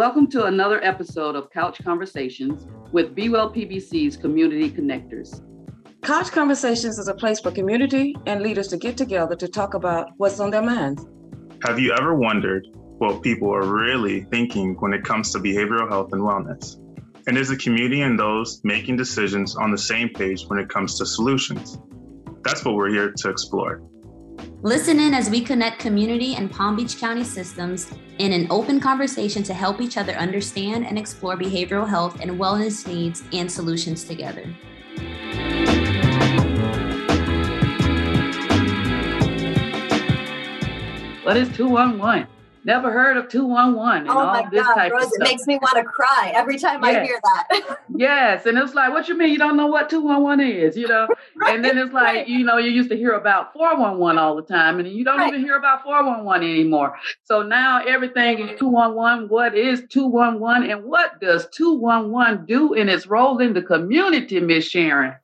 Welcome 0.00 0.28
to 0.28 0.46
another 0.46 0.82
episode 0.82 1.36
of 1.36 1.50
Couch 1.50 1.78
Conversations 1.84 2.66
with 2.90 3.14
Be 3.14 3.28
Well 3.28 3.52
PBC's 3.52 4.16
Community 4.16 4.70
Connectors. 4.70 5.42
Couch 6.00 6.32
Conversations 6.32 6.98
is 6.98 7.08
a 7.08 7.14
place 7.14 7.38
for 7.38 7.50
community 7.50 8.16
and 8.24 8.40
leaders 8.40 8.68
to 8.68 8.78
get 8.78 8.96
together 8.96 9.36
to 9.36 9.46
talk 9.46 9.74
about 9.74 10.08
what's 10.16 10.40
on 10.40 10.48
their 10.48 10.62
minds. 10.62 11.06
Have 11.64 11.78
you 11.78 11.92
ever 11.92 12.14
wondered 12.14 12.66
what 12.96 13.22
people 13.22 13.54
are 13.54 13.66
really 13.66 14.22
thinking 14.22 14.74
when 14.80 14.94
it 14.94 15.04
comes 15.04 15.32
to 15.32 15.38
behavioral 15.38 15.86
health 15.86 16.14
and 16.14 16.22
wellness? 16.22 16.76
And 17.26 17.36
is 17.36 17.50
the 17.50 17.58
community 17.58 18.00
and 18.00 18.18
those 18.18 18.62
making 18.64 18.96
decisions 18.96 19.54
on 19.54 19.70
the 19.70 19.76
same 19.76 20.08
page 20.08 20.44
when 20.46 20.58
it 20.58 20.70
comes 20.70 20.96
to 20.96 21.04
solutions? 21.04 21.78
That's 22.42 22.64
what 22.64 22.74
we're 22.74 22.88
here 22.88 23.12
to 23.14 23.28
explore. 23.28 23.82
Listen 24.62 25.00
in 25.00 25.14
as 25.14 25.30
we 25.30 25.40
connect 25.40 25.78
community 25.78 26.34
and 26.34 26.50
Palm 26.50 26.76
Beach 26.76 26.98
County 26.98 27.24
systems 27.24 27.90
in 28.18 28.30
an 28.34 28.46
open 28.50 28.78
conversation 28.78 29.42
to 29.44 29.54
help 29.54 29.80
each 29.80 29.96
other 29.96 30.12
understand 30.12 30.86
and 30.86 30.98
explore 30.98 31.34
behavioral 31.34 31.88
health 31.88 32.20
and 32.20 32.32
wellness 32.32 32.86
needs 32.86 33.22
and 33.32 33.50
solutions 33.50 34.04
together. 34.04 34.44
What 41.24 41.38
is 41.38 41.48
211? 41.56 42.26
Never 42.62 42.92
heard 42.92 43.16
of 43.16 43.28
211 43.28 44.02
and 44.02 44.10
oh 44.10 44.18
all 44.18 44.50
this 44.50 44.62
God, 44.66 44.74
type 44.74 44.92
Rose, 44.92 45.04
of 45.04 45.08
stuff. 45.12 45.20
it 45.28 45.30
makes 45.32 45.46
me 45.46 45.56
want 45.62 45.76
to 45.76 45.84
cry 45.84 46.30
every 46.34 46.58
time 46.58 46.84
I 46.84 47.02
hear 47.02 47.18
that. 47.22 47.78
yes, 47.96 48.44
and 48.44 48.58
it's 48.58 48.74
like, 48.74 48.92
what 48.92 49.08
you 49.08 49.16
mean 49.16 49.30
you 49.30 49.38
don't 49.38 49.56
know 49.56 49.66
what 49.66 49.88
211 49.88 50.46
is, 50.46 50.76
you 50.76 50.86
know? 50.86 51.08
right, 51.36 51.54
and 51.54 51.64
then 51.64 51.78
it's 51.78 51.92
like, 51.94 52.04
right. 52.04 52.28
you 52.28 52.44
know, 52.44 52.58
you 52.58 52.70
used 52.70 52.90
to 52.90 52.96
hear 52.96 53.12
about 53.12 53.54
411 53.54 54.18
all 54.18 54.36
the 54.36 54.42
time, 54.42 54.78
and 54.78 54.86
you 54.88 55.04
don't 55.04 55.18
Right. 55.18 55.28
even 55.28 55.40
hear 55.40 55.56
about 55.56 55.82
411 55.82 56.46
anymore. 56.48 56.96
So 57.24 57.42
now 57.42 57.82
everything 57.82 58.40
is 58.40 58.58
211. 58.58 59.28
What 59.28 59.56
is 59.56 59.84
211 59.88 60.70
and 60.70 60.84
what 60.84 61.18
does 61.20 61.48
211 61.52 62.44
do 62.44 62.74
in 62.74 62.90
its 62.90 63.06
role 63.06 63.38
in 63.38 63.54
the 63.54 63.62
community, 63.62 64.38
Miss 64.38 64.66
Sharon? 64.66 65.14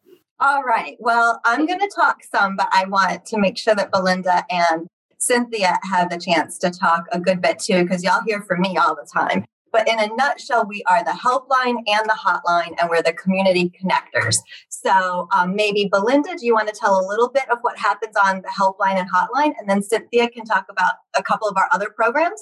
All 0.41 0.63
right. 0.63 0.97
Well, 1.01 1.41
I'm 1.45 1.67
going 1.67 1.81
to 1.81 1.91
talk 1.95 2.23
some, 2.25 2.57
but 2.57 2.69
I 2.73 2.85
want 2.87 3.25
to 3.27 3.39
make 3.39 3.57
sure 3.59 3.75
that 3.75 3.91
Belinda 3.91 4.45
and 4.51 4.87
Cynthia 5.27 5.79
have 5.83 6.09
the 6.09 6.19
chance 6.19 6.57
to 6.59 6.71
talk 6.71 7.05
a 7.13 7.19
good 7.19 7.43
bit 7.43 7.59
too, 7.59 7.83
because 7.83 8.05
y'all 8.05 8.23
hear 8.27 8.43
from 8.43 8.61
me 8.61 8.77
all 8.77 8.95
the 8.95 9.09
time. 9.13 9.45
But 9.73 9.89
in 9.89 9.99
a 9.99 10.07
nutshell, 10.15 10.65
we 10.67 10.83
are 10.85 11.05
the 11.05 11.11
helpline 11.11 11.83
and 11.87 12.07
the 12.07 12.17
hotline, 12.19 12.75
and 12.81 12.89
we're 12.89 13.03
the 13.03 13.13
community 13.13 13.71
connectors. 13.71 14.39
So 14.69 15.29
um, 15.33 15.55
maybe 15.55 15.89
Belinda, 15.93 16.37
do 16.39 16.47
you 16.47 16.55
want 16.55 16.69
to 16.69 16.75
tell 16.75 16.99
a 16.99 17.05
little 17.07 17.29
bit 17.29 17.51
of 17.51 17.59
what 17.61 17.77
happens 17.77 18.15
on 18.17 18.43
the 18.43 18.49
helpline 18.49 18.99
and 18.99 19.11
hotline? 19.11 19.53
And 19.59 19.69
then 19.69 19.83
Cynthia 19.83 20.31
can 20.31 20.45
talk 20.45 20.67
about 20.71 20.95
a 21.17 21.23
couple 21.23 21.49
of 21.49 21.57
our 21.57 21.69
other 21.73 21.91
programs. 21.91 22.41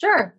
Sure. 0.00 0.34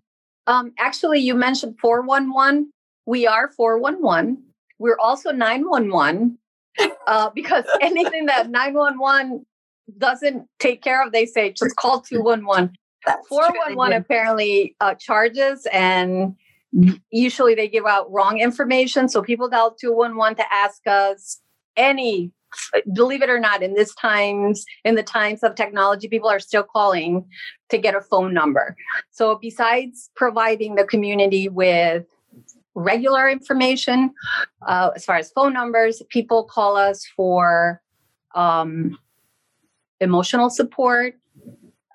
Um, 0.47 0.71
actually, 0.79 1.19
you 1.19 1.35
mentioned 1.35 1.77
411. 1.79 2.71
We 3.05 3.27
are 3.27 3.49
411. 3.49 4.41
We're 4.79 4.97
also 4.99 5.31
911 5.31 6.37
uh, 7.07 7.29
because 7.35 7.65
anything 7.81 8.25
that 8.27 8.49
911 8.49 9.45
doesn't 9.97 10.47
take 10.59 10.81
care 10.81 11.05
of, 11.05 11.11
they 11.11 11.25
say 11.25 11.51
just 11.51 11.75
call 11.75 12.01
211. 12.01 12.75
That's 13.05 13.27
true, 13.27 13.37
they 13.37 13.73
411 13.75 13.91
do. 13.91 14.01
apparently 14.01 14.75
uh, 14.79 14.95
charges 14.95 15.67
and 15.71 16.35
usually 17.11 17.55
they 17.55 17.67
give 17.67 17.85
out 17.85 18.11
wrong 18.11 18.39
information. 18.39 19.07
So 19.09 19.21
people 19.21 19.49
dial 19.49 19.75
211 19.79 20.37
to 20.37 20.53
ask 20.53 20.85
us 20.87 21.39
any, 21.77 22.31
believe 22.93 23.21
it 23.21 23.29
or 23.29 23.39
not, 23.39 23.61
in 23.61 23.73
this 23.73 23.93
times, 23.95 24.65
in 24.83 24.95
the 24.95 25.03
times 25.03 25.43
of 25.43 25.55
technology, 25.55 26.07
people 26.07 26.29
are 26.29 26.39
still 26.39 26.63
calling 26.63 27.25
to 27.69 27.77
get 27.77 27.95
a 27.95 28.01
phone 28.01 28.33
number. 28.33 28.75
So 29.11 29.37
besides 29.41 30.09
providing 30.15 30.75
the 30.75 30.85
community 30.85 31.47
with 31.47 32.05
regular 32.73 33.29
information, 33.29 34.13
uh, 34.67 34.91
as 34.95 35.05
far 35.05 35.17
as 35.17 35.31
phone 35.31 35.53
numbers, 35.53 36.01
people 36.09 36.43
call 36.43 36.75
us 36.75 37.05
for 37.15 37.81
um, 38.33 38.97
emotional 40.01 40.49
support, 40.49 41.15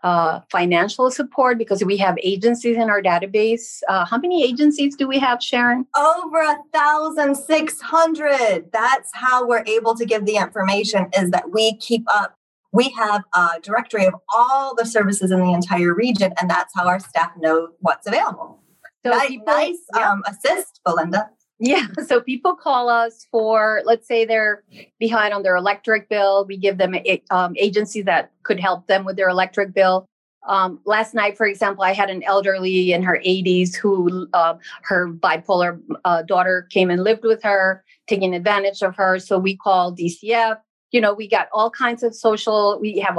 uh, 0.02 0.40
financial 0.50 1.10
support, 1.10 1.58
because 1.58 1.84
we 1.84 1.96
have 1.98 2.16
agencies 2.22 2.76
in 2.76 2.88
our 2.88 3.02
database. 3.02 3.80
Uh, 3.88 4.04
how 4.06 4.16
many 4.18 4.42
agencies 4.42 4.96
do 4.96 5.06
we 5.06 5.18
have, 5.18 5.42
Sharon? 5.42 5.86
over 5.96 6.40
a 6.40 6.56
thousand 6.72 7.34
six 7.36 7.80
hundred 7.80 8.70
that's 8.72 9.10
how 9.14 9.46
we're 9.46 9.64
able 9.66 9.94
to 9.94 10.06
give 10.06 10.24
the 10.24 10.36
information 10.36 11.06
is 11.18 11.30
that 11.30 11.50
we 11.52 11.76
keep 11.76 12.04
up 12.12 12.34
we 12.72 12.88
have 12.90 13.24
a 13.34 13.48
directory 13.62 14.06
of 14.06 14.14
all 14.32 14.74
the 14.76 14.86
services 14.86 15.30
in 15.32 15.40
the 15.40 15.52
entire 15.52 15.92
region 15.92 16.32
and 16.40 16.48
that's 16.48 16.72
how 16.74 16.86
our 16.86 17.00
staff 17.00 17.32
know 17.38 17.68
what's 17.80 18.06
available 18.06 18.62
So 19.04 19.10
nice, 19.10 19.28
people- 19.28 19.46
nice 19.46 19.78
yeah. 19.96 20.10
um, 20.12 20.22
assist 20.26 20.80
belinda 20.86 21.28
Yeah. 21.60 21.86
So 22.06 22.20
people 22.20 22.56
call 22.56 22.88
us 22.88 23.26
for, 23.30 23.82
let's 23.84 24.08
say 24.08 24.24
they're 24.24 24.64
behind 24.98 25.32
on 25.32 25.42
their 25.42 25.54
electric 25.54 26.08
bill. 26.08 26.44
We 26.48 26.56
give 26.56 26.78
them 26.78 26.96
um, 27.30 27.54
agencies 27.56 28.06
that 28.06 28.32
could 28.42 28.58
help 28.58 28.86
them 28.88 29.04
with 29.04 29.16
their 29.16 29.28
electric 29.28 29.74
bill. 29.74 30.06
Um, 30.48 30.80
last 30.86 31.14
night, 31.14 31.36
for 31.36 31.46
example, 31.46 31.84
I 31.84 31.92
had 31.92 32.08
an 32.10 32.22
elderly 32.24 32.92
in 32.92 33.02
her 33.02 33.20
80s 33.24 33.76
who 33.76 34.26
uh, 34.32 34.54
her 34.82 35.12
bipolar 35.12 35.80
uh, 36.04 36.22
daughter 36.22 36.66
came 36.70 36.90
and 36.90 37.04
lived 37.04 37.24
with 37.24 37.42
her, 37.42 37.84
taking 38.08 38.34
advantage 38.34 38.82
of 38.82 38.96
her. 38.96 39.18
So 39.18 39.38
we 39.38 39.56
called 39.56 39.98
DCF. 39.98 40.56
You 40.90 41.00
know, 41.00 41.12
we 41.12 41.28
got 41.28 41.48
all 41.52 41.70
kinds 41.70 42.02
of 42.02 42.14
social, 42.14 42.78
we 42.80 42.98
have 42.98 43.16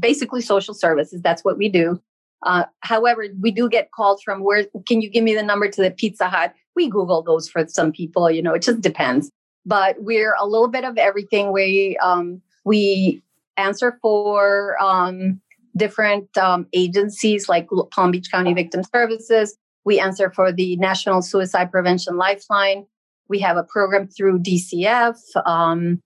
basically 0.00 0.42
social 0.42 0.74
services. 0.74 1.22
That's 1.22 1.42
what 1.44 1.56
we 1.56 1.68
do. 1.68 2.02
Uh, 2.42 2.64
however, 2.80 3.26
we 3.40 3.50
do 3.50 3.68
get 3.68 3.90
calls 3.92 4.22
from 4.22 4.44
where 4.44 4.66
can 4.86 5.00
you 5.00 5.10
give 5.10 5.24
me 5.24 5.34
the 5.34 5.42
number 5.42 5.68
to 5.68 5.82
the 5.82 5.90
Pizza 5.90 6.28
Hut? 6.28 6.54
We 6.78 6.88
Google 6.88 7.22
those 7.22 7.48
for 7.48 7.66
some 7.66 7.90
people, 7.90 8.30
you 8.30 8.40
know, 8.40 8.54
it 8.54 8.62
just 8.62 8.80
depends. 8.80 9.32
But 9.66 9.96
we're 9.98 10.36
a 10.38 10.46
little 10.46 10.68
bit 10.68 10.84
of 10.84 10.96
everything. 10.96 11.50
We 11.52 11.98
um, 12.00 12.40
we 12.64 13.20
answer 13.56 13.98
for 14.00 14.80
um, 14.80 15.40
different 15.76 16.38
um, 16.38 16.68
agencies 16.72 17.48
like 17.48 17.68
Palm 17.90 18.12
Beach 18.12 18.30
County 18.30 18.54
Victim 18.54 18.82
Services. 18.94 19.56
We 19.84 19.98
answer 19.98 20.30
for 20.30 20.52
the 20.52 20.76
National 20.76 21.20
Suicide 21.20 21.72
Prevention 21.72 22.16
Lifeline. 22.16 22.86
We 23.28 23.40
have 23.40 23.56
a 23.56 23.64
program 23.64 24.06
through 24.06 24.38
DCF. 24.38 25.18
Um, 25.44 26.00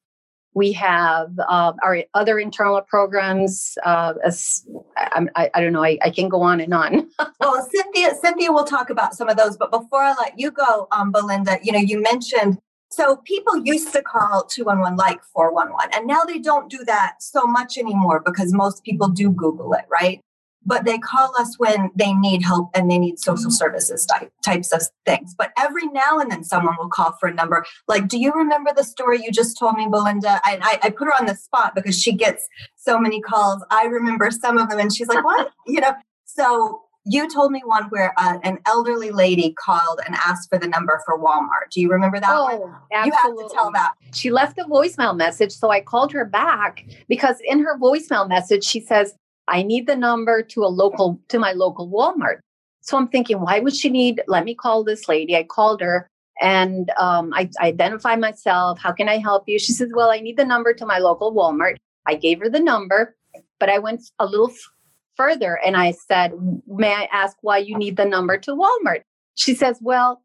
we 0.55 0.73
have 0.73 1.31
uh, 1.49 1.73
our 1.83 2.05
other 2.15 2.39
internal 2.39 2.81
programs. 2.83 3.77
Uh, 3.85 4.15
as, 4.25 4.67
I, 4.97 5.27
I, 5.37 5.51
I 5.55 5.61
don't 5.61 5.73
know, 5.73 5.85
I, 5.85 5.99
I 6.03 6.11
can 6.11 6.29
go 6.29 6.43
on 6.43 6.61
and 6.61 6.75
on. 6.75 7.09
well 7.41 7.69
cynthia 7.73 8.15
cynthia 8.21 8.53
will 8.53 8.65
talk 8.65 8.91
about 8.91 9.15
some 9.15 9.29
of 9.29 9.37
those 9.37 9.57
but 9.57 9.71
before 9.71 10.01
i 10.01 10.15
let 10.15 10.39
you 10.39 10.51
go 10.51 10.87
um, 10.93 11.13
belinda 11.13 11.59
you 11.63 11.73
know 11.73 11.79
you 11.79 12.01
mentioned 12.01 12.59
so 12.91 13.17
people 13.25 13.65
used 13.65 13.93
to 13.93 14.03
call 14.03 14.45
211 14.45 14.97
like 14.97 15.23
411 15.35 15.91
and 15.95 16.07
now 16.07 16.23
they 16.23 16.39
don't 16.39 16.71
do 16.71 16.85
that 16.85 17.17
so 17.21 17.47
much 17.47 17.79
anymore 17.79 18.23
because 18.25 18.53
most 18.53 18.85
people 18.85 19.09
do 19.09 19.31
google 19.31 19.73
it 19.75 19.85
right 19.91 20.21
but 20.65 20.85
they 20.85 20.99
call 20.99 21.33
us 21.39 21.59
when 21.59 21.91
they 21.95 22.13
need 22.13 22.43
help 22.43 22.71
and 22.75 22.91
they 22.91 22.99
need 22.99 23.19
social 23.19 23.51
services 23.51 24.07
type, 24.07 24.33
types 24.45 24.73
of 24.73 24.83
things 25.05 25.35
but 25.37 25.51
every 25.59 25.87
now 25.89 26.19
and 26.19 26.31
then 26.31 26.45
someone 26.45 26.77
will 26.79 26.89
call 26.89 27.13
for 27.21 27.29
a 27.29 27.35
number 27.35 27.65
like 27.89 28.09
do 28.09 28.19
you 28.19 28.33
remember 28.33 28.71
the 28.75 28.85
story 28.85 29.23
you 29.23 29.31
just 29.31 29.59
told 29.59 29.77
me 29.77 29.87
belinda 29.89 30.41
I, 30.45 30.59
I, 30.63 30.87
I 30.87 30.91
put 30.91 31.07
her 31.07 31.15
on 31.19 31.27
the 31.27 31.35
spot 31.35 31.75
because 31.75 32.01
she 32.01 32.13
gets 32.13 32.47
so 32.77 32.99
many 32.99 33.21
calls 33.21 33.65
i 33.71 33.85
remember 33.85 34.31
some 34.31 34.59
of 34.59 34.71
them 34.71 34.79
and 34.79 34.93
she's 34.93 35.09
like 35.09 35.25
what 35.25 35.51
you 35.67 35.81
know 35.81 35.93
so 36.25 36.83
you 37.05 37.29
told 37.29 37.51
me 37.51 37.63
one 37.65 37.85
where 37.85 38.15
uh, 38.17 38.39
an 38.45 38.59
elderly 38.67 39.11
lady 39.11 39.55
called 39.59 40.01
and 40.07 40.15
asked 40.15 40.49
for 40.49 40.59
the 40.59 40.69
number 40.69 41.01
for 41.05 41.19
Walmart. 41.19 41.71
Do 41.73 41.81
you 41.81 41.91
remember 41.91 42.21
that 42.21 42.31
one? 42.31 42.61
Oh, 42.63 42.75
You 43.05 43.13
have 43.13 43.37
to 43.37 43.51
tell 43.53 43.73
that. 43.73 43.95
She 44.15 44.31
left 44.31 44.59
a 44.59 44.65
voicemail 44.65 45.17
message. 45.17 45.53
So 45.53 45.71
I 45.71 45.81
called 45.81 46.13
her 46.13 46.25
back 46.25 46.87
because 47.09 47.37
in 47.45 47.61
her 47.61 47.77
voicemail 47.79 48.29
message, 48.29 48.63
she 48.63 48.81
says, 48.81 49.15
I 49.49 49.63
need 49.63 49.87
the 49.87 49.97
number 49.97 50.43
to 50.43 50.65
a 50.65 50.67
local, 50.67 51.21
to 51.29 51.39
my 51.39 51.53
local 51.53 51.89
Walmart. 51.89 52.39
So 52.81 52.97
I'm 52.97 53.09
thinking, 53.09 53.41
why 53.41 53.61
would 53.61 53.75
she 53.75 53.89
need, 53.89 54.23
let 54.27 54.45
me 54.45 54.55
call 54.55 54.83
this 54.85 55.09
lady. 55.09 55.37
I 55.37 55.45
called 55.45 55.81
her 55.81 56.09
and 56.41 56.91
um, 56.99 57.33
I, 57.35 57.49
I 57.61 57.69
identified 57.69 58.21
myself. 58.21 58.79
How 58.81 58.93
can 58.93 59.09
I 59.09 59.19
help 59.19 59.45
you? 59.47 59.59
She 59.59 59.73
says, 59.73 59.91
well, 59.95 60.11
I 60.11 60.19
need 60.19 60.37
the 60.37 60.45
number 60.45 60.73
to 60.75 60.87
my 60.87 60.99
local 60.99 61.33
Walmart. 61.33 61.77
I 62.07 62.15
gave 62.15 62.41
her 62.41 62.49
the 62.49 62.61
number, 62.61 63.17
but 63.61 63.69
I 63.69 63.79
went 63.79 64.03
a 64.19 64.27
little 64.27 64.51
f- 64.51 64.71
further 65.17 65.61
and 65.65 65.77
I 65.77 65.93
said, 65.93 66.33
may 66.67 66.93
I 66.93 67.09
ask 67.13 67.37
why 67.43 67.59
you 67.59 67.79
need 67.79 67.97
the 67.97 68.05
number 68.05 68.39
to 68.39 68.53
Walmart? 68.53 69.03
She 69.35 69.55
says, 69.55 69.79
well, 69.81 70.23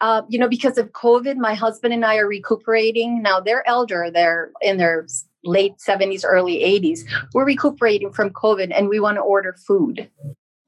uh, 0.00 0.22
you 0.28 0.38
know, 0.38 0.48
because 0.48 0.78
of 0.78 0.92
COVID, 0.92 1.36
my 1.36 1.54
husband 1.54 1.94
and 1.94 2.04
I 2.04 2.16
are 2.16 2.28
recuperating. 2.28 3.22
Now 3.22 3.40
they're 3.40 3.66
elder, 3.66 4.10
they're 4.12 4.50
in 4.60 4.76
their 4.76 5.06
late 5.44 5.74
70s, 5.78 6.22
early 6.24 6.58
80s. 6.58 7.00
We're 7.32 7.46
recuperating 7.46 8.12
from 8.12 8.30
COVID 8.30 8.72
and 8.76 8.88
we 8.88 9.00
want 9.00 9.16
to 9.16 9.22
order 9.22 9.54
food. 9.66 10.10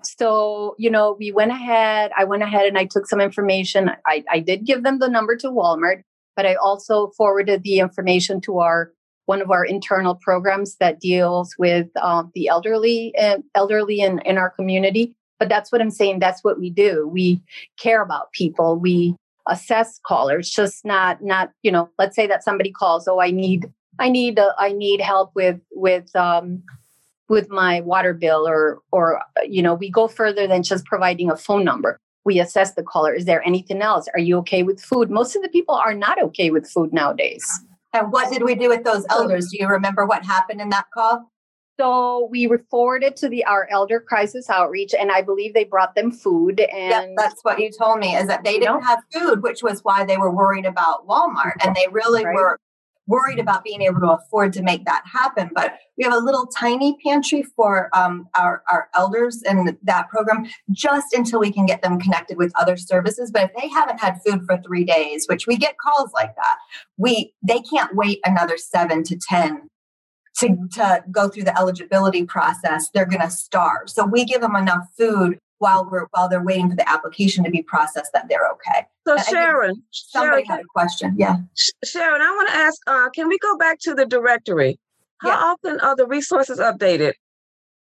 So, 0.05 0.77
you 0.79 0.91
know, 0.91 1.17
we 1.19 1.33
went 1.33 1.51
ahead, 1.51 2.13
I 2.17 2.25
went 2.25 2.43
ahead 2.43 2.67
and 2.67 2.79
I 2.79 2.85
took 2.85 3.07
some 3.07 3.21
information. 3.21 3.91
I, 4.07 4.25
I 4.31 4.39
did 4.39 4.65
give 4.65 4.85
them 4.85 5.01
the 5.01 5.09
number 5.09 5.37
to 5.37 5.49
Walmart, 5.49 6.03
but 6.37 6.47
I 6.47 6.55
also 6.55 7.09
forwarded 7.17 7.65
the 7.65 7.81
information 7.81 8.41
to 8.43 8.59
our 8.59 8.93
one 9.27 9.43
of 9.43 9.51
our 9.51 9.63
internal 9.63 10.15
programs 10.15 10.77
that 10.77 11.01
deals 11.01 11.55
with 11.59 11.89
um, 12.01 12.33
the 12.35 12.49
elderly 12.49 13.15
uh, 13.19 13.37
elderly 13.55 14.01
in, 14.01 14.21
in 14.21 14.39
our 14.39 14.49
community 14.49 15.15
but 15.39 15.49
that's 15.49 15.71
what 15.71 15.81
I'm 15.81 15.91
saying. 15.91 16.19
That's 16.19 16.43
what 16.43 16.59
we 16.59 16.71
do. 16.71 17.09
We 17.09 17.41
care 17.79 18.03
about 18.03 18.33
people. 18.33 18.77
We 18.77 19.17
assess 19.49 19.99
callers, 20.05 20.51
just 20.51 20.85
not 20.85 21.23
not 21.23 21.51
you 21.63 21.73
know. 21.73 21.91
Let's 21.99 22.17
say 22.17 22.27
that 22.27 22.45
somebody 22.45 22.71
calls. 22.71 23.09
Oh, 23.09 23.21
I 23.21 23.31
need 23.31 23.67
I 23.99 24.09
need 24.09 24.39
uh, 24.39 24.53
I 24.59 24.73
need 24.73 25.01
help 25.01 25.33
with 25.35 25.61
with 25.73 26.15
um, 26.15 26.63
with 27.29 27.51
my 27.51 27.81
water 27.81 28.15
bill, 28.15 28.47
or 28.47 28.81
or 28.93 29.23
you 29.47 29.63
know, 29.63 29.75
we 29.75 29.91
go 29.91 30.09
further 30.09 30.47
than 30.47 30.63
just 30.63 30.85
providing 30.85 31.31
a 31.31 31.37
phone 31.37 31.65
number. 31.65 31.99
We 32.25 32.41
assess 32.41 32.75
the 32.75 32.83
caller. 32.83 33.15
Is 33.15 33.25
there 33.25 33.47
anything 33.47 33.81
else? 33.81 34.07
Are 34.15 34.21
you 34.21 34.37
okay 34.39 34.63
with 34.63 34.81
food? 34.81 35.11
Most 35.11 35.35
of 35.35 35.43
the 35.43 35.49
people 35.49 35.75
are 35.75 35.95
not 35.95 36.23
okay 36.25 36.51
with 36.51 36.69
food 36.69 36.93
nowadays. 36.93 37.47
And 37.95 38.13
what 38.13 38.31
did 38.31 38.43
we 38.43 38.55
do 38.55 38.69
with 38.69 38.85
those 38.85 39.07
elders? 39.09 39.49
Do 39.51 39.57
you 39.59 39.67
remember 39.67 40.05
what 40.05 40.25
happened 40.25 40.61
in 40.61 40.69
that 40.71 40.87
call? 40.93 41.31
So 41.79 42.27
we 42.31 42.51
forwarded 42.71 43.15
to 43.17 43.29
the 43.29 43.45
our 43.45 43.69
elder 43.71 44.01
crisis 44.01 44.51
outreach, 44.51 44.95
and 44.99 45.13
I 45.13 45.23
believe 45.23 45.55
they 45.55 45.65
brought 45.65 45.95
them 45.95 46.11
food. 46.11 46.61
And 46.61 46.91
yep, 46.91 47.11
that's 47.17 47.43
what 47.43 47.61
you 47.61 47.71
told 47.71 48.01
me 48.01 48.17
is 48.17 48.27
that 48.27 48.43
they 48.43 48.59
didn't 48.59 48.83
have 48.83 49.01
food, 49.13 49.43
which 49.43 49.63
was 49.63 49.85
why 49.85 50.05
they 50.05 50.17
were 50.17 50.31
worried 50.31 50.67
about 50.67 51.07
Walmart, 51.07 51.55
and 51.65 51.77
they 51.77 51.87
really 51.91 52.25
right. 52.25 52.35
were 52.35 52.59
worried 53.07 53.39
about 53.39 53.65
being 53.65 53.81
able 53.81 54.01
to 54.01 54.11
afford 54.11 54.53
to 54.53 54.63
make 54.63 54.85
that 54.85 55.03
happen. 55.07 55.51
But 55.55 55.79
we 55.97 56.05
have 56.05 56.13
a 56.13 56.19
little 56.19 56.47
tiny 56.47 56.97
pantry 57.05 57.45
for 57.55 57.91
um, 57.97 58.29
our 58.37 58.65
our 58.69 58.89
elders 58.97 59.41
in 59.43 59.79
that 59.85 60.09
program, 60.09 60.47
just 60.73 61.15
until 61.15 61.39
we 61.39 61.53
can 61.53 61.65
get 61.65 61.83
them 61.83 62.01
connected 62.01 62.39
with 62.39 62.53
other 62.59 62.77
services. 62.77 63.31
But 63.31 63.45
if 63.45 63.51
they 63.63 63.69
haven't 63.69 64.01
had 64.01 64.19
food 64.27 64.43
for 64.47 64.59
three 64.67 64.85
days, 64.85 65.27
which 65.29 65.47
we 65.47 65.57
get 65.57 65.79
calls 65.79 66.11
like 66.13 66.35
that, 66.35 66.57
we 66.97 67.35
they 67.41 67.61
can't 67.61 67.95
wait 67.95 68.19
another 68.25 68.59
seven 68.59 69.05
to 69.05 69.17
ten 69.17 69.69
to, 70.39 70.57
to 70.73 71.05
go 71.11 71.29
through 71.29 71.45
the 71.45 71.59
eligibility 71.59 72.25
process, 72.25 72.89
they're 72.91 73.07
going 73.07 73.23
to 73.23 73.31
starve. 73.31 73.91
So 73.91 74.07
we 74.07 74.25
give 74.25 74.41
them 74.41 74.57
enough 74.57 74.87
food 74.97 75.39
while 75.59 75.89
we're 75.91 76.07
while 76.13 76.29
they're 76.29 76.43
waiting 76.43 76.71
for 76.71 76.77
the 76.77 76.89
application 76.89 77.45
to 77.45 77.51
be 77.51 77.63
processed 77.63 78.13
that 78.13 78.29
they're 78.29 78.49
okay. 78.53 78.87
So 79.07 79.17
and 79.17 79.25
Sharon, 79.27 79.83
somebody 79.91 80.45
Sharon, 80.45 80.59
had 80.59 80.61
a 80.61 80.69
question. 80.69 81.15
Yeah, 81.19 81.37
Sharon, 81.85 82.23
I 82.23 82.31
want 82.31 82.49
to 82.49 82.55
ask. 82.55 82.81
Uh, 82.87 83.11
can 83.11 83.29
we 83.29 83.39
go 83.39 83.57
back 83.57 83.79
to 83.81 83.95
the 83.95 84.07
directory? 84.07 84.79
How 85.21 85.31
yeah. 85.31 85.37
often 85.37 85.81
are 85.81 85.97
the 85.97 86.07
resources 86.07 86.59
updated? 86.59 87.15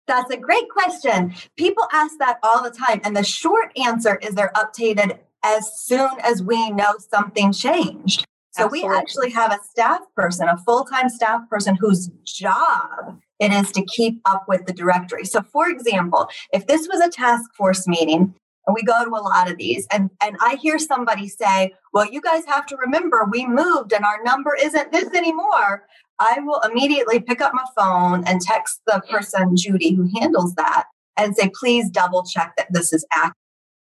That's 0.06 0.30
a 0.30 0.36
great 0.36 0.68
question. 0.70 1.34
People 1.56 1.84
ask 1.92 2.16
that 2.18 2.38
all 2.44 2.62
the 2.62 2.70
time, 2.70 3.00
and 3.02 3.16
the 3.16 3.24
short 3.24 3.76
answer 3.76 4.16
is 4.22 4.34
they're 4.34 4.52
updated 4.54 5.18
as 5.42 5.68
soon 5.80 6.10
as 6.22 6.42
we 6.42 6.70
know 6.70 6.94
something 7.10 7.52
changed. 7.52 8.24
So 8.56 8.64
Absolutely. 8.64 8.88
we 8.88 8.96
actually 8.96 9.30
have 9.30 9.52
a 9.52 9.62
staff 9.62 10.00
person, 10.14 10.48
a 10.48 10.56
full-time 10.58 11.08
staff 11.10 11.42
person 11.50 11.76
whose 11.76 12.08
job 12.24 13.20
it 13.38 13.52
is 13.52 13.70
to 13.72 13.84
keep 13.84 14.20
up 14.24 14.44
with 14.48 14.64
the 14.64 14.72
directory. 14.72 15.24
So 15.24 15.42
for 15.42 15.68
example, 15.68 16.28
if 16.52 16.66
this 16.66 16.88
was 16.88 17.00
a 17.00 17.10
task 17.10 17.44
force 17.54 17.86
meeting, 17.86 18.34
and 18.66 18.74
we 18.74 18.82
go 18.82 19.04
to 19.04 19.10
a 19.10 19.22
lot 19.22 19.48
of 19.50 19.58
these, 19.58 19.86
and, 19.92 20.10
and 20.20 20.36
I 20.40 20.56
hear 20.56 20.78
somebody 20.78 21.28
say, 21.28 21.72
Well, 21.92 22.10
you 22.10 22.20
guys 22.20 22.44
have 22.46 22.66
to 22.66 22.76
remember 22.76 23.28
we 23.30 23.46
moved 23.46 23.92
and 23.92 24.04
our 24.04 24.22
number 24.24 24.56
isn't 24.60 24.90
this 24.90 25.12
anymore. 25.14 25.84
I 26.18 26.40
will 26.40 26.60
immediately 26.60 27.20
pick 27.20 27.40
up 27.40 27.52
my 27.52 27.64
phone 27.76 28.24
and 28.26 28.40
text 28.40 28.80
the 28.86 29.02
person, 29.10 29.54
Judy, 29.54 29.94
who 29.94 30.08
handles 30.18 30.54
that, 30.54 30.84
and 31.16 31.36
say, 31.36 31.50
please 31.58 31.90
double 31.90 32.24
check 32.24 32.54
that 32.56 32.68
this 32.70 32.92
is 32.92 33.04
accurate. 33.12 33.34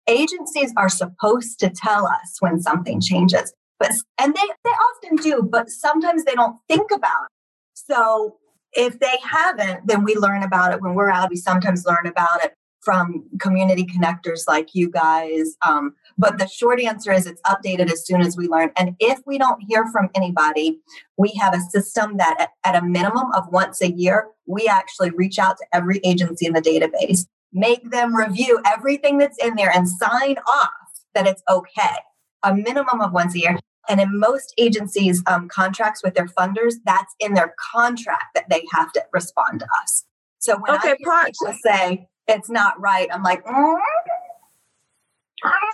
Agencies 0.07 0.73
are 0.77 0.89
supposed 0.89 1.59
to 1.59 1.69
tell 1.69 2.07
us 2.07 2.37
when 2.39 2.59
something 2.59 3.01
changes. 3.01 3.53
But 3.79 3.91
and 4.19 4.33
they 4.33 4.47
they 4.63 4.69
often 4.69 5.15
do, 5.17 5.43
but 5.43 5.69
sometimes 5.69 6.23
they 6.23 6.33
don't 6.33 6.57
think 6.67 6.91
about 6.91 7.25
it. 7.25 7.31
So 7.73 8.37
if 8.73 8.99
they 8.99 9.17
haven't, 9.23 9.87
then 9.87 10.03
we 10.03 10.15
learn 10.15 10.43
about 10.43 10.73
it 10.73 10.81
when 10.81 10.95
we're 10.95 11.09
out. 11.09 11.29
We 11.29 11.35
sometimes 11.35 11.85
learn 11.85 12.05
about 12.05 12.43
it 12.43 12.53
from 12.81 13.25
community 13.41 13.85
connectors 13.85 14.47
like 14.47 14.73
you 14.73 14.89
guys. 14.89 15.57
Um, 15.67 15.93
but 16.17 16.37
the 16.37 16.47
short 16.47 16.79
answer 16.79 17.11
is 17.11 17.25
it's 17.25 17.41
updated 17.41 17.91
as 17.91 18.05
soon 18.05 18.21
as 18.21 18.37
we 18.37 18.47
learn. 18.47 18.71
And 18.77 18.95
if 18.99 19.19
we 19.25 19.37
don't 19.37 19.61
hear 19.67 19.85
from 19.91 20.09
anybody, 20.15 20.79
we 21.17 21.33
have 21.39 21.53
a 21.53 21.59
system 21.59 22.17
that 22.17 22.37
at, 22.39 22.49
at 22.63 22.81
a 22.81 22.85
minimum 22.85 23.31
of 23.33 23.43
once 23.51 23.81
a 23.81 23.91
year, 23.91 24.27
we 24.45 24.67
actually 24.67 25.09
reach 25.09 25.37
out 25.37 25.57
to 25.57 25.65
every 25.73 25.99
agency 26.05 26.45
in 26.45 26.53
the 26.53 26.61
database, 26.61 27.25
make 27.51 27.91
them 27.91 28.15
review 28.15 28.61
everything 28.65 29.17
that's 29.17 29.43
in 29.43 29.55
there 29.55 29.71
and 29.75 29.89
sign 29.89 30.37
off 30.47 30.71
that 31.13 31.27
it's 31.27 31.43
okay 31.49 31.97
a 32.43 32.55
minimum 32.55 33.01
of 33.01 33.11
once 33.11 33.35
a 33.35 33.39
year. 33.39 33.57
And 33.89 34.01
in 34.01 34.19
most 34.19 34.53
agencies' 34.57 35.23
um, 35.27 35.47
contracts 35.47 36.01
with 36.03 36.13
their 36.13 36.25
funders, 36.25 36.75
that's 36.85 37.15
in 37.19 37.33
their 37.33 37.55
contract 37.73 38.35
that 38.35 38.49
they 38.49 38.63
have 38.73 38.91
to 38.93 39.03
respond 39.13 39.61
to 39.61 39.67
us. 39.81 40.03
So 40.39 40.57
when 40.57 40.75
okay, 40.75 40.91
I 40.91 40.97
part- 41.03 41.27
people 41.27 41.55
say 41.63 42.07
it's 42.27 42.49
not 42.49 42.79
right, 42.79 43.07
I'm 43.11 43.23
like, 43.23 43.45
mm. 43.45 43.77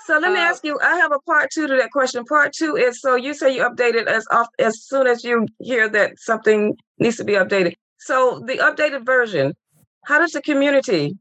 So 0.06 0.19
let 0.19 0.33
me 0.33 0.39
uh, 0.39 0.44
ask 0.44 0.63
you. 0.65 0.77
I 0.83 0.98
have 0.98 1.12
a 1.13 1.19
part 1.19 1.50
two 1.51 1.68
to 1.68 1.75
that 1.77 1.92
question. 1.92 2.25
Part 2.25 2.54
two 2.54 2.75
is 2.75 3.00
so 3.00 3.15
you 3.15 3.33
say 3.33 3.56
you 3.56 3.63
update 3.63 3.95
it 3.95 4.07
as 4.07 4.25
off 4.30 4.48
as 4.60 4.83
soon 4.83 5.07
as 5.07 5.24
you 5.24 5.48
hear 5.60 5.88
that 5.89 6.19
something 6.19 6.75
needs 7.00 7.15
to 7.18 7.24
be 7.24 7.33
updated. 7.33 7.74
So 8.00 8.44
the 8.45 8.57
updated 8.57 9.06
version, 9.06 9.54
how 10.06 10.19
does 10.19 10.31
the 10.31 10.42
community 10.42 11.18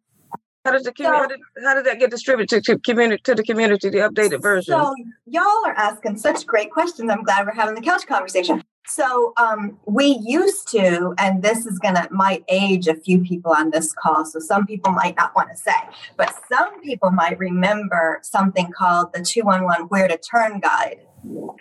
how 0.64 0.72
does 0.72 0.84
the 0.84 0.92
community? 0.92 1.18
So, 1.18 1.22
how, 1.22 1.26
did, 1.28 1.66
how 1.66 1.74
did 1.74 1.86
that 1.86 1.98
get 1.98 2.10
distributed 2.10 2.62
to, 2.64 2.72
to 2.72 2.78
community 2.80 3.22
to 3.24 3.34
the 3.34 3.42
community? 3.42 3.88
The 3.88 3.98
updated 3.98 4.42
version. 4.42 4.74
So 4.74 4.94
y'all 5.26 5.66
are 5.66 5.74
asking 5.76 6.18
such 6.18 6.46
great 6.46 6.70
questions. 6.70 7.10
I'm 7.10 7.24
glad 7.24 7.46
we're 7.46 7.52
having 7.52 7.74
the 7.74 7.80
couch 7.80 8.06
conversation. 8.06 8.62
So 8.86 9.32
um, 9.36 9.78
we 9.86 10.18
used 10.22 10.68
to, 10.72 11.14
and 11.18 11.42
this 11.42 11.66
is 11.66 11.78
gonna 11.78 12.08
might 12.10 12.44
age 12.48 12.86
a 12.86 12.94
few 12.94 13.20
people 13.20 13.52
on 13.52 13.70
this 13.70 13.92
call. 13.92 14.24
So 14.24 14.38
some 14.38 14.66
people 14.66 14.92
might 14.92 15.16
not 15.16 15.34
want 15.34 15.50
to 15.50 15.56
say, 15.56 15.72
but 16.16 16.32
some 16.48 16.80
people 16.80 17.10
might 17.10 17.38
remember 17.38 18.20
something 18.22 18.70
called 18.76 19.12
the 19.14 19.22
211 19.22 19.86
Where 19.86 20.08
to 20.08 20.18
Turn 20.18 20.60
Guide. 20.60 21.00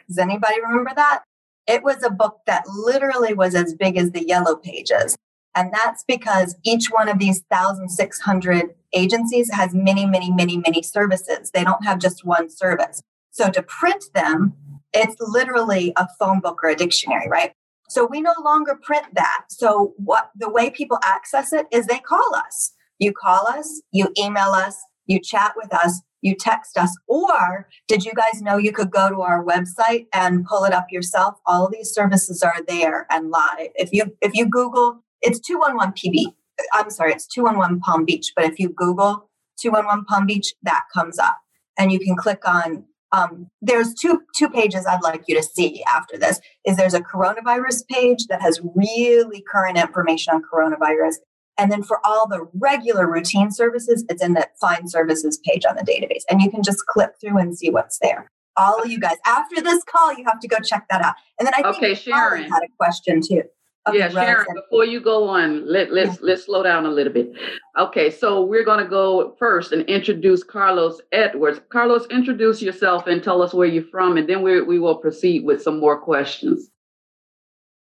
Does 0.07 0.17
anybody 0.17 0.61
remember 0.61 0.91
that? 0.95 1.23
It 1.67 1.83
was 1.83 2.03
a 2.03 2.09
book 2.09 2.39
that 2.47 2.67
literally 2.67 3.33
was 3.33 3.55
as 3.55 3.73
big 3.75 3.97
as 3.97 4.11
the 4.11 4.27
yellow 4.27 4.55
pages. 4.55 5.15
And 5.55 5.71
that's 5.71 6.03
because 6.07 6.55
each 6.63 6.87
one 6.87 7.09
of 7.09 7.19
these 7.19 7.43
1,600 7.49 8.73
agencies 8.93 9.51
has 9.51 9.73
many, 9.73 10.05
many, 10.05 10.31
many, 10.31 10.57
many 10.57 10.81
services. 10.81 11.51
They 11.51 11.63
don't 11.63 11.85
have 11.85 11.99
just 11.99 12.25
one 12.25 12.49
service. 12.49 13.01
So 13.31 13.49
to 13.49 13.63
print 13.63 14.05
them, 14.13 14.53
it's 14.93 15.15
literally 15.19 15.93
a 15.95 16.07
phone 16.19 16.39
book 16.39 16.59
or 16.63 16.69
a 16.69 16.75
dictionary, 16.75 17.27
right? 17.29 17.53
So 17.89 18.05
we 18.05 18.21
no 18.21 18.33
longer 18.43 18.79
print 18.81 19.05
that. 19.13 19.45
So 19.49 19.93
what 19.97 20.31
the 20.35 20.49
way 20.49 20.69
people 20.69 20.99
access 21.03 21.53
it 21.53 21.67
is 21.71 21.87
they 21.87 21.99
call 21.99 22.35
us. 22.35 22.73
You 22.99 23.13
call 23.13 23.47
us, 23.47 23.81
you 23.91 24.09
email 24.17 24.49
us, 24.49 24.77
you 25.07 25.19
chat 25.19 25.53
with 25.55 25.73
us, 25.73 26.01
you 26.21 26.35
text 26.35 26.77
us, 26.77 26.95
or 27.07 27.67
did 27.87 28.05
you 28.05 28.13
guys 28.13 28.41
know 28.41 28.57
you 28.57 28.71
could 28.71 28.91
go 28.91 29.09
to 29.09 29.21
our 29.21 29.43
website 29.43 30.05
and 30.13 30.45
pull 30.45 30.65
it 30.65 30.73
up 30.73 30.85
yourself? 30.91 31.35
All 31.47 31.67
these 31.67 31.91
services 31.91 32.43
are 32.43 32.61
there 32.67 33.07
and 33.09 33.31
live. 33.31 33.69
If 33.75 33.91
you 33.91 34.15
if 34.21 34.33
you 34.35 34.47
Google 34.47 35.03
it's 35.21 35.39
211 35.39 35.93
PB. 35.93 36.33
I'm 36.73 36.89
sorry, 36.89 37.13
it's 37.13 37.27
211 37.27 37.79
Palm 37.79 38.05
Beach. 38.05 38.31
But 38.35 38.45
if 38.45 38.59
you 38.59 38.69
Google 38.69 39.29
211 39.61 40.05
Palm 40.05 40.25
Beach, 40.25 40.53
that 40.63 40.83
comes 40.93 41.19
up. 41.19 41.37
And 41.77 41.91
you 41.91 41.99
can 41.99 42.15
click 42.15 42.47
on 42.47 42.85
um, 43.11 43.49
there's 43.61 43.93
two 43.93 44.21
two 44.37 44.49
pages 44.49 44.85
I'd 44.85 45.03
like 45.03 45.23
you 45.27 45.35
to 45.35 45.43
see 45.43 45.83
after 45.83 46.17
this. 46.17 46.39
Is 46.65 46.77
there's 46.77 46.93
a 46.93 47.01
coronavirus 47.01 47.87
page 47.87 48.27
that 48.27 48.41
has 48.41 48.61
really 48.75 49.43
current 49.51 49.77
information 49.77 50.33
on 50.33 50.43
coronavirus, 50.43 51.15
and 51.57 51.71
then 51.71 51.83
for 51.83 51.99
all 52.05 52.27
the 52.27 52.47
regular 52.53 53.09
routine 53.09 53.51
services, 53.51 54.05
it's 54.09 54.23
in 54.23 54.33
the 54.33 54.47
Find 54.59 54.89
Services 54.89 55.39
page 55.45 55.63
on 55.65 55.75
the 55.75 55.83
database, 55.83 56.23
and 56.29 56.41
you 56.41 56.49
can 56.49 56.63
just 56.63 56.85
click 56.85 57.11
through 57.19 57.37
and 57.37 57.57
see 57.57 57.69
what's 57.69 57.99
there. 58.01 58.31
All 58.57 58.81
of 58.81 58.89
you 58.89 58.99
guys, 58.99 59.17
after 59.25 59.61
this 59.61 59.83
call, 59.83 60.13
you 60.13 60.25
have 60.25 60.39
to 60.39 60.47
go 60.47 60.57
check 60.63 60.85
that 60.89 61.01
out. 61.01 61.15
And 61.39 61.45
then 61.45 61.53
I 61.53 61.63
think 61.63 61.77
okay, 61.77 61.95
Sharon 61.95 62.43
had 62.43 62.63
a 62.63 62.69
question 62.77 63.21
too. 63.21 63.43
Okay, 63.89 63.97
yeah, 63.97 64.09
Sharon, 64.09 64.45
before 64.53 64.85
you 64.85 65.01
go 65.01 65.27
on, 65.27 65.67
let, 65.67 65.91
let's 65.91 66.19
yeah. 66.19 66.27
let's 66.27 66.45
slow 66.45 66.61
down 66.61 66.85
a 66.85 66.91
little 66.91 67.11
bit. 67.11 67.31
Okay, 67.79 68.11
so 68.11 68.43
we're 68.43 68.63
gonna 68.63 68.87
go 68.87 69.35
first 69.39 69.71
and 69.71 69.81
introduce 69.89 70.43
Carlos 70.43 71.01
Edwards. 71.11 71.61
Carlos, 71.69 72.05
introduce 72.11 72.61
yourself 72.61 73.07
and 73.07 73.23
tell 73.23 73.41
us 73.41 73.55
where 73.55 73.67
you're 73.67 73.83
from, 73.85 74.17
and 74.17 74.29
then 74.29 74.43
we 74.43 74.61
we 74.61 74.77
will 74.77 74.97
proceed 74.97 75.45
with 75.45 75.63
some 75.63 75.79
more 75.79 75.99
questions. 75.99 76.69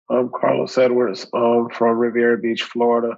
I'm 0.09 0.29
Carlos 0.29 0.79
Edwards 0.79 1.27
um, 1.33 1.69
from 1.71 1.99
Riviera 1.99 2.39
Beach, 2.39 2.63
Florida, 2.63 3.17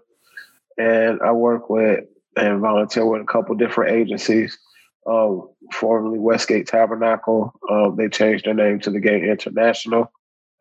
and 0.78 1.20
I 1.20 1.32
work 1.32 1.68
with 1.68 2.04
and 2.36 2.60
volunteer 2.60 3.04
with 3.04 3.20
a 3.20 3.26
couple 3.26 3.54
different 3.56 3.94
agencies. 3.94 4.58
Um, 5.06 5.50
formerly 5.70 6.18
Westgate 6.18 6.66
Tabernacle, 6.66 7.52
um, 7.70 7.96
they 7.96 8.08
changed 8.08 8.46
their 8.46 8.54
name 8.54 8.80
to 8.80 8.90
the 8.90 9.00
Gate 9.00 9.22
International. 9.22 10.10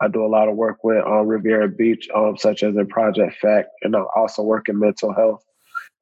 I 0.02 0.08
do 0.08 0.26
a 0.26 0.28
lot 0.28 0.50
of 0.50 0.56
work 0.56 0.84
with 0.84 1.04
um, 1.06 1.28
Riviera 1.28 1.70
Beach, 1.70 2.10
um, 2.16 2.36
such 2.38 2.64
as 2.64 2.76
in 2.76 2.88
Project 2.88 3.38
Fact, 3.42 3.70
and 3.84 3.96
I 3.96 4.04
also 4.16 4.42
work 4.44 4.68
in 4.70 4.80
mental 4.80 5.14
health 5.14 5.44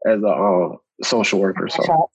as 0.08 0.22
a 0.24 0.28
um, 0.28 0.78
social 1.04 1.40
worker. 1.40 1.70
So. 1.70 2.10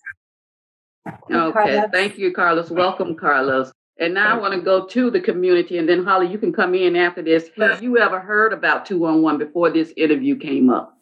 Okay, 1.31 1.85
thank 1.93 2.19
you, 2.19 2.33
Carlos. 2.33 2.71
Welcome, 2.71 3.15
Carlos. 3.15 3.71
And 3.99 4.13
now 4.13 4.37
I 4.37 4.39
want 4.39 4.53
to 4.55 4.61
go 4.61 4.85
to 4.87 5.11
the 5.11 5.21
community, 5.21 5.79
and 5.79 5.89
then 5.89 6.05
Holly, 6.05 6.27
you 6.27 6.39
can 6.39 6.53
come 6.53 6.75
in 6.75 6.97
after 6.97 7.23
this. 7.23 7.49
Have 7.57 7.83
you 7.83 7.99
ever 7.99 8.21
heard 8.21 8.53
about 8.53 8.85
211 8.85 9.39
before 9.39 9.71
this 9.71 9.93
interview 9.97 10.37
came 10.37 10.69
up? 10.69 10.93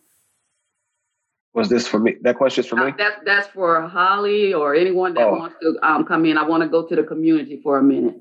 Was 1.54 1.68
this 1.68 1.86
for 1.86 1.98
me? 1.98 2.16
That 2.22 2.36
question's 2.36 2.66
for 2.66 2.78
Uh, 2.78 2.86
me. 2.86 2.92
that's 2.98 3.16
that's 3.24 3.46
for 3.48 3.80
Holly 3.82 4.52
or 4.54 4.74
anyone 4.74 5.14
that 5.14 5.26
Oh. 5.26 5.36
wants 5.38 5.56
to 5.62 5.76
um, 5.82 6.04
come 6.04 6.24
in. 6.26 6.36
I 6.36 6.46
want 6.46 6.62
to 6.64 6.68
go 6.68 6.84
to 6.86 6.96
the 6.96 7.02
community 7.04 7.60
for 7.62 7.78
a 7.78 7.82
minute. 7.82 8.16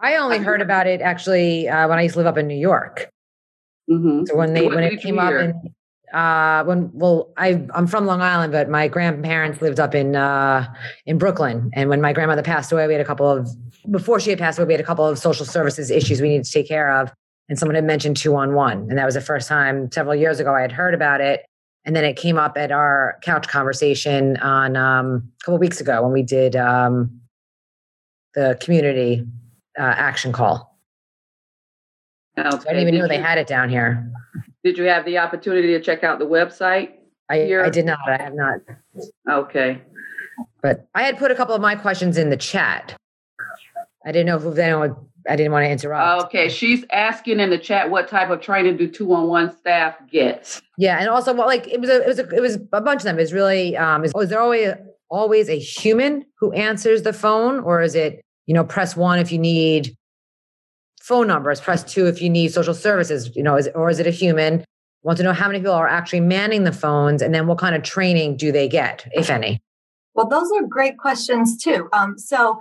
I 0.00 0.16
only 0.16 0.38
heard 0.38 0.62
about 0.62 0.86
it 0.86 1.00
actually 1.00 1.68
uh, 1.68 1.88
when 1.88 1.98
I 1.98 2.02
used 2.02 2.14
to 2.14 2.18
live 2.20 2.26
up 2.26 2.38
in 2.38 2.46
New 2.46 2.58
York. 2.58 3.10
hmm 3.88 4.24
So 4.26 4.36
when 4.36 4.54
they 4.54 4.66
when 4.68 4.84
it 4.84 5.00
came 5.00 5.18
up 5.18 5.34
uh 6.12 6.64
when 6.64 6.90
well 6.92 7.32
I 7.36 7.64
I'm 7.72 7.86
from 7.86 8.04
Long 8.06 8.20
Island 8.20 8.52
but 8.52 8.68
my 8.68 8.88
grandparents 8.88 9.62
lived 9.62 9.78
up 9.78 9.94
in 9.94 10.16
uh 10.16 10.66
in 11.06 11.18
Brooklyn. 11.18 11.70
And 11.74 11.88
when 11.88 12.00
my 12.00 12.12
grandmother 12.12 12.42
passed 12.42 12.72
away 12.72 12.86
we 12.86 12.94
had 12.94 13.00
a 13.00 13.04
couple 13.04 13.28
of 13.28 13.48
before 13.90 14.18
she 14.20 14.30
had 14.30 14.38
passed 14.38 14.58
away 14.58 14.66
we 14.66 14.72
had 14.72 14.80
a 14.80 14.84
couple 14.84 15.06
of 15.06 15.18
social 15.18 15.46
services 15.46 15.90
issues 15.90 16.20
we 16.20 16.28
needed 16.28 16.44
to 16.44 16.52
take 16.52 16.66
care 16.68 16.90
of 16.92 17.12
and 17.48 17.58
someone 17.58 17.74
had 17.74 17.84
mentioned 17.84 18.16
two 18.16 18.36
on 18.36 18.54
one, 18.54 18.86
and 18.88 18.96
that 18.96 19.04
was 19.04 19.14
the 19.14 19.20
first 19.20 19.48
time 19.48 19.90
several 19.90 20.14
years 20.14 20.38
ago 20.38 20.54
I 20.54 20.60
had 20.60 20.70
heard 20.70 20.94
about 20.94 21.20
it. 21.20 21.44
And 21.84 21.96
then 21.96 22.04
it 22.04 22.14
came 22.16 22.38
up 22.38 22.56
at 22.56 22.70
our 22.70 23.18
couch 23.22 23.48
conversation 23.48 24.36
on 24.38 24.76
um 24.76 25.30
a 25.40 25.44
couple 25.44 25.58
weeks 25.58 25.80
ago 25.80 26.02
when 26.02 26.12
we 26.12 26.22
did 26.22 26.56
um 26.56 27.20
the 28.34 28.56
community 28.60 29.24
uh, 29.80 29.94
action 29.96 30.32
call 30.32 30.68
Okay. 32.38 32.50
so 32.50 32.56
I 32.56 32.72
didn't 32.72 32.80
even 32.82 32.94
did 32.94 33.00
know 33.00 33.08
they 33.08 33.18
had 33.18 33.38
it 33.38 33.46
down 33.46 33.68
here 33.68 34.10
Did 34.62 34.78
you 34.78 34.84
have 34.84 35.04
the 35.04 35.18
opportunity 35.18 35.68
to 35.68 35.80
check 35.80 36.04
out 36.04 36.18
the 36.18 36.26
website? 36.26 36.92
I. 37.28 37.54
I 37.54 37.70
did 37.70 37.86
not 37.86 37.98
I 38.06 38.22
have 38.22 38.34
not 38.34 38.60
Okay. 39.28 39.80
But 40.62 40.88
I 40.94 41.02
had 41.02 41.18
put 41.18 41.30
a 41.30 41.34
couple 41.34 41.54
of 41.54 41.60
my 41.60 41.74
questions 41.74 42.16
in 42.18 42.30
the 42.30 42.36
chat. 42.36 42.96
I 44.04 44.12
didn't 44.12 44.26
know 44.26 44.50
if 44.50 44.58
anyone, 44.58 44.96
I 45.28 45.36
didn't 45.36 45.52
want 45.52 45.64
to 45.64 45.70
interrupt. 45.70 46.26
Okay. 46.26 46.48
She's 46.48 46.84
asking 46.90 47.40
in 47.40 47.50
the 47.50 47.58
chat 47.58 47.90
what 47.90 48.08
type 48.08 48.30
of 48.30 48.40
training 48.40 48.76
do 48.76 48.88
two 48.88 49.12
on 49.12 49.28
one 49.28 49.54
staff 49.56 49.96
gets. 50.10 50.62
Yeah, 50.78 50.98
and 50.98 51.08
also, 51.08 51.34
well, 51.34 51.46
like 51.46 51.68
it 51.68 51.80
was 51.80 51.90
a, 51.90 52.02
it 52.02 52.06
was 52.06 52.18
a, 52.18 52.28
it 52.30 52.40
was 52.40 52.58
a 52.72 52.80
bunch 52.80 53.00
of 53.00 53.04
them. 53.04 53.18
It's 53.18 53.32
really, 53.32 53.76
um, 53.76 54.04
is, 54.04 54.12
is 54.14 54.30
there 54.30 54.40
always 54.40 54.72
always 55.10 55.48
a 55.48 55.58
human 55.58 56.24
who 56.38 56.52
answers 56.52 57.02
the 57.02 57.12
phone, 57.12 57.60
or 57.60 57.82
is 57.82 57.94
it, 57.94 58.22
you 58.50 58.54
know, 58.54 58.64
press 58.64 58.96
one 58.96 59.20
if 59.20 59.30
you 59.30 59.38
need 59.38 59.96
phone 61.00 61.28
numbers, 61.28 61.60
press 61.60 61.84
two 61.84 62.08
if 62.08 62.20
you 62.20 62.28
need 62.28 62.52
social 62.52 62.74
services, 62.74 63.30
you 63.36 63.44
know, 63.44 63.54
is, 63.54 63.68
or 63.76 63.88
is 63.90 64.00
it 64.00 64.08
a 64.08 64.10
human? 64.10 64.64
Want 65.04 65.18
to 65.18 65.22
know 65.22 65.32
how 65.32 65.46
many 65.46 65.60
people 65.60 65.72
are 65.72 65.86
actually 65.86 66.18
manning 66.18 66.64
the 66.64 66.72
phones, 66.72 67.22
and 67.22 67.32
then 67.32 67.46
what 67.46 67.58
kind 67.58 67.76
of 67.76 67.84
training 67.84 68.36
do 68.36 68.50
they 68.50 68.68
get, 68.68 69.06
if 69.12 69.30
any? 69.30 69.60
Well, 70.14 70.26
those 70.26 70.50
are 70.50 70.66
great 70.66 70.98
questions 70.98 71.62
too. 71.62 71.88
Um, 71.92 72.18
so 72.18 72.60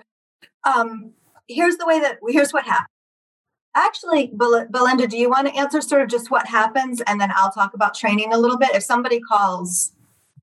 um, 0.63 1.12
here's 1.48 1.77
the 1.77 1.88
way 1.88 2.00
that 2.00 2.19
here's 2.27 2.53
what 2.53 2.65
happened. 2.65 2.93
Actually, 3.75 4.31
Belinda, 4.36 5.08
do 5.08 5.17
you 5.17 5.27
want 5.27 5.48
to 5.48 5.55
answer 5.55 5.81
sort 5.81 6.03
of 6.03 6.08
just 6.08 6.29
what 6.29 6.46
happens, 6.46 7.01
and 7.01 7.19
then 7.19 7.31
I'll 7.36 7.51
talk 7.51 7.74
about 7.74 7.96
training 7.96 8.31
a 8.31 8.38
little 8.38 8.60
bit. 8.60 8.75
If 8.75 8.84
somebody 8.84 9.19
calls, 9.19 9.91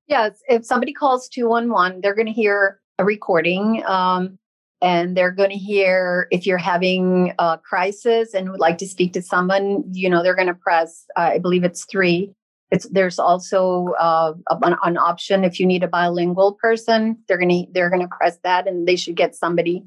Yes, 0.07 0.41
if 0.49 0.65
somebody 0.65 0.91
calls 0.91 1.29
211, 1.29 2.01
they're 2.01 2.13
going 2.13 2.27
to 2.27 2.33
hear 2.33 2.81
a 2.99 3.05
recording 3.05 3.81
um, 3.85 4.37
and 4.81 5.17
they're 5.17 5.31
going 5.31 5.49
to 5.49 5.57
hear 5.57 6.27
if 6.31 6.45
you're 6.45 6.57
having 6.57 7.33
a 7.39 7.59
crisis 7.63 8.33
and 8.33 8.51
would 8.51 8.59
like 8.59 8.77
to 8.77 8.87
speak 8.87 9.13
to 9.13 9.21
someone, 9.21 9.83
you 9.91 10.09
know, 10.09 10.21
they're 10.21 10.35
going 10.35 10.47
to 10.47 10.53
press, 10.53 11.05
uh, 11.15 11.31
I 11.33 11.39
believe 11.39 11.63
it's 11.63 11.85
three. 11.85 12.31
It's, 12.69 12.87
there's 12.89 13.17
also 13.17 13.93
uh, 13.99 14.33
an, 14.61 14.75
an 14.83 14.97
option 14.97 15.43
if 15.43 15.59
you 15.59 15.65
need 15.65 15.83
a 15.83 15.87
bilingual 15.87 16.53
person, 16.61 17.17
they're 17.27 17.37
going 17.37 17.49
to 17.49 17.71
they're 17.71 17.89
going 17.89 18.01
to 18.01 18.15
press 18.15 18.37
that 18.43 18.67
and 18.67 18.87
they 18.87 18.97
should 18.97 19.15
get 19.15 19.35
somebody. 19.35 19.85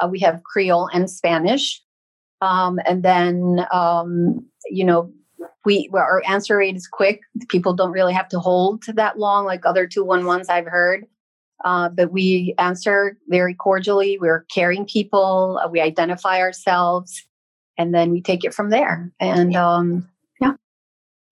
Uh, 0.00 0.08
we 0.08 0.20
have 0.20 0.42
Creole 0.44 0.88
and 0.92 1.10
Spanish, 1.10 1.82
um, 2.40 2.78
and 2.86 3.02
then 3.02 3.66
um, 3.72 4.46
you 4.70 4.84
know 4.84 5.12
we 5.64 5.90
our 5.92 6.22
answer 6.28 6.56
rate 6.56 6.76
is 6.76 6.86
quick. 6.86 7.20
People 7.48 7.74
don't 7.74 7.90
really 7.90 8.14
have 8.14 8.28
to 8.28 8.38
hold 8.38 8.84
that 8.84 9.18
long, 9.18 9.44
like 9.44 9.66
other 9.66 9.88
two 9.88 10.04
one 10.04 10.24
ones 10.24 10.48
I've 10.48 10.66
heard. 10.66 11.06
Uh, 11.64 11.88
but 11.88 12.12
we 12.12 12.54
answer 12.58 13.16
very 13.28 13.54
cordially. 13.54 14.18
We're 14.18 14.46
caring 14.52 14.84
people. 14.86 15.60
Uh, 15.62 15.68
we 15.68 15.80
identify 15.80 16.40
ourselves, 16.40 17.24
and 17.76 17.94
then 17.94 18.10
we 18.10 18.20
take 18.20 18.44
it 18.44 18.54
from 18.54 18.70
there. 18.70 19.12
And 19.20 19.54
um, 19.56 20.08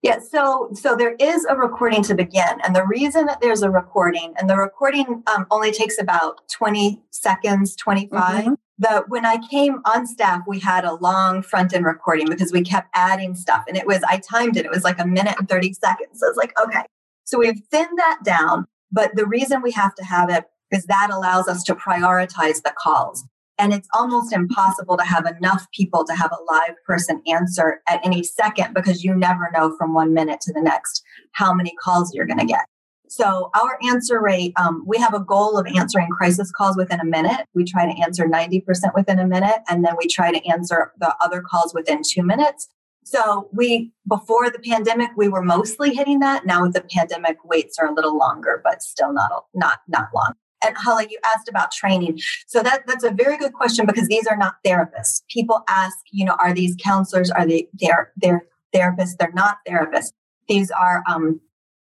yeah. 0.01 0.19
So 0.19 0.69
so 0.73 0.95
there 0.95 1.15
is 1.19 1.45
a 1.45 1.55
recording 1.57 2.03
to 2.03 2.15
begin, 2.15 2.61
and 2.63 2.73
the 2.73 2.85
reason 2.85 3.25
that 3.25 3.41
there's 3.41 3.63
a 3.63 3.69
recording, 3.69 4.33
and 4.39 4.49
the 4.49 4.55
recording 4.55 5.23
um, 5.27 5.45
only 5.51 5.71
takes 5.73 5.99
about 5.99 6.47
twenty 6.47 7.01
seconds, 7.09 7.75
twenty 7.75 8.07
five. 8.07 8.45
Mhm. 8.45 8.55
The 8.77 9.03
when 9.09 9.25
I 9.25 9.39
came 9.49 9.81
on 9.83 10.07
staff, 10.07 10.43
we 10.47 10.59
had 10.59 10.85
a 10.85 10.93
long 10.93 11.41
front 11.41 11.73
end 11.73 11.83
recording 11.83 12.27
because 12.29 12.53
we 12.53 12.61
kept 12.61 12.87
adding 12.93 13.35
stuff, 13.35 13.65
and 13.67 13.75
it 13.75 13.85
was 13.85 14.01
I 14.07 14.19
timed 14.19 14.55
it. 14.55 14.63
It 14.65 14.71
was 14.71 14.85
like 14.85 14.99
a 14.99 15.05
minute 15.05 15.35
and 15.37 15.49
thirty 15.49 15.73
seconds. 15.73 16.21
So 16.21 16.27
I 16.27 16.29
was 16.29 16.37
like, 16.37 16.57
okay. 16.63 16.83
So 17.25 17.37
we've 17.37 17.59
thinned 17.69 17.97
that 17.97 18.19
down, 18.23 18.67
but 18.91 19.15
the 19.15 19.25
reason 19.25 19.61
we 19.61 19.71
have 19.71 19.95
to 19.95 20.03
have 20.03 20.29
it 20.29 20.45
is 20.71 20.85
that 20.85 21.09
allows 21.11 21.47
us 21.47 21.63
to 21.63 21.75
prioritize 21.75 22.61
the 22.61 22.73
calls. 22.77 23.25
And 23.57 23.73
it's 23.73 23.89
almost 23.93 24.31
impossible 24.31 24.95
to 24.97 25.03
have 25.03 25.25
enough 25.25 25.67
people 25.75 26.05
to 26.05 26.13
have 26.15 26.31
a 26.31 26.51
live 26.51 26.75
person 26.85 27.21
answer 27.27 27.81
at 27.89 27.99
any 28.05 28.23
second 28.23 28.73
because 28.73 29.03
you 29.03 29.13
never 29.13 29.49
know 29.53 29.75
from 29.77 29.93
one 29.93 30.13
minute 30.13 30.39
to 30.41 30.53
the 30.53 30.61
next 30.61 31.03
how 31.33 31.53
many 31.53 31.73
calls 31.83 32.13
you're 32.13 32.25
going 32.25 32.39
to 32.39 32.45
get. 32.45 32.65
So 33.09 33.49
our 33.59 33.79
answer 33.83 34.21
rate, 34.21 34.53
um, 34.55 34.83
we 34.85 34.97
have 34.99 35.15
a 35.15 35.19
goal 35.19 35.57
of 35.57 35.65
answering 35.75 36.09
crisis 36.09 36.51
calls 36.51 36.77
within 36.77 36.99
a 36.99 37.05
minute. 37.05 37.45
We 37.55 37.65
try 37.65 37.91
to 37.91 38.01
answer 38.01 38.25
90% 38.25 38.63
within 38.93 39.17
a 39.17 39.27
minute, 39.27 39.61
and 39.67 39.83
then 39.83 39.95
we 39.97 40.07
try 40.07 40.31
to 40.31 40.47
answer 40.47 40.93
the 40.99 41.15
other 41.19 41.41
calls 41.41 41.73
within 41.73 42.01
two 42.07 42.21
minutes. 42.21 42.69
So 43.09 43.49
we, 43.51 43.91
before 44.07 44.51
the 44.51 44.59
pandemic, 44.59 45.09
we 45.17 45.29
were 45.29 45.41
mostly 45.41 45.95
hitting 45.95 46.19
that. 46.19 46.45
Now 46.45 46.61
with 46.61 46.73
the 46.73 46.81
pandemic, 46.81 47.43
waits 47.43 47.79
are 47.79 47.87
a 47.87 47.93
little 47.93 48.15
longer, 48.15 48.61
but 48.63 48.83
still 48.83 49.11
not, 49.11 49.45
not, 49.55 49.79
not 49.87 50.09
long. 50.13 50.33
And 50.63 50.77
Holly, 50.77 51.07
you 51.09 51.17
asked 51.25 51.49
about 51.49 51.71
training. 51.71 52.19
So 52.45 52.61
that, 52.61 52.85
that's 52.85 53.03
a 53.03 53.09
very 53.09 53.37
good 53.37 53.53
question 53.53 53.87
because 53.87 54.07
these 54.09 54.27
are 54.27 54.37
not 54.37 54.55
therapists. 54.63 55.23
People 55.27 55.63
ask, 55.67 55.97
you 56.11 56.23
know, 56.23 56.35
are 56.39 56.53
these 56.53 56.75
counselors? 56.83 57.31
Are 57.31 57.47
they, 57.47 57.67
they're, 57.73 58.11
they're 58.17 58.45
therapists? 58.75 59.17
They're 59.17 59.31
not 59.33 59.57
therapists. 59.67 60.11
These 60.47 60.69
are, 60.69 61.03
um, 61.09 61.41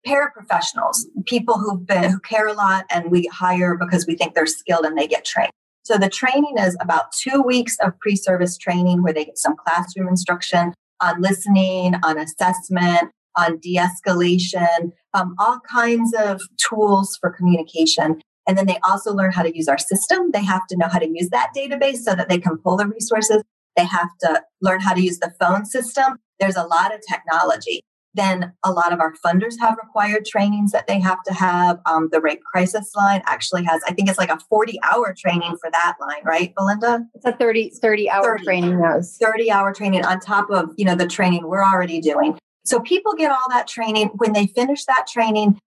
paraprofessionals, 0.05 0.97
people 1.25 1.57
who've 1.57 1.87
been 1.87 2.11
who 2.11 2.19
care 2.19 2.47
a 2.47 2.53
lot 2.53 2.83
and 2.89 3.09
we 3.09 3.27
hire 3.27 3.77
because 3.77 4.05
we 4.05 4.15
think 4.15 4.35
they're 4.35 4.45
skilled 4.45 4.83
and 4.83 4.97
they 4.97 5.07
get 5.07 5.23
trained. 5.23 5.51
So 5.83 5.97
the 5.97 6.09
training 6.09 6.55
is 6.57 6.75
about 6.81 7.13
two 7.13 7.41
weeks 7.41 7.77
of 7.79 7.97
pre-service 7.99 8.57
training 8.57 9.01
where 9.01 9.13
they 9.13 9.23
get 9.23 9.37
some 9.37 9.55
classroom 9.55 10.09
instruction 10.09 10.73
on 11.03 11.21
listening, 11.21 11.95
on 12.03 12.17
assessment, 12.17 13.11
on 13.37 13.57
de-escalation, 13.59 14.91
um, 15.13 15.35
all 15.39 15.59
kinds 15.69 16.13
of 16.13 16.41
tools 16.57 17.17
for 17.19 17.29
communication. 17.29 18.21
And 18.47 18.57
then 18.57 18.65
they 18.65 18.77
also 18.83 19.13
learn 19.13 19.31
how 19.31 19.43
to 19.43 19.55
use 19.55 19.67
our 19.67 19.77
system. 19.77 20.31
They 20.31 20.43
have 20.43 20.65
to 20.67 20.77
know 20.77 20.87
how 20.87 20.99
to 20.99 21.07
use 21.07 21.29
that 21.29 21.51
database 21.55 21.97
so 21.97 22.15
that 22.15 22.29
they 22.29 22.37
can 22.37 22.57
pull 22.57 22.77
the 22.77 22.87
resources. 22.87 23.43
They 23.75 23.85
have 23.85 24.09
to 24.21 24.41
learn 24.61 24.81
how 24.81 24.93
to 24.93 25.01
use 25.01 25.19
the 25.19 25.33
phone 25.39 25.65
system. 25.65 26.17
There's 26.39 26.55
a 26.55 26.63
lot 26.63 26.93
of 26.93 27.01
technology. 27.09 27.81
Then 28.15 28.53
a 28.63 28.71
lot 28.71 28.93
of 28.93 28.99
our 28.99 29.13
funders 29.25 29.59
have 29.59 29.77
required 29.81 30.25
trainings 30.25 30.71
that 30.71 30.87
they 30.87 30.99
have 30.99 31.23
to 31.23 31.33
have. 31.33 31.79
Um, 31.85 32.09
the 32.11 32.21
rape 32.21 32.43
crisis 32.43 32.91
line 32.95 33.21
actually 33.25 33.63
has, 33.63 33.81
I 33.87 33.93
think 33.93 34.09
it's 34.09 34.19
like 34.19 34.29
a 34.29 34.39
40 34.49 34.79
hour 34.91 35.15
training 35.17 35.57
for 35.59 35.71
that 35.71 35.95
line, 35.99 36.23
right, 36.23 36.53
Belinda? 36.55 37.05
it's 37.15 37.25
a 37.25 37.31
30, 37.31 37.71
30 37.71 38.09
hour 38.09 38.37
30. 38.37 38.43
training. 38.43 38.79
Yes. 38.79 39.17
30 39.17 39.51
hour 39.51 39.73
training 39.73 40.05
on 40.05 40.19
top 40.19 40.49
of, 40.51 40.71
you 40.77 40.85
know, 40.85 40.95
the 40.95 41.07
training 41.07 41.47
we're 41.47 41.63
already 41.63 41.99
doing. 41.99 42.37
So 42.65 42.79
people 42.79 43.13
get 43.13 43.31
all 43.31 43.49
that 43.49 43.67
training. 43.67 44.11
When 44.15 44.33
they 44.33 44.47
finish 44.47 44.85
that 44.85 45.07
training, 45.11 45.59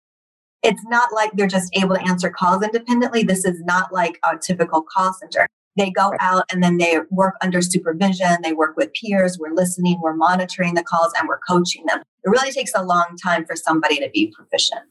it's 0.63 0.83
not 0.85 1.13
like 1.13 1.31
they're 1.33 1.47
just 1.47 1.75
able 1.75 1.95
to 1.95 2.01
answer 2.07 2.29
calls 2.29 2.63
independently. 2.63 3.23
This 3.23 3.45
is 3.45 3.61
not 3.61 3.93
like 3.93 4.19
a 4.23 4.37
typical 4.37 4.81
call 4.81 5.13
center. 5.13 5.47
They 5.75 5.91
go 5.91 6.13
out 6.19 6.45
and 6.51 6.63
then 6.63 6.77
they 6.77 6.99
work 7.09 7.35
under 7.41 7.61
supervision. 7.61 8.37
They 8.43 8.53
work 8.53 8.77
with 8.77 8.91
peers. 8.93 9.37
We're 9.39 9.53
listening, 9.53 9.99
we're 10.01 10.15
monitoring 10.15 10.75
the 10.75 10.83
calls, 10.83 11.11
and 11.17 11.27
we're 11.27 11.39
coaching 11.47 11.85
them. 11.87 12.01
It 12.23 12.29
really 12.29 12.51
takes 12.51 12.71
a 12.75 12.83
long 12.83 13.17
time 13.21 13.45
for 13.45 13.55
somebody 13.55 13.97
to 13.97 14.09
be 14.13 14.33
proficient. 14.35 14.81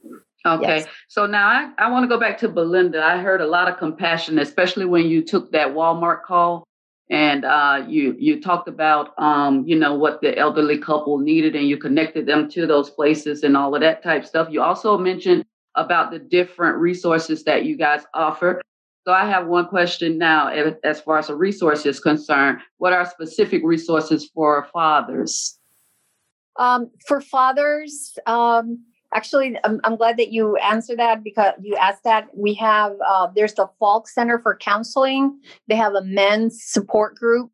Okay. 0.47 0.79
Yes. 0.79 0.87
So 1.09 1.26
now 1.26 1.49
I, 1.49 1.71
I 1.79 1.91
want 1.91 2.05
to 2.05 2.09
go 2.09 2.21
back 2.21 2.37
to 2.38 2.49
Belinda. 2.49 3.03
I 3.03 3.19
heard 3.19 3.41
a 3.41 3.47
lot 3.47 3.69
of 3.69 3.79
compassion, 3.79 4.38
especially 4.38 4.85
when 4.85 5.07
you 5.07 5.23
took 5.23 5.50
that 5.53 5.69
Walmart 5.69 6.23
call 6.23 6.64
and 7.11 7.45
uh, 7.45 7.85
you 7.87 8.14
you 8.19 8.41
talked 8.41 8.69
about 8.69 9.19
um, 9.19 9.64
you 9.67 9.79
know 9.79 9.95
what 9.95 10.21
the 10.21 10.37
elderly 10.38 10.79
couple 10.79 11.19
needed 11.19 11.55
and 11.55 11.69
you 11.69 11.76
connected 11.76 12.26
them 12.26 12.49
to 12.50 12.67
those 12.67 12.91
places 12.91 13.43
and 13.43 13.57
all 13.57 13.75
of 13.75 13.81
that 13.81 14.03
type 14.03 14.25
stuff. 14.25 14.49
You 14.50 14.62
also 14.62 14.97
mentioned 14.99 15.45
about 15.75 16.11
the 16.11 16.19
different 16.19 16.76
resources 16.79 17.45
that 17.45 17.64
you 17.64 17.76
guys 17.76 18.05
offer. 18.14 18.61
So 19.06 19.12
I 19.12 19.26
have 19.26 19.46
one 19.46 19.66
question 19.66 20.16
now 20.16 20.49
as- 20.49 21.00
far 21.00 21.18
as 21.18 21.28
a 21.28 21.37
resource 21.37 21.84
is 21.84 22.00
concerned. 22.00 22.61
What 22.78 22.94
are 22.94 23.04
specific 23.04 23.62
resources 23.62 24.30
for 24.34 24.66
fathers? 24.73 25.58
Um, 26.58 26.90
for 27.06 27.20
fathers, 27.20 28.16
um, 28.26 28.82
actually, 29.12 29.58
I'm, 29.64 29.80
I'm 29.84 29.96
glad 29.96 30.16
that 30.16 30.32
you 30.32 30.56
answered 30.56 30.99
that 31.00 31.23
because 31.23 31.52
you 31.61 31.76
asked 31.76 32.04
that. 32.04 32.28
We 32.34 32.54
have 32.54 32.92
uh, 33.06 33.28
there's 33.34 33.54
the 33.54 33.68
Faulk 33.78 34.08
Center 34.08 34.38
for 34.38 34.56
Counseling. 34.56 35.38
They 35.68 35.75
have 35.75 35.94
a 35.94 36.02
men's 36.02 36.62
support 36.62 37.16
group, 37.16 37.50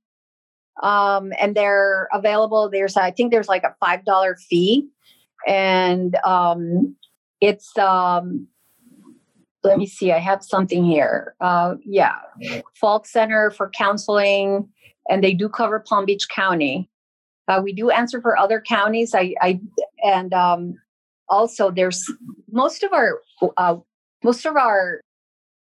um, 0.83 1.33
and 1.41 1.57
they're 1.57 2.09
available. 2.13 2.69
There's 2.71 2.97
I 2.97 3.11
think 3.11 3.33
there's 3.33 3.49
like 3.49 3.65
a 3.65 3.75
five 3.81 4.05
dollar 4.05 4.37
fee, 4.37 4.87
and 5.47 6.15
um, 6.25 6.95
it's 7.41 7.77
um, 7.79 8.47
let 9.63 9.79
me 9.79 9.87
see. 9.87 10.13
I 10.13 10.19
have 10.19 10.43
something 10.43 10.85
here. 10.85 11.35
Uh, 11.41 11.75
yeah, 11.85 12.17
Faulk 12.75 13.07
Center 13.07 13.51
for 13.51 13.71
Counseling, 13.71 14.69
and 15.09 15.23
they 15.23 15.35
do 15.35 15.49
cover 15.49 15.81
Palm 15.81 16.07
Beach 16.07 16.29
County. 16.29 16.89
Uh, 17.49 17.61
we 17.63 17.73
do 17.73 17.91
answer 17.91 18.21
for 18.21 18.39
other 18.39 18.61
counties. 18.61 19.15
I, 19.15 19.35
I 19.41 19.61
and 20.05 20.33
um, 20.33 20.75
also 21.29 21.71
there's 21.71 22.05
most 22.51 22.83
of 22.83 22.93
our 22.93 23.21
uh, 23.57 23.77
most 24.23 24.47
of 24.47 24.57
our 24.57 25.01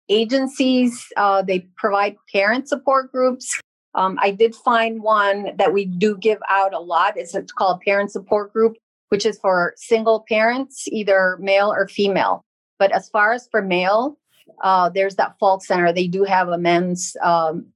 agencies 0.08 1.04
uh, 1.16 1.42
they 1.42 1.66
provide 1.76 2.16
parent 2.32 2.68
support 2.68 3.12
groups. 3.12 3.60
Um, 3.94 4.18
I 4.20 4.30
did 4.30 4.54
find 4.54 5.02
one 5.02 5.56
that 5.56 5.72
we 5.72 5.86
do 5.86 6.16
give 6.18 6.38
out 6.48 6.74
a 6.74 6.78
lot. 6.78 7.14
It's, 7.16 7.34
it's 7.34 7.52
called 7.52 7.80
Parent 7.80 8.12
Support 8.12 8.52
Group, 8.52 8.76
which 9.08 9.24
is 9.24 9.38
for 9.38 9.72
single 9.76 10.24
parents, 10.28 10.86
either 10.88 11.38
male 11.40 11.72
or 11.72 11.88
female. 11.88 12.44
But 12.78 12.92
as 12.92 13.08
far 13.08 13.32
as 13.32 13.48
for 13.50 13.62
male, 13.62 14.18
uh, 14.62 14.88
there's 14.90 15.16
that 15.16 15.36
Faulk 15.38 15.64
Center. 15.64 15.92
They 15.92 16.06
do 16.08 16.24
have 16.24 16.48
a 16.48 16.58
men's 16.58 17.16
um, 17.22 17.66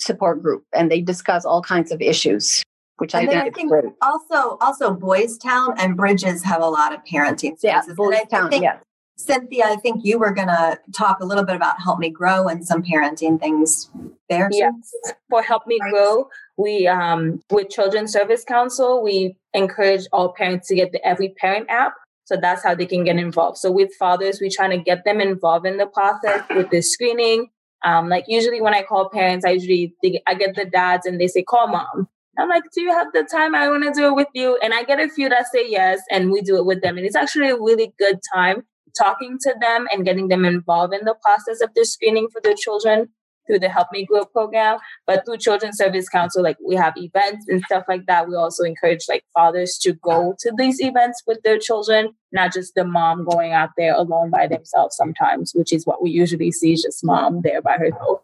support 0.00 0.42
group, 0.42 0.64
and 0.74 0.90
they 0.90 1.00
discuss 1.00 1.44
all 1.44 1.62
kinds 1.62 1.92
of 1.92 2.00
issues, 2.00 2.62
which 2.98 3.14
and 3.14 3.28
I 3.28 3.32
think, 3.32 3.42
I 3.44 3.50
think 3.50 3.70
great. 3.70 3.84
also 4.02 4.56
also 4.60 4.92
Boys 4.94 5.38
Town 5.38 5.74
and 5.78 5.96
Bridges 5.96 6.42
have 6.44 6.62
a 6.62 6.66
lot 6.68 6.92
of 6.94 7.00
parenting 7.04 7.56
Yeah, 7.62 7.82
Boys 7.96 8.16
I- 8.16 8.20
I 8.20 8.24
Town, 8.24 8.50
think, 8.50 8.62
yes. 8.64 8.82
Cynthia, 9.16 9.66
I 9.66 9.76
think 9.76 10.04
you 10.04 10.18
were 10.18 10.32
going 10.32 10.48
to 10.48 10.76
talk 10.92 11.20
a 11.20 11.24
little 11.24 11.44
bit 11.44 11.54
about 11.54 11.80
Help 11.80 12.00
Me 12.00 12.10
Grow 12.10 12.48
and 12.48 12.66
some 12.66 12.82
parenting 12.82 13.38
things 13.38 13.88
there. 14.28 14.48
too. 14.48 14.56
Yes. 14.56 14.92
For 15.30 15.40
Help 15.40 15.68
Me 15.68 15.78
Right. 15.80 15.92
Grow, 15.92 16.28
we 16.56 16.88
um 16.88 17.40
with 17.50 17.68
Children's 17.70 18.12
Service 18.12 18.42
Council, 18.44 19.02
we 19.04 19.36
encourage 19.52 20.06
all 20.12 20.32
parents 20.32 20.66
to 20.68 20.74
get 20.74 20.90
the 20.90 21.06
Every 21.06 21.28
Parent 21.38 21.66
app. 21.70 21.94
So 22.24 22.36
that's 22.40 22.62
how 22.62 22.74
they 22.74 22.86
can 22.86 23.04
get 23.04 23.16
involved. 23.16 23.58
So 23.58 23.70
with 23.70 23.94
fathers, 23.94 24.38
we're 24.40 24.50
trying 24.54 24.70
to 24.70 24.78
get 24.78 25.04
them 25.04 25.20
involved 25.20 25.66
in 25.66 25.76
the 25.76 25.86
process 25.86 26.42
with 26.50 26.70
the 26.70 26.80
screening. 26.80 27.48
Um, 27.84 28.08
like 28.08 28.24
usually 28.28 28.62
when 28.62 28.74
I 28.74 28.82
call 28.82 29.10
parents, 29.10 29.44
I 29.44 29.50
usually 29.50 29.94
they, 30.02 30.22
I 30.26 30.34
get 30.34 30.54
the 30.54 30.64
dads 30.64 31.06
and 31.06 31.20
they 31.20 31.28
say, 31.28 31.42
"Call 31.42 31.68
mom." 31.68 32.08
I'm 32.38 32.48
like, 32.48 32.64
"Do 32.74 32.80
you 32.80 32.92
have 32.92 33.08
the 33.12 33.24
time? 33.24 33.54
I 33.54 33.68
want 33.68 33.84
to 33.84 33.92
do 33.92 34.06
it 34.06 34.14
with 34.16 34.28
you." 34.32 34.58
And 34.62 34.72
I 34.72 34.84
get 34.84 35.00
a 35.00 35.08
few 35.08 35.28
that 35.28 35.46
say 35.52 35.68
yes, 35.68 36.00
and 36.10 36.30
we 36.30 36.40
do 36.40 36.56
it 36.56 36.64
with 36.64 36.80
them. 36.80 36.96
And 36.96 37.06
it's 37.06 37.16
actually 37.16 37.50
a 37.50 37.60
really 37.60 37.92
good 37.98 38.20
time 38.34 38.64
talking 38.96 39.36
to 39.42 39.54
them 39.60 39.86
and 39.92 40.04
getting 40.04 40.28
them 40.28 40.44
involved 40.44 40.94
in 40.94 41.04
the 41.04 41.16
process 41.22 41.60
of 41.60 41.70
the 41.74 41.84
screening 41.84 42.28
for 42.32 42.40
their 42.40 42.54
children 42.54 43.08
through 43.46 43.60
the 43.60 43.68
Help 43.68 43.88
Me 43.92 44.04
Grow 44.04 44.24
program. 44.24 44.78
But 45.06 45.24
through 45.24 45.38
Children's 45.38 45.76
Service 45.76 46.08
Council, 46.08 46.42
like 46.42 46.56
we 46.64 46.74
have 46.76 46.94
events 46.96 47.46
and 47.48 47.62
stuff 47.64 47.84
like 47.88 48.06
that. 48.06 48.28
We 48.28 48.34
also 48.34 48.64
encourage 48.64 49.04
like 49.08 49.24
fathers 49.34 49.78
to 49.82 49.92
go 49.94 50.34
to 50.40 50.52
these 50.56 50.80
events 50.80 51.22
with 51.26 51.42
their 51.42 51.58
children, 51.58 52.14
not 52.32 52.52
just 52.52 52.74
the 52.74 52.84
mom 52.84 53.24
going 53.24 53.52
out 53.52 53.70
there 53.76 53.94
alone 53.94 54.30
by 54.30 54.46
themselves 54.46 54.96
sometimes, 54.96 55.52
which 55.54 55.72
is 55.72 55.86
what 55.86 56.02
we 56.02 56.10
usually 56.10 56.52
see, 56.52 56.74
just 56.74 57.04
mom 57.04 57.42
there 57.42 57.62
by 57.62 57.76
herself. 57.76 58.20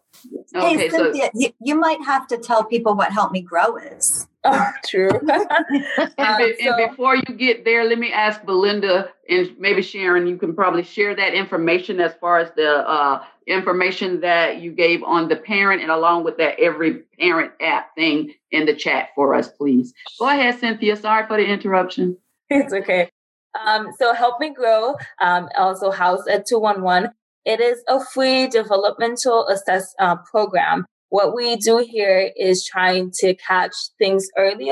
Hey, 0.53 0.75
Okay, 0.75 0.89
so 0.89 1.11
Cynthia, 1.11 1.29
you, 1.33 1.49
you 1.61 1.75
might 1.75 2.01
have 2.03 2.27
to 2.27 2.37
tell 2.37 2.63
people 2.63 2.95
what 2.95 3.11
Help 3.11 3.31
Me 3.31 3.41
Grow 3.41 3.77
is. 3.77 4.27
Oh, 4.43 4.71
true. 4.87 5.09
And, 5.97 6.11
Um, 6.17 6.37
be- 6.37 6.55
and 6.65 6.89
before 6.89 7.15
you 7.15 7.35
get 7.35 7.63
there, 7.65 7.83
let 7.85 7.97
me 7.99 8.11
ask 8.11 8.43
Belinda 8.45 9.09
and 9.29 9.51
maybe 9.59 9.81
Sharon, 9.81 10.27
you 10.27 10.37
can 10.37 10.55
probably 10.55 10.83
share 10.83 11.15
that 11.15 11.33
information 11.33 11.99
as 11.99 12.13
far 12.19 12.39
as 12.39 12.51
the 12.55 12.87
uh, 12.87 13.23
information 13.47 14.21
that 14.21 14.57
you 14.61 14.71
gave 14.71 15.03
on 15.03 15.27
the 15.27 15.35
parent 15.35 15.81
and 15.81 15.91
along 15.91 16.23
with 16.23 16.37
that 16.37 16.59
every 16.59 17.03
parent 17.19 17.51
app 17.61 17.95
thing 17.95 18.33
in 18.51 18.65
the 18.65 18.75
chat 18.75 19.09
for 19.15 19.33
us, 19.35 19.49
please. 19.49 19.93
Go 20.19 20.27
ahead, 20.29 20.59
Cynthia. 20.59 20.95
Sorry 20.95 21.25
for 21.27 21.37
the 21.37 21.45
interruption. 21.45 22.17
it's 22.49 22.73
okay. 22.73 23.09
Um, 23.65 23.89
so 23.99 24.13
Help 24.13 24.39
Me 24.39 24.53
Grow, 24.53 24.95
um, 25.19 25.49
also 25.57 25.91
housed 25.91 26.27
at 26.29 26.45
211. 26.45 27.11
It 27.45 27.59
is 27.59 27.83
a 27.87 28.03
free 28.03 28.47
developmental 28.47 29.47
assess 29.47 29.93
uh, 29.99 30.17
program. 30.29 30.85
What 31.09 31.35
we 31.35 31.55
do 31.57 31.77
here 31.77 32.31
is 32.37 32.65
trying 32.65 33.11
to 33.15 33.33
catch 33.35 33.73
things 33.97 34.27
early 34.37 34.71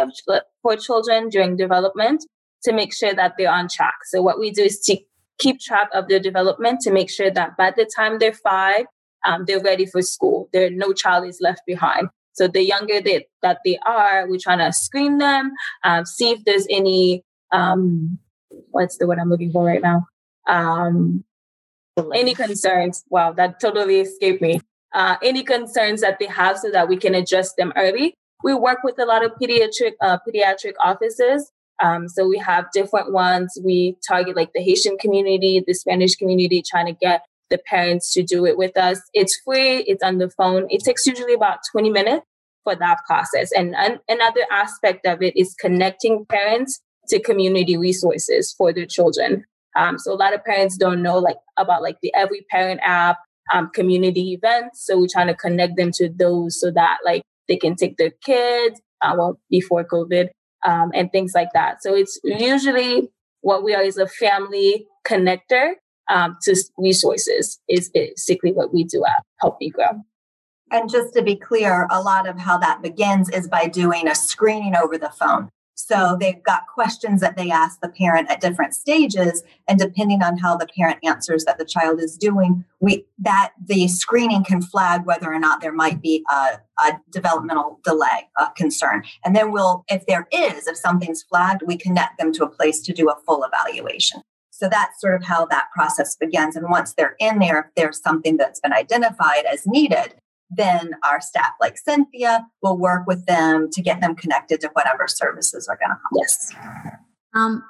for 0.62 0.77
children 0.77 1.29
during 1.29 1.58
development 1.58 2.25
to 2.63 2.71
make 2.71 2.93
sure 2.93 3.13
that 3.13 3.34
they're 3.38 3.51
on 3.51 3.67
track. 3.67 3.95
So 4.05 4.21
what 4.21 4.39
we 4.39 4.51
do 4.51 4.63
is 4.63 4.79
to 4.82 4.97
keep 5.39 5.60
track 5.60 5.89
of 5.93 6.08
their 6.08 6.19
development 6.19 6.82
to 6.82 6.91
make 6.91 7.10
sure 7.10 7.32
that 7.32 7.58
by 7.58 7.71
the 7.71 7.89
time 7.93 8.19
they're 8.19 8.34
five, 8.34 8.86
um, 9.25 9.45
they're 9.45 9.62
ready 9.62 9.86
for 9.86 10.01
school. 10.01 10.49
There, 10.53 10.69
no 10.69 10.93
child 10.93 11.27
is 11.27 11.39
left 11.41 11.62
behind. 11.65 12.10
So 12.34 12.47
the 12.47 12.63
younger 12.63 13.01
they, 13.01 13.27
that 13.41 13.60
they 13.65 13.77
are, 13.86 14.29
we're 14.29 14.39
trying 14.41 14.60
to 14.60 14.71
screen 14.71 15.17
them, 15.17 15.51
um, 15.84 16.05
see 16.05 16.32
if 16.32 16.43
there's 16.45 16.67
any 16.69 17.23
um, 17.51 18.19
what's 18.71 18.97
the 18.97 19.08
word 19.08 19.19
I'm 19.19 19.29
looking 19.29 19.51
for 19.51 19.65
right 19.65 19.82
now? 19.82 20.05
Um, 20.47 21.23
any 22.13 22.33
concerns? 22.33 23.03
Wow, 23.09 23.33
that 23.33 23.59
totally 23.59 24.01
escaped 24.01 24.41
me. 24.41 24.62
Uh, 24.93 25.17
any 25.23 25.43
concerns 25.43 26.01
that 26.01 26.17
they 26.19 26.25
have 26.25 26.57
so 26.57 26.71
that 26.71 26.88
we 26.88 26.97
can 26.97 27.13
address 27.13 27.53
them 27.55 27.71
early. 27.75 28.15
We 28.43 28.53
work 28.55 28.79
with 28.83 28.97
a 28.99 29.05
lot 29.05 29.23
of 29.23 29.33
pediatric 29.41 29.93
uh, 30.01 30.17
pediatric 30.27 30.73
offices. 30.79 31.51
Um, 31.81 32.07
so 32.07 32.27
we 32.27 32.38
have 32.39 32.65
different 32.73 33.12
ones. 33.12 33.57
We 33.63 33.97
target 34.07 34.35
like 34.35 34.51
the 34.53 34.62
Haitian 34.62 34.97
community, 34.97 35.63
the 35.65 35.73
Spanish 35.73 36.15
community, 36.15 36.63
trying 36.67 36.88
to 36.88 36.93
get 36.93 37.23
the 37.49 37.57
parents 37.57 38.12
to 38.13 38.23
do 38.23 38.45
it 38.45 38.57
with 38.57 38.77
us. 38.77 38.99
It's 39.13 39.39
free. 39.45 39.77
It's 39.83 40.03
on 40.03 40.17
the 40.17 40.29
phone. 40.29 40.67
It 40.69 40.83
takes 40.83 41.05
usually 41.05 41.33
about 41.33 41.59
20 41.71 41.89
minutes 41.89 42.25
for 42.63 42.75
that 42.75 42.99
process. 43.07 43.51
And 43.51 43.75
an- 43.75 43.99
another 44.07 44.45
aspect 44.51 45.05
of 45.05 45.21
it 45.21 45.35
is 45.38 45.55
connecting 45.55 46.25
parents 46.25 46.81
to 47.09 47.19
community 47.19 47.77
resources 47.77 48.53
for 48.53 48.71
their 48.71 48.85
children. 48.85 49.45
Um, 49.75 49.99
so 49.99 50.13
a 50.13 50.15
lot 50.15 50.34
of 50.34 50.43
parents 50.43 50.77
don't 50.77 51.01
know 51.01 51.17
like 51.17 51.38
about 51.58 51.82
like 51.82 51.97
the 52.01 52.13
Every 52.15 52.45
Parent 52.49 52.79
app, 52.84 53.17
um, 53.53 53.69
community 53.73 54.34
events. 54.34 54.86
So 54.86 54.99
we're 54.99 55.08
trying 55.12 55.27
to 55.27 55.36
connect 55.36 55.77
them 55.77 55.91
to 55.93 56.10
those 56.10 56.60
so 56.60 56.71
that 56.71 56.97
like 57.05 57.23
they 57.47 57.58
can 57.58 57.75
take 57.75 57.97
their 57.97 58.12
kids, 58.23 58.82
uh, 59.01 59.15
well 59.17 59.39
before 59.49 59.84
COVID, 59.84 60.29
um, 60.65 60.91
and 60.93 61.12
things 61.12 61.34
like 61.34 61.49
that. 61.53 61.82
So 61.84 61.95
it's 61.95 62.19
usually 62.23 63.10
what 63.41 63.63
we 63.63 63.73
are 63.73 63.82
is 63.82 63.97
a 63.97 64.08
family 64.08 64.86
connector 65.08 65.73
um, 66.10 66.38
to 66.43 66.55
resources 66.77 67.60
is 67.69 67.89
basically 67.89 68.51
what 68.51 68.73
we 68.73 68.84
do 68.84 69.05
at 69.05 69.23
Help 69.39 69.58
Me 69.62 69.69
Grow. 69.69 70.01
And 70.71 70.89
just 70.89 71.13
to 71.15 71.23
be 71.23 71.36
clear, 71.36 71.88
a 71.89 72.01
lot 72.01 72.27
of 72.27 72.38
how 72.38 72.58
that 72.60 72.82
begins 72.82 73.29
is 73.29 73.47
by 73.47 73.67
doing 73.67 74.08
a 74.08 74.13
screening 74.13 74.75
over 74.75 74.97
the 74.97 75.10
phone. 75.10 75.49
So 75.82 76.18
they've 76.20 76.44
got 76.44 76.68
questions 76.68 77.22
that 77.22 77.38
they 77.38 77.50
ask 77.50 77.80
the 77.80 77.88
parent 77.88 78.30
at 78.30 78.42
different 78.42 78.74
stages, 78.74 79.44
and 79.65 79.80
depending 79.80 80.22
on 80.22 80.38
how 80.38 80.58
the 80.58 80.68
parent 80.68 81.00
answers 81.06 81.46
that 81.46 81.58
the 81.58 81.63
child 81.63 82.02
is 82.02 82.18
doing, 82.18 82.65
we 82.82 83.06
that 83.20 83.54
the 83.65 83.88
screening 83.88 84.44
can 84.44 84.62
flag 84.62 85.06
whether 85.06 85.34
or 85.34 85.39
not 85.39 85.62
there 85.62 85.72
might 85.72 86.02
be 86.02 86.26
a, 86.30 86.60
a 86.80 87.00
developmental 87.12 87.80
delay, 87.86 88.28
a 88.38 88.48
concern. 88.58 89.04
And 89.24 89.34
then 89.34 89.54
we'll, 89.54 89.86
if 89.89 90.06
there 90.06 90.28
is, 90.34 90.68
if 90.68 90.76
something's 90.76 91.24
flagged, 91.24 91.62
we 91.65 91.78
connect 91.78 92.20
them 92.20 92.34
to 92.34 92.44
a 92.44 92.50
place 92.50 92.82
to 92.82 92.92
do 92.92 93.10
a 93.10 93.15
full 93.26 93.46
evaluation. 93.46 94.22
So 94.50 94.68
that's 94.68 95.00
sort 95.00 95.15
of 95.15 95.24
how 95.24 95.46
that 95.46 95.70
process 95.74 96.18
begins. 96.18 96.58
And 96.58 96.70
once 96.70 96.94
they're 96.94 97.15
in 97.20 97.39
there, 97.39 97.60
if 97.60 97.65
there's 97.78 98.02
something 98.02 98.36
that's 98.36 98.60
been 98.60 98.74
identified 98.74 99.46
as 99.46 99.65
needed, 99.65 100.15
then 100.49 100.91
our 101.07 101.21
staff 101.21 101.51
like 101.59 101.77
Cynthia 101.77 102.45
will 102.62 102.77
work 102.77 103.05
with 103.07 103.25
them 103.25 103.69
to 103.71 103.81
get 103.81 104.01
them 104.01 104.15
connected 104.15 104.62
to 104.62 104.69
whatever 104.73 105.07
services 105.07 105.67
are 105.67 105.77
going 105.77 105.89
to 105.89 105.95
help. 105.95 106.15
Yes. 106.15 106.53
Um, 107.35 107.63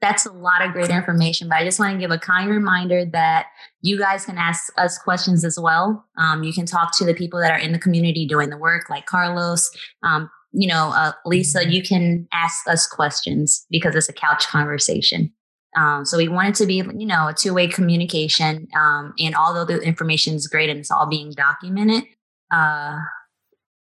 that's 0.00 0.24
a 0.24 0.32
lot 0.32 0.62
of 0.62 0.72
great 0.72 0.90
information, 0.90 1.48
but 1.48 1.58
I 1.58 1.64
just 1.64 1.78
want 1.78 1.92
to 1.92 1.98
give 1.98 2.10
a 2.10 2.18
kind 2.18 2.50
reminder 2.50 3.04
that 3.06 3.46
you 3.82 3.98
guys 3.98 4.24
can 4.24 4.38
ask 4.38 4.72
us 4.78 4.98
questions 4.98 5.44
as 5.44 5.58
well. 5.60 6.06
Um, 6.16 6.42
you 6.42 6.52
can 6.52 6.64
talk 6.64 6.96
to 6.98 7.04
the 7.04 7.14
people 7.14 7.38
that 7.40 7.50
are 7.52 7.58
in 7.58 7.72
the 7.72 7.78
community 7.78 8.26
doing 8.26 8.48
the 8.48 8.56
work, 8.56 8.88
like 8.88 9.06
Carlos. 9.06 9.70
Um, 10.02 10.30
you 10.52 10.66
know, 10.66 10.92
uh, 10.94 11.12
Lisa, 11.26 11.68
you 11.68 11.82
can 11.82 12.26
ask 12.32 12.66
us 12.66 12.86
questions 12.86 13.66
because 13.70 13.94
it's 13.94 14.08
a 14.08 14.12
couch 14.12 14.48
conversation. 14.48 15.32
Um, 15.76 16.04
so 16.04 16.16
we 16.16 16.28
want 16.28 16.48
it 16.48 16.54
to 16.56 16.66
be, 16.66 16.76
you 16.76 17.06
know, 17.06 17.28
a 17.28 17.34
two 17.34 17.54
way 17.54 17.68
communication. 17.68 18.68
Um, 18.76 19.14
and 19.18 19.34
although 19.34 19.64
the 19.64 19.80
information 19.80 20.34
is 20.34 20.46
great 20.46 20.68
and 20.68 20.80
it's 20.80 20.90
all 20.90 21.06
being 21.06 21.32
documented, 21.32 22.04
uh, 22.50 22.98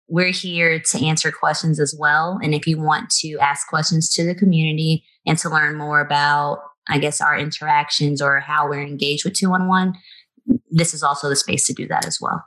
we're 0.08 0.32
here 0.32 0.80
to 0.80 1.04
answer 1.04 1.30
questions 1.30 1.80
as 1.80 1.94
well. 1.98 2.38
And 2.42 2.54
if 2.54 2.66
you 2.66 2.78
want 2.80 3.10
to 3.20 3.38
ask 3.38 3.66
questions 3.68 4.12
to 4.14 4.24
the 4.24 4.34
community 4.34 5.04
and 5.26 5.38
to 5.38 5.48
learn 5.48 5.76
more 5.76 6.00
about, 6.00 6.60
I 6.88 6.98
guess, 6.98 7.20
our 7.20 7.36
interactions 7.36 8.20
or 8.20 8.40
how 8.40 8.68
we're 8.68 8.82
engaged 8.82 9.24
with 9.24 9.34
211, 9.34 9.94
this 10.70 10.92
is 10.92 11.02
also 11.02 11.28
the 11.28 11.36
space 11.36 11.66
to 11.66 11.72
do 11.72 11.88
that 11.88 12.06
as 12.06 12.18
well. 12.20 12.44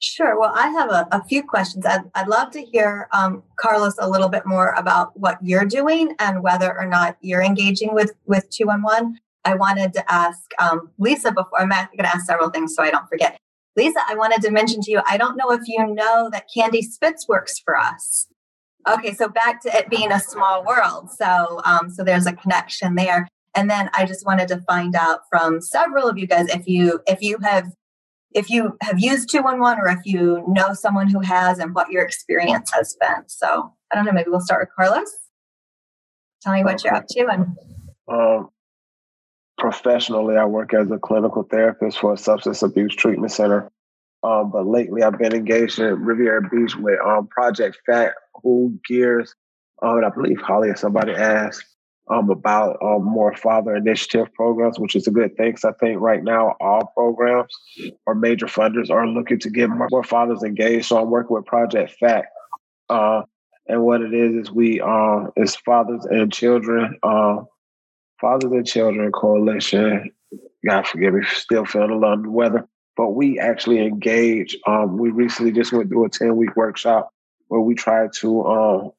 Sure. 0.00 0.38
Well, 0.38 0.52
I 0.54 0.68
have 0.68 0.90
a, 0.90 1.08
a 1.10 1.24
few 1.24 1.42
questions. 1.42 1.84
I'd, 1.84 2.02
I'd 2.14 2.28
love 2.28 2.52
to 2.52 2.62
hear, 2.62 3.08
um, 3.12 3.42
Carlos, 3.56 3.94
a 3.98 4.08
little 4.08 4.28
bit 4.28 4.46
more 4.46 4.70
about 4.76 5.18
what 5.18 5.38
you're 5.42 5.64
doing 5.64 6.14
and 6.20 6.42
whether 6.42 6.78
or 6.78 6.86
not 6.86 7.16
you're 7.20 7.42
engaging 7.42 7.94
with, 7.94 8.12
with 8.24 8.48
211. 8.50 9.18
I 9.44 9.54
wanted 9.56 9.92
to 9.94 10.12
ask 10.12 10.40
um, 10.60 10.90
Lisa 10.98 11.32
before, 11.32 11.60
I'm 11.60 11.70
going 11.70 11.88
to 11.98 12.06
ask 12.06 12.26
several 12.26 12.50
things 12.50 12.76
so 12.76 12.82
I 12.82 12.90
don't 12.90 13.08
forget. 13.08 13.38
Lisa, 13.76 13.98
I 14.08 14.14
wanted 14.14 14.42
to 14.42 14.50
mention 14.50 14.80
to 14.82 14.90
you, 14.90 15.00
I 15.08 15.16
don't 15.16 15.36
know 15.36 15.50
if 15.50 15.62
you 15.66 15.84
know 15.86 16.30
that 16.32 16.48
Candy 16.52 16.82
Spitz 16.82 17.26
works 17.26 17.58
for 17.58 17.76
us. 17.76 18.28
Okay, 18.88 19.14
so 19.14 19.28
back 19.28 19.60
to 19.62 19.76
it 19.76 19.90
being 19.90 20.12
a 20.12 20.20
small 20.20 20.64
world. 20.64 21.10
So, 21.10 21.60
um, 21.64 21.90
so 21.90 22.04
there's 22.04 22.26
a 22.26 22.32
connection 22.32 22.94
there. 22.94 23.28
And 23.54 23.68
then 23.68 23.90
I 23.92 24.04
just 24.04 24.24
wanted 24.24 24.48
to 24.48 24.60
find 24.60 24.94
out 24.94 25.20
from 25.28 25.60
several 25.60 26.08
of 26.08 26.18
you 26.18 26.26
guys 26.26 26.48
if 26.48 26.68
you 26.68 27.00
if 27.06 27.20
you 27.20 27.38
have 27.42 27.72
if 28.34 28.50
you 28.50 28.76
have 28.82 29.00
used 29.00 29.30
211 29.30 29.82
or 29.82 29.88
if 29.88 30.00
you 30.04 30.44
know 30.48 30.74
someone 30.74 31.08
who 31.08 31.20
has 31.20 31.58
and 31.58 31.74
what 31.74 31.90
your 31.90 32.02
experience 32.02 32.70
has 32.72 32.96
been. 33.00 33.24
So 33.26 33.72
I 33.90 33.96
don't 33.96 34.04
know, 34.04 34.12
maybe 34.12 34.30
we'll 34.30 34.40
start 34.40 34.62
with 34.62 34.74
Carlos. 34.74 35.10
Tell 36.42 36.52
me 36.52 36.62
what 36.62 36.84
you're 36.84 36.94
up 36.94 37.06
to 37.08 37.26
and 37.26 37.56
um, 38.08 38.50
professionally 39.58 40.36
I 40.36 40.44
work 40.44 40.72
as 40.74 40.90
a 40.90 40.98
clinical 40.98 41.42
therapist 41.42 41.98
for 41.98 42.12
a 42.12 42.18
substance 42.18 42.62
abuse 42.62 42.94
treatment 42.94 43.32
center. 43.32 43.70
Um, 44.22 44.50
but 44.50 44.66
lately 44.66 45.02
I've 45.02 45.18
been 45.18 45.34
engaged 45.34 45.78
in 45.78 46.04
Riviera 46.04 46.42
Beach 46.48 46.76
with 46.76 46.98
um, 47.00 47.28
Project 47.28 47.78
Fact, 47.86 48.14
who 48.42 48.78
gears, 48.86 49.34
uh, 49.82 50.00
I 50.04 50.10
believe 50.10 50.40
Holly 50.40 50.70
or 50.70 50.76
somebody 50.76 51.12
asked 51.12 51.64
um, 52.10 52.30
about 52.30 52.78
um, 52.82 53.04
more 53.04 53.34
father 53.34 53.74
initiative 53.74 54.32
programs, 54.34 54.78
which 54.78 54.96
is 54.96 55.06
a 55.06 55.10
good 55.10 55.36
thing. 55.36 55.50
Because 55.50 55.64
I 55.64 55.72
think 55.72 56.00
right 56.00 56.22
now 56.22 56.56
all 56.60 56.92
programs 56.96 57.54
or 58.06 58.14
major 58.14 58.46
funders 58.46 58.90
are 58.90 59.06
looking 59.06 59.38
to 59.40 59.50
get 59.50 59.70
more, 59.70 59.88
more 59.90 60.04
fathers 60.04 60.42
engaged. 60.42 60.86
So 60.86 61.00
I'm 61.00 61.10
working 61.10 61.34
with 61.34 61.46
Project 61.46 61.96
Fact. 61.98 62.28
Uh, 62.88 63.22
and 63.66 63.82
what 63.82 64.00
it 64.00 64.14
is 64.14 64.46
is 64.46 64.50
we 64.50 64.80
um, 64.80 65.30
is 65.36 65.56
fathers 65.56 66.04
and 66.06 66.32
children, 66.32 66.98
uh, 67.02 67.42
fathers 68.20 68.50
and 68.50 68.66
children 68.66 69.12
coalition. 69.12 70.10
God 70.66 70.86
forgive 70.86 71.14
me, 71.14 71.24
still 71.26 71.64
feeling 71.64 71.90
a 71.90 71.94
little 71.94 72.12
under 72.12 72.30
weather. 72.30 72.68
But 72.96 73.10
we 73.10 73.38
actually 73.38 73.80
engage. 73.80 74.56
Um, 74.66 74.96
we 74.96 75.10
recently 75.10 75.52
just 75.52 75.72
went 75.72 75.88
through 75.88 76.06
a 76.06 76.08
10 76.08 76.36
week 76.36 76.56
workshop 76.56 77.10
where 77.46 77.60
we 77.60 77.74
tried 77.74 78.10
to 78.20 78.44
um, 78.44 78.90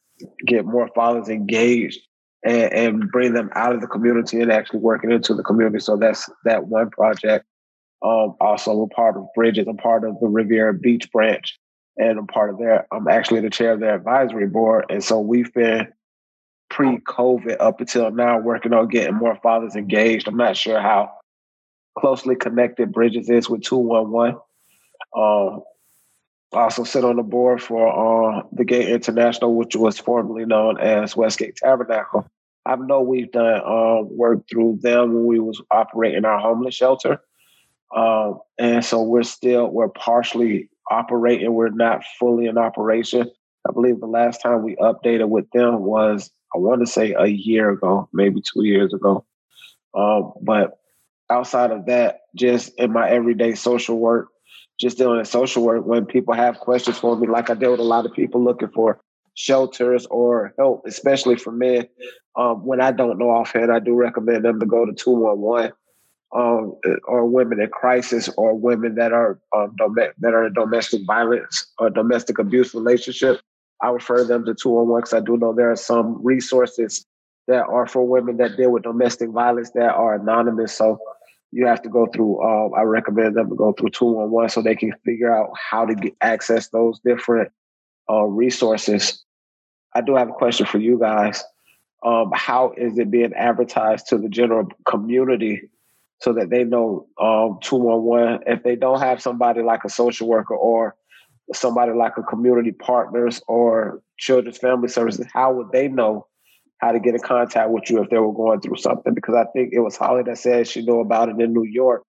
get 0.46 0.66
more 0.66 0.90
fathers 0.96 1.30
engaged 1.30 2.00
and, 2.44 2.74
and, 2.74 3.12
bring 3.12 3.34
them 3.34 3.50
out 3.54 3.76
of 3.76 3.82
the 3.82 3.88
community 3.88 4.40
and 4.40 4.52
actually 4.52 4.80
working 4.80 5.12
into 5.12 5.34
the 5.34 5.44
community. 5.44 5.80
So 5.80 5.98
that's 5.98 6.30
that 6.46 6.68
one 6.68 6.90
project. 6.90 7.46
Um, 8.02 8.36
also, 8.40 8.82
a 8.82 8.88
part 8.88 9.18
of 9.18 9.28
Bridges. 9.36 9.68
I'm 9.68 9.78
part 9.78 10.06
of 10.06 10.20
the 10.22 10.28
Riviera 10.28 10.74
Beach 10.74 11.12
branch, 11.12 11.60
and 11.98 12.18
I'm 12.18 12.28
part 12.28 12.50
of 12.50 12.58
their. 12.58 12.88
I'm 12.94 13.08
actually 13.10 13.42
the 13.42 13.50
chair 13.50 13.74
of 13.74 13.82
their 13.82 13.96
advisory 13.96 14.48
board, 14.48 14.86
and 14.90 15.04
so 15.04 15.20
we've 15.20 15.54
been 15.54 15.88
pre-COVID 16.70 17.58
up 17.60 17.82
until 17.82 18.12
now 18.12 18.40
working 18.40 18.74
on 18.74 18.88
getting 18.88 19.16
more 19.16 19.38
fathers 19.42 19.76
engaged. 19.76 20.28
I'm 20.28 20.38
not 20.38 20.56
sure 20.56 20.80
how 20.80 21.12
closely 21.98 22.36
connected 22.36 22.94
Bridges 22.94 23.30
is 23.30 23.50
with 23.50 23.64
211. 23.64 24.40
Um, 25.18 25.64
I 26.54 26.62
also 26.62 26.84
sit 26.84 27.06
on 27.06 27.18
the 27.18 27.24
board 27.24 27.62
for 27.62 28.40
uh, 28.40 28.44
the 28.52 28.66
Gate 28.66 28.90
International, 28.90 29.54
which 29.54 29.76
was 29.76 30.00
formerly 30.00 30.46
known 30.46 30.80
as 30.80 31.16
Westgate 31.16 31.58
Tabernacle. 31.58 32.28
I 32.66 32.76
know 32.76 33.02
we've 33.02 33.32
done 33.32 33.62
uh, 33.66 34.02
work 34.04 34.48
through 34.50 34.80
them 34.82 35.14
when 35.14 35.26
we 35.26 35.40
was 35.40 35.62
operating 35.72 36.26
our 36.26 36.40
homeless 36.40 36.76
shelter, 36.76 37.22
um, 37.96 38.40
and 38.58 38.84
so 38.84 39.02
we're 39.02 39.24
still 39.24 39.70
we're 39.70 39.90
partially 39.90 40.70
operating. 40.90 41.54
We're 41.54 41.70
not 41.70 42.04
fully 42.20 42.48
in 42.48 42.58
operation. 42.58 43.30
I 43.68 43.72
believe 43.72 44.00
the 44.00 44.08
last 44.08 44.42
time 44.42 44.64
we 44.64 44.76
updated 44.78 45.30
with 45.30 45.50
them 45.52 45.82
was 45.82 46.32
I 46.56 46.58
want 46.58 46.82
to 46.82 46.88
say 46.88 47.14
a 47.18 47.28
year 47.28 47.70
ago, 47.70 48.10
maybe 48.12 48.42
two 48.42 48.64
years 48.64 48.94
ago. 48.94 49.24
Um, 49.94 50.34
but 50.42 50.80
outside 51.30 51.72
of 51.72 51.86
that, 51.86 52.22
just 52.36 52.74
in 52.80 52.92
my 52.92 53.10
everyday 53.10 53.54
social 53.56 53.98
work, 53.98 54.30
just 54.80 54.98
doing 54.98 55.24
social 55.26 55.64
work 55.64 55.86
when 55.86 56.06
people 56.06 56.34
have 56.34 56.60
questions 56.60 56.98
for 56.98 57.16
me, 57.16 57.28
like 57.28 57.50
I 57.50 57.54
deal 57.54 57.72
with 57.72 57.80
a 57.80 57.84
lot 57.84 58.06
of 58.06 58.14
people 58.14 58.44
looking 58.44 58.70
for 58.70 59.00
shelters 59.34 60.06
or 60.08 60.54
help, 60.58 60.84
especially 60.86 61.36
for 61.36 61.52
men. 61.52 61.88
Um, 62.36 62.66
when 62.66 62.80
I 62.80 62.92
don't 62.92 63.18
know 63.18 63.30
offhand, 63.30 63.72
I 63.72 63.80
do 63.80 63.94
recommend 63.94 64.46
them 64.46 64.60
to 64.60 64.66
go 64.66 64.86
to 64.86 64.94
211 64.94 65.74
um, 66.36 66.76
or 67.06 67.26
women 67.26 67.60
in 67.60 67.70
crisis 67.70 68.30
or 68.38 68.56
women 68.56 68.96
that 68.96 69.12
are 69.12 69.40
um, 69.56 69.76
dom- 69.78 69.96
that 69.96 70.34
are 70.34 70.48
in 70.48 70.54
domestic 70.54 71.02
violence 71.06 71.66
or 71.80 71.90
domestic 71.90 72.40
abuse 72.40 72.74
relationship. 72.74 73.42
I 73.82 73.90
refer 73.90 74.24
them 74.24 74.46
to 74.46 74.54
211 74.54 75.02
because 75.02 75.14
I 75.14 75.26
do 75.26 75.38
know 75.38 75.54
there 75.54 75.72
are 75.72 75.76
some 75.76 76.24
resources 76.24 77.06
that 77.48 77.66
are 77.66 77.88
for 77.88 78.08
women 78.08 78.38
that 78.38 78.58
deal 78.58 78.72
with 78.72 78.84
domestic 78.84 79.30
violence 79.30 79.72
that 79.72 79.94
are 79.94 80.16
anonymous. 80.16 80.74
So 80.74 81.00
you 81.52 81.66
have 81.66 81.82
to 81.82 81.90
go 81.90 82.06
through, 82.08 82.42
uh, 82.42 82.70
I 82.76 82.84
recommend 82.84 83.36
them 83.36 83.50
to 83.50 83.56
go 83.56 83.74
through 83.74 83.90
211 83.90 84.50
so 84.50 84.62
they 84.62 84.76
can 84.76 84.94
figure 85.04 85.34
out 85.34 85.52
how 85.58 85.86
to 85.86 85.96
get 85.96 86.16
access 86.22 86.70
those 86.70 87.00
different 87.00 87.52
uh, 88.10 88.24
resources. 88.24 89.24
I 89.96 90.02
do 90.02 90.16
have 90.16 90.30
a 90.30 90.34
question 90.34 90.66
for 90.66 90.78
you 90.78 91.00
guys. 91.00 91.44
Um, 92.04 92.32
how 92.34 92.74
is 92.78 92.98
it 92.98 93.12
being 93.12 93.34
advertised 93.34 94.08
to 94.08 94.18
the 94.18 94.30
general 94.30 94.68
community 94.86 95.70
so 96.22 96.34
that 96.34 96.50
they 96.50 96.64
know 96.64 97.08
um, 97.20 97.60
211? 97.62 98.44
If 98.46 98.64
they 98.64 98.76
don't 98.76 99.00
have 99.00 99.22
somebody 99.22 99.62
like 99.62 99.84
a 99.84 99.90
social 99.90 100.28
worker 100.28 100.56
or 100.56 100.96
somebody 101.54 101.94
like 101.94 102.18
a 102.18 102.24
community 102.24 102.72
partners 102.72 103.42
or 103.48 104.02
children's 104.18 104.60
family 104.60 104.88
services, 104.88 105.26
how 105.34 105.54
would 105.54 105.72
they 105.72 105.88
know 105.88 106.28
how 106.80 106.92
to 106.92 107.00
get 107.00 107.14
in 107.14 107.22
contact 107.22 107.70
with 107.70 107.90
you 107.90 108.02
if 108.02 108.10
they 108.10 108.18
were 108.18 108.34
going 108.34 108.62
through 108.62 108.78
something 108.78 109.14
because 109.14 109.36
I 109.36 109.46
think 109.52 109.74
it 109.74 109.80
was 109.80 109.98
Holly 109.98 110.24
that 110.24 110.38
said 110.38 110.68
she 110.68 110.82
knew 110.82 111.00
about 111.00 111.30
it 111.30 111.40
in 111.40 111.54
New 111.54 111.66
York, 111.66 112.04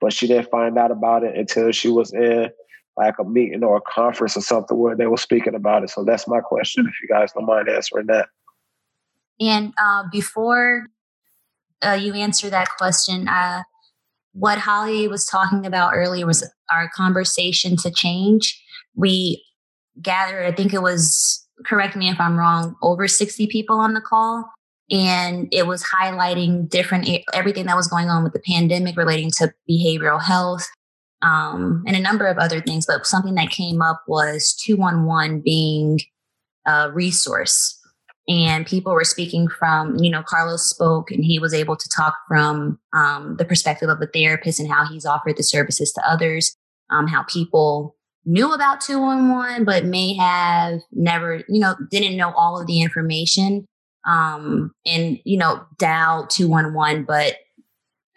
but 0.00 0.12
she 0.12 0.26
didn't 0.26 0.50
find 0.50 0.76
out 0.76 0.90
about 0.90 1.22
it 1.22 1.36
until 1.36 1.70
she 1.72 1.88
was 1.88 2.12
in 2.12 2.50
like 2.96 3.14
a 3.20 3.24
meeting 3.24 3.62
or 3.62 3.76
a 3.76 3.80
conference 3.82 4.36
or 4.36 4.40
something 4.40 4.76
where 4.76 4.96
they 4.96 5.06
were 5.06 5.16
speaking 5.16 5.54
about 5.54 5.84
it. 5.84 5.90
So 5.90 6.02
that's 6.02 6.26
my 6.26 6.40
question, 6.40 6.86
if 6.86 6.94
you 7.02 7.08
guys 7.08 7.32
don't 7.32 7.46
mind 7.46 7.68
answering 7.68 8.06
that. 8.06 8.28
And 9.38 9.72
uh, 9.80 10.04
before 10.10 10.86
uh, 11.82 11.98
you 12.00 12.14
answer 12.14 12.50
that 12.50 12.68
question, 12.78 13.28
uh, 13.28 13.62
what 14.32 14.58
Holly 14.58 15.08
was 15.08 15.24
talking 15.24 15.66
about 15.66 15.92
earlier 15.94 16.26
was 16.26 16.48
our 16.70 16.90
conversation 16.94 17.76
to 17.76 17.90
change. 17.90 18.60
We 18.94 19.44
gathered, 20.00 20.46
I 20.46 20.52
think 20.52 20.74
it 20.74 20.82
was 20.82 21.45
correct 21.64 21.96
me 21.96 22.08
if 22.08 22.20
I'm 22.20 22.36
wrong, 22.36 22.76
over 22.82 23.08
60 23.08 23.46
people 23.48 23.78
on 23.78 23.94
the 23.94 24.00
call. 24.00 24.50
And 24.90 25.48
it 25.50 25.66
was 25.66 25.82
highlighting 25.82 26.68
different, 26.68 27.08
everything 27.34 27.66
that 27.66 27.76
was 27.76 27.88
going 27.88 28.08
on 28.08 28.22
with 28.22 28.32
the 28.32 28.42
pandemic 28.46 28.96
relating 28.96 29.30
to 29.32 29.52
behavioral 29.68 30.22
health 30.22 30.66
um, 31.22 31.82
and 31.86 31.96
a 31.96 32.00
number 32.00 32.26
of 32.26 32.38
other 32.38 32.60
things. 32.60 32.86
But 32.86 33.04
something 33.04 33.34
that 33.34 33.50
came 33.50 33.82
up 33.82 34.04
was 34.06 34.54
211 34.64 35.40
being 35.40 36.00
a 36.66 36.90
resource. 36.92 37.80
And 38.28 38.66
people 38.66 38.92
were 38.92 39.04
speaking 39.04 39.48
from, 39.48 39.96
you 39.96 40.10
know, 40.10 40.22
Carlos 40.22 40.68
spoke 40.68 41.10
and 41.10 41.24
he 41.24 41.38
was 41.38 41.54
able 41.54 41.76
to 41.76 41.88
talk 41.88 42.14
from 42.26 42.78
um, 42.92 43.36
the 43.36 43.44
perspective 43.44 43.88
of 43.88 44.00
a 44.02 44.06
therapist 44.06 44.58
and 44.58 44.70
how 44.70 44.84
he's 44.84 45.06
offered 45.06 45.36
the 45.36 45.44
services 45.44 45.92
to 45.92 46.08
others, 46.08 46.56
um, 46.90 47.06
how 47.06 47.22
people 47.24 47.95
knew 48.26 48.52
about 48.52 48.80
211 48.80 49.64
but 49.64 49.84
may 49.84 50.14
have 50.14 50.80
never 50.92 51.36
you 51.48 51.60
know 51.60 51.76
didn't 51.90 52.16
know 52.16 52.32
all 52.32 52.60
of 52.60 52.66
the 52.66 52.82
information 52.82 53.64
um 54.06 54.72
and 54.84 55.18
you 55.24 55.38
know 55.38 55.64
dial 55.78 56.26
211 56.26 57.04
but 57.04 57.36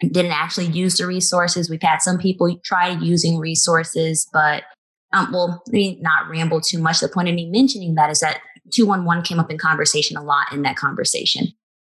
didn't 0.00 0.32
actually 0.32 0.66
use 0.66 0.96
the 0.96 1.06
resources. 1.06 1.68
We've 1.68 1.82
had 1.82 2.00
some 2.00 2.18
people 2.18 2.58
try 2.64 2.88
using 2.88 3.38
resources 3.38 4.28
but 4.32 4.64
um 5.12 5.30
well 5.32 5.62
let 5.66 5.72
me 5.72 5.98
not 6.00 6.28
ramble 6.28 6.60
too 6.60 6.78
much. 6.78 7.00
The 7.00 7.08
point 7.08 7.28
of 7.28 7.34
me 7.34 7.48
mentioning 7.48 7.94
that 7.94 8.10
is 8.10 8.20
that 8.20 8.40
211 8.72 9.24
came 9.24 9.38
up 9.38 9.50
in 9.50 9.58
conversation 9.58 10.16
a 10.16 10.22
lot 10.22 10.52
in 10.52 10.62
that 10.62 10.76
conversation 10.76 11.48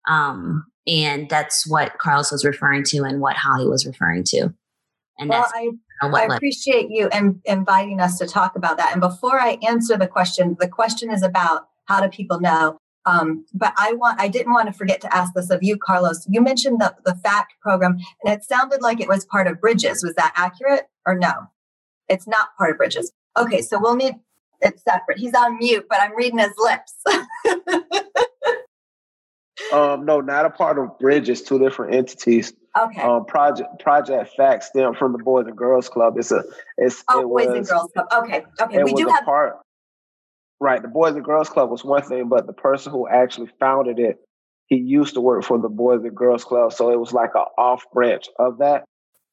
um 0.07 0.65
and 0.85 1.29
that's 1.29 1.67
what 1.67 1.97
carlos 1.99 2.31
was 2.31 2.43
referring 2.43 2.83
to 2.83 3.03
and 3.03 3.21
what 3.21 3.35
holly 3.35 3.67
was 3.67 3.85
referring 3.85 4.23
to. 4.25 4.53
And 5.19 5.29
well, 5.29 5.49
I, 5.53 5.69
I 6.13 6.35
appreciate 6.35 6.87
you 6.89 7.09
in, 7.13 7.41
inviting 7.45 7.99
us 7.99 8.17
to 8.19 8.27
talk 8.27 8.55
about 8.55 8.77
that. 8.77 8.91
And 8.91 9.01
before 9.01 9.39
I 9.39 9.57
answer 9.67 9.97
the 9.97 10.07
question, 10.07 10.57
the 10.59 10.67
question 10.67 11.11
is 11.11 11.23
about 11.23 11.67
how 11.85 12.01
do 12.01 12.09
people 12.09 12.39
know? 12.39 12.77
Um, 13.05 13.45
but 13.53 13.73
I 13.77 13.93
want 13.93 14.19
I 14.21 14.29
didn't 14.29 14.53
want 14.53 14.67
to 14.67 14.73
forget 14.73 15.01
to 15.01 15.13
ask 15.13 15.33
this 15.33 15.49
of 15.49 15.61
you, 15.61 15.77
Carlos. 15.77 16.25
You 16.29 16.41
mentioned 16.41 16.79
the, 16.79 16.95
the 17.03 17.15
FACT 17.15 17.53
program, 17.61 17.97
and 18.23 18.33
it 18.33 18.43
sounded 18.43 18.81
like 18.81 19.01
it 19.01 19.09
was 19.09 19.25
part 19.25 19.47
of 19.47 19.59
Bridges. 19.59 20.03
Was 20.03 20.15
that 20.15 20.33
accurate 20.37 20.87
or 21.05 21.17
no? 21.17 21.33
It's 22.07 22.27
not 22.27 22.55
part 22.57 22.71
of 22.71 22.77
Bridges. 22.77 23.11
Okay, 23.37 23.61
so 23.61 23.79
we'll 23.79 23.95
need 23.95 24.15
it's 24.61 24.83
separate. 24.83 25.17
He's 25.17 25.33
on 25.33 25.57
mute, 25.57 25.85
but 25.89 25.99
I'm 26.01 26.15
reading 26.15 26.39
his 26.39 26.53
lips. 26.57 26.95
um, 29.71 30.05
no, 30.05 30.21
not 30.21 30.45
a 30.45 30.49
part 30.49 30.77
of 30.77 30.97
Bridges, 30.99 31.41
two 31.41 31.59
different 31.59 31.95
entities. 31.95 32.53
Okay. 32.77 33.01
Um, 33.01 33.25
project 33.25 33.79
Project 33.79 34.31
Facts 34.35 34.67
stem 34.67 34.95
from 34.95 35.11
the 35.11 35.19
Boys 35.19 35.45
and 35.45 35.55
Girls 35.55 35.89
Club. 35.89 36.17
It's 36.17 36.31
a 36.31 36.43
it's 36.77 37.03
oh, 37.09 37.21
it 37.21 37.23
Boys 37.25 37.47
was, 37.47 37.55
and 37.57 37.67
Girls 37.67 37.91
Club. 37.93 38.07
Okay. 38.23 38.43
Okay. 38.59 38.83
We 38.83 38.93
do 38.93 39.07
have 39.07 39.23
part. 39.25 39.59
Right. 40.59 40.81
The 40.81 40.87
Boys 40.87 41.15
and 41.15 41.23
Girls 41.23 41.49
Club 41.49 41.69
was 41.69 41.83
one 41.83 42.01
thing, 42.03 42.29
but 42.29 42.47
the 42.47 42.53
person 42.53 42.91
who 42.91 43.07
actually 43.07 43.49
founded 43.59 43.99
it, 43.99 44.17
he 44.67 44.77
used 44.77 45.13
to 45.13 45.21
work 45.21 45.43
for 45.43 45.59
the 45.59 45.69
Boys 45.69 46.03
and 46.03 46.15
Girls 46.15 46.43
Club, 46.43 46.73
so 46.73 46.89
it 46.91 46.99
was 46.99 47.13
like 47.13 47.31
an 47.35 47.45
off 47.57 47.83
branch 47.93 48.27
of 48.39 48.57
that. 48.59 48.85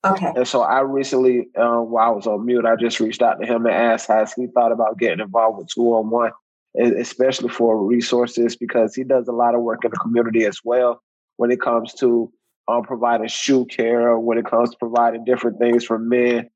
Okay. 0.05 0.33
And 0.35 0.49
so 0.49 0.63
I 0.63 0.81
recently, 0.81 1.49
um, 1.59 1.91
while 1.91 2.11
I 2.11 2.15
was 2.15 2.27
on 2.27 2.47
mute, 2.47 2.65
I 2.65 2.77
just 2.77 3.01
reached 3.01 3.21
out 3.21 3.41
to 3.41 3.47
him 3.47 3.67
and 3.67 3.75
asked 3.75 4.09
has 4.09 4.33
he 4.33 4.47
thought 4.47 4.73
about 4.73 4.99
getting 4.99 5.21
involved 5.21 5.59
with 5.59 5.69
two 5.69 5.83
on 5.95 6.09
one, 6.11 6.33
especially 6.75 7.49
for 7.49 7.85
resources 7.85 8.57
because 8.57 8.95
he 8.95 9.05
does 9.05 9.29
a 9.29 9.33
lot 9.33 9.55
of 9.55 9.63
work 9.63 9.85
in 9.85 9.91
the 9.91 9.97
community 9.97 10.45
as 10.45 10.61
well 10.65 11.03
when 11.37 11.51
it 11.51 11.61
comes 11.61 11.95
to 11.95 12.31
um, 12.69 12.83
providing 12.83 13.29
shoe 13.29 13.65
care, 13.67 14.19
when 14.19 14.39
it 14.39 14.47
comes 14.47 14.71
to 14.71 14.77
providing 14.79 15.25
different 15.25 15.59
things 15.59 15.85
for 15.85 15.99
men, 15.99 16.49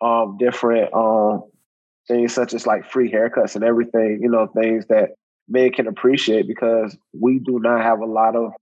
um, 0.00 0.36
different 0.38 0.92
um, 0.94 1.42
things 2.06 2.32
such 2.32 2.54
as 2.54 2.66
like 2.66 2.90
free 2.90 3.10
haircuts 3.10 3.54
and 3.54 3.64
everything, 3.64 4.20
you 4.22 4.30
know, 4.30 4.46
things 4.46 4.86
that 4.86 5.10
men 5.48 5.72
can 5.72 5.86
appreciate 5.86 6.46
because 6.46 6.96
we 7.12 7.38
do 7.38 7.58
not 7.58 7.82
have 7.82 8.00
a 8.00 8.06
lot 8.06 8.36
of 8.36 8.52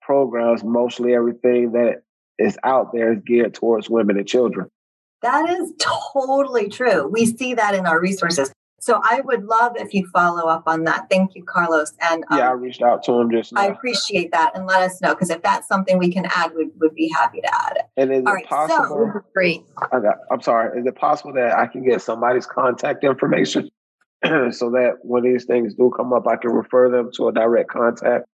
programs. 0.00 0.62
Mostly 0.62 1.14
everything 1.14 1.72
that 1.72 2.02
is 2.38 2.58
out 2.64 2.92
there 2.92 3.12
is 3.12 3.20
geared 3.26 3.54
towards 3.54 3.88
women 3.88 4.18
and 4.18 4.26
children. 4.26 4.68
That 5.22 5.48
is 5.50 5.72
totally 5.78 6.68
true. 6.68 7.06
We 7.06 7.26
see 7.26 7.54
that 7.54 7.74
in 7.74 7.86
our 7.86 8.00
resources. 8.00 8.52
So 8.82 9.00
I 9.00 9.20
would 9.20 9.44
love 9.44 9.74
if 9.76 9.94
you 9.94 10.08
follow 10.08 10.48
up 10.48 10.64
on 10.66 10.82
that. 10.84 11.06
Thank 11.08 11.36
you, 11.36 11.44
Carlos. 11.44 11.92
And 12.00 12.24
um, 12.30 12.38
yeah, 12.38 12.48
I 12.48 12.52
reached 12.54 12.82
out 12.82 13.04
to 13.04 13.12
him 13.12 13.30
just. 13.30 13.52
Now. 13.52 13.60
I 13.60 13.66
appreciate 13.66 14.32
that, 14.32 14.56
and 14.56 14.66
let 14.66 14.82
us 14.82 15.00
know 15.00 15.14
because 15.14 15.30
if 15.30 15.40
that's 15.40 15.68
something 15.68 15.98
we 15.98 16.12
can 16.12 16.26
add, 16.34 16.50
we 16.56 16.68
would 16.80 16.92
be 16.92 17.08
happy 17.16 17.40
to 17.42 17.54
add 17.54 17.76
it. 17.76 17.84
And 17.96 18.12
is 18.12 18.24
All 18.26 18.32
it 18.32 18.34
right, 18.34 18.46
possible? 18.46 19.12
So, 19.14 19.20
great. 19.32 19.62
I 19.92 20.00
got, 20.00 20.16
I'm 20.32 20.40
sorry. 20.40 20.80
Is 20.80 20.84
it 20.84 20.96
possible 20.96 21.32
that 21.34 21.56
I 21.56 21.68
can 21.68 21.88
get 21.88 22.02
somebody's 22.02 22.44
contact 22.44 23.04
information 23.04 23.70
so 24.24 24.70
that 24.70 24.94
when 25.02 25.22
these 25.22 25.44
things 25.44 25.74
do 25.74 25.92
come 25.96 26.12
up, 26.12 26.26
I 26.26 26.34
can 26.34 26.50
refer 26.50 26.90
them 26.90 27.12
to 27.18 27.28
a 27.28 27.32
direct 27.32 27.70
contact 27.70 28.26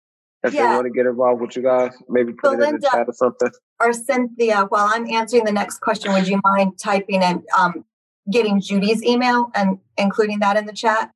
if 0.45 0.55
yeah. 0.55 0.69
they 0.69 0.75
want 0.77 0.87
to 0.87 0.91
get 0.91 1.07
involved 1.07 1.41
with 1.41 1.57
you 1.57 1.63
guys? 1.63 1.91
Maybe 2.09 2.33
put 2.33 2.57
Belinda, 2.57 2.67
it 2.67 2.69
in 2.69 2.81
the 2.83 2.89
chat 2.89 3.09
or 3.09 3.13
something. 3.15 3.51
Or 3.81 3.93
Cynthia, 3.93 4.67
while 4.69 4.87
I'm 4.89 5.11
answering 5.11 5.45
the 5.45 5.51
next 5.53 5.81
question, 5.81 6.13
would 6.13 6.29
you 6.29 6.41
mind 6.45 6.79
typing 6.79 7.23
in 7.23 7.43
um, 7.59 7.85
getting 8.31 8.61
Judy's 8.61 9.03
email 9.03 9.51
and 9.55 9.79
including 9.97 10.41
that 10.41 10.57
in 10.57 10.67
the 10.67 10.73
chat? 10.73 11.11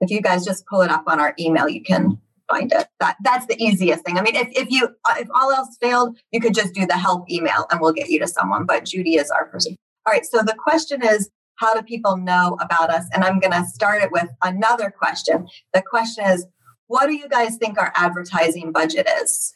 If 0.00 0.10
you 0.10 0.20
guys 0.20 0.44
just 0.44 0.66
pull 0.66 0.82
it 0.82 0.90
up 0.90 1.04
on 1.06 1.20
our 1.20 1.34
email, 1.38 1.68
you 1.68 1.82
can 1.82 2.20
find 2.48 2.72
it. 2.72 2.86
That 3.00 3.16
that's 3.22 3.46
the 3.46 3.60
easiest 3.62 4.04
thing. 4.04 4.18
I 4.18 4.22
mean, 4.22 4.36
if, 4.36 4.48
if 4.52 4.70
you 4.70 4.88
if 5.16 5.28
all 5.34 5.52
else 5.52 5.76
failed, 5.80 6.18
you 6.32 6.40
could 6.40 6.54
just 6.54 6.74
do 6.74 6.86
the 6.86 6.96
help 6.96 7.30
email 7.30 7.66
and 7.70 7.80
we'll 7.80 7.92
get 7.92 8.08
you 8.08 8.18
to 8.20 8.28
someone. 8.28 8.64
But 8.66 8.84
Judy 8.84 9.16
is 9.16 9.30
our 9.30 9.46
person. 9.46 9.76
All 10.06 10.12
right. 10.12 10.24
So 10.24 10.38
the 10.38 10.54
question 10.54 11.02
is, 11.04 11.30
how 11.56 11.74
do 11.74 11.82
people 11.82 12.16
know 12.16 12.56
about 12.60 12.90
us? 12.90 13.04
And 13.12 13.24
I'm 13.24 13.40
going 13.40 13.52
to 13.52 13.64
start 13.64 14.02
it 14.02 14.12
with 14.12 14.28
another 14.42 14.90
question. 14.90 15.48
The 15.74 15.82
question 15.82 16.24
is, 16.24 16.46
what 16.86 17.06
do 17.06 17.14
you 17.14 17.28
guys 17.28 17.56
think 17.56 17.78
our 17.78 17.92
advertising 17.94 18.72
budget 18.72 19.08
is? 19.22 19.54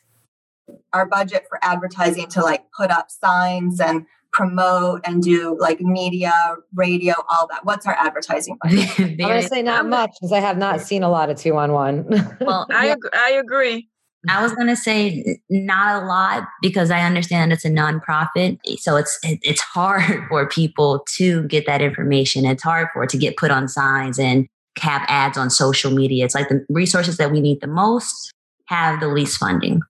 Our 0.92 1.06
budget 1.06 1.46
for 1.48 1.58
advertising 1.62 2.28
to 2.30 2.42
like 2.42 2.64
put 2.76 2.90
up 2.90 3.10
signs 3.10 3.80
and 3.80 4.06
promote 4.32 5.00
and 5.04 5.22
do 5.22 5.56
like 5.60 5.80
media, 5.80 6.32
radio, 6.74 7.14
all 7.30 7.46
that? 7.48 7.64
What's 7.64 7.86
our 7.86 7.94
advertising 7.94 8.58
budget? 8.62 8.98
I'm 8.98 9.16
gonna 9.16 9.42
say 9.42 9.62
not 9.62 9.86
much 9.88 10.10
because 10.20 10.32
I 10.32 10.40
have 10.40 10.56
not 10.56 10.80
seen 10.80 11.02
a 11.02 11.10
lot 11.10 11.30
of 11.30 11.36
two 11.36 11.56
on 11.56 11.72
one. 11.72 12.06
Well, 12.40 12.66
I 12.70 12.86
agree, 12.86 13.10
I 13.14 13.30
agree. 13.32 13.88
I 14.28 14.42
was 14.42 14.52
gonna 14.52 14.76
say 14.76 15.38
not 15.50 16.02
a 16.02 16.06
lot 16.06 16.44
because 16.60 16.90
I 16.90 17.00
understand 17.00 17.52
it's 17.52 17.64
a 17.64 17.70
nonprofit, 17.70 18.58
so 18.78 18.96
it's 18.96 19.18
it's 19.22 19.60
hard 19.60 20.24
for 20.28 20.48
people 20.48 21.04
to 21.16 21.44
get 21.44 21.66
that 21.66 21.82
information. 21.82 22.44
It's 22.44 22.62
hard 22.62 22.88
for 22.92 23.04
it 23.04 23.10
to 23.10 23.18
get 23.18 23.36
put 23.36 23.50
on 23.50 23.68
signs 23.68 24.18
and 24.18 24.46
have 24.78 25.02
ads 25.08 25.36
on 25.36 25.50
social 25.50 25.90
media. 25.90 26.24
It's 26.24 26.34
like 26.34 26.48
the 26.48 26.64
resources 26.68 27.16
that 27.18 27.30
we 27.30 27.40
need 27.40 27.60
the 27.60 27.66
most 27.66 28.32
have 28.66 29.00
the 29.00 29.08
least 29.08 29.38
funding. 29.38 29.82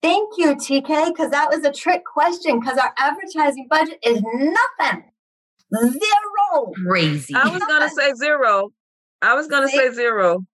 Thank 0.00 0.34
you, 0.38 0.54
TK, 0.54 1.08
because 1.08 1.30
that 1.30 1.50
was 1.50 1.64
a 1.64 1.72
trick 1.72 2.04
question 2.04 2.60
because 2.60 2.78
our 2.78 2.94
advertising 2.98 3.66
budget 3.68 3.98
is 4.02 4.22
nothing. 4.22 5.04
Zero. 5.74 6.72
Crazy. 6.86 7.34
I 7.34 7.48
was 7.48 7.62
going 7.62 7.82
to 7.82 7.90
say 7.90 8.14
zero. 8.14 8.70
I 9.20 9.34
was 9.34 9.48
going 9.48 9.68
to 9.68 9.76
say 9.76 9.92
zero. 9.92 10.46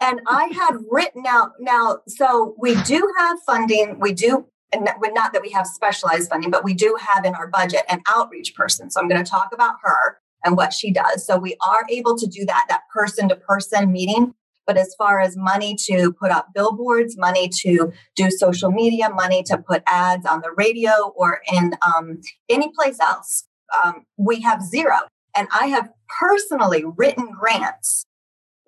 And 0.00 0.20
I 0.26 0.50
had 0.54 0.78
written 0.90 1.24
out 1.28 1.52
now, 1.58 1.98
so 2.08 2.54
we 2.58 2.80
do 2.84 3.12
have 3.18 3.38
funding. 3.44 3.98
We 4.00 4.14
do, 4.14 4.46
and 4.72 4.88
not 5.12 5.32
that 5.34 5.42
we 5.42 5.50
have 5.50 5.66
specialized 5.66 6.30
funding, 6.30 6.50
but 6.50 6.64
we 6.64 6.72
do 6.72 6.96
have 6.98 7.24
in 7.24 7.34
our 7.34 7.48
budget 7.48 7.82
an 7.88 8.00
outreach 8.08 8.54
person. 8.54 8.90
So 8.90 9.00
I'm 9.00 9.08
going 9.08 9.22
to 9.22 9.30
talk 9.30 9.48
about 9.52 9.74
her 9.82 10.20
and 10.42 10.56
what 10.56 10.72
she 10.72 10.90
does. 10.90 11.26
So 11.26 11.36
we 11.36 11.56
are 11.60 11.84
able 11.90 12.16
to 12.16 12.26
do 12.26 12.46
that, 12.46 12.64
that 12.70 12.82
person 12.94 13.28
to 13.28 13.36
person 13.36 13.92
meeting. 13.92 14.32
But 14.66 14.76
as 14.76 14.94
far 14.96 15.20
as 15.20 15.36
money 15.36 15.76
to 15.86 16.12
put 16.12 16.30
up 16.30 16.48
billboards, 16.54 17.16
money 17.16 17.48
to 17.62 17.92
do 18.14 18.30
social 18.30 18.70
media, 18.70 19.10
money 19.10 19.42
to 19.44 19.58
put 19.58 19.82
ads 19.86 20.26
on 20.26 20.42
the 20.42 20.52
radio 20.56 21.12
or 21.16 21.40
in 21.52 21.74
um, 21.84 22.20
any 22.48 22.70
place 22.72 23.00
else, 23.00 23.46
um, 23.82 24.04
we 24.16 24.40
have 24.42 24.62
zero. 24.62 24.98
And 25.36 25.48
I 25.52 25.66
have 25.66 25.88
personally 26.20 26.84
written 26.96 27.30
grants, 27.32 28.04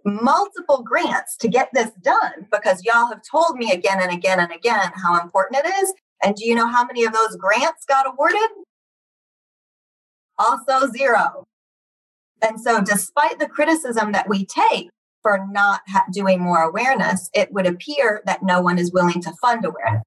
multiple 0.05 0.83
grants 0.83 1.37
to 1.38 1.48
get 1.48 1.68
this 1.72 1.90
done 2.02 2.46
because 2.50 2.85
y'all 2.85 3.09
have 3.09 3.22
told 3.28 3.57
me 3.57 3.72
again 3.72 4.00
and 4.00 4.12
again 4.12 4.40
and 4.40 4.52
again 4.52 4.92
how 4.94 5.20
important 5.20 5.64
it 5.64 5.68
is. 5.83 5.92
And 6.24 6.37
do 6.37 6.46
you 6.46 6.55
know 6.55 6.68
how 6.68 6.85
many 6.85 7.05
of 7.05 7.12
those 7.12 7.37
grants 7.37 7.85
got 7.88 8.07
awarded? 8.07 8.50
Also, 10.38 10.88
zero. 10.90 11.44
And 12.40 12.61
so, 12.61 12.81
despite 12.81 13.38
the 13.38 13.48
criticism 13.48 14.12
that 14.12 14.28
we 14.28 14.46
take 14.46 14.90
for 15.22 15.46
not 15.50 15.82
ha- 15.88 16.04
doing 16.12 16.40
more 16.40 16.62
awareness, 16.62 17.30
it 17.35 17.52
would 17.52 17.66
appear 17.66 18.22
that 18.26 18.42
no 18.42 18.61
one 18.61 18.78
is 18.78 18.92
willing 18.92 19.20
to 19.22 19.32
fund 19.40 19.64
awareness. 19.64 20.04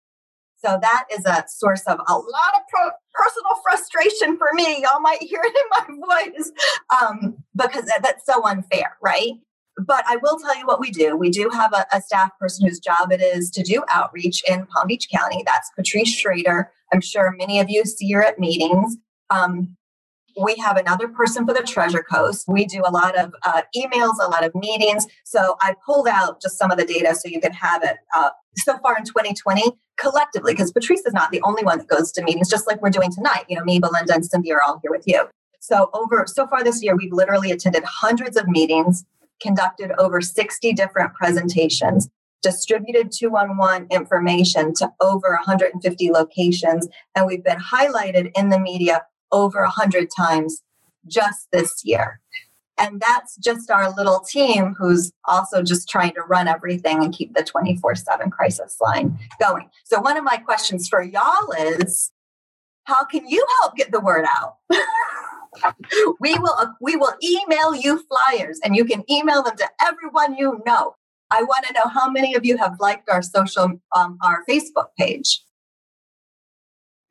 So, 0.57 0.79
that 0.81 1.05
is 1.11 1.25
a 1.25 1.45
source 1.47 1.83
of 1.87 1.99
a 2.07 2.13
lot 2.13 2.53
of 2.55 2.61
pro- 2.69 2.91
personal 3.13 3.55
frustration 3.63 4.37
for 4.37 4.47
me. 4.53 4.81
Y'all 4.81 5.01
might 5.01 5.21
hear 5.21 5.41
it 5.43 5.55
in 5.55 5.99
my 5.99 6.31
voice 6.35 6.51
um, 7.01 7.37
because 7.55 7.85
that's 8.01 8.25
so 8.25 8.43
unfair, 8.43 8.97
right? 9.01 9.33
But 9.77 10.03
I 10.07 10.17
will 10.17 10.39
tell 10.39 10.57
you 10.57 10.65
what 10.65 10.79
we 10.79 10.89
do. 10.89 11.17
We 11.17 11.29
do 11.29 11.49
have 11.49 11.73
a, 11.73 11.85
a, 11.91 12.01
staff 12.01 12.31
person 12.39 12.65
whose 12.65 12.79
job 12.79 13.11
it 13.11 13.21
is 13.21 13.51
to 13.51 13.63
do 13.63 13.83
outreach 13.91 14.41
in 14.47 14.65
Palm 14.67 14.87
Beach 14.87 15.07
County. 15.13 15.43
That's 15.45 15.69
Patrice 15.75 16.15
Schrader. 16.15 16.71
I'm 16.93 17.01
sure 17.01 17.35
many 17.37 17.59
of 17.59 17.69
you 17.69 17.83
see 17.83 18.09
her 18.13 18.23
at 18.23 18.39
meetings. 18.39 18.95
Um, 19.29 19.75
we 20.41 20.55
have 20.57 20.77
another 20.77 21.07
person 21.07 21.45
for 21.45 21.53
the 21.53 21.61
Treasure 21.61 22.03
Coast. 22.03 22.45
We 22.47 22.65
do 22.65 22.81
a 22.85 22.91
lot 22.91 23.17
of 23.17 23.33
uh, 23.45 23.61
emails, 23.75 24.15
a 24.19 24.29
lot 24.29 24.43
of 24.43 24.53
meetings. 24.53 25.07
So 25.23 25.55
I 25.61 25.75
pulled 25.85 26.07
out 26.07 26.41
just 26.41 26.57
some 26.57 26.71
of 26.71 26.77
the 26.77 26.85
data 26.85 27.15
so 27.15 27.29
you 27.29 27.39
can 27.39 27.53
have 27.53 27.83
it. 27.83 27.97
Uh, 28.15 28.29
so 28.57 28.77
far 28.79 28.97
in 28.97 29.05
2020, 29.05 29.63
collectively, 29.97 30.53
because 30.53 30.71
Patrice 30.71 31.05
is 31.05 31.13
not 31.13 31.31
the 31.31 31.41
only 31.41 31.63
one 31.63 31.77
that 31.77 31.87
goes 31.87 32.11
to 32.13 32.23
meetings, 32.23 32.49
just 32.49 32.67
like 32.67 32.81
we're 32.81 32.89
doing 32.89 33.11
tonight. 33.11 33.45
You 33.47 33.57
know, 33.57 33.63
me, 33.63 33.79
Belinda, 33.79 34.13
and 34.13 34.25
Cindy 34.25 34.51
are 34.51 34.61
all 34.61 34.79
here 34.81 34.91
with 34.91 35.03
you. 35.05 35.27
So 35.59 35.89
over 35.93 36.25
so 36.27 36.47
far 36.47 36.63
this 36.63 36.83
year, 36.83 36.95
we've 36.95 37.13
literally 37.13 37.51
attended 37.51 37.83
hundreds 37.83 38.37
of 38.37 38.47
meetings, 38.47 39.05
conducted 39.41 39.91
over 39.97 40.21
60 40.21 40.73
different 40.73 41.13
presentations, 41.13 42.09
distributed 42.43 43.11
211 43.11 43.87
information 43.89 44.73
to 44.75 44.91
over 45.01 45.29
150 45.29 46.11
locations, 46.11 46.87
and 47.15 47.25
we've 47.25 47.43
been 47.43 47.57
highlighted 47.57 48.31
in 48.37 48.49
the 48.49 48.59
media 48.59 49.01
over 49.31 49.59
a 49.59 49.69
hundred 49.69 50.09
times 50.15 50.61
just 51.07 51.47
this 51.51 51.81
year. 51.83 52.19
And 52.77 52.99
that's 52.99 53.37
just 53.37 53.71
our 53.71 53.93
little 53.95 54.19
team 54.19 54.75
who's 54.77 55.13
also 55.25 55.63
just 55.63 55.87
trying 55.87 56.13
to 56.15 56.21
run 56.21 56.47
everything 56.47 57.03
and 57.03 57.13
keep 57.13 57.33
the 57.33 57.43
24 57.43 57.95
7 57.95 58.29
crisis 58.29 58.77
line 58.81 59.17
going. 59.39 59.69
So, 59.85 60.01
one 60.01 60.17
of 60.17 60.25
my 60.25 60.37
questions 60.37 60.89
for 60.89 61.01
y'all 61.01 61.51
is 61.57 62.11
how 62.83 63.05
can 63.05 63.27
you 63.27 63.45
help 63.61 63.75
get 63.75 63.91
the 63.91 64.01
word 64.01 64.25
out? 64.29 64.55
we 66.19 66.37
will 66.37 66.75
we 66.81 66.95
will 66.95 67.13
email 67.23 67.75
you 67.75 68.03
flyers 68.07 68.59
and 68.63 68.75
you 68.75 68.83
can 68.85 69.03
email 69.09 69.41
them 69.43 69.55
to 69.57 69.69
everyone 69.81 70.35
you 70.35 70.61
know. 70.65 70.95
I 71.31 71.43
want 71.43 71.65
to 71.65 71.73
know 71.73 71.89
how 71.89 72.09
many 72.09 72.35
of 72.35 72.45
you 72.45 72.57
have 72.57 72.79
liked 72.79 73.09
our 73.09 73.21
social 73.21 73.79
um, 73.95 74.17
our 74.21 74.43
Facebook 74.49 74.87
page. 74.97 75.41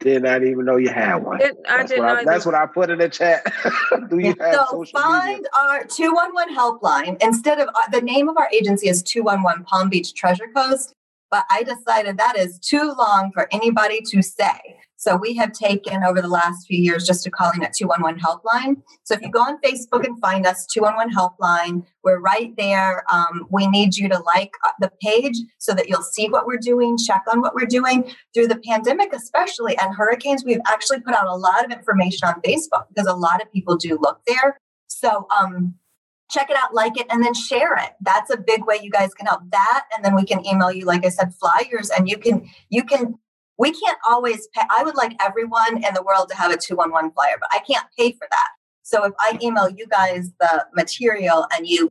Did 0.05 0.23
not 0.23 0.45
even 0.45 0.67
know 0.67 0.77
you 0.77 0.91
had 0.91 1.17
one. 1.25 1.41
It, 1.41 1.57
I 1.67 1.79
that's, 1.79 1.91
did 1.91 1.99
what 2.01 2.09
I, 2.11 2.25
that's 2.25 2.45
what 2.45 2.55
I 2.55 2.67
put 2.67 2.91
in 2.91 2.99
the 2.99 3.09
chat. 3.09 3.43
Do 4.11 4.19
you 4.19 4.35
have 4.39 4.55
so 4.55 4.67
social 4.71 5.01
find 5.01 5.37
media? 5.37 5.49
our 5.59 5.85
211 5.85 6.55
helpline. 6.55 7.17
Instead 7.23 7.59
of 7.59 7.69
uh, 7.69 7.89
the 7.91 8.03
name 8.03 8.29
of 8.29 8.37
our 8.37 8.47
agency 8.53 8.91
is 8.91 9.03
211 9.03 9.65
Palm 9.65 9.89
Beach 9.89 10.13
Treasure 10.13 10.49
Coast, 10.55 10.93
but 11.31 11.47
I 11.51 11.63
decided 11.63 12.19
that 12.19 12.37
is 12.37 12.59
too 12.59 12.95
long 12.99 13.33
for 13.33 13.49
anybody 13.51 14.03
to 14.11 14.21
say. 14.21 14.77
So 15.05 15.17
we 15.17 15.35
have 15.35 15.53
taken 15.53 16.03
over 16.03 16.23
the 16.23 16.29
last 16.29 16.67
few 16.67 16.83
years 16.83 17.07
just 17.07 17.25
to 17.25 17.31
calling 17.31 17.63
it 17.63 17.75
211 17.75 18.19
Helpline. 18.19 18.81
So 19.03 19.13
if 19.13 19.21
you 19.21 19.31
go 19.31 19.41
on 19.41 19.61
Facebook 19.61 20.07
and 20.07 20.19
find 20.19 20.47
us, 20.47 20.65
211 20.73 21.15
Helpline, 21.15 21.85
we're 22.03 22.21
right 22.21 22.57
there. 22.57 23.05
Um, 23.13 23.47
we 23.51 23.67
need 23.67 23.99
you 23.99 24.09
to 24.09 24.19
like 24.21 24.53
uh, 24.65 24.71
the 24.81 24.91
page 25.03 25.37
so 25.59 25.75
that 25.75 25.91
you'll 25.91 26.01
see 26.01 26.31
what 26.31 26.47
we're 26.47 26.57
doing, 26.57 26.97
check 26.97 27.23
on 27.31 27.43
what 27.43 27.55
we're 27.55 27.67
doing. 27.67 28.11
Through 28.33 28.49
the 28.49 28.57
pandemic, 28.67 29.13
especially, 29.13 29.77
and 29.77 29.95
hurricanes, 29.95 30.43
we've 30.43 30.57
actually 30.67 31.01
put 31.01 31.13
out 31.13 31.27
a 31.27 31.37
lot 31.37 31.67
of 31.67 31.71
information 31.71 32.27
on 32.27 32.41
Facebook 32.41 32.89
because 32.89 33.07
a 33.07 33.15
lot 33.15 33.43
of 33.43 33.53
people 33.53 33.77
do 33.77 33.99
look 34.01 34.23
there. 34.27 34.59
So, 34.87 35.27
um, 35.39 35.75
check 36.31 36.49
it 36.49 36.57
out, 36.57 36.73
like 36.73 36.99
it, 36.99 37.07
and 37.11 37.23
then 37.23 37.35
share 37.35 37.75
it. 37.75 37.91
That's 38.01 38.31
a 38.31 38.39
big 38.39 38.65
way 38.65 38.79
you 38.83 38.91
guys 38.91 39.13
can 39.13 39.27
help 39.27 39.43
that. 39.53 39.85
And 39.95 40.03
then 40.03 40.17
we 40.17 40.25
can 40.25 40.45
email 40.47 40.73
you, 40.73 40.87
like 40.87 41.05
I 41.05 41.11
said, 41.11 41.35
flyers, 41.35 41.91
and 41.91 42.09
you 42.09 42.17
can 42.17 42.49
you 42.71 42.85
can 42.85 43.19
we 43.59 43.71
can't 43.71 43.99
always 44.09 44.49
pay. 44.49 44.63
I 44.77 44.83
would 44.83 44.97
like 44.97 45.17
everyone 45.21 45.77
in 45.77 45.95
the 45.95 46.03
world 46.03 46.29
to 46.31 46.37
have 46.37 46.51
a 46.51 46.57
211 46.57 47.13
flyer, 47.13 47.37
but 47.41 47.49
I 47.53 47.59
can't 47.61 47.87
pay 47.97 48.13
for 48.13 48.27
that. 48.31 48.49
So 48.83 49.05
if 49.05 49.13
I 49.19 49.39
email 49.43 49.69
you 49.69 49.87
guys 49.87 50.33
the 50.41 50.67
material 50.75 51.47
and 51.57 51.67
you 51.67 51.91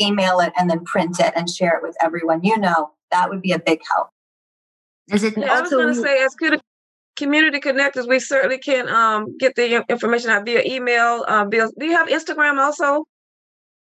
email 0.00 0.40
it 0.40 0.52
and 0.56 0.68
then 0.68 0.84
print 0.84 1.20
it 1.20 1.32
and 1.36 1.48
share 1.48 1.76
it 1.76 1.82
with 1.82 1.96
everyone 2.00 2.42
you 2.42 2.58
know, 2.58 2.92
that 3.10 3.30
would 3.30 3.40
be 3.40 3.52
a 3.52 3.58
big 3.58 3.80
help. 3.90 4.08
Is 5.12 5.22
it 5.22 5.36
Yeah, 5.36 5.52
I 5.52 5.60
was 5.60 5.70
going 5.70 5.94
to 5.94 6.00
say, 6.00 6.22
as 6.22 6.34
good 6.34 6.60
community 7.16 7.60
connectors, 7.60 8.08
we 8.08 8.18
certainly 8.18 8.58
can 8.58 8.88
um, 8.88 9.36
get 9.38 9.54
the 9.54 9.84
information 9.88 10.30
out 10.30 10.44
via 10.44 10.62
email. 10.64 11.24
Uh, 11.28 11.44
via, 11.44 11.68
do 11.78 11.86
you 11.86 11.92
have 11.92 12.08
Instagram 12.08 12.58
also? 12.58 13.04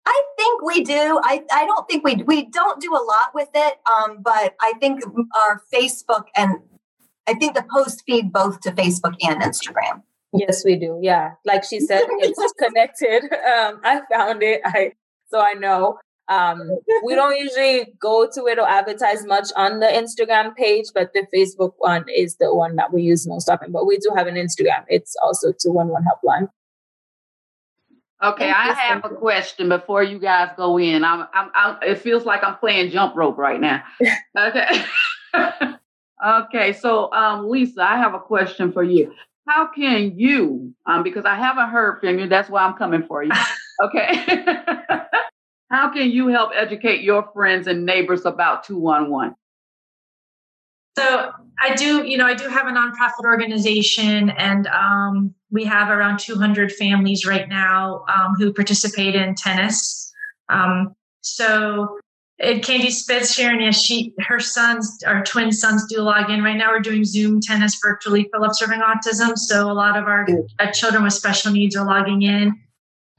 I 0.06 0.22
think 0.36 0.62
we 0.62 0.84
do. 0.84 1.20
I, 1.24 1.42
I 1.52 1.66
don't 1.66 1.88
think 1.88 2.04
we 2.04 2.14
we 2.26 2.46
don't 2.46 2.80
do 2.80 2.92
a 2.92 3.02
lot 3.02 3.34
with 3.34 3.48
it, 3.54 3.78
um, 3.90 4.18
but 4.22 4.54
I 4.60 4.74
think 4.78 5.02
our 5.42 5.62
Facebook 5.72 6.26
and 6.36 6.58
I 7.28 7.34
think 7.34 7.54
the 7.54 7.64
post 7.70 8.02
feed 8.06 8.32
both 8.32 8.60
to 8.60 8.72
Facebook 8.72 9.16
and 9.22 9.42
Instagram. 9.42 10.02
Yes, 10.32 10.64
we 10.64 10.76
do. 10.76 10.98
Yeah, 11.02 11.32
like 11.44 11.64
she 11.64 11.80
said, 11.80 12.02
it's 12.06 12.52
connected. 12.58 13.24
Um, 13.24 13.80
I 13.84 14.02
found 14.10 14.42
it. 14.42 14.60
I 14.64 14.92
so 15.28 15.40
I 15.40 15.54
know. 15.54 15.98
Um, 16.28 16.78
we 17.04 17.14
don't 17.14 17.38
usually 17.38 17.94
go 18.00 18.28
to 18.32 18.46
it 18.46 18.58
or 18.58 18.68
advertise 18.68 19.24
much 19.24 19.48
on 19.54 19.78
the 19.78 19.86
Instagram 19.86 20.56
page, 20.56 20.86
but 20.92 21.12
the 21.12 21.24
Facebook 21.32 21.74
one 21.78 22.04
is 22.14 22.36
the 22.36 22.52
one 22.52 22.74
that 22.76 22.92
we 22.92 23.02
use 23.02 23.28
most 23.28 23.48
often. 23.48 23.70
But 23.70 23.86
we 23.86 23.96
do 23.98 24.12
have 24.16 24.26
an 24.26 24.34
Instagram. 24.34 24.84
It's 24.88 25.14
also 25.22 25.52
211 25.52 26.04
helpline. 26.04 26.48
Okay, 28.24 28.50
I 28.50 28.72
have 28.72 29.04
a 29.04 29.10
question 29.10 29.68
before 29.68 30.02
you 30.02 30.18
guys 30.18 30.48
go 30.56 30.78
in. 30.78 31.04
I'm, 31.04 31.26
I'm, 31.34 31.50
I'm, 31.54 31.76
it 31.82 31.98
feels 31.98 32.24
like 32.24 32.42
I'm 32.42 32.56
playing 32.56 32.90
jump 32.90 33.14
rope 33.14 33.38
right 33.38 33.60
now. 33.60 33.82
Okay. 34.36 34.84
okay, 36.24 36.72
so 36.72 37.12
um, 37.12 37.48
Lisa, 37.48 37.82
I 37.82 37.96
have 37.96 38.14
a 38.14 38.20
question 38.20 38.72
for 38.72 38.82
you. 38.82 39.12
How 39.46 39.68
can 39.68 40.18
you, 40.18 40.74
um, 40.86 41.02
because 41.02 41.24
I 41.24 41.36
haven't 41.36 41.68
heard 41.68 42.00
from 42.00 42.18
you, 42.18 42.28
that's 42.28 42.50
why 42.50 42.62
I'm 42.62 42.74
coming 42.74 43.02
for 43.02 43.22
you. 43.22 43.32
Okay. 43.82 44.24
How 45.70 45.92
can 45.92 46.10
you 46.10 46.28
help 46.28 46.52
educate 46.54 47.02
your 47.02 47.28
friends 47.34 47.66
and 47.66 47.84
neighbors 47.84 48.24
about 48.24 48.64
211? 48.64 49.34
So 50.96 51.30
I 51.60 51.74
do, 51.74 52.06
you 52.06 52.16
know, 52.16 52.26
I 52.26 52.34
do 52.34 52.48
have 52.48 52.66
a 52.66 52.70
nonprofit 52.70 53.24
organization, 53.24 54.30
and 54.30 54.66
um, 54.68 55.34
we 55.50 55.64
have 55.64 55.90
around 55.90 56.20
200 56.20 56.72
families 56.72 57.26
right 57.26 57.48
now 57.48 58.04
um, 58.14 58.34
who 58.38 58.52
participate 58.52 59.14
in 59.14 59.34
tennis. 59.34 60.10
Um, 60.48 60.94
so, 61.20 61.98
and 62.38 62.62
Candy 62.62 62.90
Spitz 62.90 63.34
sharing, 63.34 63.62
yes, 63.62 63.80
she, 63.80 64.12
her 64.18 64.38
sons, 64.38 65.02
our 65.06 65.24
twin 65.24 65.52
sons, 65.52 65.86
do 65.88 66.02
log 66.02 66.30
in. 66.30 66.42
Right 66.42 66.56
now, 66.56 66.70
we're 66.70 66.80
doing 66.80 67.04
Zoom 67.04 67.40
tennis 67.40 67.78
virtually 67.82 68.28
for 68.30 68.40
Love 68.40 68.54
Serving 68.54 68.80
Autism. 68.80 69.38
So, 69.38 69.70
a 69.70 69.72
lot 69.72 69.96
of 69.96 70.04
our 70.04 70.26
uh, 70.58 70.70
children 70.72 71.02
with 71.02 71.14
special 71.14 71.52
needs 71.52 71.74
are 71.76 71.86
logging 71.86 72.22
in. 72.22 72.48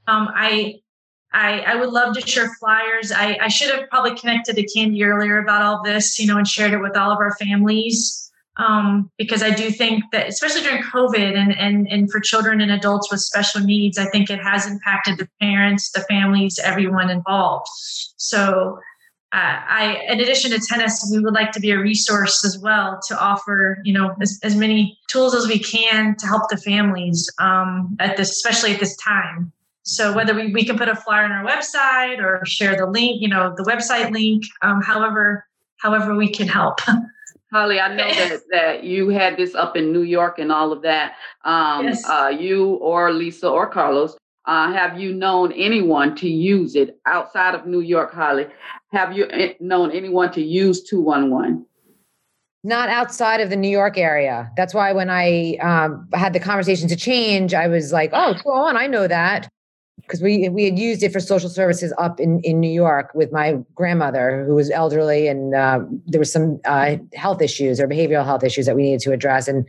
Um, 0.07 0.29
I 0.33 0.81
I, 1.33 1.59
I 1.59 1.75
would 1.75 1.89
love 1.89 2.15
to 2.15 2.25
share 2.25 2.53
flyers. 2.55 3.11
I, 3.11 3.37
I 3.41 3.47
should 3.47 3.69
have 3.71 3.89
probably 3.89 4.15
connected 4.15 4.55
to 4.55 4.65
Candy 4.65 5.03
earlier 5.03 5.39
about 5.39 5.61
all 5.61 5.83
this, 5.83 6.17
you 6.17 6.25
know, 6.25 6.37
and 6.37 6.47
shared 6.47 6.73
it 6.73 6.81
with 6.81 6.95
all 6.95 7.11
of 7.11 7.19
our 7.19 7.35
families. 7.35 8.31
Um, 8.57 9.11
because 9.19 9.43
I 9.43 9.51
do 9.51 9.69
think 9.69 10.03
that, 10.13 10.27
especially 10.29 10.61
during 10.61 10.81
COVID 10.81 11.37
and, 11.37 11.55
and, 11.59 11.87
and 11.91 12.11
for 12.11 12.19
children 12.19 12.59
and 12.59 12.71
adults 12.71 13.11
with 13.11 13.21
special 13.21 13.61
needs, 13.61 13.99
I 13.99 14.05
think 14.05 14.31
it 14.31 14.39
has 14.39 14.65
impacted 14.65 15.19
the 15.19 15.29
parents, 15.39 15.91
the 15.91 16.01
families, 16.09 16.57
everyone 16.57 17.11
involved. 17.11 17.67
So, 18.17 18.79
uh, 19.33 19.59
I, 19.67 20.05
in 20.07 20.21
addition 20.21 20.51
to 20.51 20.59
tennis, 20.59 21.05
we 21.11 21.19
would 21.19 21.33
like 21.33 21.51
to 21.51 21.59
be 21.59 21.71
a 21.71 21.77
resource 21.77 22.45
as 22.45 22.57
well 22.59 22.99
to 23.07 23.19
offer, 23.19 23.79
you 23.83 23.91
know, 23.91 24.15
as, 24.21 24.39
as 24.41 24.55
many 24.55 24.97
tools 25.09 25.35
as 25.35 25.47
we 25.47 25.59
can 25.59 26.15
to 26.15 26.27
help 26.27 26.43
the 26.49 26.55
families 26.55 27.29
um, 27.39 27.97
at 27.99 28.15
this, 28.15 28.31
especially 28.31 28.73
at 28.73 28.79
this 28.79 28.95
time. 28.97 29.51
So 29.83 30.13
whether 30.13 30.33
we, 30.33 30.53
we 30.53 30.63
can 30.63 30.77
put 30.77 30.87
a 30.87 30.95
flyer 30.95 31.25
on 31.25 31.31
our 31.31 31.45
website 31.45 32.19
or 32.19 32.45
share 32.45 32.77
the 32.77 32.85
link, 32.85 33.21
you 33.21 33.27
know, 33.27 33.53
the 33.55 33.63
website 33.63 34.11
link, 34.11 34.43
um, 34.61 34.81
however, 34.81 35.45
however 35.77 36.15
we 36.15 36.29
can 36.29 36.47
help. 36.47 36.79
Holly, 37.51 37.79
I 37.79 37.93
know 37.95 38.13
that, 38.13 38.41
that 38.51 38.83
you 38.83 39.09
had 39.09 39.37
this 39.37 39.55
up 39.55 39.77
in 39.77 39.93
New 39.93 40.01
York 40.01 40.39
and 40.39 40.51
all 40.51 40.71
of 40.71 40.81
that. 40.81 41.15
Um, 41.45 41.85
yes. 41.85 42.07
uh, 42.07 42.27
you 42.27 42.75
or 42.75 43.11
Lisa 43.13 43.49
or 43.49 43.67
Carlos, 43.67 44.17
uh, 44.47 44.71
have 44.71 44.97
you 44.99 45.13
known 45.13 45.51
anyone 45.51 46.15
to 46.15 46.29
use 46.29 46.75
it 46.75 46.99
outside 47.05 47.53
of 47.53 47.67
New 47.67 47.81
York, 47.81 48.13
Holly? 48.13 48.47
Have 48.91 49.11
you 49.11 49.27
eh, 49.29 49.53
known 49.59 49.91
anyone 49.91 50.31
to 50.31 50.41
use 50.41 50.81
211? 50.83 51.65
Not 52.63 52.89
outside 52.89 53.41
of 53.41 53.49
the 53.49 53.57
New 53.57 53.69
York 53.69 53.97
area. 53.97 54.49
That's 54.55 54.73
why 54.73 54.93
when 54.93 55.09
I 55.09 55.57
um, 55.61 56.07
had 56.13 56.33
the 56.33 56.39
conversation 56.39 56.87
to 56.87 56.95
change, 56.95 57.53
I 57.53 57.67
was 57.67 57.91
like, 57.91 58.11
oh, 58.13 58.33
211, 58.33 58.77
I 58.77 58.87
know 58.87 59.07
that 59.07 59.49
because 60.01 60.21
we 60.21 60.47
we 60.47 60.63
had 60.63 60.79
used 60.79 61.03
it 61.03 61.11
for 61.11 61.19
social 61.19 61.49
services 61.49 61.93
up 61.97 62.19
in 62.19 62.39
in 62.41 62.59
New 62.59 62.71
York 62.71 63.11
with 63.13 63.31
my 63.33 63.57
grandmother 63.75 64.45
who 64.45 64.55
was 64.55 64.69
elderly 64.69 65.27
and 65.27 65.55
uh, 65.55 65.79
there 66.05 66.19
was 66.19 66.31
some 66.31 66.59
uh, 66.65 66.95
health 67.13 67.41
issues 67.41 67.79
or 67.79 67.87
behavioral 67.87 68.23
health 68.23 68.43
issues 68.43 68.65
that 68.67 68.75
we 68.75 68.83
needed 68.83 69.01
to 69.01 69.11
address 69.11 69.47
and 69.47 69.67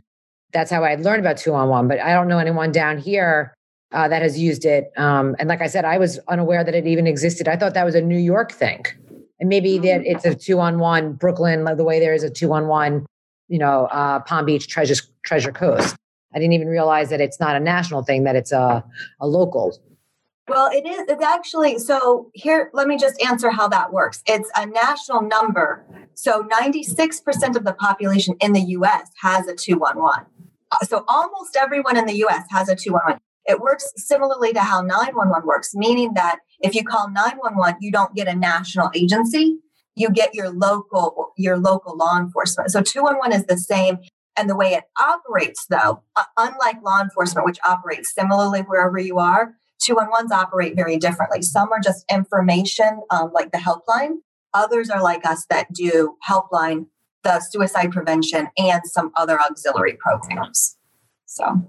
that's 0.53 0.71
how 0.71 0.83
I 0.83 0.91
had 0.91 1.01
learned 1.01 1.19
about 1.19 1.37
two 1.37 1.53
on 1.53 1.69
one. 1.69 1.87
But 1.87 1.99
I 1.99 2.13
don't 2.13 2.27
know 2.27 2.39
anyone 2.39 2.71
down 2.71 2.97
here 2.97 3.53
uh, 3.91 4.07
that 4.07 4.21
has 4.21 4.39
used 4.39 4.65
it. 4.65 4.91
Um, 4.97 5.35
and 5.39 5.49
like 5.49 5.61
I 5.61 5.67
said, 5.67 5.85
I 5.85 5.97
was 5.97 6.19
unaware 6.27 6.63
that 6.63 6.75
it 6.75 6.87
even 6.87 7.07
existed. 7.07 7.47
I 7.47 7.55
thought 7.55 7.73
that 7.73 7.85
was 7.85 7.95
a 7.95 8.01
New 8.01 8.17
York 8.17 8.51
thing, 8.51 8.85
and 9.39 9.49
maybe 9.49 9.77
that 9.79 10.01
it's 10.05 10.25
a 10.25 10.35
two 10.35 10.59
on 10.59 10.79
one 10.79 11.13
Brooklyn, 11.13 11.63
like 11.63 11.77
the 11.77 11.83
way 11.83 11.99
there 11.99 12.13
is 12.13 12.23
a 12.23 12.29
two 12.29 12.53
on 12.53 12.67
one, 12.67 13.05
you 13.47 13.59
know, 13.59 13.85
uh, 13.85 14.19
Palm 14.19 14.45
Beach 14.45 14.67
Treasure 14.67 15.01
Treasure 15.23 15.51
Coast. 15.51 15.95
I 16.33 16.37
didn't 16.37 16.53
even 16.53 16.67
realize 16.67 17.09
that 17.09 17.21
it's 17.21 17.39
not 17.39 17.55
a 17.55 17.59
national 17.59 18.03
thing; 18.03 18.23
that 18.25 18.35
it's 18.35 18.51
a 18.51 18.83
a 19.19 19.27
local 19.27 19.77
well, 20.49 20.67
it 20.73 20.85
is. 20.87 21.07
It's 21.07 21.23
actually 21.23 21.77
so 21.77 22.31
here. 22.33 22.71
Let 22.73 22.87
me 22.87 22.97
just 22.97 23.21
answer 23.23 23.51
how 23.51 23.67
that 23.67 23.93
works. 23.93 24.23
It's 24.25 24.49
a 24.55 24.65
national 24.65 25.21
number. 25.21 25.85
So 26.15 26.43
96% 26.43 27.55
of 27.55 27.63
the 27.63 27.73
population 27.73 28.35
in 28.41 28.53
the 28.53 28.61
US 28.61 29.11
has 29.21 29.47
a 29.47 29.53
211. 29.53 30.25
Uh, 30.71 30.85
so 30.85 31.05
almost 31.07 31.55
everyone 31.55 31.97
in 31.97 32.07
the 32.07 32.15
US 32.25 32.45
has 32.49 32.67
a 32.67 32.75
211. 32.75 33.21
It 33.49 33.59
works 33.59 33.91
similarly 33.95 34.53
to 34.53 34.59
how 34.59 34.81
911 34.81 35.47
works, 35.47 35.73
meaning 35.73 36.13
that 36.13 36.37
if 36.61 36.75
you 36.75 36.83
call 36.83 37.09
911, 37.09 37.79
you 37.81 37.91
don't 37.91 38.13
get 38.13 38.27
a 38.27 38.35
national 38.35 38.91
agency, 38.93 39.57
you 39.95 40.11
get 40.11 40.35
your 40.35 40.51
local 40.51 41.33
your 41.35 41.57
local 41.57 41.97
law 41.97 42.19
enforcement. 42.19 42.69
So 42.69 42.81
211 42.81 43.39
is 43.39 43.47
the 43.47 43.57
same. 43.57 43.97
And 44.37 44.49
the 44.49 44.55
way 44.55 44.73
it 44.73 44.83
operates, 44.97 45.65
though, 45.65 46.03
uh, 46.15 46.23
unlike 46.37 46.77
law 46.81 47.01
enforcement, 47.01 47.45
which 47.45 47.59
operates 47.65 48.13
similarly 48.13 48.61
wherever 48.61 48.97
you 48.97 49.17
are, 49.17 49.55
two 49.83 49.99
on 49.99 50.09
ones 50.11 50.31
operate 50.31 50.75
very 50.75 50.97
differently. 50.97 51.41
Some 51.41 51.71
are 51.73 51.79
just 51.79 52.05
information, 52.09 53.01
um, 53.09 53.31
like 53.33 53.51
the 53.51 53.57
helpline. 53.57 54.19
Others 54.53 54.89
are 54.91 55.01
like 55.01 55.25
us 55.25 55.45
that 55.49 55.73
do 55.73 56.15
helpline, 56.27 56.85
the 57.23 57.41
suicide 57.41 57.91
prevention, 57.91 58.47
and 58.57 58.81
some 58.85 59.11
other 59.17 59.41
auxiliary 59.41 59.97
programs. 59.99 60.77
So, 61.25 61.67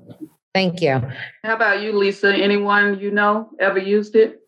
thank 0.55 0.81
you. 0.81 1.01
How 1.45 1.55
about 1.55 1.83
you, 1.83 1.93
Lisa? 1.93 2.35
Anyone 2.35 2.99
you 2.99 3.11
know 3.11 3.51
ever 3.59 3.79
used 3.79 4.17
it? 4.17 4.41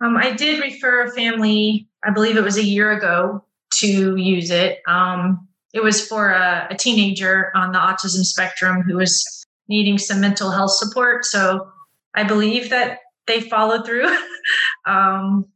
Um, 0.00 0.16
I 0.16 0.32
did 0.32 0.62
refer 0.62 1.02
a 1.02 1.10
family, 1.10 1.88
I 2.04 2.10
believe 2.10 2.36
it 2.36 2.44
was 2.44 2.56
a 2.56 2.64
year 2.64 2.92
ago, 2.92 3.44
to 3.74 4.16
use 4.16 4.50
it. 4.50 4.80
Um, 4.86 5.48
it 5.74 5.82
was 5.82 6.06
for 6.06 6.30
a, 6.30 6.68
a 6.70 6.76
teenager 6.76 7.50
on 7.54 7.72
the 7.72 7.78
autism 7.78 8.24
spectrum 8.24 8.82
who 8.82 8.96
was 8.96 9.44
needing 9.68 9.98
some 9.98 10.20
mental 10.20 10.50
health 10.50 10.72
support. 10.72 11.24
So 11.24 11.70
I 12.14 12.24
believe 12.24 12.70
that 12.70 13.00
they 13.26 13.40
followed 13.40 13.84
through. 13.84 14.06
um, 14.86 15.46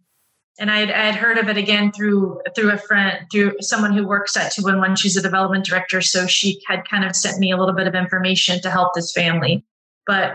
and 0.59 0.71
I 0.71 0.87
had, 0.87 1.15
heard 1.15 1.39
of 1.39 1.49
it 1.49 1.57
again 1.57 1.93
through 1.93 2.41
through 2.55 2.73
a 2.73 2.79
friend, 2.79 3.27
through 3.31 3.55
someone 3.61 3.93
who 3.93 4.07
works 4.07 4.37
at 4.37 4.53
211. 4.53 4.97
She's 4.97 5.17
a 5.17 5.23
development 5.23 5.65
director, 5.65 6.01
so 6.01 6.27
she 6.27 6.61
had 6.69 6.87
kind 6.89 7.05
of 7.05 7.17
sent 7.17 7.39
me 7.39 7.53
a 7.53 7.57
little 7.57 7.75
bit 7.75 7.87
of 7.87 7.95
information 7.95 8.61
to 8.61 8.71
help 8.71 8.95
this 8.95 9.13
family. 9.13 9.65
But 10.07 10.35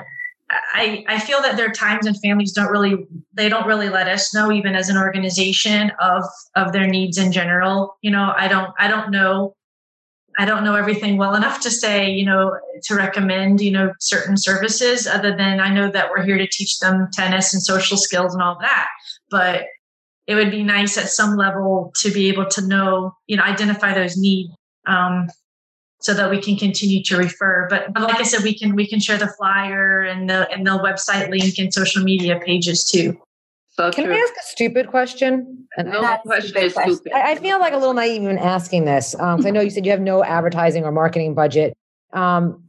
I, 0.49 1.03
I 1.07 1.19
feel 1.19 1.41
that 1.41 1.57
there 1.57 1.67
are 1.67 1.73
times 1.73 2.05
and 2.05 2.19
families 2.21 2.53
don't 2.53 2.71
really 2.71 3.05
they 3.33 3.49
don't 3.49 3.67
really 3.67 3.89
let 3.89 4.07
us 4.07 4.33
know 4.33 4.51
even 4.51 4.75
as 4.75 4.89
an 4.89 4.97
organization 4.97 5.91
of 5.99 6.23
of 6.55 6.71
their 6.71 6.87
needs 6.87 7.17
in 7.17 7.33
general 7.33 7.97
you 8.01 8.09
know 8.09 8.33
i 8.37 8.47
don't 8.47 8.73
i 8.79 8.87
don't 8.87 9.11
know 9.11 9.57
I 10.39 10.45
don't 10.45 10.63
know 10.63 10.75
everything 10.75 11.17
well 11.17 11.33
enough 11.33 11.61
to 11.61 11.71
say, 11.71 12.11
you 12.11 12.23
know, 12.23 12.55
to 12.83 12.95
recommend, 12.95 13.59
you 13.59 13.71
know, 13.71 13.91
certain 13.99 14.37
services 14.37 15.07
other 15.07 15.35
than 15.35 15.59
I 15.59 15.73
know 15.73 15.89
that 15.89 16.11
we're 16.11 16.23
here 16.23 16.37
to 16.37 16.47
teach 16.47 16.77
them 16.77 17.07
tennis 17.11 17.55
and 17.55 17.63
social 17.63 17.97
skills 17.97 18.35
and 18.35 18.43
all 18.43 18.55
that. 18.61 18.87
But 19.31 19.65
it 20.27 20.35
would 20.35 20.51
be 20.51 20.63
nice 20.63 20.97
at 20.97 21.09
some 21.09 21.35
level 21.37 21.93
to 22.01 22.11
be 22.11 22.27
able 22.27 22.45
to 22.45 22.67
know, 22.67 23.15
you 23.27 23.37
know, 23.37 23.43
identify 23.43 23.93
those 23.93 24.17
needs 24.17 24.53
um, 24.85 25.27
so 26.01 26.13
that 26.13 26.29
we 26.29 26.41
can 26.41 26.57
continue 26.57 27.01
to 27.03 27.17
refer. 27.17 27.67
But, 27.69 27.93
but 27.93 28.03
like 28.03 28.19
I 28.19 28.23
said, 28.23 28.43
we 28.43 28.57
can 28.57 28.75
we 28.75 28.85
can 28.85 28.99
share 28.99 29.17
the 29.17 29.31
flyer 29.37 30.01
and 30.01 30.29
the 30.29 30.49
and 30.51 30.67
the 30.67 30.71
website 30.71 31.29
link 31.29 31.57
and 31.57 31.73
social 31.73 32.03
media 32.03 32.39
pages 32.45 32.83
too. 32.83 33.17
So 33.77 33.91
Can 33.91 34.05
true. 34.05 34.13
I 34.15 34.17
ask 34.17 34.33
a 34.33 34.43
stupid 34.43 34.87
question? 34.87 35.67
And 35.77 35.89
no 35.89 36.17
question 36.25 36.63
is 36.63 36.73
stupid. 36.73 37.11
I, 37.13 37.33
I, 37.33 37.35
feel 37.35 37.59
like 37.59 37.73
a 37.73 37.77
little 37.77 37.93
naive 37.93 38.23
even 38.23 38.39
asking 38.39 38.85
this. 38.85 39.13
Um, 39.19 39.45
I 39.45 39.51
know 39.51 39.61
you 39.61 39.69
said 39.69 39.85
you 39.85 39.91
have 39.91 40.01
no 40.01 40.23
advertising 40.23 40.83
or 40.83 40.91
marketing 40.91 41.35
budget. 41.35 41.77
Um, 42.11 42.63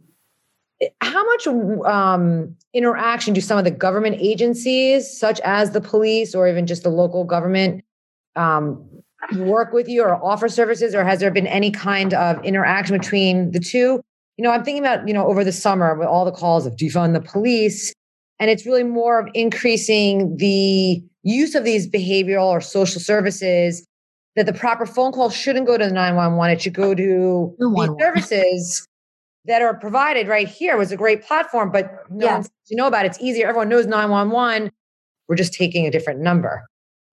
how 1.01 1.25
much 1.25 1.47
um, 1.87 2.57
interaction 2.73 3.35
do 3.35 3.41
some 3.41 3.59
of 3.59 3.65
the 3.65 3.71
government 3.71 4.17
agencies, 4.21 5.19
such 5.19 5.41
as 5.41 5.73
the 5.73 5.81
police 5.81 6.35
or 6.35 6.49
even 6.49 6.67
just 6.67 6.83
the 6.85 6.89
local 6.89 7.25
government, 7.25 7.85
um, 8.37 8.89
work 9.37 9.73
with 9.73 9.89
you 9.89 10.03
or 10.03 10.23
offer 10.25 10.49
services, 10.49 10.95
or 10.95 11.05
has 11.05 11.21
there 11.21 11.31
been 11.31 11.47
any 11.47 11.71
kind 11.71 12.15
of 12.15 12.43
interaction 12.45 12.97
between 12.97 13.51
the 13.51 13.61
two? 13.61 14.01
You 14.37 14.45
know, 14.45 14.53
I'm 14.53 14.63
thinking 14.63 14.85
about, 14.85 15.09
you 15.09 15.15
know, 15.15 15.27
over 15.27 15.43
the 15.43 15.53
summer 15.53 15.97
with 15.97 16.07
all 16.07 16.25
the 16.25 16.31
calls 16.33 16.65
of 16.65 16.77
defund 16.77 17.15
the 17.15 17.21
police, 17.21 17.93
and 18.39 18.49
it's 18.51 18.65
really 18.65 18.85
more 18.85 19.19
of 19.19 19.29
increasing 19.35 20.37
the 20.37 21.03
use 21.25 21.57
of 21.57 21.65
these 21.65 21.89
behavioral 21.89 22.47
or 22.47 22.61
social 22.61 23.01
services 23.01 23.85
that 24.37 24.47
the 24.47 24.53
proper 24.53 24.87
phone 24.87 25.11
call 25.11 25.31
shouldn't 25.31 25.67
go 25.67 25.77
to 25.77 25.85
the 25.85 25.93
911. 25.93 26.57
It 26.57 26.63
should 26.63 26.75
go 26.75 26.95
to 26.95 27.55
the 27.59 27.97
services 28.01 28.88
that 29.49 29.63
are 29.63 29.75
provided 29.75 30.29
right 30.29 30.47
here 30.47 30.77
was 30.77 30.93
a 30.93 30.97
great 30.97 31.25
platform, 31.25 31.73
but 31.73 31.91
no 32.11 32.27
yeah. 32.27 32.43
to 32.43 32.77
know 32.77 32.87
about 32.87 33.07
it. 33.07 33.09
It's 33.09 33.21
easier. 33.21 33.49
Everyone 33.49 33.69
knows 33.69 33.87
911. 33.87 34.71
We're 35.27 35.37
just 35.37 35.55
taking 35.55 35.87
a 35.87 35.91
different 35.91 36.21
number. 36.21 36.65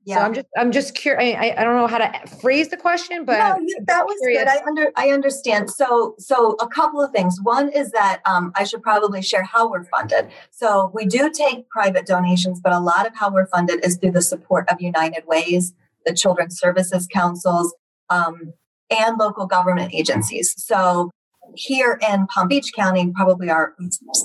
Yeah. 0.03 0.17
So 0.17 0.21
I'm 0.21 0.33
just 0.35 0.47
I'm 0.55 0.71
just 0.71 0.93
curious. 0.93 1.35
I, 1.39 1.55
I 1.57 1.63
don't 1.63 1.75
know 1.77 1.87
how 1.87 1.97
to 1.97 2.27
phrase 2.39 2.69
the 2.69 2.77
question, 2.77 3.25
but 3.25 3.39
no, 3.39 3.65
that 3.87 4.05
was 4.05 4.19
curious. 4.19 4.43
good. 4.43 4.49
I 4.49 4.63
under 4.67 4.91
I 4.95 5.09
understand. 5.09 5.71
So 5.71 6.13
so 6.19 6.51
a 6.61 6.67
couple 6.67 7.01
of 7.01 7.11
things. 7.11 7.39
One 7.41 7.69
is 7.69 7.89
that 7.91 8.21
um, 8.25 8.51
I 8.53 8.65
should 8.65 8.83
probably 8.83 9.23
share 9.23 9.43
how 9.43 9.67
we're 9.67 9.85
funded. 9.85 10.29
So 10.51 10.91
we 10.93 11.05
do 11.05 11.31
take 11.31 11.67
private 11.69 12.05
donations, 12.05 12.61
but 12.61 12.71
a 12.71 12.79
lot 12.79 13.07
of 13.07 13.15
how 13.15 13.33
we're 13.33 13.47
funded 13.47 13.83
is 13.83 13.97
through 13.97 14.11
the 14.11 14.21
support 14.21 14.69
of 14.69 14.79
United 14.79 15.25
Ways, 15.25 15.73
the 16.05 16.13
Children's 16.13 16.59
Services 16.59 17.07
Councils, 17.11 17.73
um, 18.11 18.53
and 18.91 19.17
local 19.17 19.47
government 19.47 19.91
agencies. 19.91 20.53
So 20.55 21.09
here 21.55 21.99
in 22.09 22.27
Palm 22.27 22.47
Beach 22.47 22.71
County, 22.75 23.11
probably 23.13 23.49
our 23.49 23.75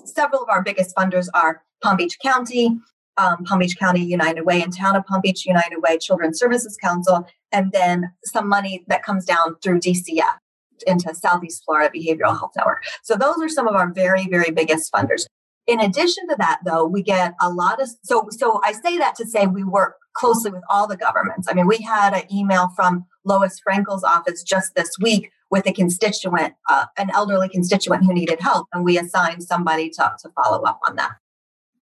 several 0.04 0.42
of 0.42 0.48
our 0.48 0.62
biggest 0.62 0.94
funders 0.96 1.28
are 1.34 1.62
Palm 1.82 1.96
Beach 1.96 2.18
County, 2.22 2.78
um, 3.16 3.44
Palm 3.44 3.58
Beach 3.58 3.76
County 3.78 4.02
United 4.02 4.42
Way, 4.42 4.62
and 4.62 4.76
Town 4.76 4.96
of 4.96 5.04
Palm 5.06 5.20
Beach 5.22 5.46
United 5.46 5.78
Way 5.78 5.98
Children's 5.98 6.38
Services 6.38 6.76
Council, 6.82 7.26
and 7.52 7.72
then 7.72 8.10
some 8.24 8.48
money 8.48 8.84
that 8.88 9.02
comes 9.02 9.24
down 9.24 9.56
through 9.62 9.80
DCF 9.80 10.38
into 10.86 11.14
Southeast 11.14 11.62
Florida 11.64 11.90
Behavioral 11.94 12.38
Health 12.38 12.52
Network. 12.56 12.82
So 13.02 13.16
those 13.16 13.36
are 13.40 13.48
some 13.48 13.68
of 13.68 13.74
our 13.74 13.92
very, 13.92 14.26
very 14.28 14.50
biggest 14.50 14.90
funders. 14.92 15.26
In 15.66 15.80
addition 15.80 16.26
to 16.28 16.36
that, 16.38 16.60
though, 16.64 16.84
we 16.84 17.02
get 17.02 17.34
a 17.40 17.50
lot 17.50 17.80
of 17.82 17.88
so 18.02 18.28
so 18.30 18.60
I 18.64 18.72
say 18.72 18.98
that 18.98 19.14
to 19.16 19.26
say 19.26 19.46
we 19.46 19.62
work 19.62 19.96
closely 20.14 20.50
with 20.50 20.62
all 20.68 20.86
the 20.86 20.96
governments. 20.96 21.46
I 21.48 21.54
mean, 21.54 21.66
we 21.66 21.78
had 21.78 22.14
an 22.14 22.22
email 22.32 22.70
from 22.74 23.06
Lois 23.24 23.60
Frankel's 23.66 24.02
office 24.02 24.42
just 24.42 24.74
this 24.74 24.90
week 25.00 25.30
with 25.50 25.66
a 25.66 25.72
constituent, 25.72 26.54
uh, 26.68 26.86
an 26.96 27.10
elderly 27.12 27.48
constituent 27.48 28.04
who 28.04 28.14
needed 28.14 28.40
help, 28.40 28.68
and 28.72 28.84
we 28.84 28.98
assigned 28.98 29.42
somebody 29.42 29.90
to, 29.90 30.12
to 30.22 30.28
follow 30.30 30.62
up 30.62 30.80
on 30.86 30.96
that. 30.96 31.12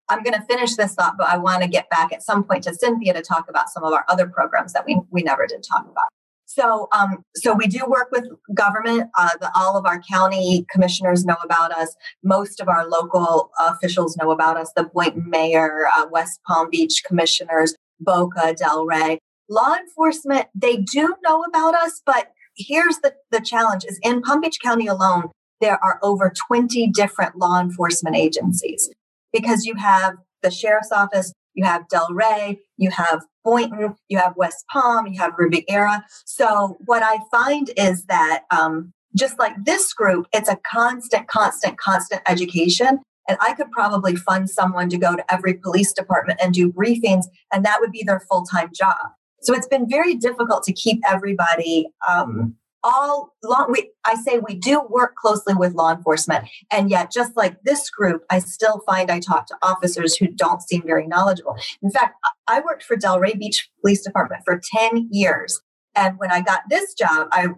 I'm 0.09 0.23
going 0.23 0.39
to 0.39 0.45
finish 0.45 0.75
this 0.75 0.93
thought, 0.93 1.15
but 1.17 1.27
I 1.27 1.37
want 1.37 1.63
to 1.63 1.67
get 1.67 1.89
back 1.89 2.13
at 2.13 2.23
some 2.23 2.43
point 2.43 2.63
to 2.63 2.73
Cynthia 2.73 3.13
to 3.13 3.21
talk 3.21 3.49
about 3.49 3.69
some 3.69 3.83
of 3.83 3.91
our 3.91 4.05
other 4.07 4.27
programs 4.27 4.71
that 4.73 4.85
we, 4.85 5.01
we 5.11 5.21
never 5.21 5.45
did 5.45 5.63
talk 5.69 5.85
about. 5.85 6.07
So, 6.45 6.87
um, 6.93 7.25
so 7.35 7.53
we 7.53 7.67
do 7.67 7.85
work 7.85 8.07
with 8.09 8.23
government. 8.53 9.09
Uh, 9.17 9.31
the, 9.41 9.51
all 9.53 9.77
of 9.77 9.85
our 9.85 10.01
county 10.09 10.65
commissioners 10.71 11.25
know 11.25 11.35
about 11.43 11.73
us. 11.73 11.93
Most 12.23 12.61
of 12.61 12.69
our 12.69 12.87
local 12.87 13.51
officials 13.59 14.15
know 14.15 14.31
about 14.31 14.55
us. 14.55 14.71
The 14.73 14.85
Boynton 14.85 15.29
mayor, 15.29 15.87
uh, 15.93 16.05
West 16.09 16.39
Palm 16.47 16.69
Beach 16.69 17.03
commissioners, 17.05 17.75
Boca, 17.99 18.55
Delray. 18.55 19.17
Law 19.49 19.75
enforcement, 19.75 20.47
they 20.55 20.77
do 20.77 21.15
know 21.21 21.43
about 21.43 21.75
us, 21.75 22.01
but 22.05 22.31
here's 22.57 22.97
the, 22.99 23.13
the 23.31 23.39
challenge 23.39 23.85
is 23.85 23.99
in 24.03 24.21
Palm 24.21 24.41
Beach 24.41 24.59
County 24.61 24.87
alone, 24.87 25.29
there 25.61 25.83
are 25.83 25.99
over 26.03 26.31
20 26.35 26.87
different 26.87 27.37
law 27.37 27.59
enforcement 27.59 28.15
agencies 28.15 28.89
because 29.33 29.65
you 29.65 29.75
have 29.75 30.15
the 30.43 30.51
sheriff's 30.51 30.91
office, 30.91 31.33
you 31.53 31.65
have 31.65 31.87
Delray, 31.91 32.59
you 32.77 32.91
have 32.91 33.23
Boynton, 33.43 33.95
you 34.09 34.17
have 34.17 34.35
West 34.35 34.65
Palm, 34.71 35.07
you 35.07 35.19
have 35.19 35.33
Riviera. 35.37 36.05
So 36.25 36.77
what 36.85 37.01
I 37.01 37.19
find 37.31 37.71
is 37.75 38.05
that 38.05 38.43
um, 38.51 38.93
just 39.15 39.39
like 39.39 39.53
this 39.63 39.93
group, 39.93 40.27
it's 40.33 40.49
a 40.49 40.59
constant, 40.69 41.27
constant, 41.27 41.77
constant 41.77 42.21
education. 42.27 42.99
And 43.27 43.37
I 43.41 43.53
could 43.53 43.71
probably 43.71 44.15
fund 44.15 44.49
someone 44.49 44.89
to 44.89 44.97
go 44.97 45.15
to 45.15 45.33
every 45.33 45.55
police 45.55 45.91
department 45.91 46.39
and 46.41 46.53
do 46.53 46.71
briefings, 46.71 47.25
and 47.51 47.65
that 47.65 47.81
would 47.81 47.91
be 47.91 48.03
their 48.03 48.21
full 48.21 48.43
time 48.43 48.69
job. 48.73 48.95
So 49.41 49.53
it's 49.53 49.67
been 49.67 49.89
very 49.89 50.15
difficult 50.15 50.63
to 50.63 50.73
keep 50.73 51.01
everybody 51.07 51.87
um, 52.07 52.55
all 52.83 53.35
long. 53.43 53.67
We, 53.71 53.91
I 54.05 54.15
say 54.15 54.39
we 54.39 54.55
do 54.55 54.81
work 54.89 55.15
closely 55.15 55.53
with 55.53 55.73
law 55.73 55.91
enforcement, 55.91 56.45
and 56.71 56.89
yet 56.89 57.11
just 57.11 57.35
like 57.35 57.61
this 57.63 57.89
group, 57.89 58.23
I 58.29 58.39
still 58.39 58.81
find 58.85 59.11
I 59.11 59.19
talk 59.19 59.47
to 59.47 59.57
officers 59.61 60.15
who 60.15 60.27
don't 60.27 60.61
seem 60.61 60.83
very 60.85 61.07
knowledgeable. 61.07 61.57
In 61.81 61.91
fact, 61.91 62.15
I 62.47 62.61
worked 62.61 62.83
for 62.83 62.95
Delray 62.95 63.37
Beach 63.37 63.69
Police 63.81 64.03
Department 64.03 64.43
for 64.45 64.59
ten 64.71 65.07
years, 65.11 65.61
and 65.95 66.17
when 66.17 66.31
I 66.31 66.41
got 66.41 66.61
this 66.69 66.93
job, 66.93 67.27
I 67.31 67.49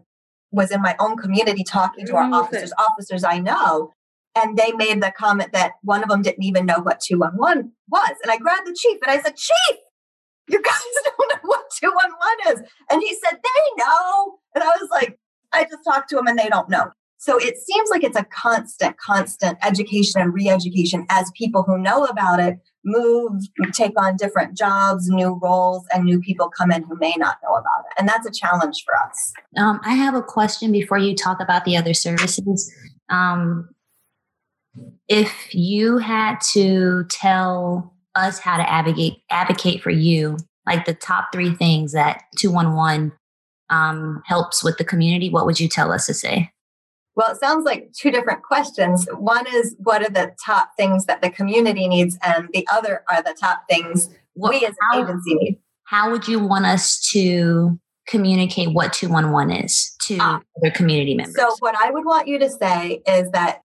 was 0.51 0.71
in 0.71 0.81
my 0.81 0.95
own 0.99 1.17
community 1.17 1.63
talking 1.63 2.05
to 2.07 2.15
our 2.15 2.23
mm, 2.23 2.33
officers, 2.33 2.73
officers 2.77 3.23
I 3.23 3.39
know, 3.39 3.93
and 4.35 4.57
they 4.57 4.71
made 4.71 5.01
the 5.01 5.11
comment 5.11 5.53
that 5.53 5.73
one 5.83 6.03
of 6.03 6.09
them 6.09 6.21
didn't 6.21 6.43
even 6.43 6.65
know 6.65 6.79
what 6.79 7.01
211 7.01 7.71
was. 7.89 8.15
And 8.23 8.31
I 8.31 8.37
grabbed 8.37 8.67
the 8.67 8.75
chief 8.77 8.97
and 9.03 9.11
I 9.11 9.21
said, 9.21 9.35
Chief, 9.35 9.77
you 10.49 10.61
guys 10.61 10.81
don't 11.05 11.29
know 11.29 11.39
what 11.43 11.65
211 11.79 12.63
is. 12.63 12.69
And 12.91 13.01
he 13.01 13.13
said, 13.15 13.37
they 13.37 13.83
know. 13.83 14.39
And 14.55 14.63
I 14.63 14.67
was 14.67 14.89
like, 14.91 15.17
I 15.51 15.63
just 15.63 15.83
talked 15.83 16.09
to 16.09 16.15
them 16.15 16.27
and 16.27 16.37
they 16.37 16.49
don't 16.49 16.69
know. 16.69 16.91
So 17.17 17.37
it 17.37 17.57
seems 17.57 17.89
like 17.89 18.03
it's 18.03 18.17
a 18.17 18.23
constant, 18.23 18.97
constant 18.97 19.57
education 19.63 20.21
and 20.21 20.33
re 20.33 20.47
education 20.47 21.05
as 21.09 21.29
people 21.35 21.63
who 21.63 21.77
know 21.77 22.05
about 22.05 22.39
it 22.39 22.59
move, 22.85 23.43
take 23.73 23.91
on 24.01 24.15
different 24.15 24.57
jobs, 24.57 25.09
new 25.09 25.37
roles, 25.41 25.85
and 25.93 26.05
new 26.05 26.19
people 26.21 26.49
come 26.49 26.71
in 26.71 26.83
who 26.83 26.95
may 26.97 27.13
not 27.17 27.37
know 27.43 27.55
about 27.55 27.85
it. 27.85 27.99
And 27.99 28.07
that's 28.07 28.25
a 28.25 28.31
challenge 28.31 28.83
for 28.85 28.95
us. 28.95 29.33
Um, 29.57 29.79
I 29.83 29.95
have 29.95 30.15
a 30.15 30.21
question 30.21 30.71
before 30.71 30.97
you 30.97 31.15
talk 31.15 31.41
about 31.41 31.65
the 31.65 31.75
other 31.75 31.93
services. 31.93 32.73
Um, 33.09 33.69
if 35.07 35.53
you 35.53 35.97
had 35.97 36.39
to 36.53 37.05
tell 37.09 37.93
us 38.19 38.39
how 38.39 38.57
to 38.57 38.69
advocate 38.69 39.21
advocate 39.29 39.81
for 39.81 39.89
you, 39.89 40.37
like 40.65 40.85
the 40.85 40.93
top 40.93 41.29
three 41.33 41.53
things 41.55 41.93
that 41.93 42.23
211 42.37 43.11
um, 43.69 44.21
helps 44.25 44.63
with 44.63 44.77
the 44.77 44.83
community, 44.83 45.29
what 45.29 45.45
would 45.45 45.59
you 45.59 45.67
tell 45.67 45.91
us 45.91 46.05
to 46.07 46.13
say? 46.13 46.51
Well, 47.15 47.31
it 47.31 47.39
sounds 47.39 47.65
like 47.65 47.91
two 47.93 48.11
different 48.11 48.43
questions. 48.43 49.07
One 49.17 49.45
is 49.53 49.75
what 49.79 50.01
are 50.01 50.09
the 50.09 50.33
top 50.43 50.71
things 50.77 51.05
that 51.05 51.21
the 51.21 51.29
community 51.29 51.87
needs, 51.87 52.17
and 52.23 52.47
the 52.53 52.65
other 52.71 53.03
are 53.09 53.21
the 53.21 53.35
top 53.39 53.63
things 53.69 54.09
what, 54.35 54.51
we 54.51 54.65
as 54.65 54.73
an 54.91 55.01
agency 55.01 55.33
need. 55.35 55.59
How 55.83 56.11
would 56.11 56.27
you 56.27 56.39
want 56.39 56.65
us 56.65 56.99
to 57.11 57.77
communicate 58.07 58.73
what 58.73 58.93
211 58.93 59.65
is 59.65 59.91
to 60.03 60.17
ah, 60.21 60.41
other 60.57 60.71
community 60.71 61.13
members? 61.13 61.35
So, 61.35 61.55
what 61.59 61.75
I 61.75 61.91
would 61.91 62.05
want 62.05 62.27
you 62.27 62.39
to 62.39 62.49
say 62.49 63.01
is 63.05 63.29
that 63.31 63.63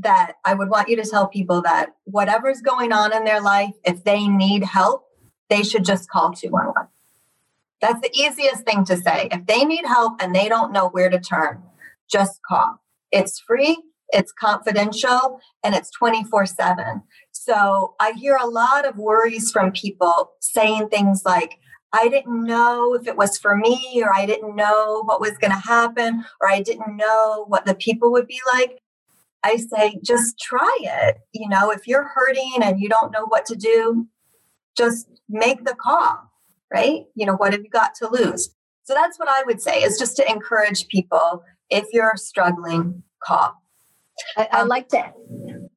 that 0.00 0.34
I 0.44 0.54
would 0.54 0.70
want 0.70 0.88
you 0.88 0.96
to 0.96 1.08
tell 1.08 1.26
people 1.28 1.62
that 1.62 1.94
whatever's 2.04 2.60
going 2.60 2.92
on 2.92 3.14
in 3.14 3.24
their 3.24 3.40
life, 3.40 3.74
if 3.84 4.04
they 4.04 4.28
need 4.28 4.64
help, 4.64 5.04
they 5.50 5.62
should 5.62 5.84
just 5.84 6.08
call 6.10 6.32
211. 6.32 6.88
That's 7.80 8.00
the 8.00 8.10
easiest 8.12 8.64
thing 8.64 8.84
to 8.86 8.96
say. 8.96 9.28
If 9.30 9.46
they 9.46 9.64
need 9.64 9.86
help 9.86 10.20
and 10.20 10.34
they 10.34 10.48
don't 10.48 10.72
know 10.72 10.88
where 10.88 11.08
to 11.10 11.20
turn, 11.20 11.62
just 12.10 12.40
call. 12.46 12.80
It's 13.12 13.38
free, 13.38 13.76
it's 14.10 14.32
confidential, 14.32 15.40
and 15.62 15.74
it's 15.74 15.90
24 15.90 16.46
7. 16.46 17.02
So 17.32 17.94
I 18.00 18.12
hear 18.12 18.36
a 18.36 18.46
lot 18.46 18.86
of 18.86 18.96
worries 18.96 19.50
from 19.50 19.72
people 19.72 20.32
saying 20.40 20.88
things 20.88 21.22
like, 21.24 21.58
I 21.92 22.08
didn't 22.08 22.44
know 22.44 22.94
if 22.94 23.06
it 23.06 23.16
was 23.16 23.38
for 23.38 23.56
me, 23.56 24.02
or 24.02 24.14
I 24.14 24.26
didn't 24.26 24.56
know 24.56 25.02
what 25.04 25.20
was 25.20 25.38
going 25.38 25.52
to 25.52 25.58
happen, 25.58 26.24
or 26.40 26.50
I 26.50 26.60
didn't 26.60 26.96
know 26.96 27.46
what 27.48 27.64
the 27.64 27.74
people 27.74 28.12
would 28.12 28.26
be 28.26 28.40
like. 28.52 28.78
I 29.44 29.56
say, 29.56 29.98
just 30.02 30.38
try 30.38 30.76
it. 30.80 31.18
You 31.32 31.48
know, 31.48 31.70
if 31.70 31.86
you're 31.86 32.08
hurting 32.14 32.56
and 32.62 32.80
you 32.80 32.88
don't 32.88 33.12
know 33.12 33.26
what 33.26 33.46
to 33.46 33.54
do, 33.56 34.06
just 34.76 35.08
make 35.28 35.64
the 35.64 35.74
call, 35.74 36.30
right? 36.72 37.04
You 37.14 37.26
know, 37.26 37.36
what 37.36 37.52
have 37.52 37.62
you 37.62 37.70
got 37.70 37.94
to 37.96 38.08
lose? 38.08 38.54
So 38.84 38.94
that's 38.94 39.18
what 39.18 39.28
I 39.28 39.42
would 39.44 39.60
say 39.60 39.82
is 39.82 39.98
just 39.98 40.16
to 40.16 40.30
encourage 40.30 40.88
people 40.88 41.44
if 41.70 41.86
you're 41.92 42.14
struggling, 42.16 43.02
call. 43.22 43.54
I, 44.36 44.48
I 44.50 44.60
um, 44.60 44.68
like 44.68 44.88
to 44.88 45.12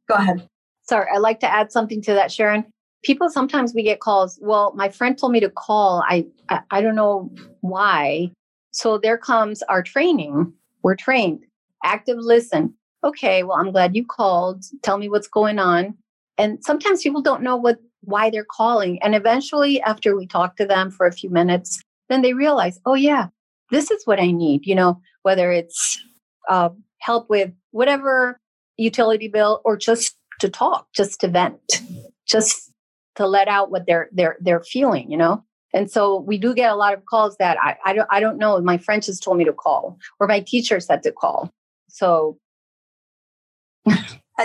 go 0.07 0.15
ahead. 0.15 0.47
Sorry, 0.83 1.07
I 1.13 1.17
like 1.17 1.39
to 1.41 1.51
add 1.51 1.71
something 1.71 2.01
to 2.03 2.13
that, 2.13 2.31
Sharon. 2.31 2.65
People 3.03 3.29
sometimes 3.29 3.73
we 3.73 3.83
get 3.83 3.99
calls. 3.99 4.39
Well, 4.41 4.73
my 4.75 4.89
friend 4.89 5.17
told 5.17 5.31
me 5.31 5.39
to 5.39 5.49
call. 5.49 6.03
I, 6.07 6.25
I, 6.49 6.61
I 6.71 6.81
don't 6.81 6.95
know 6.95 7.31
why. 7.61 8.31
So 8.71 8.97
there 8.97 9.17
comes 9.17 9.61
our 9.63 9.83
training. 9.83 10.53
We're 10.83 10.95
trained. 10.95 11.43
Active 11.83 12.17
listen 12.17 12.75
okay, 13.03 13.43
well, 13.43 13.57
I'm 13.57 13.71
glad 13.71 13.95
you 13.95 14.05
called. 14.05 14.63
Tell 14.83 14.97
me 14.97 15.09
what's 15.09 15.27
going 15.27 15.59
on. 15.59 15.97
And 16.37 16.63
sometimes 16.63 17.03
people 17.03 17.21
don't 17.21 17.43
know 17.43 17.57
what 17.57 17.79
why 18.03 18.29
they're 18.29 18.45
calling. 18.49 19.01
And 19.03 19.13
eventually, 19.13 19.81
after 19.81 20.17
we 20.17 20.25
talk 20.25 20.55
to 20.57 20.65
them 20.65 20.89
for 20.89 21.05
a 21.05 21.11
few 21.11 21.29
minutes, 21.29 21.81
then 22.09 22.21
they 22.21 22.33
realize, 22.33 22.79
oh 22.85 22.95
yeah, 22.95 23.27
this 23.69 23.91
is 23.91 24.05
what 24.05 24.19
I 24.19 24.31
need. 24.31 24.65
You 24.65 24.75
know, 24.75 25.01
whether 25.21 25.51
it's 25.51 26.01
uh, 26.49 26.69
help 26.99 27.29
with 27.29 27.51
whatever 27.71 28.39
utility 28.77 29.27
bill 29.27 29.61
or 29.63 29.77
just 29.77 30.15
to 30.39 30.49
talk, 30.49 30.87
just 30.95 31.21
to 31.21 31.27
vent, 31.27 31.81
just 32.27 32.71
to 33.15 33.27
let 33.27 33.47
out 33.47 33.71
what 33.71 33.85
they're 33.85 34.09
they're 34.11 34.37
they're 34.39 34.63
feeling. 34.63 35.11
You 35.11 35.17
know. 35.17 35.43
And 35.73 35.89
so 35.89 36.19
we 36.19 36.37
do 36.37 36.53
get 36.53 36.69
a 36.69 36.75
lot 36.75 36.93
of 36.93 37.05
calls 37.05 37.37
that 37.37 37.57
I, 37.61 37.77
I 37.85 37.93
don't 37.93 38.07
I 38.11 38.19
don't 38.19 38.37
know. 38.37 38.59
My 38.61 38.77
French 38.77 39.05
has 39.05 39.19
told 39.19 39.37
me 39.37 39.45
to 39.45 39.53
call, 39.53 39.97
or 40.19 40.27
my 40.27 40.39
teacher 40.41 40.79
said 40.79 41.03
to 41.03 41.11
call. 41.11 41.49
So 41.87 42.37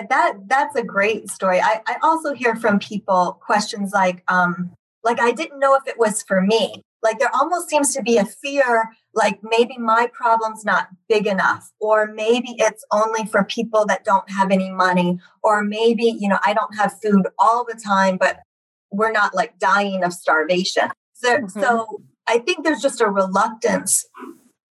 that 0.08 0.34
that's 0.46 0.76
a 0.76 0.82
great 0.82 1.30
story. 1.30 1.60
I, 1.60 1.80
I 1.86 1.96
also 2.02 2.34
hear 2.34 2.56
from 2.56 2.78
people 2.78 3.38
questions 3.44 3.92
like, 3.92 4.22
um, 4.28 4.72
like 5.04 5.20
I 5.20 5.32
didn't 5.32 5.60
know 5.60 5.74
if 5.74 5.86
it 5.86 5.98
was 5.98 6.22
for 6.22 6.40
me. 6.40 6.82
Like 7.02 7.18
there 7.18 7.30
almost 7.34 7.68
seems 7.68 7.94
to 7.94 8.02
be 8.02 8.16
a 8.16 8.24
fear, 8.24 8.90
like 9.14 9.38
maybe 9.42 9.78
my 9.78 10.08
problem's 10.12 10.64
not 10.64 10.88
big 11.08 11.26
enough, 11.26 11.70
or 11.80 12.12
maybe 12.12 12.56
it's 12.58 12.84
only 12.90 13.26
for 13.26 13.44
people 13.44 13.86
that 13.86 14.04
don't 14.04 14.28
have 14.30 14.50
any 14.50 14.70
money, 14.70 15.20
or 15.42 15.62
maybe, 15.62 16.04
you 16.04 16.28
know, 16.28 16.38
I 16.44 16.52
don't 16.52 16.74
have 16.74 17.00
food 17.00 17.28
all 17.38 17.64
the 17.64 17.80
time, 17.80 18.16
but 18.16 18.40
we're 18.90 19.12
not 19.12 19.34
like 19.34 19.58
dying 19.58 20.02
of 20.02 20.12
starvation. 20.12 20.90
So, 21.12 21.38
mm-hmm. 21.38 21.60
so 21.60 22.02
I 22.26 22.38
think 22.38 22.64
there's 22.64 22.82
just 22.82 23.00
a 23.00 23.08
reluctance 23.08 24.04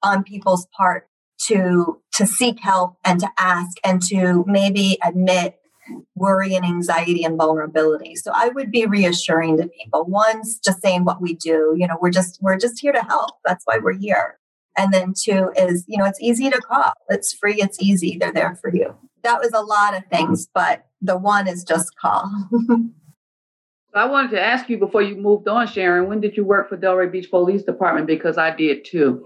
on 0.03 0.23
people's 0.23 0.67
part 0.75 1.07
to 1.47 2.01
to 2.13 2.25
seek 2.25 2.59
help 2.59 2.97
and 3.03 3.19
to 3.19 3.29
ask 3.37 3.77
and 3.83 4.01
to 4.03 4.43
maybe 4.47 4.97
admit 5.03 5.59
worry 6.15 6.55
and 6.55 6.65
anxiety 6.65 7.23
and 7.23 7.37
vulnerability. 7.37 8.15
So 8.15 8.31
I 8.33 8.49
would 8.49 8.71
be 8.71 8.85
reassuring 8.85 9.57
to 9.57 9.67
people. 9.67 10.05
One's 10.05 10.59
just 10.59 10.81
saying 10.81 11.05
what 11.05 11.21
we 11.21 11.35
do. 11.35 11.75
You 11.77 11.87
know, 11.87 11.97
we're 12.01 12.11
just 12.11 12.39
we're 12.41 12.57
just 12.57 12.79
here 12.79 12.93
to 12.93 13.03
help. 13.03 13.35
That's 13.43 13.63
why 13.65 13.77
we're 13.77 13.97
here. 13.97 14.39
And 14.77 14.93
then 14.93 15.13
two 15.17 15.51
is, 15.55 15.85
you 15.87 15.97
know, 15.97 16.05
it's 16.05 16.19
easy 16.21 16.49
to 16.49 16.59
call. 16.59 16.91
It's 17.09 17.33
free. 17.33 17.55
It's 17.61 17.81
easy. 17.81 18.17
They're 18.17 18.33
there 18.33 18.55
for 18.55 18.73
you. 18.73 18.95
That 19.23 19.39
was 19.39 19.51
a 19.53 19.61
lot 19.61 19.95
of 19.95 20.03
things, 20.07 20.47
but 20.53 20.85
the 21.01 21.17
one 21.17 21.47
is 21.47 21.63
just 21.63 21.95
call. 21.97 22.29
I 23.95 24.05
wanted 24.05 24.31
to 24.31 24.41
ask 24.41 24.69
you 24.69 24.77
before 24.77 25.01
you 25.01 25.15
moved 25.15 25.47
on, 25.47 25.67
Sharon, 25.67 26.09
when 26.09 26.19
did 26.19 26.35
you 26.35 26.43
work 26.43 26.67
for 26.67 26.75
Delray 26.75 27.09
Beach 27.09 27.29
Police 27.29 27.63
Department? 27.63 28.07
Because 28.07 28.37
I 28.37 28.53
did 28.53 28.83
too. 28.83 29.25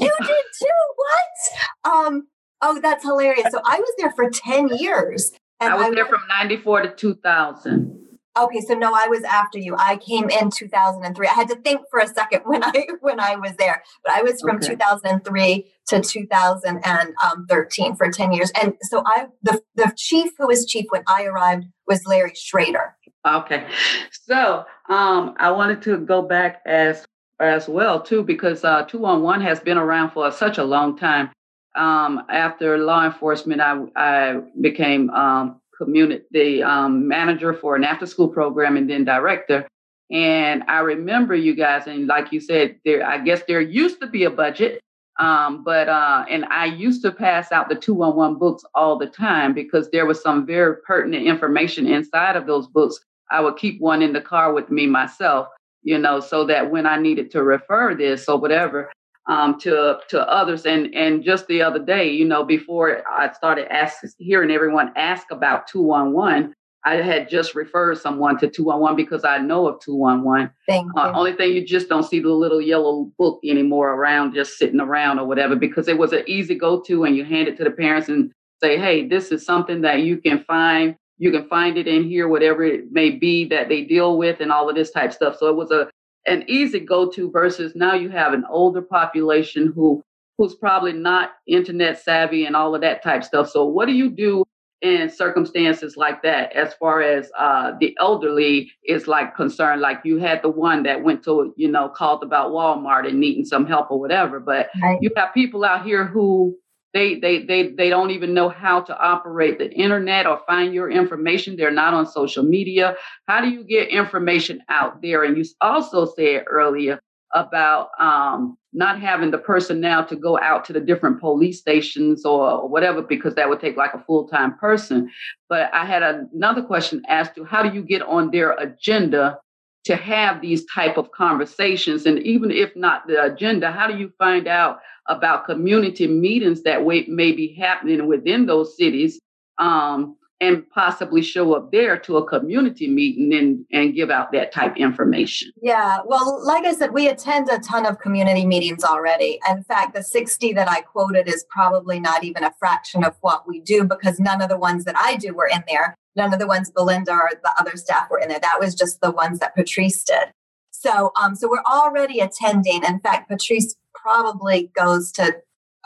You 0.00 0.12
did 0.20 0.44
too? 0.58 0.66
What? 0.96 1.92
Um, 1.92 2.28
oh, 2.62 2.80
that's 2.80 3.04
hilarious. 3.04 3.48
So 3.50 3.60
I 3.64 3.78
was 3.78 3.94
there 3.98 4.12
for 4.12 4.30
10 4.30 4.76
years. 4.78 5.32
And 5.60 5.72
I 5.72 5.76
was 5.76 5.86
I 5.86 5.94
there 5.94 6.06
from 6.06 6.20
94 6.28 6.82
to 6.82 6.94
2000. 6.94 8.00
Okay, 8.38 8.60
so 8.60 8.74
no, 8.74 8.94
I 8.94 9.08
was 9.08 9.24
after 9.24 9.58
you. 9.58 9.74
I 9.76 9.96
came 9.96 10.30
in 10.30 10.50
2003. 10.50 11.26
I 11.26 11.32
had 11.32 11.48
to 11.48 11.56
think 11.56 11.80
for 11.90 11.98
a 11.98 12.06
second 12.06 12.42
when 12.44 12.62
I 12.62 12.86
when 13.00 13.18
I 13.18 13.34
was 13.34 13.56
there, 13.58 13.82
but 14.04 14.14
I 14.14 14.22
was 14.22 14.40
from 14.40 14.56
okay. 14.56 14.68
2003 14.68 15.66
to 15.88 16.00
2013 16.00 17.96
for 17.96 18.08
10 18.10 18.32
years. 18.32 18.52
And 18.60 18.74
so 18.82 19.02
I 19.04 19.26
the 19.42 19.60
the 19.74 19.92
chief 19.96 20.30
who 20.38 20.46
was 20.46 20.64
chief 20.64 20.86
when 20.90 21.02
I 21.08 21.24
arrived 21.24 21.64
was 21.88 22.06
Larry 22.06 22.32
Schroeder. 22.36 22.96
Okay. 23.26 23.66
So 24.12 24.64
um, 24.88 25.34
I 25.38 25.50
wanted 25.50 25.82
to 25.82 25.98
go 25.98 26.22
back 26.22 26.62
as 26.64 27.04
as 27.42 27.68
well 27.68 28.00
too 28.00 28.22
because 28.22 28.64
uh, 28.64 28.84
211 28.84 29.44
has 29.44 29.60
been 29.60 29.78
around 29.78 30.10
for 30.10 30.30
such 30.30 30.58
a 30.58 30.64
long 30.64 30.96
time. 30.96 31.30
Um, 31.76 32.24
after 32.28 32.78
law 32.78 33.04
enforcement, 33.04 33.60
I, 33.60 33.84
I 33.96 34.40
became 34.60 35.08
um, 35.10 35.60
community 35.76 36.62
um, 36.62 37.06
manager 37.06 37.54
for 37.54 37.76
an 37.76 37.84
after 37.84 38.06
school 38.06 38.28
program 38.28 38.76
and 38.76 38.90
then 38.90 39.04
director. 39.04 39.66
And 40.10 40.64
I 40.66 40.80
remember 40.80 41.34
you 41.36 41.54
guys, 41.54 41.86
and 41.86 42.08
like 42.08 42.32
you 42.32 42.40
said, 42.40 42.76
there 42.84 43.06
I 43.06 43.18
guess 43.18 43.42
there 43.46 43.60
used 43.60 44.00
to 44.00 44.08
be 44.08 44.24
a 44.24 44.30
budget, 44.30 44.80
um, 45.20 45.62
but 45.62 45.88
uh, 45.88 46.24
and 46.28 46.44
I 46.46 46.64
used 46.64 47.02
to 47.02 47.12
pass 47.12 47.52
out 47.52 47.68
the 47.68 47.76
211 47.76 48.36
books 48.36 48.64
all 48.74 48.98
the 48.98 49.06
time 49.06 49.54
because 49.54 49.88
there 49.90 50.06
was 50.06 50.20
some 50.20 50.44
very 50.44 50.78
pertinent 50.78 51.26
information 51.26 51.86
inside 51.86 52.34
of 52.34 52.46
those 52.46 52.66
books 52.66 52.98
I 53.30 53.40
would 53.40 53.56
keep 53.56 53.80
one 53.80 54.02
in 54.02 54.12
the 54.12 54.20
car 54.20 54.52
with 54.52 54.70
me 54.70 54.86
myself, 54.86 55.48
you 55.82 55.98
know, 55.98 56.20
so 56.20 56.44
that 56.46 56.70
when 56.70 56.86
I 56.86 56.98
needed 56.98 57.30
to 57.32 57.42
refer 57.42 57.94
this 57.94 58.28
or 58.28 58.38
whatever 58.38 58.90
um, 59.28 59.58
to 59.60 59.98
to 60.08 60.28
others, 60.28 60.66
and 60.66 60.94
and 60.94 61.22
just 61.22 61.46
the 61.46 61.62
other 61.62 61.78
day, 61.78 62.10
you 62.10 62.24
know, 62.24 62.44
before 62.44 63.02
I 63.08 63.32
started 63.32 63.72
asking, 63.72 64.10
hearing 64.18 64.50
everyone 64.50 64.92
ask 64.96 65.30
about 65.30 65.66
two 65.66 65.82
one 65.82 66.12
one. 66.12 66.54
I 66.82 66.94
had 66.94 67.28
just 67.28 67.54
referred 67.54 67.98
someone 67.98 68.38
to 68.38 68.48
211 68.48 68.96
because 68.96 69.22
I 69.22 69.36
know 69.36 69.68
of 69.68 69.80
211. 69.80 70.50
Thank 70.66 70.88
uh, 70.96 71.12
only 71.14 71.34
thing 71.34 71.52
you 71.52 71.66
just 71.66 71.90
don't 71.90 72.04
see 72.04 72.20
the 72.20 72.30
little 72.30 72.60
yellow 72.60 73.12
book 73.18 73.40
anymore 73.44 73.90
around, 73.90 74.32
just 74.32 74.56
sitting 74.56 74.80
around 74.80 75.18
or 75.18 75.26
whatever, 75.26 75.56
because 75.56 75.88
it 75.88 75.98
was 75.98 76.14
an 76.14 76.22
easy 76.26 76.54
go 76.54 76.80
to 76.80 77.04
and 77.04 77.14
you 77.14 77.24
hand 77.26 77.48
it 77.48 77.58
to 77.58 77.64
the 77.64 77.70
parents 77.70 78.08
and 78.08 78.32
say, 78.62 78.78
hey, 78.78 79.06
this 79.06 79.30
is 79.30 79.44
something 79.44 79.82
that 79.82 80.00
you 80.00 80.16
can 80.18 80.42
find 80.44 80.96
you 81.20 81.30
can 81.30 81.46
find 81.48 81.76
it 81.76 81.86
in 81.86 82.02
here, 82.08 82.28
whatever 82.28 82.64
it 82.64 82.90
may 82.92 83.10
be 83.10 83.44
that 83.44 83.68
they 83.68 83.82
deal 83.82 84.16
with, 84.16 84.40
and 84.40 84.50
all 84.50 84.68
of 84.70 84.74
this 84.74 84.90
type 84.90 85.12
stuff. 85.12 85.36
So 85.38 85.48
it 85.48 85.54
was 85.54 85.70
a 85.70 85.88
an 86.26 86.44
easy 86.48 86.80
go-to 86.80 87.30
versus 87.30 87.74
now 87.74 87.94
you 87.94 88.08
have 88.10 88.32
an 88.32 88.44
older 88.50 88.82
population 88.82 89.70
who 89.74 90.02
who's 90.38 90.54
probably 90.54 90.94
not 90.94 91.32
internet 91.46 92.02
savvy 92.02 92.46
and 92.46 92.56
all 92.56 92.74
of 92.74 92.80
that 92.80 93.02
type 93.02 93.22
stuff. 93.22 93.50
So 93.50 93.66
what 93.66 93.86
do 93.86 93.92
you 93.92 94.10
do 94.10 94.44
in 94.80 95.10
circumstances 95.10 95.94
like 95.98 96.22
that 96.22 96.50
as 96.52 96.72
far 96.74 97.02
as 97.02 97.30
uh, 97.38 97.72
the 97.80 97.94
elderly 98.00 98.72
is 98.86 99.06
like 99.06 99.36
concerned 99.36 99.82
like 99.82 100.00
you 100.04 100.16
had 100.16 100.40
the 100.40 100.48
one 100.48 100.82
that 100.84 101.02
went 101.02 101.22
to 101.22 101.52
you 101.58 101.70
know 101.70 101.86
called 101.90 102.22
about 102.22 102.50
walmart 102.50 103.06
and 103.06 103.20
needing 103.20 103.44
some 103.44 103.66
help 103.66 103.90
or 103.90 104.00
whatever 104.00 104.40
but 104.40 104.70
right. 104.82 104.96
you 105.02 105.10
have 105.14 105.34
people 105.34 105.66
out 105.66 105.84
here 105.84 106.06
who 106.06 106.56
they, 106.92 107.18
they, 107.18 107.44
they, 107.44 107.68
they 107.68 107.88
don't 107.88 108.10
even 108.10 108.34
know 108.34 108.48
how 108.48 108.80
to 108.80 108.98
operate 108.98 109.58
the 109.58 109.70
internet 109.72 110.26
or 110.26 110.40
find 110.46 110.74
your 110.74 110.90
information. 110.90 111.56
They're 111.56 111.70
not 111.70 111.94
on 111.94 112.06
social 112.06 112.42
media. 112.42 112.96
How 113.26 113.40
do 113.40 113.48
you 113.48 113.64
get 113.64 113.88
information 113.88 114.60
out 114.68 115.00
there? 115.02 115.24
And 115.24 115.36
you 115.36 115.44
also 115.60 116.06
said 116.06 116.44
earlier 116.46 117.00
about 117.32 117.90
um, 118.00 118.56
not 118.72 119.00
having 119.00 119.30
the 119.30 119.38
personnel 119.38 120.04
to 120.06 120.16
go 120.16 120.38
out 120.40 120.64
to 120.64 120.72
the 120.72 120.80
different 120.80 121.20
police 121.20 121.60
stations 121.60 122.24
or, 122.24 122.68
whatever, 122.68 123.02
because 123.02 123.34
that 123.36 123.48
would 123.48 123.60
take 123.60 123.76
like 123.76 123.94
a 123.94 124.04
full 124.04 124.26
time 124.26 124.58
person. 124.58 125.10
But 125.48 125.72
I 125.72 125.84
had 125.84 126.02
another 126.02 126.62
question 126.62 127.02
as 127.08 127.30
to 127.32 127.44
how 127.44 127.62
do 127.62 127.72
you 127.72 127.82
get 127.82 128.02
on 128.02 128.30
their 128.30 128.52
agenda 128.52 129.38
to 129.84 129.96
have 129.96 130.40
these 130.40 130.64
type 130.66 130.98
of 130.98 131.10
conversations 131.12 132.04
and 132.04 132.18
even 132.20 132.50
if 132.50 132.74
not 132.76 133.06
the 133.06 133.22
agenda 133.22 133.72
how 133.72 133.86
do 133.86 133.96
you 133.96 134.12
find 134.18 134.46
out 134.46 134.78
about 135.10 135.44
community 135.44 136.06
meetings 136.06 136.62
that 136.62 136.86
may 136.86 137.32
be 137.32 137.54
happening 137.58 138.06
within 138.06 138.46
those 138.46 138.76
cities 138.76 139.20
um, 139.58 140.16
and 140.40 140.68
possibly 140.70 141.20
show 141.20 141.52
up 141.52 141.70
there 141.70 141.98
to 141.98 142.16
a 142.16 142.26
community 142.26 142.88
meeting 142.88 143.34
and, 143.34 143.66
and 143.72 143.94
give 143.94 144.08
out 144.08 144.32
that 144.32 144.52
type 144.52 144.76
information. 144.76 145.50
Yeah, 145.60 145.98
well, 146.06 146.40
like 146.46 146.64
I 146.64 146.72
said, 146.72 146.92
we 146.92 147.08
attend 147.08 147.50
a 147.50 147.58
ton 147.58 147.84
of 147.84 147.98
community 147.98 148.46
meetings 148.46 148.82
already. 148.82 149.38
In 149.50 149.62
fact, 149.64 149.94
the 149.94 150.02
60 150.02 150.54
that 150.54 150.70
I 150.70 150.80
quoted 150.80 151.28
is 151.28 151.44
probably 151.50 152.00
not 152.00 152.24
even 152.24 152.42
a 152.42 152.54
fraction 152.58 153.04
of 153.04 153.16
what 153.20 153.46
we 153.46 153.60
do 153.60 153.84
because 153.84 154.18
none 154.18 154.40
of 154.40 154.48
the 154.48 154.56
ones 154.56 154.84
that 154.84 154.96
I 154.96 155.16
do 155.16 155.34
were 155.34 155.48
in 155.48 155.62
there. 155.68 155.94
None 156.16 156.32
of 156.32 156.40
the 156.40 156.46
ones 156.46 156.70
Belinda 156.70 157.12
or 157.12 157.30
the 157.42 157.52
other 157.58 157.76
staff 157.76 158.08
were 158.10 158.18
in 158.18 158.28
there. 158.28 158.40
That 158.40 158.58
was 158.58 158.74
just 158.74 159.00
the 159.00 159.10
ones 159.10 159.40
that 159.40 159.54
Patrice 159.54 160.02
did. 160.04 160.32
So, 160.70 161.12
um, 161.20 161.34
so 161.34 161.48
we're 161.48 161.62
already 161.70 162.20
attending. 162.20 162.82
In 162.84 163.00
fact, 163.00 163.28
Patrice 163.28 163.74
probably 164.02 164.70
goes 164.76 165.12
to, 165.12 165.36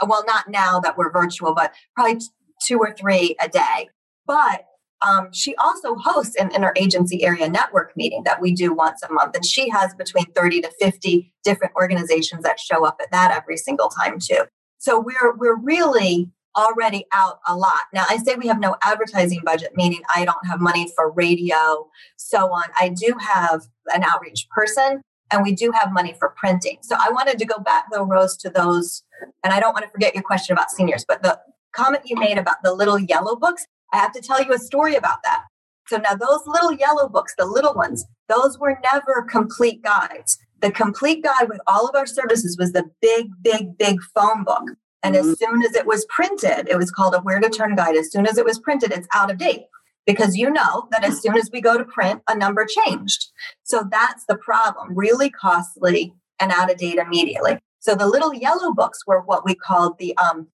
well, 0.07 0.25
not 0.27 0.49
now 0.49 0.81
that 0.81 0.97
we're 0.97 1.13
virtual, 1.13 1.55
but 1.55 1.73
probably 1.95 2.21
two 2.67 2.79
or 2.79 2.93
three 2.93 3.37
a 3.41 3.49
day. 3.49 3.89
But 4.27 4.67
um, 5.07 5.29
she 5.33 5.55
also 5.57 5.97
hosts 5.97 6.37
an 6.37 6.51
interagency 6.51 7.23
area 7.23 7.49
network 7.49 7.97
meeting 7.97 8.23
that 8.25 8.41
we 8.41 8.53
do 8.53 8.73
once 8.73 9.03
a 9.03 9.13
month. 9.13 9.35
And 9.35 9.45
she 9.45 9.69
has 9.69 9.95
between 9.95 10.27
30 10.33 10.63
to 10.63 10.71
50 10.81 11.33
different 11.45 11.75
organizations 11.77 12.43
that 12.45 12.59
show 12.59 12.87
up 12.87 12.97
at 13.03 13.11
that 13.11 13.31
every 13.31 13.57
single 13.57 13.89
time, 13.89 14.19
too. 14.19 14.45
So 14.79 14.99
we're, 14.99 15.35
we're 15.37 15.59
really 15.59 16.31
already 16.57 17.07
out 17.13 17.41
a 17.47 17.57
lot. 17.57 17.83
Now, 17.93 18.05
I 18.09 18.17
say 18.19 18.37
we 18.37 18.47
have 18.47 18.61
no 18.61 18.77
advertising 18.83 19.43
budget, 19.45 19.73
meaning 19.75 20.03
I 20.15 20.25
don't 20.25 20.47
have 20.47 20.61
money 20.61 20.91
for 20.95 21.11
radio, 21.11 21.89
so 22.17 22.53
on. 22.53 22.65
I 22.79 22.91
do 22.91 23.15
have 23.21 23.63
an 23.89 24.05
outreach 24.05 24.47
person 24.51 25.03
and 25.35 25.43
we 25.43 25.53
do 25.53 25.73
have 25.73 25.93
money 25.93 26.15
for 26.19 26.33
printing. 26.37 26.79
So 26.83 26.97
I 26.99 27.11
wanted 27.11 27.39
to 27.41 27.45
go 27.45 27.59
back 27.59 27.87
though, 27.91 28.05
Rose, 28.05 28.37
to 28.39 28.51
those, 28.51 29.03
and 29.43 29.53
I 29.53 29.59
don't 29.59 29.73
want 29.73 29.85
to 29.85 29.91
forget 29.91 30.15
your 30.15 30.23
question 30.23 30.53
about 30.53 30.71
seniors, 30.71 31.05
but 31.07 31.23
the 31.23 31.39
comment 31.73 32.05
you 32.07 32.17
made 32.17 32.39
about 32.39 32.59
the 32.63 32.73
little 32.73 33.01
yellow 33.01 33.35
books, 33.35 33.67
I 33.93 33.99
have 33.99 34.13
to 34.13 34.21
tell 34.21 34.43
you 34.43 34.53
a 34.53 34.59
story 34.59 34.95
about 34.95 35.19
that. 35.25 35.43
So 35.89 35.97
now 35.97 36.15
those 36.15 36.47
little 36.47 36.73
yellow 36.73 37.09
books, 37.09 37.35
the 37.37 37.47
little 37.47 37.75
ones, 37.75 38.07
those 38.29 38.59
were 38.59 38.79
never 38.93 39.23
complete 39.29 39.83
guides. 39.83 40.39
The 40.63 40.71
complete 40.71 41.23
guide 41.25 41.49
with 41.49 41.61
all 41.67 41.89
of 41.89 41.97
our 41.97 42.07
services 42.07 42.57
was 42.57 42.73
the 42.73 42.85
big, 43.03 43.27
big, 43.43 43.77
big 43.77 43.99
phone 44.15 44.45
book. 44.45 44.63
And 45.03 45.17
mm-hmm. 45.17 45.31
as 45.31 45.39
soon 45.39 45.63
as 45.63 45.75
it 45.75 45.85
was 45.85 46.07
printed, 46.09 46.69
it 46.69 46.79
was 46.79 46.91
called 46.91 47.15
a 47.15 47.19
where 47.21 47.41
to 47.41 47.51
turn 47.51 47.75
guide. 47.75 47.97
As 47.97 48.11
soon 48.11 48.27
as 48.27 48.39
it 48.39 48.47
was 48.47 48.59
printed, 48.61 48.93
it's 48.93 49.09
out 49.13 49.31
of 49.31 49.37
date 49.37 49.65
because 50.07 50.37
you 50.37 50.51
know 50.51 50.89
that 50.91 51.05
as 51.05 51.21
soon 51.21 51.37
as 51.37 51.51
we 51.53 51.61
go 51.61 51.79
to 51.79 51.85
print, 51.85 52.23
a 52.29 52.37
number 52.37 52.67
changed. 52.67 53.31
So 53.63 53.87
that's 53.91 54.25
the 54.27 54.37
problem, 54.37 54.95
really 54.95 55.31
costly 55.31 56.15
and 56.41 56.53
out 56.53 56.71
of 56.71 56.79
date 56.79 56.99
immediately. 56.99 57.59
So 57.81 57.95
the 57.95 58.07
little 58.07 58.35
yellow 58.35 58.73
books 58.73 59.07
were 59.07 59.21
what 59.21 59.45
we 59.45 59.55
called 59.55 59.99
the 59.99 60.17
um, 60.17 60.49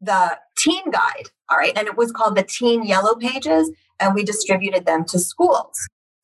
the 0.00 0.38
teen 0.58 0.90
guide, 0.90 1.28
all 1.48 1.58
right, 1.58 1.76
and 1.76 1.86
it 1.86 1.96
was 1.96 2.12
called 2.12 2.36
the 2.36 2.42
teen 2.42 2.84
yellow 2.84 3.14
pages, 3.14 3.70
and 3.98 4.14
we 4.14 4.24
distributed 4.24 4.86
them 4.86 5.04
to 5.06 5.18
schools. 5.18 5.78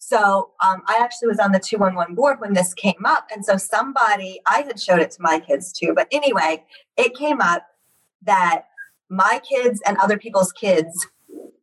So 0.07 0.53
um, 0.65 0.83
I 0.87 1.01
actually 1.03 1.27
was 1.27 1.41
on 1.41 1.51
the 1.51 1.59
211 1.59 2.15
board 2.15 2.41
when 2.41 2.53
this 2.53 2.75
came 2.75 3.05
up. 3.05 3.27
And 3.35 3.45
so 3.45 3.57
somebody, 3.57 4.41
I 4.47 4.61
had 4.61 4.81
showed 4.81 5.01
it 5.01 5.11
to 5.13 5.17
my 5.21 5.41
kids 5.41 5.73
too. 5.73 5.95
But 5.97 6.07
anyway, 6.13 6.63
it 6.97 7.17
came 7.17 7.41
up 7.41 7.67
that 8.23 8.67
my 9.09 9.41
kids 9.49 9.83
and 9.85 9.97
other 9.97 10.17
people's 10.17 10.53
kids, 10.53 11.09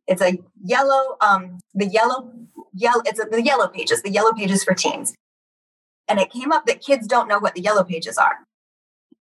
it's 0.06 0.22
a 0.22 0.38
yellow, 0.62 1.16
um, 1.20 1.60
the 1.74 1.86
yellow, 1.86 2.32
yellow, 2.72 3.02
it's 3.06 3.20
a, 3.20 3.24
the 3.24 3.42
yellow 3.42 3.68
pages, 3.68 4.02
the 4.02 4.10
yellow 4.10 4.32
pages 4.32 4.64
for 4.64 4.74
teens. 4.74 5.14
And 6.08 6.18
it 6.18 6.30
came 6.30 6.52
up 6.52 6.66
that 6.66 6.82
kids 6.82 7.06
don't 7.06 7.28
know 7.28 7.38
what 7.38 7.54
the 7.54 7.62
yellow 7.62 7.84
pages 7.84 8.18
are. 8.18 8.38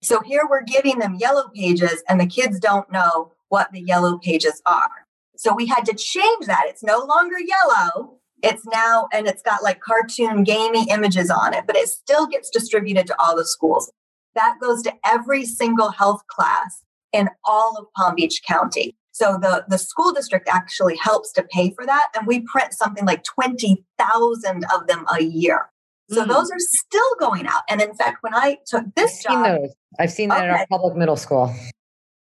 So 0.02 0.20
here 0.20 0.42
we're 0.48 0.62
giving 0.62 0.98
them 0.98 1.16
yellow 1.16 1.48
pages 1.54 2.02
and 2.08 2.20
the 2.20 2.26
kids 2.26 2.58
don't 2.58 2.90
know 2.90 3.32
what 3.48 3.70
the 3.72 3.82
yellow 3.82 4.18
pages 4.18 4.60
are. 4.66 5.06
So 5.36 5.54
we 5.54 5.66
had 5.66 5.84
to 5.86 5.94
change 5.94 6.46
that. 6.46 6.64
It's 6.66 6.82
no 6.82 6.98
longer 6.98 7.36
yellow. 7.38 8.18
It's 8.42 8.64
now, 8.66 9.08
and 9.12 9.26
it's 9.28 9.42
got 9.42 9.62
like 9.62 9.80
cartoon 9.80 10.42
gamey 10.42 10.86
images 10.90 11.30
on 11.30 11.54
it, 11.54 11.64
but 11.66 11.76
it 11.76 11.88
still 11.88 12.26
gets 12.26 12.50
distributed 12.50 13.06
to 13.08 13.20
all 13.20 13.36
the 13.36 13.44
schools. 13.44 13.92
That 14.34 14.56
goes 14.60 14.82
to 14.82 14.94
every 15.04 15.44
single 15.44 15.90
health 15.90 16.22
class 16.26 16.82
in 17.12 17.28
all 17.44 17.76
of 17.78 17.86
Palm 17.94 18.14
Beach 18.16 18.40
County. 18.46 18.96
So 19.12 19.38
the, 19.40 19.64
the 19.68 19.78
school 19.78 20.12
district 20.12 20.48
actually 20.48 20.96
helps 20.96 21.32
to 21.32 21.42
pay 21.42 21.70
for 21.70 21.84
that. 21.86 22.08
And 22.16 22.26
we 22.26 22.40
print 22.40 22.72
something 22.72 23.04
like 23.04 23.22
20,000 23.24 24.64
of 24.74 24.86
them 24.86 25.04
a 25.14 25.22
year. 25.22 25.70
So 26.10 26.24
mm. 26.24 26.28
those 26.28 26.50
are 26.50 26.58
still 26.58 27.14
going 27.20 27.46
out. 27.46 27.62
And 27.68 27.80
in 27.80 27.94
fact, 27.94 28.18
when 28.22 28.34
I 28.34 28.58
took 28.66 28.84
this 28.94 29.24
I've 29.26 29.32
job, 29.32 29.44
seen 29.46 29.54
those. 29.54 29.74
I've 29.98 30.10
seen 30.10 30.28
that 30.30 30.38
okay. 30.38 30.48
in 30.48 30.50
our 30.54 30.66
public 30.66 30.96
middle 30.96 31.16
school. 31.16 31.54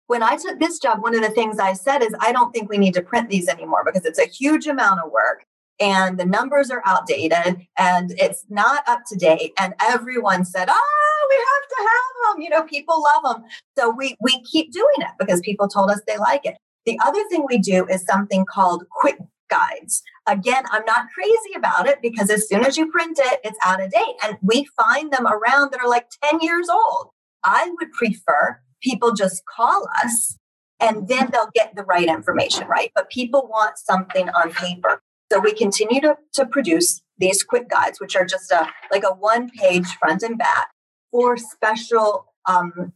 When 0.08 0.24
I 0.24 0.36
took 0.36 0.60
this 0.60 0.80
job, 0.80 1.02
one 1.02 1.16
of 1.16 1.22
the 1.22 1.30
things 1.30 1.60
I 1.60 1.74
said 1.74 2.04
is, 2.04 2.14
I 2.20 2.32
don't 2.32 2.52
think 2.52 2.70
we 2.70 2.78
need 2.78 2.94
to 2.96 3.02
print 3.02 3.30
these 3.30 3.48
anymore 3.48 3.84
because 3.86 4.06
it's 4.06 4.20
a 4.20 4.28
huge 4.28 4.68
amount 4.68 5.00
of 5.00 5.12
work 5.12 5.46
and 5.80 6.20
the 6.20 6.26
numbers 6.26 6.70
are 6.70 6.82
outdated 6.86 7.66
and 7.78 8.14
it's 8.18 8.46
not 8.50 8.84
up 8.88 9.02
to 9.08 9.18
date. 9.18 9.54
And 9.58 9.74
everyone 9.82 10.46
said, 10.46 10.68
oh, 10.70 11.13
we 11.34 11.46
have 11.52 11.70
to 11.70 11.90
have 11.90 12.36
them. 12.36 12.42
You 12.42 12.50
know, 12.50 12.64
people 12.64 13.04
love 13.04 13.36
them. 13.36 13.44
So 13.78 13.90
we, 13.90 14.16
we 14.22 14.42
keep 14.44 14.72
doing 14.72 15.00
it 15.00 15.12
because 15.20 15.42
people 15.42 15.68
told 15.68 15.90
us 15.90 16.02
they 16.08 16.18
like 16.18 16.46
it. 16.46 16.58
The 16.86 17.00
other 17.04 17.24
thing 17.30 17.46
we 17.48 17.58
do 17.58 17.86
is 17.88 18.04
something 18.04 18.46
called 18.46 18.84
quick 18.90 19.18
guides. 19.50 20.02
Again, 20.28 20.64
I'm 20.72 20.86
not 20.86 21.08
crazy 21.14 21.56
about 21.56 21.88
it 21.88 22.02
because 22.02 22.30
as 22.30 22.48
soon 22.48 22.66
as 22.66 22.78
you 22.78 22.92
print 22.92 23.20
it, 23.22 23.40
it's 23.44 23.58
out 23.64 23.82
of 23.82 23.92
date. 23.92 24.16
And 24.24 24.38
we 24.42 24.68
find 24.78 25.12
them 25.12 25.28
around 25.28 25.72
that 25.72 25.82
are 25.82 25.90
like 25.90 26.08
10 26.24 26.40
years 26.42 26.68
old. 26.70 27.10
I 27.44 27.72
would 27.80 27.92
prefer 27.92 28.60
people 28.82 29.14
just 29.14 29.44
call 29.46 29.88
us 30.04 30.38
and 30.80 31.08
then 31.08 31.30
they'll 31.32 31.52
get 31.54 31.76
the 31.76 31.84
right 31.84 32.08
information, 32.08 32.68
right? 32.68 32.92
But 32.96 33.10
people 33.10 33.48
want 33.50 33.78
something 33.78 34.30
on 34.30 34.52
paper. 34.52 35.02
So 35.32 35.40
we 35.40 35.54
continue 35.54 36.02
to, 36.02 36.18
to 36.34 36.46
produce 36.46 37.02
these 37.18 37.44
quick 37.44 37.70
guides, 37.70 38.00
which 38.00 38.16
are 38.16 38.26
just 38.26 38.52
a 38.52 38.68
like 38.92 39.04
a 39.04 39.14
one 39.14 39.50
page 39.50 39.88
front 40.00 40.24
and 40.24 40.38
back 40.38 40.70
for 41.14 41.38
special 41.38 42.26
um, 42.50 42.92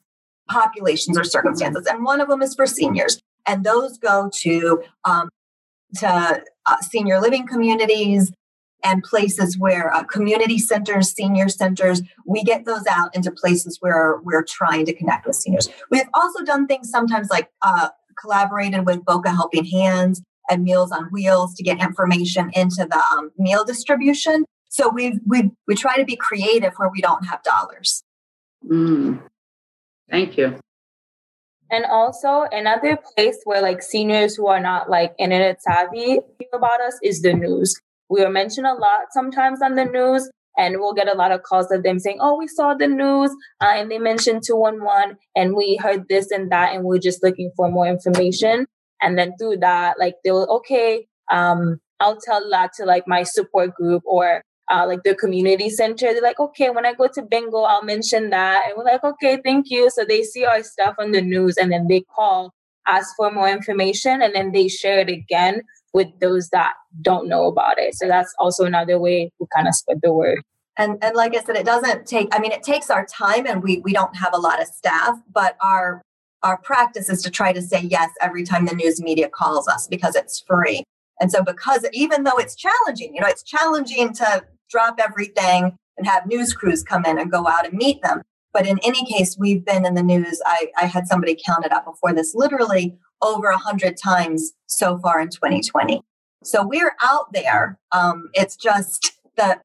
populations 0.49 1.17
or 1.17 1.23
circumstances. 1.23 1.85
And 1.85 2.03
one 2.03 2.19
of 2.19 2.27
them 2.27 2.41
is 2.41 2.55
for 2.55 2.65
seniors. 2.65 3.21
And 3.45 3.63
those 3.63 3.97
go 3.97 4.29
to 4.41 4.83
um, 5.05 5.29
to 5.99 6.43
uh, 6.65 6.77
senior 6.81 7.21
living 7.21 7.47
communities 7.47 8.29
and 8.83 9.03
places 9.03 9.57
where 9.57 9.93
uh, 9.93 10.03
community 10.03 10.57
centers, 10.57 11.13
senior 11.13 11.47
centers, 11.47 12.01
we 12.25 12.43
get 12.43 12.65
those 12.65 12.85
out 12.89 13.15
into 13.15 13.31
places 13.31 13.77
where 13.79 14.17
we're 14.23 14.43
trying 14.43 14.85
to 14.85 14.93
connect 14.93 15.25
with 15.25 15.35
seniors. 15.35 15.69
We've 15.89 16.09
also 16.13 16.43
done 16.43 16.67
things 16.67 16.89
sometimes 16.89 17.29
like 17.29 17.49
uh, 17.61 17.89
collaborated 18.19 18.85
with 18.85 19.05
Boca 19.05 19.31
Helping 19.31 19.65
Hands 19.65 20.21
and 20.49 20.63
Meals 20.63 20.91
on 20.91 21.05
Wheels 21.05 21.53
to 21.55 21.63
get 21.63 21.81
information 21.81 22.51
into 22.53 22.85
the 22.89 23.01
um, 23.13 23.31
meal 23.37 23.63
distribution. 23.63 24.45
So 24.69 24.89
we 24.89 25.19
we 25.25 25.51
we 25.67 25.75
try 25.75 25.95
to 25.97 26.05
be 26.05 26.17
creative 26.17 26.73
where 26.75 26.89
we 26.89 27.01
don't 27.01 27.25
have 27.25 27.41
dollars. 27.43 28.03
Mm. 28.67 29.21
Thank 30.09 30.37
you. 30.37 30.59
And 31.69 31.85
also 31.85 32.45
another 32.51 32.97
place 33.15 33.37
where 33.43 33.61
like 33.61 33.81
seniors 33.81 34.35
who 34.35 34.47
are 34.47 34.59
not 34.59 34.89
like 34.89 35.13
internet 35.19 35.61
savvy 35.61 36.19
feel 36.37 36.49
about 36.53 36.79
us 36.81 36.97
is 37.03 37.21
the 37.21 37.33
news. 37.33 37.79
We 38.09 38.23
are 38.23 38.29
mentioned 38.29 38.67
a 38.67 38.73
lot 38.73 39.07
sometimes 39.11 39.61
on 39.61 39.75
the 39.75 39.83
news, 39.83 40.29
and 40.57 40.77
we'll 40.79 40.93
get 40.93 41.13
a 41.13 41.17
lot 41.17 41.33
of 41.33 41.43
calls 41.43 41.69
of 41.71 41.83
them 41.83 41.99
saying, 41.99 42.19
"Oh, 42.21 42.37
we 42.37 42.47
saw 42.47 42.73
the 42.73 42.87
news, 42.87 43.31
uh, 43.61 43.73
and 43.75 43.91
they 43.91 43.99
mentioned 43.99 44.43
two 44.45 44.55
one 44.55 44.81
one, 44.81 45.17
and 45.35 45.55
we 45.55 45.75
heard 45.75 46.07
this 46.07 46.31
and 46.31 46.49
that, 46.51 46.73
and 46.73 46.85
we're 46.85 46.99
just 46.99 47.21
looking 47.21 47.51
for 47.57 47.69
more 47.69 47.87
information." 47.87 48.65
And 49.01 49.17
then 49.17 49.33
through 49.37 49.57
that, 49.57 49.99
like 49.99 50.15
they'll 50.23 50.47
okay, 50.49 51.05
um, 51.29 51.79
I'll 51.99 52.19
tell 52.19 52.49
that 52.49 52.71
to 52.77 52.85
like 52.85 53.07
my 53.07 53.23
support 53.23 53.73
group 53.73 54.03
or 54.05 54.41
uh, 54.69 54.85
like 54.87 55.03
the 55.03 55.15
community 55.15 55.69
center. 55.69 56.13
They're 56.13 56.21
like, 56.21 56.39
okay, 56.39 56.69
when 56.69 56.85
I 56.85 56.93
go 56.93 57.07
to 57.07 57.21
bingo, 57.21 57.61
I'll 57.61 57.83
mention 57.83 58.29
that. 58.31 58.65
And 58.67 58.77
we're 58.77 58.83
like, 58.83 59.03
okay, 59.03 59.39
thank 59.43 59.69
you. 59.69 59.89
So 59.89 60.03
they 60.05 60.23
see 60.23 60.45
our 60.45 60.63
stuff 60.63 60.95
on 60.99 61.11
the 61.11 61.21
news 61.21 61.57
and 61.57 61.71
then 61.71 61.87
they 61.87 62.01
call, 62.01 62.53
ask 62.87 63.15
for 63.15 63.31
more 63.31 63.49
information, 63.49 64.21
and 64.21 64.33
then 64.35 64.51
they 64.51 64.67
share 64.67 64.99
it 64.99 65.09
again 65.09 65.61
with 65.93 66.07
those 66.19 66.49
that 66.49 66.73
don't 67.01 67.27
know 67.27 67.45
about 67.45 67.79
it. 67.79 67.95
So 67.95 68.07
that's 68.07 68.33
also 68.39 68.65
another 68.65 68.99
way 68.99 69.31
we 69.39 69.47
kind 69.55 69.67
of 69.67 69.75
spread 69.75 69.99
the 70.03 70.13
word. 70.13 70.41
And, 70.77 70.97
and 71.01 71.15
like 71.15 71.35
I 71.35 71.41
said, 71.41 71.55
it 71.55 71.65
doesn't 71.65 72.05
take, 72.05 72.27
I 72.35 72.39
mean, 72.39 72.51
it 72.51 72.61
takes 72.61 72.89
our 72.89 73.05
time 73.05 73.47
and 73.47 73.63
we, 73.63 73.79
we 73.79 73.93
don't 73.93 74.15
have 74.15 74.33
a 74.33 74.37
lot 74.37 74.61
of 74.61 74.67
staff, 74.67 75.17
but 75.33 75.57
our, 75.59 76.03
our 76.43 76.59
practice 76.59 77.09
is 77.09 77.23
to 77.23 77.31
try 77.31 77.51
to 77.51 77.63
say 77.63 77.81
yes 77.81 78.11
every 78.21 78.43
time 78.43 78.65
the 78.65 78.75
news 78.75 79.01
media 79.01 79.27
calls 79.27 79.67
us 79.67 79.87
because 79.87 80.15
it's 80.15 80.43
free. 80.47 80.83
And 81.19 81.31
so 81.31 81.43
because 81.43 81.83
even 81.93 82.25
though 82.25 82.37
it's 82.37 82.55
challenging, 82.55 83.15
you 83.15 83.21
know, 83.21 83.27
it's 83.27 83.41
challenging 83.41 84.13
to 84.13 84.43
drop 84.69 84.99
everything 84.99 85.77
and 85.97 86.07
have 86.07 86.27
news 86.27 86.53
crews 86.53 86.83
come 86.83 87.05
in 87.05 87.19
and 87.19 87.31
go 87.31 87.47
out 87.47 87.65
and 87.65 87.77
meet 87.77 88.01
them. 88.01 88.21
But 88.53 88.67
in 88.67 88.79
any 88.83 89.05
case, 89.05 89.37
we've 89.37 89.63
been 89.63 89.85
in 89.85 89.93
the 89.93 90.03
news. 90.03 90.41
I, 90.45 90.67
I 90.77 90.85
had 90.85 91.07
somebody 91.07 91.37
count 91.45 91.65
it 91.65 91.71
up 91.71 91.85
before 91.85 92.13
this, 92.13 92.33
literally 92.33 92.97
over 93.21 93.47
a 93.47 93.57
hundred 93.57 93.97
times 93.97 94.53
so 94.67 94.97
far 94.97 95.19
in 95.19 95.29
2020. 95.29 96.01
So 96.43 96.65
we're 96.65 96.95
out 97.01 97.33
there. 97.33 97.77
Um, 97.91 98.29
it's 98.33 98.55
just 98.55 99.13
the 99.35 99.59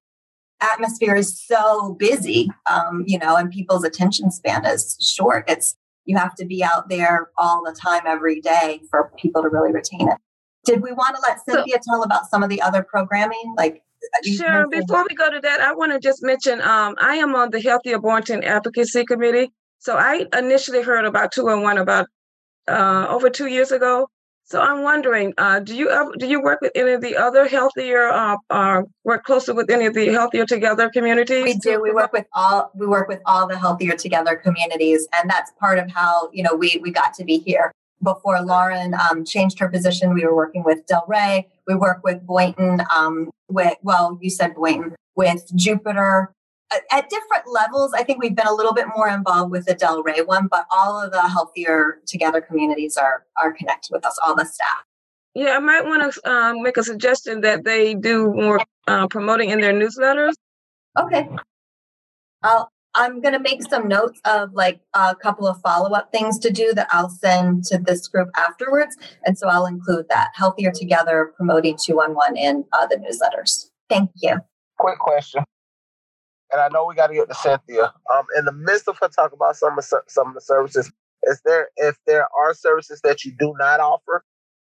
atmosphere 0.61 1.14
is 1.14 1.40
so 1.40 1.94
busy, 1.94 2.50
um, 2.70 3.05
you 3.07 3.18
know, 3.18 3.36
and 3.36 3.50
people's 3.50 3.84
attention 3.84 4.30
span 4.30 4.64
is 4.64 4.96
short. 5.00 5.44
It's 5.48 5.76
you 6.05 6.16
have 6.16 6.34
to 6.36 6.44
be 6.44 6.64
out 6.64 6.88
there 6.88 7.30
all 7.38 7.62
the 7.64 7.72
time, 7.72 8.03
every 8.07 8.40
day, 8.40 8.80
for 8.90 9.12
people 9.18 9.42
to 9.42 9.48
really 9.48 9.72
retain 9.72 10.09
it. 10.09 10.18
Did 10.64 10.82
we 10.82 10.92
want 10.92 11.16
to 11.16 11.22
let 11.22 11.44
Cynthia 11.44 11.76
so, 11.80 11.92
tell 11.92 12.03
about 12.03 12.26
some 12.28 12.42
of 12.42 12.48
the 12.48 12.61
other 12.61 12.82
programming, 12.82 13.55
like 13.57 13.82
Sure. 14.24 14.68
Before 14.68 15.05
we 15.09 15.14
go 15.14 15.30
to 15.30 15.40
that, 15.40 15.61
I 15.61 15.74
want 15.74 15.92
to 15.92 16.00
just 16.00 16.22
mention 16.22 16.61
um, 16.61 16.94
I 16.98 17.16
am 17.16 17.34
on 17.34 17.50
the 17.50 17.61
Healthier 17.61 17.98
Boynton 17.98 18.42
Advocacy 18.44 19.05
Committee. 19.05 19.50
So 19.78 19.96
I 19.96 20.26
initially 20.36 20.82
heard 20.82 21.05
about 21.05 21.32
211 21.32 21.82
about 21.82 22.07
uh, 22.68 23.07
over 23.09 23.30
two 23.30 23.46
years 23.46 23.72
ago. 23.72 24.09
So 24.44 24.61
I'm 24.61 24.82
wondering, 24.82 25.32
uh, 25.38 25.61
do 25.61 25.74
you 25.74 25.88
ever, 25.90 26.12
do 26.18 26.26
you 26.26 26.42
work 26.42 26.61
with 26.61 26.72
any 26.74 26.92
of 26.92 27.00
the 27.00 27.16
other 27.16 27.46
healthier, 27.48 28.09
uh, 28.09 28.36
uh, 28.50 28.82
work 29.05 29.24
closer 29.24 29.55
with 29.55 29.70
any 29.70 29.86
of 29.86 29.94
the 29.94 30.09
healthier 30.09 30.44
together 30.44 30.90
communities? 30.90 31.44
We 31.44 31.55
do. 31.55 31.80
We 31.80 31.92
work 31.92 32.12
with 32.12 32.26
all. 32.34 32.70
We 32.74 32.86
work 32.86 33.09
with 33.09 33.20
all 33.24 33.46
the 33.46 33.57
healthier 33.57 33.96
together 33.96 34.36
communities, 34.36 35.09
and 35.14 35.30
that's 35.30 35.53
part 35.59 35.78
of 35.78 35.90
how 35.90 36.28
you 36.32 36.42
know 36.42 36.55
we 36.55 36.78
we 36.82 36.90
got 36.90 37.14
to 37.14 37.24
be 37.24 37.38
here 37.38 37.72
before 38.03 38.40
Lauren 38.42 38.94
um, 38.94 39.24
changed 39.24 39.59
her 39.59 39.68
position, 39.68 40.14
we 40.14 40.24
were 40.24 40.34
working 40.34 40.64
with 40.64 40.86
Delray. 40.86 41.46
We 41.66 41.74
work 41.74 42.03
with 42.03 42.26
Boynton. 42.26 42.82
Um, 42.94 43.30
with 43.48 43.76
well, 43.82 44.18
you 44.20 44.30
said 44.30 44.55
Boynton 44.55 44.94
with 45.14 45.44
Jupiter. 45.55 46.32
At, 46.90 47.11
different 47.11 47.44
levels, 47.46 47.92
I 47.92 48.03
think 48.03 48.22
we've 48.22 48.34
been 48.34 48.46
a 48.46 48.55
little 48.55 48.72
bit 48.72 48.86
more 48.96 49.07
involved 49.07 49.50
with 49.50 49.66
the 49.66 49.74
Delray 49.74 50.26
one, 50.26 50.46
but 50.46 50.64
all 50.70 51.03
of 51.03 51.12
the 51.12 51.20
healthier 51.20 52.00
together 52.07 52.40
communities 52.40 52.96
are 52.96 53.26
are 53.36 53.53
connected 53.53 53.92
with 53.92 54.07
us, 54.07 54.18
all 54.24 54.34
the 54.34 54.46
staff. 54.46 54.84
Yeah, 55.34 55.57
I 55.57 55.59
might 55.59 55.84
want 55.84 56.12
to 56.12 56.30
um, 56.30 56.62
make 56.62 56.78
a 56.78 56.84
suggestion 56.84 57.42
that 57.42 57.64
they 57.64 57.94
do 57.94 58.32
more 58.32 58.61
uh, 58.86 59.07
promoting 59.09 59.50
in 59.50 59.61
their 59.61 59.72
newsletters. 59.72 60.32
Okay. 60.98 61.28
I'll 62.42 62.70
I'm 62.95 63.20
going 63.20 63.32
to 63.32 63.40
make 63.40 63.62
some 63.62 63.88
notes 63.88 64.20
of 64.24 64.53
like 64.53 64.80
a 64.95 65.14
couple 65.14 65.47
of 65.47 65.61
follow 65.61 65.90
up 65.95 66.12
things 66.12 66.38
to 66.40 66.51
do 66.51 66.72
that 66.74 66.88
I'll 66.90 67.09
send 67.09 67.64
to 67.64 67.78
this 67.78 68.07
group 68.07 68.28
afterwards. 68.36 68.97
And 69.24 69.38
so 69.38 69.49
I'll 69.49 69.66
include 69.66 70.07
that 70.11 70.30
Healthier 70.34 70.72
Together 70.72 71.32
promoting 71.36 71.78
211 71.82 72.36
in 72.36 72.64
uh, 72.72 72.86
the 72.86 72.97
newsletters. 72.97 73.70
Thank 73.88 74.11
you. 74.16 74.36
Quick 74.78 74.99
question. 74.99 75.45
And 76.51 76.61
I 76.61 76.68
know 76.68 76.84
we 76.84 76.95
got 76.95 77.07
to 77.07 77.14
get 77.14 77.28
to 77.28 77.34
Cynthia. 77.34 77.95
Um, 78.12 78.24
in 78.36 78.45
the 78.45 78.53
midst 78.53 78.88
of 78.88 78.99
her 78.99 79.09
talk 79.09 79.32
about 79.32 79.57
some 79.57 79.78
of 79.78 79.84
some 79.84 80.28
of 80.28 80.34
the 80.34 80.40
services, 80.43 80.93
is 81.24 81.40
there 81.47 81.70
if 81.76 81.97
there 82.07 82.26
are 82.38 82.53
services 82.53 83.01
that 83.05 83.24
you 83.24 83.32
do 83.38 83.55
not 83.59 83.80
offer, 83.80 84.22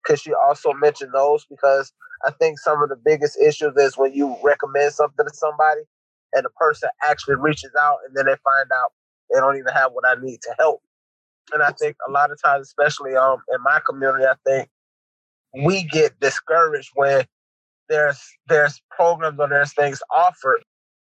could 0.05 0.19
she 0.19 0.33
also 0.33 0.73
mention 0.73 1.11
those? 1.13 1.45
Because 1.45 1.93
I 2.25 2.31
think 2.31 2.59
some 2.59 2.83
of 2.83 2.89
the 2.89 2.97
biggest 2.97 3.39
issues 3.39 3.77
is 3.77 3.99
when 3.99 4.15
you 4.15 4.35
recommend 4.43 4.95
something 4.95 5.27
to 5.27 5.35
somebody 5.35 5.83
and 6.35 6.45
the 6.45 6.51
person 6.51 6.89
actually 7.03 7.37
reaches 7.37 7.71
out 7.81 7.99
and 8.07 8.17
then 8.17 8.27
they 8.27 8.37
find 8.45 8.69
out 8.75 8.93
they 9.33 9.41
don't 9.41 9.57
even 9.57 9.73
have 9.73 9.93
what 9.93 10.07
I 10.07 10.15
need 10.21 10.41
to 10.43 10.55
help. 10.59 10.83
And 11.53 11.63
I 11.63 11.73
think 11.73 11.97
a 12.07 12.11
lot 12.11 12.31
of 12.31 12.41
times, 12.43 12.67
especially 12.67 13.17
um 13.17 13.39
in 13.53 13.63
my 13.63 13.81
community, 13.87 14.25
I 14.25 14.35
think 14.47 14.69
we 15.65 15.85
get 15.85 16.19
discouraged 16.21 16.91
when 16.95 17.25
there's 17.89 18.21
there's 18.49 18.81
programs 18.91 19.39
or 19.39 19.49
there's 19.49 19.73
things 19.73 20.01
offered, 20.15 20.63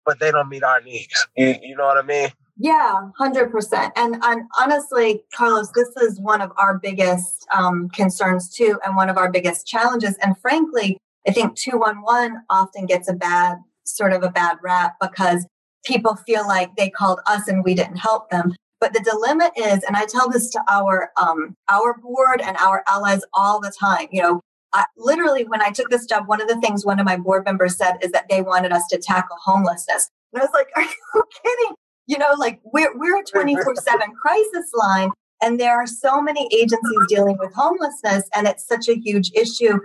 but 0.06 0.20
they 0.20 0.32
don't 0.32 0.50
meet 0.50 0.64
our 0.64 0.82
needs. 0.82 1.28
You 1.36 1.56
you 1.62 1.76
know 1.76 1.86
what 1.86 1.98
I 1.98 2.06
mean? 2.06 2.30
Yeah, 2.58 3.10
hundred 3.18 3.52
percent. 3.52 3.94
And 3.96 4.18
and 4.24 4.44
honestly, 4.60 5.24
Carlos, 5.34 5.72
this 5.72 5.90
is 5.98 6.20
one 6.20 6.42
of 6.42 6.52
our 6.58 6.78
biggest 6.78 7.46
um, 7.54 7.90
concerns 7.90 8.50
too, 8.50 8.80
and 8.86 8.96
one 8.96 9.10
of 9.10 9.18
our 9.18 9.32
biggest 9.32 9.68
challenges. 9.68 10.18
And 10.22 10.38
frankly, 10.38 10.98
I 11.28 11.32
think 11.32 11.56
two 11.56 11.78
one 11.78 12.02
one 12.02 12.44
often 12.50 12.86
gets 12.86 13.10
a 13.10 13.14
bad 13.14 13.58
sort 13.86 14.14
of 14.14 14.24
a 14.24 14.30
bad 14.30 14.58
rap 14.62 14.96
because 15.02 15.46
people 15.86 16.16
feel 16.28 16.46
like 16.48 16.76
they 16.76 16.90
called 16.90 17.20
us 17.28 17.48
and 17.48 17.64
we 17.64 17.74
didn't 17.74 17.98
help 17.98 18.30
them. 18.30 18.54
But 18.82 18.94
the 18.94 19.00
dilemma 19.00 19.52
is, 19.56 19.84
and 19.84 19.96
I 19.96 20.06
tell 20.06 20.30
this 20.30 20.50
to 20.52 20.62
our 20.70 21.12
um, 21.20 21.56
our 21.70 21.98
board 21.98 22.42
and 22.42 22.58
our 22.58 22.84
allies 22.88 23.22
all 23.34 23.62
the 23.62 23.72
time. 23.72 24.08
You 24.12 24.22
know, 24.22 24.42
I, 24.74 24.86
literally 24.98 25.46
when 25.46 25.62
I 25.62 25.70
took 25.72 25.90
this 25.90 26.06
job, 26.06 26.28
one 26.28 26.42
of 26.42 26.48
the 26.48 26.60
things 26.60 26.86
one 26.86 27.00
of 27.00 27.06
my 27.06 27.16
board 27.16 27.46
members 27.46 27.78
said 27.78 27.98
is 28.02 28.12
that 28.12 28.26
they 28.30 28.42
wanted 28.42 28.74
us 28.74 28.86
to 28.88 28.98
tackle 28.98 29.38
homelessness. 29.44 30.10
And 30.34 30.42
I 30.42 30.46
was 30.46 30.54
like, 30.54 30.68
"Are 30.76 30.84
you 30.84 31.24
kidding?" 31.44 31.76
You 32.08 32.18
know, 32.18 32.34
like 32.38 32.60
we're 32.66 32.96
we're 32.98 33.20
a 33.20 33.24
twenty 33.24 33.56
four 33.56 33.76
seven 33.76 34.14
crisis 34.22 34.72
line, 34.74 35.10
and 35.42 35.60
there 35.60 35.76
are 35.76 35.88
so 35.88 36.22
many 36.22 36.48
agencies 36.54 37.00
dealing 37.08 37.38
with 37.40 37.54
homelessness, 37.54 38.30
and 38.36 38.46
it's 38.46 38.68
such 38.68 38.90
a 38.90 38.96
huge 39.00 39.32
issue. 39.34 39.80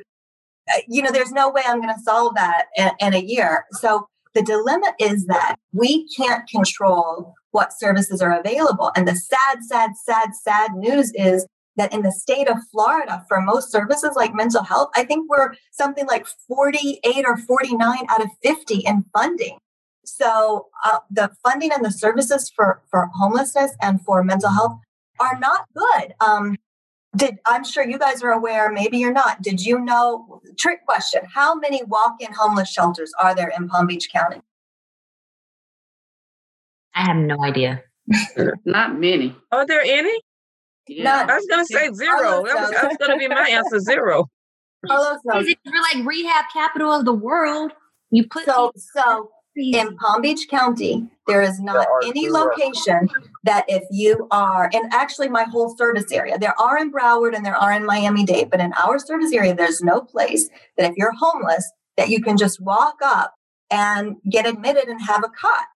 Uh, 0.68 0.80
you 0.88 1.02
know, 1.02 1.10
there's 1.10 1.32
no 1.32 1.50
way 1.50 1.62
I'm 1.66 1.80
going 1.80 1.94
to 1.94 2.00
solve 2.02 2.34
that 2.34 2.66
in, 2.76 2.90
in 3.00 3.14
a 3.14 3.20
year. 3.20 3.66
So 3.72 4.08
the 4.34 4.42
dilemma 4.42 4.92
is 4.98 5.26
that 5.26 5.56
we 5.72 6.08
can't 6.16 6.48
control 6.48 7.34
what 7.50 7.72
services 7.72 8.22
are 8.22 8.38
available. 8.38 8.92
And 8.94 9.06
the 9.08 9.16
sad, 9.16 9.62
sad, 9.62 9.90
sad, 9.96 10.34
sad 10.34 10.74
news 10.74 11.12
is 11.14 11.46
that 11.76 11.92
in 11.92 12.02
the 12.02 12.12
state 12.12 12.48
of 12.48 12.58
Florida, 12.70 13.24
for 13.28 13.40
most 13.40 13.72
services 13.72 14.12
like 14.14 14.34
mental 14.34 14.62
health, 14.62 14.90
I 14.96 15.04
think 15.04 15.28
we're 15.28 15.54
something 15.72 16.06
like 16.06 16.26
48 16.46 17.24
or 17.26 17.36
49 17.36 17.98
out 18.08 18.22
of 18.22 18.28
50 18.42 18.76
in 18.76 19.04
funding. 19.12 19.58
So 20.04 20.68
uh, 20.84 20.98
the 21.10 21.30
funding 21.42 21.72
and 21.72 21.84
the 21.84 21.90
services 21.90 22.50
for, 22.54 22.82
for 22.90 23.08
homelessness 23.14 23.72
and 23.80 24.00
for 24.04 24.22
mental 24.22 24.50
health 24.50 24.78
are 25.18 25.38
not 25.38 25.66
good. 25.74 26.14
Um, 26.20 26.56
did 27.16 27.38
I'm 27.46 27.64
sure 27.64 27.86
you 27.86 27.98
guys 27.98 28.22
are 28.22 28.32
aware, 28.32 28.70
maybe 28.70 28.98
you're 28.98 29.12
not. 29.12 29.42
Did 29.42 29.64
you 29.64 29.80
know? 29.80 30.40
Trick 30.58 30.84
question: 30.86 31.22
How 31.32 31.54
many 31.54 31.82
walk-in 31.84 32.32
homeless 32.32 32.72
shelters 32.72 33.12
are 33.18 33.34
there 33.34 33.52
in 33.56 33.68
Palm 33.68 33.86
Beach 33.86 34.08
County? 34.12 34.40
I 36.94 37.04
have 37.04 37.16
no 37.16 37.42
idea. 37.42 37.82
Not 38.64 38.98
many. 38.98 39.36
Are 39.52 39.66
there 39.66 39.82
any? 39.82 40.20
Yeah. 40.88 41.26
I 41.28 41.36
was 41.36 41.46
going 41.46 41.64
to 41.64 41.72
say 41.72 41.92
zero. 41.92 42.44
That 42.44 42.60
was, 42.60 42.70
that 42.72 42.88
was 42.88 42.96
going 42.98 43.12
to 43.12 43.18
be 43.18 43.28
my 43.28 43.48
answer 43.48 43.78
zero. 43.78 44.28
Carlos 44.86 45.18
knows. 45.24 45.46
We're 45.46 45.82
like 45.82 46.06
rehab 46.06 46.46
capital 46.52 46.92
of 46.92 47.04
the 47.04 47.12
world. 47.12 47.72
You 48.10 48.26
put 48.26 48.44
So, 48.44 48.72
so 48.74 49.30
in 49.56 49.96
Palm 49.96 50.22
Beach 50.22 50.46
County, 50.48 51.06
there 51.26 51.42
is 51.42 51.60
not 51.60 51.86
are 51.86 52.00
any 52.04 52.22
zero. 52.22 52.34
location 52.34 53.08
that 53.44 53.64
if 53.68 53.82
you 53.90 54.26
are, 54.30 54.70
and 54.72 54.92
actually 54.92 55.28
my 55.28 55.44
whole 55.44 55.76
service 55.76 56.10
area, 56.12 56.38
there 56.38 56.58
are 56.60 56.78
in 56.78 56.92
Broward 56.92 57.34
and 57.34 57.44
there 57.44 57.56
are 57.56 57.72
in 57.72 57.84
Miami 57.84 58.24
Dade, 58.24 58.50
but 58.50 58.60
in 58.60 58.72
our 58.74 58.98
service 58.98 59.32
area, 59.32 59.54
there's 59.54 59.80
no 59.82 60.00
place 60.00 60.48
that 60.76 60.90
if 60.90 60.96
you're 60.96 61.12
homeless, 61.12 61.70
that 61.96 62.08
you 62.08 62.22
can 62.22 62.36
just 62.36 62.60
walk 62.60 62.96
up 63.02 63.34
and 63.70 64.16
get 64.30 64.46
admitted 64.46 64.88
and 64.88 65.00
have 65.02 65.24
a 65.24 65.28
cot. 65.28 65.66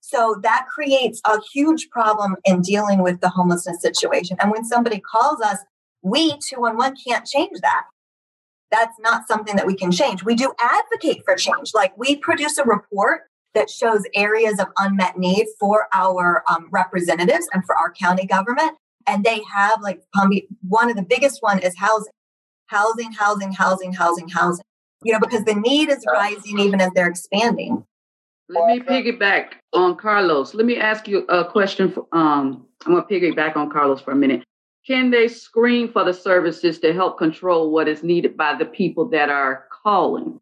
So 0.00 0.38
that 0.42 0.66
creates 0.66 1.20
a 1.26 1.38
huge 1.52 1.88
problem 1.90 2.36
in 2.44 2.62
dealing 2.62 3.02
with 3.02 3.20
the 3.20 3.28
homelessness 3.28 3.80
situation. 3.80 4.36
And 4.40 4.50
when 4.50 4.64
somebody 4.64 5.00
calls 5.00 5.40
us, 5.40 5.58
we 6.02 6.30
211 6.48 6.96
can't 7.06 7.26
change 7.26 7.60
that. 7.60 7.84
That's 8.70 8.96
not 9.00 9.26
something 9.26 9.56
that 9.56 9.66
we 9.66 9.74
can 9.74 9.90
change. 9.90 10.22
We 10.22 10.34
do 10.34 10.52
advocate 10.60 11.22
for 11.24 11.34
change. 11.34 11.72
Like 11.74 11.96
we 11.98 12.16
produce 12.16 12.56
a 12.58 12.64
report 12.64 13.22
that 13.54 13.68
shows 13.68 14.04
areas 14.14 14.60
of 14.60 14.68
unmet 14.78 15.18
need 15.18 15.46
for 15.58 15.88
our 15.92 16.44
um, 16.48 16.68
representatives 16.70 17.48
and 17.52 17.64
for 17.64 17.76
our 17.76 17.92
county 17.92 18.26
government. 18.26 18.76
And 19.06 19.24
they 19.24 19.40
have 19.52 19.80
like 19.82 20.02
one 20.68 20.88
of 20.88 20.96
the 20.96 21.02
biggest 21.02 21.38
one 21.40 21.58
is 21.58 21.74
housing, 21.76 22.12
housing, 22.66 23.12
housing, 23.12 23.52
housing, 23.52 23.92
housing, 23.92 24.28
housing. 24.28 24.64
You 25.02 25.14
know, 25.14 25.20
because 25.20 25.44
the 25.44 25.54
need 25.54 25.88
is 25.88 26.04
rising 26.12 26.58
even 26.58 26.80
as 26.80 26.90
they're 26.94 27.08
expanding. 27.08 27.84
Let 28.50 28.66
me 28.66 28.80
piggyback 28.80 29.52
on 29.72 29.96
Carlos. 29.96 30.54
Let 30.54 30.66
me 30.66 30.76
ask 30.76 31.06
you 31.08 31.24
a 31.28 31.44
question. 31.44 31.92
For, 31.92 32.06
um, 32.12 32.66
I'm 32.84 32.92
going 32.92 33.06
to 33.06 33.08
piggyback 33.08 33.56
on 33.56 33.70
Carlos 33.70 34.00
for 34.00 34.10
a 34.10 34.16
minute. 34.16 34.42
Can 34.86 35.10
they 35.10 35.28
screen 35.28 35.92
for 35.92 36.04
the 36.04 36.14
services 36.14 36.78
to 36.80 36.92
help 36.92 37.18
control 37.18 37.70
what 37.70 37.88
is 37.88 38.02
needed 38.02 38.36
by 38.36 38.54
the 38.56 38.64
people 38.64 39.08
that 39.10 39.28
are 39.28 39.66
calling 39.82 40.40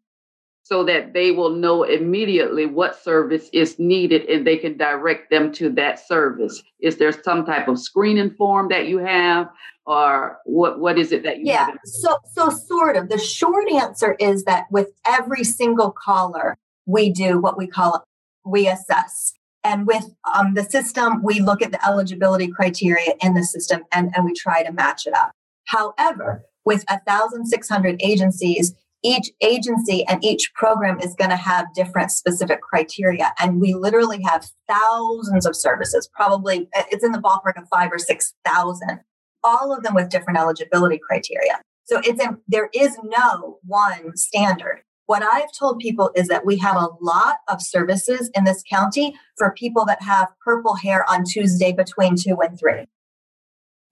so 0.63 0.83
that 0.83 1.13
they 1.13 1.31
will 1.31 1.49
know 1.49 1.83
immediately 1.83 2.65
what 2.65 2.95
service 2.95 3.49
is 3.51 3.79
needed 3.79 4.25
and 4.29 4.45
they 4.45 4.55
can 4.57 4.77
direct 4.77 5.29
them 5.29 5.51
to 5.53 5.69
that 5.71 6.05
service? 6.07 6.63
Is 6.79 6.97
there 6.97 7.11
some 7.11 7.45
type 7.45 7.67
of 7.67 7.79
screening 7.79 8.31
form 8.31 8.69
that 8.69 8.87
you 8.87 8.99
have 8.99 9.49
or 9.85 10.37
what, 10.45 10.79
what 10.79 10.97
is 10.97 11.11
it 11.11 11.23
that 11.23 11.39
you 11.39 11.47
Yeah. 11.47 11.65
have? 11.65 11.79
So 11.83 12.17
so 12.33 12.49
sort 12.49 12.95
of. 12.95 13.09
The 13.09 13.17
short 13.17 13.69
answer 13.71 14.15
is 14.19 14.43
that 14.45 14.65
with 14.71 14.89
every 15.05 15.43
single 15.43 15.91
caller, 15.91 16.57
we 16.85 17.09
do 17.09 17.39
what 17.39 17.57
we 17.57 17.67
call 17.67 18.03
we 18.45 18.67
assess. 18.67 19.33
And 19.63 19.85
with 19.85 20.05
um, 20.33 20.53
the 20.53 20.63
system, 20.63 21.21
we 21.23 21.41
look 21.41 21.61
at 21.61 21.71
the 21.71 21.85
eligibility 21.85 22.47
criteria 22.47 23.13
in 23.21 23.33
the 23.33 23.43
system 23.43 23.81
and, 23.91 24.11
and 24.15 24.25
we 24.25 24.33
try 24.33 24.63
to 24.63 24.71
match 24.71 25.05
it 25.05 25.13
up. 25.13 25.31
However, 25.65 26.43
with 26.65 26.85
1,600 26.89 27.97
agencies, 28.01 28.73
each 29.03 29.31
agency 29.41 30.05
and 30.07 30.23
each 30.23 30.51
program 30.53 30.99
is 30.99 31.15
going 31.15 31.29
to 31.29 31.35
have 31.35 31.73
different 31.73 32.11
specific 32.11 32.61
criteria. 32.61 33.33
And 33.39 33.61
we 33.61 33.73
literally 33.73 34.21
have 34.23 34.45
thousands 34.67 35.45
of 35.45 35.55
services, 35.55 36.09
probably 36.13 36.67
it's 36.91 37.03
in 37.03 37.11
the 37.11 37.19
ballpark 37.19 37.57
of 37.57 37.67
five 37.69 37.91
or 37.91 37.99
6,000, 37.99 38.99
all 39.43 39.75
of 39.75 39.83
them 39.83 39.95
with 39.95 40.09
different 40.09 40.39
eligibility 40.39 40.99
criteria. 40.99 41.61
So 41.85 42.01
it's 42.03 42.21
in, 42.21 42.37
there 42.47 42.69
is 42.73 42.97
no 43.03 43.59
one 43.65 44.15
standard. 44.15 44.83
What 45.09 45.23
I've 45.23 45.51
told 45.51 45.79
people 45.79 46.11
is 46.13 46.27
that 46.27 46.45
we 46.45 46.55
have 46.57 46.75
a 46.75 46.89
lot 47.01 47.37
of 47.47 47.63
services 47.63 48.29
in 48.35 48.43
this 48.43 48.61
county 48.69 49.15
for 49.39 49.51
people 49.57 49.83
that 49.85 50.03
have 50.03 50.27
purple 50.39 50.75
hair 50.75 51.03
on 51.09 51.23
Tuesday 51.23 51.71
between 51.71 52.15
two 52.15 52.37
and 52.39 52.59
three. 52.59 52.85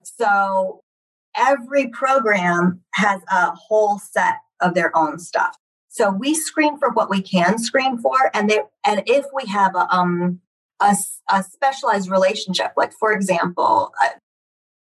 So 0.04 0.84
every 1.36 1.88
program 1.88 2.82
has 2.94 3.20
a 3.32 3.50
whole 3.50 3.98
set 3.98 4.36
of 4.60 4.74
their 4.74 4.96
own 4.96 5.18
stuff. 5.18 5.56
So 5.88 6.08
we 6.08 6.34
screen 6.34 6.78
for 6.78 6.90
what 6.90 7.10
we 7.10 7.20
can 7.20 7.58
screen 7.58 7.98
for, 7.98 8.30
and 8.32 8.48
they, 8.48 8.60
and 8.86 9.02
if 9.06 9.24
we 9.34 9.44
have 9.50 9.74
a 9.74 9.92
um 9.92 10.38
a, 10.78 10.94
a 11.32 11.42
specialized 11.42 12.08
relationship, 12.08 12.74
like 12.76 12.92
for 12.92 13.10
example, 13.12 13.92
uh, 14.00 14.10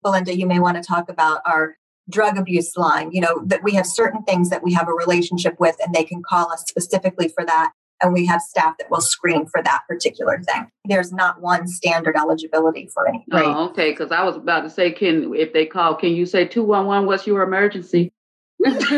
Belinda, 0.01 0.37
you 0.37 0.47
may 0.47 0.59
want 0.59 0.77
to 0.77 0.83
talk 0.83 1.09
about 1.09 1.41
our 1.45 1.75
drug 2.11 2.37
abuse 2.37 2.75
line. 2.77 3.11
You 3.11 3.21
know 3.21 3.43
that 3.45 3.63
we 3.63 3.73
have 3.73 3.85
certain 3.85 4.23
things 4.23 4.49
that 4.49 4.63
we 4.63 4.73
have 4.73 4.87
a 4.87 4.93
relationship 4.93 5.59
with, 5.59 5.75
and 5.83 5.93
they 5.93 6.03
can 6.03 6.21
call 6.23 6.51
us 6.51 6.63
specifically 6.67 7.29
for 7.29 7.45
that. 7.45 7.71
And 8.03 8.13
we 8.13 8.25
have 8.25 8.41
staff 8.41 8.75
that 8.79 8.89
will 8.89 9.01
screen 9.01 9.45
for 9.45 9.61
that 9.61 9.81
particular 9.87 10.41
thing. 10.41 10.67
There's 10.85 11.13
not 11.13 11.39
one 11.39 11.67
standard 11.67 12.15
eligibility 12.15 12.89
for 12.91 13.07
any. 13.07 13.23
Oh, 13.31 13.69
okay. 13.69 13.91
Because 13.91 14.11
I 14.11 14.23
was 14.23 14.37
about 14.37 14.61
to 14.61 14.71
say, 14.71 14.91
can 14.91 15.35
if 15.35 15.53
they 15.53 15.67
call, 15.67 15.95
can 15.95 16.09
you 16.09 16.25
say 16.25 16.45
two 16.45 16.63
one 16.63 16.87
one? 16.87 17.05
What's 17.05 17.27
your 17.27 17.43
emergency? 17.43 18.11
we, 18.59 18.71
we, 18.71 18.97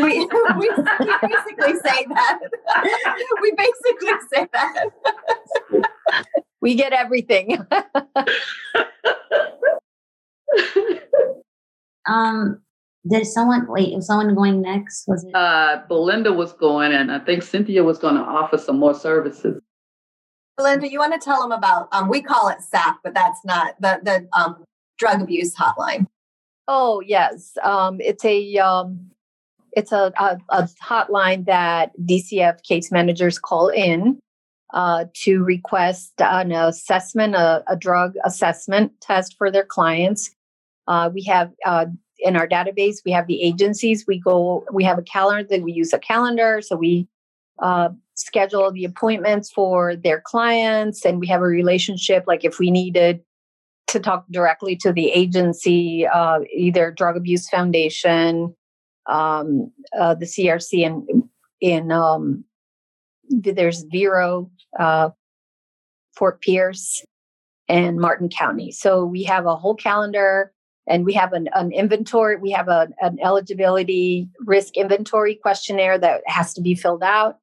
we 0.58 0.70
basically 1.22 1.74
say 1.84 2.06
that. 2.08 2.38
we 3.42 3.52
basically 3.52 4.12
say 4.32 4.48
that. 4.52 4.84
We 6.60 6.74
get 6.74 6.92
everything. 6.92 7.58
Um, 12.06 12.60
did 13.06 13.26
someone 13.26 13.66
wait? 13.68 13.94
Was 13.94 14.06
someone 14.06 14.34
going 14.34 14.62
next? 14.62 15.06
Was 15.06 15.24
it? 15.24 15.34
Uh, 15.34 15.82
Belinda 15.88 16.32
was 16.32 16.52
going, 16.52 16.92
and 16.92 17.12
I 17.12 17.18
think 17.18 17.42
Cynthia 17.42 17.84
was 17.84 17.98
going 17.98 18.14
to 18.14 18.22
offer 18.22 18.58
some 18.58 18.78
more 18.78 18.94
services. 18.94 19.60
Belinda, 20.56 20.90
you 20.90 20.98
want 20.98 21.12
to 21.12 21.18
tell 21.18 21.42
them 21.42 21.52
about? 21.52 21.88
Um, 21.92 22.08
we 22.08 22.22
call 22.22 22.48
it 22.48 22.62
SAP, 22.62 22.98
but 23.02 23.14
that's 23.14 23.44
not 23.44 23.74
the 23.80 24.00
the 24.02 24.28
um, 24.38 24.64
drug 24.98 25.20
abuse 25.20 25.54
hotline. 25.54 26.06
Oh 26.66 27.00
yes, 27.00 27.56
um, 27.62 28.00
it's 28.00 28.24
a 28.24 28.56
um, 28.58 29.10
it's 29.72 29.92
a, 29.92 30.12
a, 30.18 30.38
a 30.50 30.68
hotline 30.82 31.46
that 31.46 31.92
DCF 32.00 32.62
case 32.62 32.90
managers 32.90 33.38
call 33.38 33.68
in 33.68 34.18
uh, 34.72 35.06
to 35.14 35.42
request 35.42 36.12
an 36.18 36.52
assessment, 36.52 37.34
a, 37.34 37.62
a 37.66 37.76
drug 37.76 38.14
assessment 38.24 38.92
test 39.00 39.36
for 39.36 39.50
their 39.50 39.64
clients. 39.64 40.30
Uh, 40.86 41.10
we 41.12 41.22
have 41.24 41.52
uh, 41.66 41.86
in 42.24 42.36
our 42.36 42.48
database, 42.48 43.04
we 43.04 43.12
have 43.12 43.26
the 43.26 43.42
agencies. 43.42 44.04
We 44.08 44.18
go, 44.18 44.64
we 44.72 44.82
have 44.84 44.98
a 44.98 45.02
calendar 45.02 45.46
that 45.50 45.62
we 45.62 45.72
use 45.72 45.92
a 45.92 45.98
calendar, 45.98 46.60
so 46.62 46.74
we 46.74 47.06
uh, 47.62 47.90
schedule 48.14 48.72
the 48.72 48.86
appointments 48.86 49.52
for 49.52 49.94
their 49.94 50.22
clients, 50.24 51.04
and 51.04 51.20
we 51.20 51.26
have 51.28 51.42
a 51.42 51.46
relationship. 51.46 52.24
Like 52.26 52.44
if 52.44 52.58
we 52.58 52.70
needed 52.70 53.20
to 53.88 54.00
talk 54.00 54.24
directly 54.30 54.74
to 54.76 54.92
the 54.92 55.10
agency, 55.10 56.06
uh, 56.06 56.40
either 56.52 56.90
Drug 56.90 57.16
Abuse 57.16 57.48
Foundation, 57.48 58.56
um, 59.06 59.70
uh, 59.96 60.14
the 60.14 60.24
CRC, 60.24 60.86
and 60.86 61.24
in 61.60 61.92
um, 61.92 62.44
there's 63.28 63.84
Vero, 63.92 64.50
uh, 64.78 65.10
Fort 66.16 66.40
Pierce, 66.40 67.04
and 67.68 67.98
Martin 67.98 68.30
County. 68.30 68.72
So 68.72 69.04
we 69.04 69.24
have 69.24 69.44
a 69.44 69.56
whole 69.56 69.74
calendar 69.74 70.53
and 70.86 71.04
we 71.04 71.12
have 71.14 71.32
an, 71.32 71.48
an 71.54 71.72
inventory 71.72 72.36
we 72.36 72.50
have 72.50 72.68
a, 72.68 72.88
an 73.00 73.18
eligibility 73.22 74.28
risk 74.40 74.76
inventory 74.76 75.34
questionnaire 75.34 75.98
that 75.98 76.22
has 76.26 76.54
to 76.54 76.60
be 76.60 76.74
filled 76.74 77.02
out. 77.02 77.38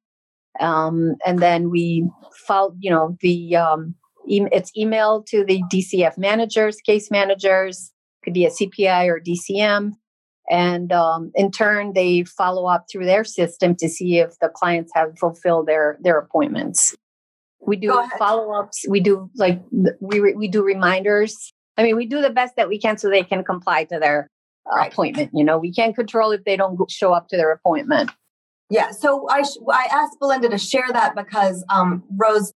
Um, 0.60 1.16
and 1.26 1.38
then 1.38 1.70
we 1.70 2.08
follow 2.46 2.74
you 2.78 2.90
know 2.90 3.16
the 3.20 3.56
um, 3.56 3.94
e- 4.26 4.48
it's 4.52 4.70
emailed 4.78 5.26
to 5.26 5.44
the 5.44 5.62
dcf 5.72 6.18
managers 6.18 6.76
case 6.76 7.10
managers 7.10 7.90
could 8.22 8.34
be 8.34 8.44
a 8.44 8.50
cpi 8.50 9.08
or 9.08 9.18
dcm 9.18 9.92
and 10.50 10.92
um, 10.92 11.30
in 11.34 11.50
turn 11.50 11.92
they 11.94 12.24
follow 12.24 12.66
up 12.66 12.86
through 12.90 13.06
their 13.06 13.24
system 13.24 13.74
to 13.76 13.88
see 13.88 14.18
if 14.18 14.38
the 14.40 14.48
clients 14.48 14.92
have 14.94 15.18
fulfilled 15.18 15.66
their 15.66 15.98
their 16.00 16.18
appointments. 16.18 16.94
We 17.64 17.76
do 17.76 18.02
follow-ups 18.18 18.86
we 18.88 19.00
do 19.00 19.30
like 19.36 19.62
we 20.00 20.34
we 20.34 20.48
do 20.48 20.64
reminders 20.64 21.51
I 21.76 21.82
mean, 21.82 21.96
we 21.96 22.06
do 22.06 22.20
the 22.20 22.30
best 22.30 22.56
that 22.56 22.68
we 22.68 22.78
can 22.78 22.98
so 22.98 23.08
they 23.08 23.22
can 23.22 23.44
comply 23.44 23.84
to 23.84 23.98
their 23.98 24.28
uh, 24.70 24.76
right. 24.76 24.92
appointment. 24.92 25.30
You 25.32 25.44
know, 25.44 25.58
we 25.58 25.72
can't 25.72 25.94
control 25.94 26.32
if 26.32 26.44
they 26.44 26.56
don't 26.56 26.78
show 26.90 27.12
up 27.12 27.28
to 27.28 27.36
their 27.36 27.52
appointment. 27.52 28.10
Yeah. 28.70 28.90
So 28.90 29.28
I 29.28 29.42
sh- 29.42 29.58
I 29.70 29.86
asked 29.90 30.18
Belinda 30.20 30.48
to 30.48 30.58
share 30.58 30.86
that 30.92 31.14
because 31.14 31.64
um, 31.68 32.04
Rose, 32.16 32.52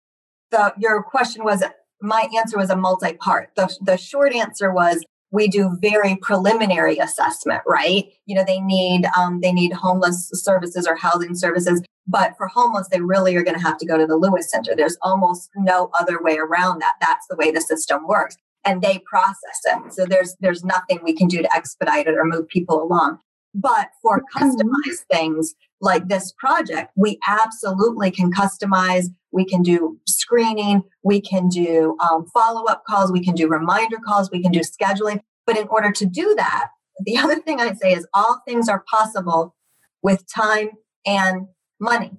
the 0.50 0.72
your 0.78 1.02
question 1.02 1.44
was 1.44 1.62
my 2.00 2.28
answer 2.36 2.56
was 2.56 2.70
a 2.70 2.76
multi-part. 2.76 3.50
The 3.56 3.74
the 3.82 3.96
short 3.96 4.34
answer 4.34 4.72
was 4.72 5.04
we 5.30 5.48
do 5.48 5.76
very 5.80 6.16
preliminary 6.16 6.98
assessment, 6.98 7.62
right? 7.66 8.06
You 8.26 8.36
know, 8.36 8.44
they 8.46 8.60
need 8.60 9.06
um, 9.16 9.40
they 9.40 9.52
need 9.52 9.72
homeless 9.72 10.30
services 10.32 10.86
or 10.86 10.96
housing 10.96 11.34
services, 11.34 11.82
but 12.06 12.34
for 12.38 12.46
homeless, 12.46 12.88
they 12.90 13.00
really 13.00 13.36
are 13.36 13.42
going 13.42 13.58
to 13.58 13.62
have 13.62 13.78
to 13.78 13.86
go 13.86 13.98
to 13.98 14.06
the 14.06 14.16
Lewis 14.16 14.50
Center. 14.50 14.74
There's 14.76 14.96
almost 15.02 15.50
no 15.56 15.90
other 15.98 16.22
way 16.22 16.38
around 16.38 16.80
that. 16.80 16.94
That's 17.00 17.26
the 17.28 17.36
way 17.36 17.50
the 17.50 17.60
system 17.60 18.06
works 18.06 18.36
and 18.66 18.82
they 18.82 18.98
process 19.06 19.60
it. 19.64 19.94
So 19.94 20.04
there's 20.04 20.36
there's 20.40 20.64
nothing 20.64 21.00
we 21.02 21.14
can 21.14 21.28
do 21.28 21.40
to 21.40 21.56
expedite 21.56 22.06
it 22.06 22.16
or 22.18 22.24
move 22.24 22.48
people 22.48 22.82
along. 22.82 23.20
But 23.54 23.88
for 24.02 24.20
mm-hmm. 24.20 24.44
customized 24.44 25.04
things 25.10 25.54
like 25.80 26.08
this 26.08 26.32
project, 26.38 26.92
we 26.96 27.18
absolutely 27.26 28.10
can 28.10 28.32
customize. 28.32 29.06
We 29.32 29.46
can 29.46 29.62
do 29.62 29.98
screening. 30.06 30.82
We 31.02 31.20
can 31.20 31.48
do 31.48 31.96
um, 32.00 32.26
follow 32.34 32.64
up 32.64 32.82
calls. 32.86 33.12
We 33.12 33.24
can 33.24 33.34
do 33.34 33.48
reminder 33.48 33.98
calls. 34.04 34.30
We 34.30 34.42
can 34.42 34.52
do 34.52 34.60
scheduling. 34.60 35.20
But 35.46 35.56
in 35.56 35.68
order 35.68 35.92
to 35.92 36.06
do 36.06 36.34
that, 36.36 36.68
the 37.04 37.16
other 37.22 37.36
thing 37.36 37.60
I 37.60 37.72
say 37.74 37.92
is 37.92 38.06
all 38.12 38.42
things 38.46 38.68
are 38.68 38.84
possible 38.90 39.54
with 40.02 40.24
time 40.32 40.70
and 41.06 41.46
money. 41.80 42.12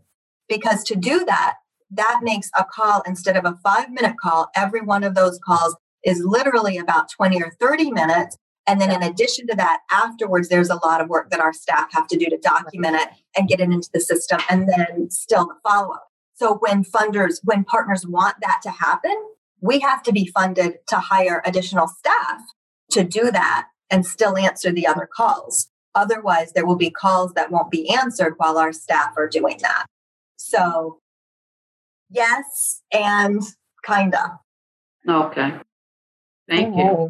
Because 0.49 0.83
to 0.85 0.95
do 0.95 1.25
that, 1.25 1.55
that 1.91 2.19
makes 2.21 2.49
a 2.57 2.65
call 2.65 3.01
instead 3.05 3.37
of 3.37 3.45
a 3.45 3.57
five 3.63 3.91
minute 3.91 4.15
call, 4.21 4.49
every 4.55 4.81
one 4.81 5.03
of 5.03 5.13
those 5.13 5.39
calls 5.45 5.75
is 6.07 6.23
literally 6.23 6.77
about 6.77 7.11
20 7.11 7.43
or 7.43 7.51
30 7.59 7.91
minutes. 7.91 8.37
And 8.65 8.79
then 8.81 8.91
in 8.91 9.03
addition 9.03 9.45
to 9.47 9.55
that, 9.55 9.81
afterwards, 9.91 10.47
there's 10.49 10.69
a 10.69 10.79
lot 10.85 11.01
of 11.01 11.09
work 11.09 11.29
that 11.29 11.39
our 11.39 11.53
staff 11.53 11.89
have 11.91 12.07
to 12.07 12.17
do 12.17 12.25
to 12.27 12.37
document 12.37 12.95
it 12.95 13.09
and 13.37 13.47
get 13.47 13.59
it 13.59 13.69
into 13.69 13.89
the 13.93 13.99
system 13.99 14.39
and 14.49 14.67
then 14.67 15.09
still 15.11 15.45
the 15.45 15.55
follow 15.63 15.93
up. 15.93 16.07
So 16.33 16.55
when 16.55 16.83
funders, 16.83 17.39
when 17.43 17.63
partners 17.65 18.05
want 18.07 18.37
that 18.41 18.59
to 18.63 18.69
happen, 18.69 19.15
we 19.59 19.79
have 19.79 20.01
to 20.03 20.13
be 20.13 20.27
funded 20.27 20.75
to 20.87 20.97
hire 20.97 21.41
additional 21.45 21.87
staff 21.87 22.41
to 22.91 23.03
do 23.03 23.29
that 23.31 23.67
and 23.89 24.05
still 24.05 24.37
answer 24.37 24.71
the 24.71 24.87
other 24.87 25.09
calls. 25.11 25.69
Otherwise, 25.95 26.53
there 26.53 26.65
will 26.65 26.75
be 26.75 26.89
calls 26.91 27.33
that 27.33 27.51
won't 27.51 27.71
be 27.71 27.89
answered 27.89 28.35
while 28.37 28.57
our 28.57 28.71
staff 28.71 29.13
are 29.17 29.27
doing 29.27 29.57
that. 29.61 29.87
So, 30.37 30.99
yes, 32.09 32.83
and 32.93 33.41
kinda. 33.83 34.39
Okay. 35.07 35.59
Thank 36.47 36.75
you. 36.75 37.09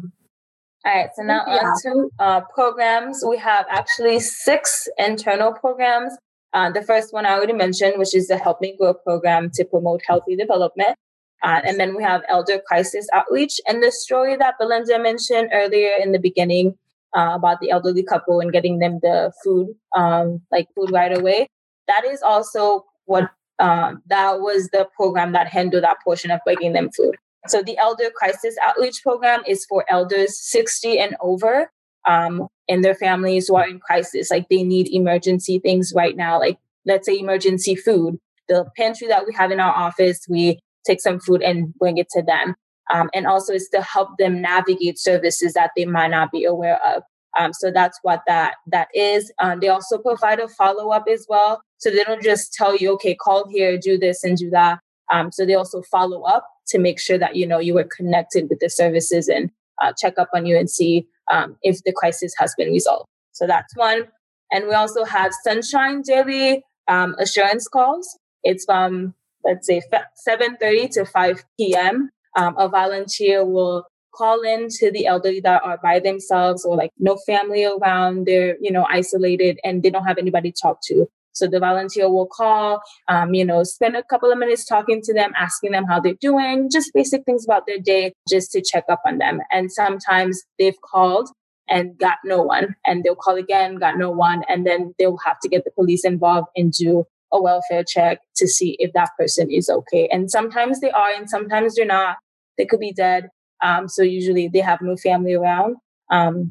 All 0.84 0.94
right, 0.94 1.10
so 1.14 1.22
now 1.22 1.44
yeah. 1.46 1.54
on 1.54 1.82
to 1.82 2.10
uh, 2.18 2.40
programs. 2.54 3.24
We 3.28 3.36
have 3.38 3.66
actually 3.68 4.20
six 4.20 4.88
internal 4.96 5.52
programs. 5.52 6.14
Uh, 6.52 6.70
the 6.70 6.82
first 6.82 7.12
one 7.12 7.26
I 7.26 7.32
already 7.32 7.52
mentioned, 7.52 7.94
which 7.98 8.14
is 8.14 8.28
the 8.28 8.38
Help 8.38 8.60
Me 8.60 8.76
Grow 8.78 8.94
program 8.94 9.50
to 9.54 9.64
promote 9.64 10.00
healthy 10.06 10.36
development. 10.36 10.96
Uh, 11.42 11.60
and 11.64 11.78
then 11.78 11.96
we 11.96 12.02
have 12.02 12.22
elder 12.28 12.60
crisis 12.66 13.06
outreach. 13.12 13.60
And 13.66 13.82
the 13.82 13.92
story 13.92 14.36
that 14.36 14.54
Belinda 14.58 14.98
mentioned 14.98 15.50
earlier 15.52 15.92
in 16.00 16.12
the 16.12 16.18
beginning 16.18 16.76
uh, 17.16 17.32
about 17.34 17.60
the 17.60 17.70
elderly 17.70 18.02
couple 18.02 18.40
and 18.40 18.52
getting 18.52 18.78
them 18.78 18.98
the 19.02 19.32
food, 19.44 19.68
um, 19.94 20.40
like 20.50 20.66
food 20.74 20.90
right 20.90 21.16
away, 21.16 21.48
that 21.86 22.04
is 22.04 22.22
also 22.22 22.84
what 23.04 23.30
um, 23.58 24.02
that 24.06 24.40
was 24.40 24.68
the 24.72 24.88
program 24.96 25.32
that 25.32 25.48
handled 25.48 25.82
that 25.82 25.98
portion 26.04 26.30
of 26.30 26.40
bringing 26.44 26.72
them 26.72 26.90
food. 26.96 27.16
So 27.50 27.62
the 27.62 27.78
Elder 27.78 28.10
Crisis 28.14 28.56
Outreach 28.62 29.02
Program 29.02 29.42
is 29.46 29.64
for 29.64 29.84
elders 29.88 30.38
60 30.38 30.98
and 30.98 31.16
over 31.20 31.70
um, 32.06 32.48
and 32.68 32.84
their 32.84 32.94
families 32.94 33.48
who 33.48 33.56
are 33.56 33.68
in 33.68 33.80
crisis. 33.80 34.30
Like 34.30 34.48
they 34.48 34.62
need 34.62 34.88
emergency 34.88 35.58
things 35.58 35.92
right 35.94 36.16
now, 36.16 36.38
like 36.38 36.58
let's 36.84 37.06
say 37.06 37.18
emergency 37.18 37.74
food. 37.74 38.18
The 38.48 38.66
pantry 38.76 39.08
that 39.08 39.26
we 39.26 39.34
have 39.34 39.50
in 39.50 39.60
our 39.60 39.74
office, 39.74 40.26
we 40.28 40.58
take 40.86 41.00
some 41.00 41.20
food 41.20 41.42
and 41.42 41.74
bring 41.74 41.98
it 41.98 42.08
to 42.10 42.22
them. 42.22 42.54
Um, 42.90 43.10
and 43.12 43.26
also 43.26 43.52
it's 43.52 43.68
to 43.70 43.82
help 43.82 44.16
them 44.18 44.40
navigate 44.40 44.98
services 44.98 45.52
that 45.52 45.72
they 45.76 45.84
might 45.84 46.08
not 46.08 46.32
be 46.32 46.44
aware 46.44 46.80
of. 46.84 47.02
Um, 47.38 47.52
so 47.52 47.70
that's 47.70 47.98
what 48.02 48.22
that 48.26 48.54
that 48.68 48.88
is. 48.94 49.30
Um, 49.38 49.60
they 49.60 49.68
also 49.68 49.98
provide 49.98 50.40
a 50.40 50.48
follow 50.48 50.90
up 50.90 51.04
as 51.10 51.26
well, 51.28 51.60
so 51.76 51.90
they 51.90 52.02
don't 52.02 52.22
just 52.22 52.54
tell 52.54 52.74
you, 52.74 52.94
okay, 52.94 53.14
call 53.14 53.46
here, 53.48 53.78
do 53.78 53.98
this, 53.98 54.24
and 54.24 54.36
do 54.36 54.48
that. 54.50 54.80
Um, 55.12 55.30
so 55.30 55.44
they 55.44 55.54
also 55.54 55.82
follow 55.82 56.22
up 56.22 56.48
to 56.68 56.78
make 56.78 57.00
sure 57.00 57.18
that 57.18 57.36
you 57.36 57.46
know 57.46 57.58
you 57.58 57.74
were 57.74 57.88
connected 57.96 58.48
with 58.48 58.60
the 58.60 58.70
services 58.70 59.28
and 59.28 59.50
uh, 59.82 59.92
check 59.98 60.18
up 60.18 60.28
on 60.34 60.46
you 60.46 60.56
and 60.56 60.70
see 60.70 61.06
um, 61.30 61.56
if 61.62 61.82
the 61.84 61.92
crisis 61.92 62.34
has 62.38 62.54
been 62.56 62.70
resolved. 62.70 63.08
So 63.32 63.46
that's 63.46 63.74
one. 63.76 64.08
And 64.50 64.66
we 64.66 64.74
also 64.74 65.04
have 65.04 65.32
Sunshine 65.44 66.02
Daily 66.02 66.64
um, 66.88 67.14
assurance 67.18 67.68
calls. 67.68 68.18
It's 68.42 68.64
from 68.64 69.14
let's 69.44 69.66
say 69.66 69.82
7:30 70.28 70.90
to 70.92 71.04
5 71.04 71.44
p.m. 71.58 72.10
Um, 72.36 72.56
a 72.58 72.68
volunteer 72.68 73.44
will 73.44 73.86
call 74.14 74.40
in 74.42 74.68
to 74.68 74.90
the 74.90 75.06
elderly 75.06 75.40
that 75.40 75.62
are 75.64 75.78
by 75.82 76.00
themselves 76.00 76.64
or 76.64 76.76
like 76.76 76.90
no 76.98 77.16
family 77.26 77.64
around. 77.64 78.26
They're 78.26 78.56
you 78.60 78.72
know 78.72 78.86
isolated 78.88 79.58
and 79.64 79.82
they 79.82 79.90
don't 79.90 80.06
have 80.06 80.18
anybody 80.18 80.52
to 80.52 80.60
talk 80.60 80.80
to. 80.86 81.06
So 81.38 81.46
the 81.46 81.60
volunteer 81.60 82.10
will 82.10 82.26
call, 82.26 82.80
um, 83.08 83.34
you 83.34 83.44
know, 83.44 83.62
spend 83.62 83.96
a 83.96 84.02
couple 84.02 84.30
of 84.30 84.38
minutes 84.38 84.64
talking 84.64 85.00
to 85.02 85.14
them, 85.14 85.32
asking 85.36 85.72
them 85.72 85.84
how 85.84 86.00
they're 86.00 86.14
doing, 86.20 86.68
just 86.70 86.92
basic 86.94 87.24
things 87.24 87.44
about 87.44 87.64
their 87.66 87.78
day, 87.78 88.12
just 88.28 88.52
to 88.52 88.62
check 88.62 88.84
up 88.88 89.00
on 89.06 89.18
them. 89.18 89.40
And 89.50 89.70
sometimes 89.72 90.42
they've 90.58 90.80
called 90.90 91.28
and 91.70 91.98
got 91.98 92.16
no 92.24 92.42
one, 92.42 92.76
and 92.86 93.04
they'll 93.04 93.14
call 93.14 93.36
again, 93.36 93.76
got 93.76 93.98
no 93.98 94.10
one, 94.10 94.42
and 94.48 94.66
then 94.66 94.94
they'll 94.98 95.18
have 95.24 95.38
to 95.40 95.48
get 95.48 95.64
the 95.64 95.70
police 95.70 96.04
involved 96.04 96.48
and 96.56 96.72
do 96.72 97.04
a 97.30 97.42
welfare 97.42 97.84
check 97.86 98.20
to 98.36 98.48
see 98.48 98.74
if 98.78 98.92
that 98.94 99.10
person 99.18 99.50
is 99.50 99.68
okay. 99.68 100.08
And 100.10 100.30
sometimes 100.30 100.80
they 100.80 100.90
are, 100.90 101.10
and 101.10 101.28
sometimes 101.28 101.74
they're 101.74 101.84
not. 101.84 102.16
They 102.56 102.64
could 102.64 102.80
be 102.80 102.92
dead. 102.92 103.28
Um, 103.62 103.86
so 103.88 104.02
usually 104.02 104.48
they 104.48 104.60
have 104.60 104.80
no 104.80 104.96
family 104.96 105.34
around. 105.34 105.76
Um, 106.10 106.50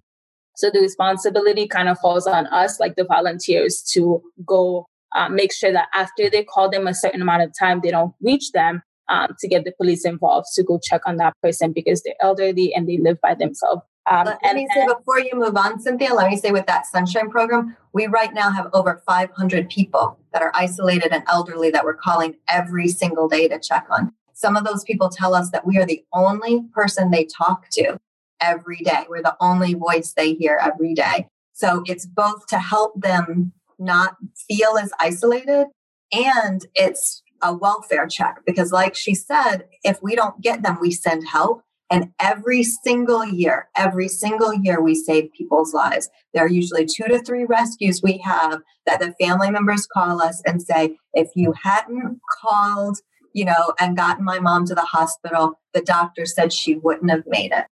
so 0.57 0.71
the 0.71 0.79
responsibility 0.79 1.67
kind 1.67 1.87
of 1.87 1.99
falls 1.99 2.25
on 2.25 2.47
us, 2.47 2.79
like 2.79 2.95
the 2.95 3.03
volunteers, 3.03 3.83
to 3.93 4.23
go 4.43 4.87
uh, 5.15 5.29
make 5.29 5.53
sure 5.53 5.71
that 5.71 5.87
after 5.93 6.31
they 6.31 6.43
call 6.43 6.67
them 6.67 6.87
a 6.87 6.95
certain 6.95 7.21
amount 7.21 7.43
of 7.43 7.51
time, 7.57 7.79
they 7.81 7.91
don't 7.91 8.13
reach 8.21 8.51
them 8.53 8.81
um, 9.07 9.35
to 9.39 9.47
get 9.47 9.65
the 9.65 9.71
police 9.77 10.03
involved 10.03 10.47
to 10.55 10.63
go 10.63 10.79
check 10.83 11.01
on 11.05 11.17
that 11.17 11.33
person 11.43 11.71
because 11.71 12.01
they're 12.01 12.15
elderly 12.21 12.73
and 12.73 12.89
they 12.89 12.97
live 12.97 13.21
by 13.21 13.35
themselves. 13.35 13.83
Um, 14.09 14.25
let, 14.25 14.39
and, 14.43 14.55
me 14.55 14.67
say 14.73 14.81
and, 14.81 14.93
before 14.97 15.19
you 15.19 15.31
move 15.35 15.55
on, 15.55 15.79
Cynthia, 15.79 16.15
let 16.15 16.27
me 16.27 16.37
say 16.37 16.49
with 16.49 16.65
that 16.65 16.87
Sunshine 16.87 17.29
program, 17.29 17.77
we 17.93 18.07
right 18.07 18.33
now 18.33 18.49
have 18.49 18.67
over 18.73 19.03
500 19.05 19.69
people 19.69 20.17
that 20.33 20.41
are 20.41 20.51
isolated 20.55 21.11
and 21.11 21.23
elderly 21.27 21.69
that 21.69 21.85
we're 21.85 21.93
calling 21.93 22.35
every 22.49 22.87
single 22.87 23.27
day 23.27 23.47
to 23.47 23.59
check 23.59 23.85
on. 23.91 24.11
Some 24.33 24.57
of 24.57 24.63
those 24.63 24.83
people 24.83 25.09
tell 25.09 25.35
us 25.35 25.51
that 25.51 25.67
we 25.67 25.77
are 25.77 25.85
the 25.85 26.03
only 26.13 26.63
person 26.73 27.11
they 27.11 27.25
talk 27.25 27.69
to 27.73 27.99
every 28.41 28.77
day. 28.77 29.05
We're 29.09 29.21
the 29.21 29.37
only 29.39 29.73
voice 29.73 30.13
they 30.15 30.33
hear 30.33 30.59
every 30.61 30.93
day. 30.93 31.27
So 31.53 31.83
it's 31.85 32.05
both 32.05 32.47
to 32.47 32.59
help 32.59 33.01
them 33.01 33.53
not 33.79 34.17
feel 34.47 34.77
as 34.77 34.91
isolated 34.99 35.67
and 36.11 36.65
it's 36.75 37.21
a 37.41 37.53
welfare 37.53 38.07
check 38.07 38.39
because, 38.45 38.71
like 38.71 38.95
she 38.95 39.13
said, 39.13 39.67
if 39.83 40.01
we 40.01 40.15
don't 40.15 40.41
get 40.41 40.63
them, 40.63 40.77
we 40.81 40.91
send 40.91 41.27
help. 41.27 41.61
And 41.89 42.11
every 42.19 42.63
single 42.63 43.23
year, 43.23 43.69
every 43.75 44.09
single 44.09 44.53
year, 44.53 44.81
we 44.81 44.93
save 44.93 45.31
people's 45.31 45.73
lives. 45.73 46.09
There 46.33 46.43
are 46.43 46.49
usually 46.49 46.85
two 46.85 47.05
to 47.05 47.19
three 47.19 47.45
rescues 47.45 48.01
we 48.03 48.17
have 48.17 48.61
that 48.85 48.99
the 48.99 49.13
family 49.21 49.51
members 49.51 49.87
call 49.87 50.21
us 50.21 50.41
and 50.45 50.61
say, 50.61 50.97
if 51.13 51.29
you 51.35 51.53
hadn't 51.63 52.19
called, 52.41 52.97
you 53.33 53.45
know, 53.45 53.73
and 53.79 53.95
gotten 53.95 54.25
my 54.25 54.39
mom 54.39 54.65
to 54.65 54.75
the 54.75 54.81
hospital, 54.81 55.59
the 55.73 55.81
doctor 55.81 56.25
said 56.25 56.51
she 56.51 56.75
wouldn't 56.75 57.11
have 57.11 57.23
made 57.25 57.53
it. 57.53 57.65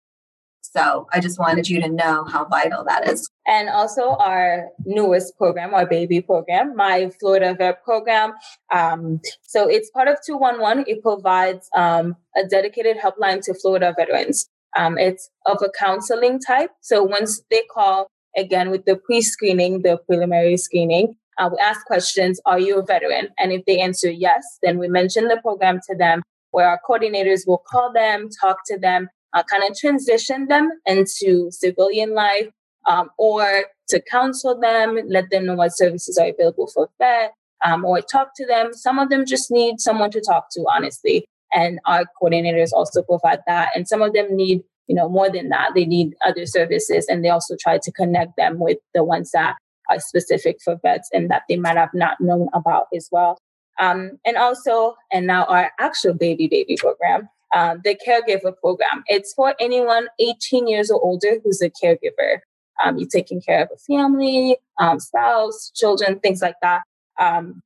So 0.75 1.07
I 1.13 1.21
just 1.21 1.39
wanted 1.39 1.69
you 1.69 1.81
to 1.83 1.89
know 1.89 2.25
how 2.25 2.47
vital 2.47 2.83
that 2.85 3.09
is. 3.09 3.31
And 3.47 3.69
also 3.69 4.17
our 4.17 4.71
newest 4.85 5.39
program, 5.39 5.73
our 5.73 5.87
baby 5.87 6.21
program, 6.21 6.75
my 6.75 7.11
Florida 7.21 7.55
Vet 7.57 7.85
program. 7.85 8.33
Um, 8.73 9.21
so 9.43 9.69
it's 9.69 9.89
part 9.91 10.09
of 10.09 10.17
211. 10.27 10.87
It 10.89 11.01
provides 11.01 11.69
um, 11.77 12.17
a 12.37 12.45
dedicated 12.45 12.97
helpline 12.97 13.41
to 13.43 13.55
Florida 13.55 13.95
veterans. 13.97 14.49
Um, 14.77 14.99
it's 14.99 15.31
of 15.47 15.59
a 15.63 15.71
counseling 15.79 16.41
type. 16.41 16.71
So 16.81 17.05
once 17.05 17.41
they 17.53 17.63
call, 17.73 18.09
again, 18.37 18.71
with 18.71 18.85
the 18.85 18.97
pre 18.97 19.23
screening, 19.23 19.83
the 19.83 19.99
preliminary 20.09 20.57
screening, 20.57 21.15
uh, 21.39 21.51
we 21.53 21.59
ask 21.59 21.87
questions 21.87 22.41
Are 22.47 22.59
you 22.59 22.81
a 22.81 22.85
veteran? 22.85 23.29
And 23.39 23.53
if 23.53 23.65
they 23.67 23.79
answer 23.79 24.11
yes, 24.11 24.43
then 24.61 24.79
we 24.79 24.89
mention 24.89 25.29
the 25.29 25.37
program 25.41 25.79
to 25.89 25.97
them 25.97 26.23
where 26.51 26.69
our 26.69 26.81
coordinators 26.89 27.47
will 27.47 27.63
call 27.69 27.93
them, 27.93 28.29
talk 28.41 28.59
to 28.67 28.79
them, 28.79 29.09
uh, 29.35 29.43
kind 29.43 29.63
of 29.69 29.77
transition 29.77 30.47
them 30.47 30.71
into 30.87 31.51
civilian 31.51 32.15
life 32.15 32.49
um, 32.87 33.11
or 33.19 33.65
to 33.89 34.03
counsel 34.11 34.59
them, 34.59 34.99
let 35.07 35.31
them 35.31 35.47
know 35.47 35.55
what 35.55 35.77
services 35.77 36.17
are 36.19 36.29
available 36.29 36.69
for 36.73 36.89
vet, 36.99 37.33
um, 37.65 37.85
or 37.85 38.01
talk 38.01 38.31
to 38.37 38.47
them. 38.47 38.73
Some 38.73 38.99
of 38.99 39.11
them 39.11 39.27
just 39.27 39.51
need 39.51 39.81
someone 39.81 40.11
to 40.13 40.21
talk 40.21 40.47
to, 40.53 40.65
honestly. 40.73 41.27
And 41.53 41.79
our 41.87 42.05
coordinators 42.21 42.73
also 42.73 43.03
provide 43.03 43.41
that. 43.47 43.71
And 43.75 43.87
some 43.87 44.03
of 44.03 44.13
them 44.13 44.35
need, 44.35 44.63
you 44.87 44.95
know, 44.95 45.09
more 45.09 45.31
than 45.31 45.49
that. 45.51 45.71
They 45.75 45.85
need 45.85 46.15
other 46.27 46.47
services, 46.47 47.07
and 47.09 47.25
they 47.25 47.29
also 47.29 47.57
try 47.61 47.79
to 47.79 47.93
connect 47.93 48.37
them 48.37 48.59
with 48.59 48.79
the 48.95 49.05
ones 49.05 49.31
that 49.33 49.57
are 49.91 50.01
specific 50.01 50.59
for 50.65 50.77
vets 50.83 51.11
and 51.13 51.31
that 51.31 51.43
they 51.49 51.57
might 51.57 51.77
have 51.77 51.93
not 51.93 52.21
known 52.21 52.49
about 52.55 52.87
as 52.97 53.09
well. 53.13 53.39
Um, 53.79 54.19
and 54.25 54.37
also, 54.37 54.95
and 55.13 55.27
now 55.27 55.45
our 55.45 55.71
actual 55.79 56.15
baby 56.15 56.49
baby 56.49 56.77
program, 56.79 57.29
um, 57.55 57.81
the 57.85 57.97
caregiver 58.07 58.57
program. 58.59 59.05
It's 59.07 59.33
for 59.33 59.55
anyone 59.61 60.09
18 60.19 60.67
years 60.67 60.91
or 60.91 61.01
older 61.01 61.39
who's 61.43 61.63
a 61.63 61.71
caregiver. 61.71 62.41
Um, 62.85 62.99
you're 62.99 63.09
taking 63.09 63.41
care 63.41 63.63
of 63.63 63.69
a 63.73 63.79
family, 63.79 64.57
um, 64.79 64.99
spouse, 64.99 65.71
children, 65.75 66.19
things 66.19 66.43
like 66.43 66.57
that. 66.63 66.83
Um, 67.19 67.63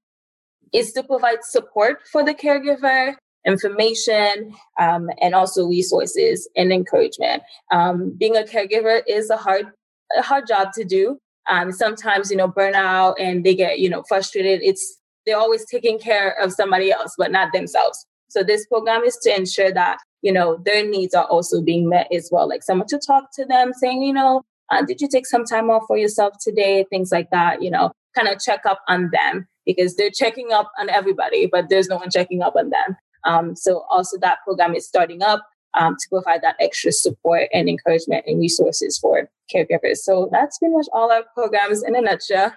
is 0.74 0.93
to 0.93 1.03
provide 1.03 1.43
support 1.43 2.01
for 2.12 2.22
the 2.22 2.34
caregiver, 2.34 3.14
information, 3.47 4.55
um, 4.78 5.09
and 5.22 5.34
also 5.34 5.66
resources 5.66 6.47
and 6.55 6.70
encouragement. 6.70 7.43
Um, 7.72 8.14
being 8.18 8.36
a 8.36 8.43
caregiver 8.43 9.01
is 9.09 9.30
a 9.30 9.39
hard, 9.39 9.68
a 10.18 10.20
hard 10.20 10.47
job 10.47 10.72
to 10.74 10.84
do. 10.84 11.18
Sometimes, 11.70 12.30
you 12.30 12.36
know, 12.36 12.49
burnout 12.49 13.14
and 13.18 13.43
they 13.43 13.55
get, 13.55 13.78
you 13.78 13.89
know, 13.89 14.03
frustrated. 14.07 14.61
It's 14.62 14.99
they're 15.24 15.39
always 15.39 15.64
taking 15.64 15.99
care 15.99 16.39
of 16.43 16.53
somebody 16.53 16.93
else, 16.93 17.14
but 17.16 17.32
not 17.32 17.55
themselves. 17.55 18.07
So 18.29 18.43
this 18.43 18.66
program 18.66 19.03
is 19.03 19.16
to 19.22 19.35
ensure 19.35 19.72
that, 19.72 19.99
you 20.22 20.33
know, 20.33 20.61
their 20.64 20.87
needs 20.89 21.14
are 21.14 21.24
also 21.24 21.62
being 21.62 21.89
met 21.89 22.09
as 22.12 22.29
well. 22.31 22.49
Like 22.49 22.62
someone 22.62 22.89
to 22.89 22.99
talk 22.99 23.31
to 23.35 23.45
them 23.45 23.72
saying, 23.72 24.03
you 24.03 24.12
know, 24.12 24.43
uh, 24.70 24.83
did 24.83 25.01
you 25.01 25.09
take 25.09 25.26
some 25.26 25.45
time 25.45 25.70
off 25.70 25.85
for 25.87 25.97
yourself 25.97 26.35
today? 26.41 26.85
Things 26.91 27.11
like 27.11 27.31
that, 27.31 27.62
you 27.62 27.70
know, 27.70 27.93
kind 28.14 28.29
of 28.29 28.41
check 28.41 28.61
up 28.66 28.81
on 28.89 29.11
them 29.12 29.47
because 29.64 29.97
they're 29.97 30.11
checking 30.11 30.53
up 30.53 30.70
on 30.79 30.91
everybody, 30.91 31.47
but 31.47 31.68
there's 31.68 31.89
no 31.89 31.97
one 31.97 32.11
checking 32.11 32.43
up 32.43 32.55
on 32.57 32.70
them. 32.70 32.97
Um, 33.24 33.57
so 33.57 33.85
also 33.91 34.18
that 34.20 34.39
program 34.45 34.74
is 34.74 34.87
starting 34.87 35.22
up 35.22 35.47
um, 35.79 35.97
to 35.99 36.09
provide 36.09 36.43
that 36.43 36.57
extra 36.61 36.93
support 36.93 37.49
and 37.53 37.68
encouragement 37.68 38.24
and 38.26 38.41
resources 38.41 38.99
for 38.99 39.29
caregivers. 39.55 39.99
So 39.99 40.29
that's 40.33 40.59
pretty 40.59 40.74
much 40.74 40.87
all 40.93 41.11
our 41.11 41.24
programs 41.35 41.83
in 41.83 41.95
a 41.97 42.01
nutshell. 42.01 42.53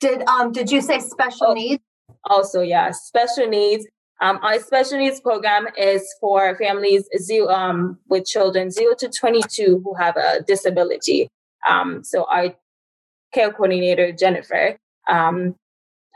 Did 0.00 0.22
um 0.28 0.52
did 0.52 0.70
you 0.70 0.80
say 0.82 1.00
special 1.00 1.48
oh, 1.48 1.54
needs? 1.54 1.82
Also, 2.24 2.60
yeah, 2.60 2.90
special 2.90 3.46
needs. 3.46 3.86
Um, 4.20 4.38
our 4.42 4.58
special 4.60 4.98
needs 4.98 5.20
program 5.20 5.66
is 5.76 6.02
for 6.20 6.56
families 6.56 7.08
zero, 7.18 7.48
um, 7.48 7.98
with 8.08 8.24
children 8.24 8.70
0 8.70 8.94
to 8.98 9.08
22 9.08 9.82
who 9.84 9.94
have 9.94 10.16
a 10.16 10.42
disability. 10.46 11.28
Um, 11.68 12.02
so 12.02 12.24
our 12.30 12.54
care 13.32 13.52
coordinator, 13.52 14.12
Jennifer, 14.12 14.78
um, 15.08 15.54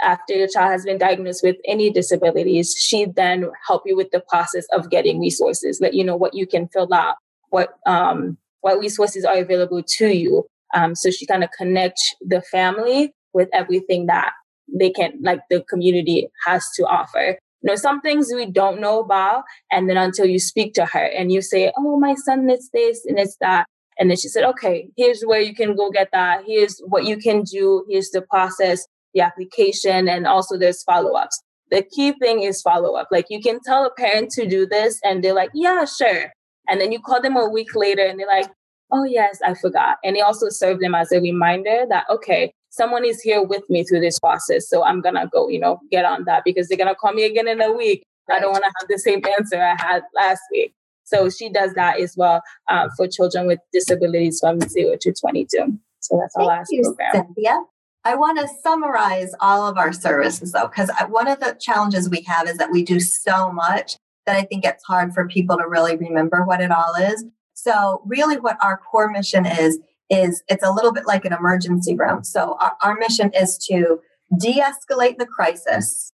after 0.03 0.33
your 0.33 0.49
child 0.49 0.73
has 0.73 0.85
been 0.85 0.97
diagnosed 0.97 1.43
with 1.43 1.57
any 1.67 1.91
disabilities, 1.91 2.75
she 2.79 3.05
then 3.05 3.51
help 3.67 3.83
you 3.85 3.97
with 3.97 4.11
the 4.13 4.23
process 4.29 4.67
of 4.73 4.89
getting 4.89 5.21
resources, 5.21 5.79
let 5.81 5.93
you 5.93 6.03
know 6.03 6.17
what 6.17 6.33
you 6.33 6.47
can 6.47 6.69
fill 6.69 6.93
out, 6.95 7.17
what 7.51 7.75
um, 7.85 8.39
what 8.63 8.79
resources 8.79 9.27
are 9.27 9.37
available 9.37 9.83
to 9.83 10.09
you. 10.09 10.47
Um, 10.75 10.95
so 10.95 11.11
she 11.11 11.27
kind 11.27 11.45
of 11.45 11.51
connects 11.51 12.15
the 12.21 12.41
family 12.41 13.13
with 13.35 13.49
everything 13.53 14.07
that 14.07 14.33
they 14.73 14.91
can, 14.91 15.19
like 15.21 15.41
the 15.51 15.63
community 15.63 16.29
has 16.47 16.65
to 16.77 16.85
offer 16.85 17.39
you 17.63 17.69
know, 17.69 17.77
some 17.77 18.01
things 18.01 18.31
we 18.35 18.47
don't 18.47 18.81
know 18.81 19.01
about. 19.01 19.45
And 19.71 19.89
then 19.89 19.97
until 19.97 20.27
you 20.27 20.39
speak 20.39 20.75
to 20.75 20.87
her 20.87 21.05
and 21.05 21.31
you 21.31 21.43
say, 21.43 21.73
Oh, 21.77 21.99
my 21.99 22.15
son 22.15 22.47
needs 22.47 22.71
this 22.73 23.05
and 23.07 23.19
it's 23.19 23.37
that. 23.41 23.67
And 23.99 24.11
then 24.11 24.17
she 24.17 24.29
said, 24.29 24.45
Okay, 24.45 24.89
here's 24.97 25.23
where 25.23 25.41
you 25.41 25.55
can 25.55 25.77
go 25.77 25.91
get 25.91 26.09
that. 26.13 26.45
Here's 26.47 26.81
what 26.87 27.05
you 27.05 27.19
can 27.19 27.43
do. 27.43 27.85
Here's 27.89 28.11
the 28.11 28.23
process, 28.23 28.87
the 29.15 29.21
application, 29.21 30.09
and 30.09 30.27
also 30.27 30.57
there's 30.57 30.83
follow 30.85 31.13
ups. 31.13 31.43
The 31.71 31.83
key 31.83 32.13
thing 32.13 32.43
is 32.43 32.63
follow 32.63 32.95
up. 32.95 33.09
Like 33.11 33.27
you 33.29 33.41
can 33.41 33.61
tell 33.65 33.85
a 33.85 33.91
parent 33.91 34.31
to 34.33 34.47
do 34.47 34.67
this 34.67 34.99
and 35.05 35.23
they're 35.23 35.35
like, 35.35 35.51
Yeah, 35.55 35.85
sure. 35.85 36.33
And 36.69 36.81
then 36.81 36.93
you 36.93 37.01
call 37.01 37.21
them 37.21 37.37
a 37.37 37.49
week 37.49 37.75
later 37.75 38.05
and 38.05 38.19
they're 38.19 38.27
like, 38.27 38.51
Oh, 38.93 39.05
yes, 39.05 39.39
I 39.45 39.55
forgot. 39.55 39.99
And 40.03 40.17
they 40.17 40.21
also 40.21 40.49
serve 40.49 40.81
them 40.81 40.97
as 40.97 41.13
a 41.13 41.21
reminder 41.21 41.85
that, 41.91 42.07
okay, 42.11 42.53
someone 42.81 43.05
is 43.05 43.21
here 43.21 43.43
with 43.43 43.69
me 43.69 43.85
through 43.85 44.01
this 44.01 44.19
process. 44.19 44.67
So 44.67 44.83
I'm 44.83 45.03
gonna 45.03 45.29
go, 45.31 45.49
you 45.49 45.61
know, 45.61 45.81
get 45.91 46.07
on 46.07 46.25
that 46.25 46.45
because 46.47 46.69
they're 46.69 46.79
gonna 46.79 46.95
call 46.95 47.13
me 47.13 47.25
again 47.25 47.47
in 47.47 47.61
a 47.61 47.73
week. 47.73 48.07
Right. 48.27 48.39
I 48.39 48.41
don't 48.41 48.53
want 48.53 48.65
to 48.65 48.73
have 48.81 48.89
the 48.89 48.99
same 48.99 49.23
answer 49.39 49.61
I 49.61 49.75
had 49.79 50.03
last 50.15 50.41
week. 50.51 50.73
So 51.05 51.29
she 51.29 51.51
does 51.51 51.75
that 51.75 52.01
as 52.01 52.17
well 52.17 52.41
uh, 52.69 52.89
for 52.97 53.07
children 53.07 53.47
with 53.47 53.59
disabilities 53.73 54.39
from 54.41 54.61
zero 54.61 54.97
to 55.01 55.13
22. 55.13 55.79
So 55.99 56.19
that's 56.19 56.37
our 56.37 56.43
Thank 56.43 56.49
last 56.49 56.69
you, 56.71 56.83
program. 56.83 57.13
Cynthia. 57.13 57.61
I 58.05 58.15
want 58.15 58.39
to 58.39 58.49
summarize 58.63 59.33
all 59.41 59.67
of 59.67 59.77
our 59.77 59.93
services 59.93 60.53
though, 60.53 60.69
because 60.69 60.91
one 61.09 61.29
of 61.29 61.41
the 61.41 61.57
challenges 61.61 62.09
we 62.09 62.23
have 62.23 62.49
is 62.49 62.57
that 62.57 62.71
we 62.71 62.83
do 62.83 62.99
so 62.99 63.53
much 63.53 63.97
that 64.25 64.37
I 64.37 64.43
think 64.43 64.65
it's 64.65 64.85
hard 64.85 65.13
for 65.13 65.29
people 65.29 65.59
to 65.59 65.69
really 65.69 65.97
remember 65.97 66.45
what 66.45 66.63
it 66.63 66.71
all 66.71 66.95
is. 66.95 67.25
So, 67.53 68.03
really, 68.07 68.39
what 68.39 68.57
our 68.63 68.79
core 68.79 69.11
mission 69.11 69.45
is 69.45 69.79
is 70.11 70.43
it's 70.49 70.65
a 70.65 70.73
little 70.73 70.93
bit 70.93 71.07
like 71.07 71.25
an 71.25 71.33
emergency 71.33 71.95
room. 71.95 72.25
So 72.25 72.57
our, 72.61 72.73
our 72.83 72.97
mission 72.99 73.31
is 73.33 73.57
to 73.69 74.01
de-escalate 74.39 75.19
the 75.19 75.27
crisis 75.27 76.13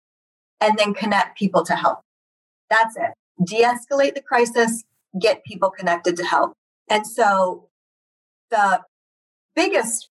and 0.60 0.78
then 0.78 0.94
connect 0.94 1.38
people 1.38 1.64
to 1.64 1.74
help. 1.74 2.00
That's 2.70 2.96
it. 2.96 3.12
De-escalate 3.44 4.14
the 4.14 4.22
crisis, 4.22 4.82
get 5.20 5.44
people 5.44 5.70
connected 5.70 6.16
to 6.16 6.24
help. 6.24 6.54
And 6.88 7.06
so 7.06 7.68
the 8.50 8.82
biggest 9.54 10.08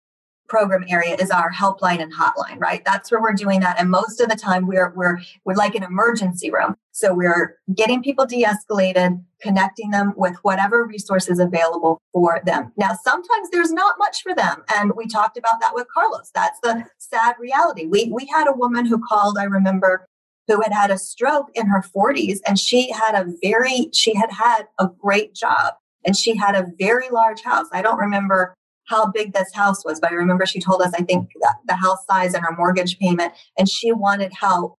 program 0.52 0.84
area 0.89 1.16
is 1.16 1.32
our 1.32 1.49
helpline 1.49 2.02
and 2.02 2.14
hotline, 2.14 2.60
right? 2.60 2.84
That's 2.84 3.10
where 3.10 3.22
we're 3.22 3.32
doing 3.32 3.62
that. 3.62 3.80
And 3.80 3.89
most 3.89 4.20
of 4.20 4.28
the 4.28 4.36
time 4.36 4.68
we're 4.68 4.91
we're 4.93 5.20
we're 5.45 5.56
like 5.56 5.76
an 5.76 5.84
emergency 5.84 6.52
room. 6.52 6.76
So 6.91 7.14
we're 7.14 7.56
getting 7.74 8.04
people 8.04 8.26
de-escalated, 8.26 9.24
connecting 9.41 9.91
them 9.91 10.14
with 10.18 10.36
whatever 10.41 10.86
resources 10.86 11.39
available 11.39 12.02
for 12.12 12.41
them. 12.45 12.74
Now, 12.76 12.97
sometimes 13.02 13.49
there's 13.49 13.72
not 13.72 13.95
much 13.97 14.22
for 14.22 14.36
them. 14.36 14.66
And 14.76 14.91
we 14.97 15.08
talked 15.08 15.38
about 15.38 15.62
that 15.62 15.74
with 15.74 15.88
Carlos. 15.93 16.30
That's 16.36 16.60
the 16.60 16.84
sad 16.97 17.38
reality. 17.39 17.86
We 17.86 18.12
we 18.14 18.26
had 18.26 18.49
a 18.49 18.58
woman 18.64 18.86
who 18.86 18.99
called, 18.99 19.38
I 19.38 19.45
remember, 19.45 20.06
who 20.49 20.62
had 20.62 20.74
had 20.74 20.91
a 20.91 20.97
stroke 20.97 21.49
in 21.56 21.68
her 21.68 21.82
40s 21.95 22.39
and 22.45 22.60
she 22.60 22.91
had 22.91 23.16
a 23.16 23.32
very 23.41 23.89
she 23.93 24.14
had 24.14 24.32
had 24.32 24.64
a 24.78 24.89
great 24.89 25.34
job 25.34 25.76
and 26.04 26.18
she 26.18 26.36
had 26.36 26.56
a 26.56 26.68
very 26.78 27.10
large 27.10 27.41
house. 27.41 27.68
I 27.72 27.82
don't 27.82 27.99
remember 27.99 28.54
how 28.92 29.10
big 29.10 29.34
this 29.34 29.54
house 29.54 29.84
was, 29.86 30.00
but 30.00 30.12
I 30.12 30.16
remember 30.16 30.46
she 30.46 30.60
told 30.60 30.82
us, 30.82 30.94
I 30.94 31.02
think, 31.02 31.30
the 31.66 31.76
house 31.76 32.06
size 32.06 32.34
and 32.34 32.44
her 32.44 32.56
mortgage 32.56 33.00
payment, 33.00 33.34
and 33.58 33.68
she 33.68 33.92
wanted 33.92 34.34
help 34.34 34.78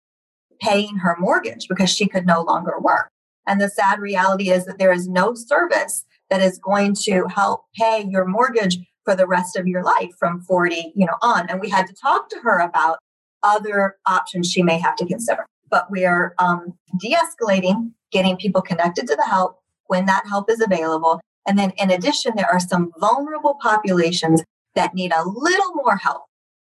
paying 0.60 0.98
her 0.98 1.16
mortgage 1.18 1.66
because 1.66 1.90
she 1.90 2.06
could 2.06 2.26
no 2.26 2.42
longer 2.42 2.78
work. 2.78 3.08
And 3.46 3.60
the 3.60 3.68
sad 3.68 3.98
reality 3.98 4.50
is 4.50 4.66
that 4.66 4.78
there 4.78 4.92
is 4.92 5.08
no 5.08 5.34
service 5.34 6.04
that 6.30 6.42
is 6.42 6.58
going 6.58 6.94
to 7.04 7.26
help 7.26 7.64
pay 7.74 8.06
your 8.08 8.24
mortgage 8.24 8.78
for 9.04 9.16
the 9.16 9.26
rest 9.26 9.56
of 9.56 9.66
your 9.66 9.82
life 9.82 10.10
from 10.18 10.42
40, 10.42 10.92
you 10.94 11.06
know, 11.06 11.16
on. 11.22 11.48
And 11.48 11.60
we 11.60 11.70
had 11.70 11.86
to 11.88 11.94
talk 11.94 12.28
to 12.30 12.38
her 12.42 12.60
about 12.60 12.98
other 13.42 13.96
options 14.06 14.50
she 14.50 14.62
may 14.62 14.78
have 14.78 14.94
to 14.96 15.06
consider. 15.06 15.44
But 15.70 15.90
we 15.90 16.04
are 16.04 16.34
um, 16.38 16.74
de-escalating, 17.00 17.92
getting 18.12 18.36
people 18.36 18.62
connected 18.62 19.08
to 19.08 19.16
the 19.16 19.24
help 19.24 19.58
when 19.86 20.06
that 20.06 20.26
help 20.28 20.50
is 20.50 20.60
available, 20.60 21.20
and 21.46 21.58
then 21.58 21.72
in 21.76 21.90
addition, 21.90 22.32
there 22.36 22.50
are 22.50 22.60
some 22.60 22.92
vulnerable 22.98 23.58
populations 23.60 24.42
that 24.74 24.94
need 24.94 25.12
a 25.12 25.26
little 25.26 25.74
more 25.74 25.96
help. 25.96 26.22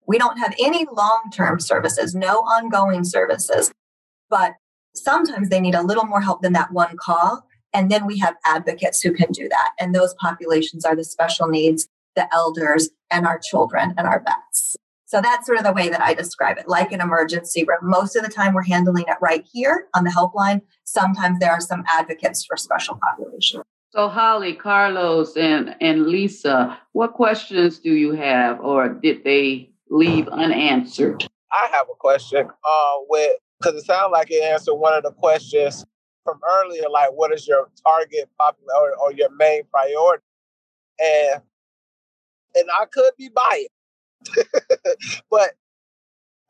We 0.07 0.19
don't 0.19 0.39
have 0.39 0.55
any 0.61 0.87
long 0.93 1.31
term 1.33 1.61
services, 1.61 2.15
no 2.15 2.41
ongoing 2.41 3.05
services, 3.05 3.73
but 4.29 4.55
sometimes 4.95 5.49
they 5.49 5.61
need 5.61 5.75
a 5.75 5.83
little 5.83 6.05
more 6.05 6.21
help 6.21 6.43
than 6.43 6.53
that 6.55 6.73
one 6.73 6.97
call. 6.97 7.47
And 7.73 7.91
then 7.91 8.07
we 8.07 8.19
have 8.19 8.37
advocates 8.47 9.01
who 9.01 9.13
can 9.13 9.33
do 9.33 9.49
that. 9.49 9.71
And 9.81 9.95
those 9.95 10.15
populations 10.15 10.85
are 10.85 10.95
the 10.95 11.05
special 11.05 11.49
needs, 11.49 11.89
the 12.15 12.33
elders, 12.33 12.91
and 13.11 13.27
our 13.27 13.39
children 13.39 13.95
and 13.97 14.07
our 14.07 14.23
vets. 14.23 14.77
So 15.07 15.21
that's 15.21 15.47
sort 15.47 15.59
of 15.59 15.65
the 15.65 15.73
way 15.73 15.89
that 15.89 16.01
I 16.01 16.15
describe 16.15 16.59
it, 16.59 16.69
like 16.69 16.93
an 16.93 17.01
emergency 17.01 17.65
room. 17.65 17.79
Most 17.83 18.17
of 18.17 18.23
the 18.23 18.31
time, 18.31 18.55
we're 18.55 18.63
handling 18.63 19.05
it 19.07 19.17
right 19.21 19.45
here 19.53 19.87
on 19.95 20.05
the 20.05 20.11
helpline. 20.11 20.63
Sometimes 20.85 21.39
there 21.39 21.53
are 21.53 21.61
some 21.61 21.85
advocates 21.89 22.45
for 22.45 22.57
special 22.57 22.99
populations. 23.01 23.65
So 23.95 24.09
Holly, 24.09 24.55
Carlos, 24.55 25.37
and 25.37 25.77
and 25.81 26.07
Lisa, 26.09 26.77
what 26.93 27.13
questions 27.13 27.79
do 27.79 27.93
you 27.93 28.11
have, 28.11 28.61
or 28.61 28.89
did 28.89 29.23
they 29.23 29.71
leave 29.89 30.27
unanswered? 30.27 31.25
I 31.53 31.69
have 31.71 31.87
a 31.89 31.95
question. 31.95 32.45
Uh, 32.45 32.95
with 33.09 33.39
because 33.61 33.81
it 33.81 33.87
sounds 33.87 34.11
like 34.11 34.33
it 34.33 34.43
answered 34.43 34.75
one 34.75 34.95
of 34.95 35.05
the 35.05 35.13
questions 35.13 35.85
from 36.25 36.41
earlier, 36.45 36.91
like 36.91 37.11
what 37.13 37.33
is 37.33 37.47
your 37.47 37.71
target 37.87 38.29
popular 38.37 38.75
or, 38.75 38.97
or 38.97 39.13
your 39.13 39.31
main 39.31 39.63
priority? 39.73 40.25
And 40.99 41.43
and 42.57 42.69
I 42.81 42.87
could 42.87 43.13
be 43.17 43.29
biased, 43.29 44.49
but 45.31 45.51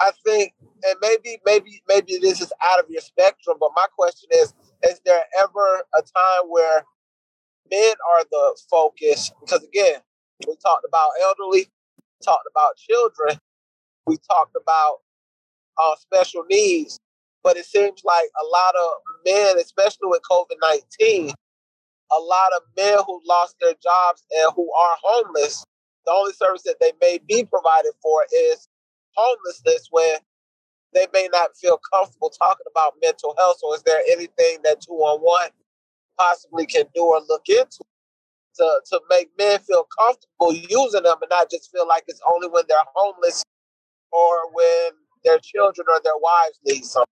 I 0.01 0.12
think, 0.24 0.55
and 0.82 0.97
maybe 1.03 1.42
maybe 1.45 1.82
maybe 1.88 2.16
this 2.22 2.40
is 2.40 2.55
out 2.62 2.80
of 2.80 2.88
your 2.88 3.03
spectrum. 3.03 3.59
But 3.61 3.72
my 3.76 3.84
question 3.95 4.30
is: 4.32 4.55
Is 4.88 4.99
there 5.05 5.24
ever 5.42 5.82
a 5.95 6.01
time 6.01 6.49
where 6.49 6.86
men 7.71 7.95
are 8.15 8.25
the 8.31 8.59
focus? 8.71 9.31
Because 9.41 9.62
again, 9.65 10.01
we 10.47 10.55
talked 10.57 10.85
about 10.87 11.11
elderly, 11.23 11.69
talked 12.25 12.49
about 12.51 12.77
children, 12.77 13.39
we 14.07 14.17
talked 14.31 14.57
about 14.61 14.99
uh, 15.79 15.97
special 15.97 16.45
needs, 16.51 16.99
but 17.43 17.57
it 17.57 17.67
seems 17.67 18.03
like 18.05 18.29
a 18.43 18.47
lot 18.47 18.75
of 18.77 18.91
men, 19.27 19.59
especially 19.59 20.09
with 20.09 20.23
COVID 20.31 20.57
19, 20.62 21.31
a 22.12 22.21
lot 22.21 22.53
of 22.57 22.62
men 22.77 22.99
who 23.07 23.21
lost 23.27 23.57
their 23.61 23.75
jobs 23.83 24.25
and 24.31 24.53
who 24.55 24.71
are 24.73 24.97
homeless, 25.03 25.65
the 26.07 26.12
only 26.12 26.33
service 26.33 26.62
that 26.65 26.77
they 26.81 26.93
may 27.01 27.19
be 27.27 27.45
provided 27.45 27.93
for 28.03 28.25
is 28.51 28.69
homelessness 29.17 29.89
where 29.91 30.19
they 30.95 31.07
may 31.12 31.29
not 31.33 31.57
feel 31.57 31.81
comfortable 31.93 32.31
talking 32.31 32.67
about 32.71 32.95
mental 33.03 33.35
health. 33.39 33.57
So, 33.61 33.75
is 33.75 33.83
there 33.83 34.03
anything 34.11 34.59
that 34.65 34.81
211 34.83 35.51
possibly 36.19 36.67
can 36.67 36.85
do 36.95 37.03
or 37.03 37.21
look 37.29 37.49
into 37.49 37.85
to, 38.57 38.81
to 38.91 39.01
make 39.11 39.31
men 39.39 39.59
feel 39.61 39.87
comfortable 39.99 40.53
using 40.53 41.03
them 41.03 41.17
and 41.21 41.31
not 41.31 41.51
just 41.51 41.71
feel 41.71 41.87
like 41.87 42.05
it's 42.07 42.21
only 42.33 42.49
when 42.49 42.65
they're 42.69 42.79
homeless 42.95 43.43
or 44.12 44.53
when 44.53 44.93
their 45.25 45.39
children 45.39 45.87
or 45.89 46.01
their 46.03 46.17
wives 46.17 46.59
need 46.65 46.85
something? 46.85 47.07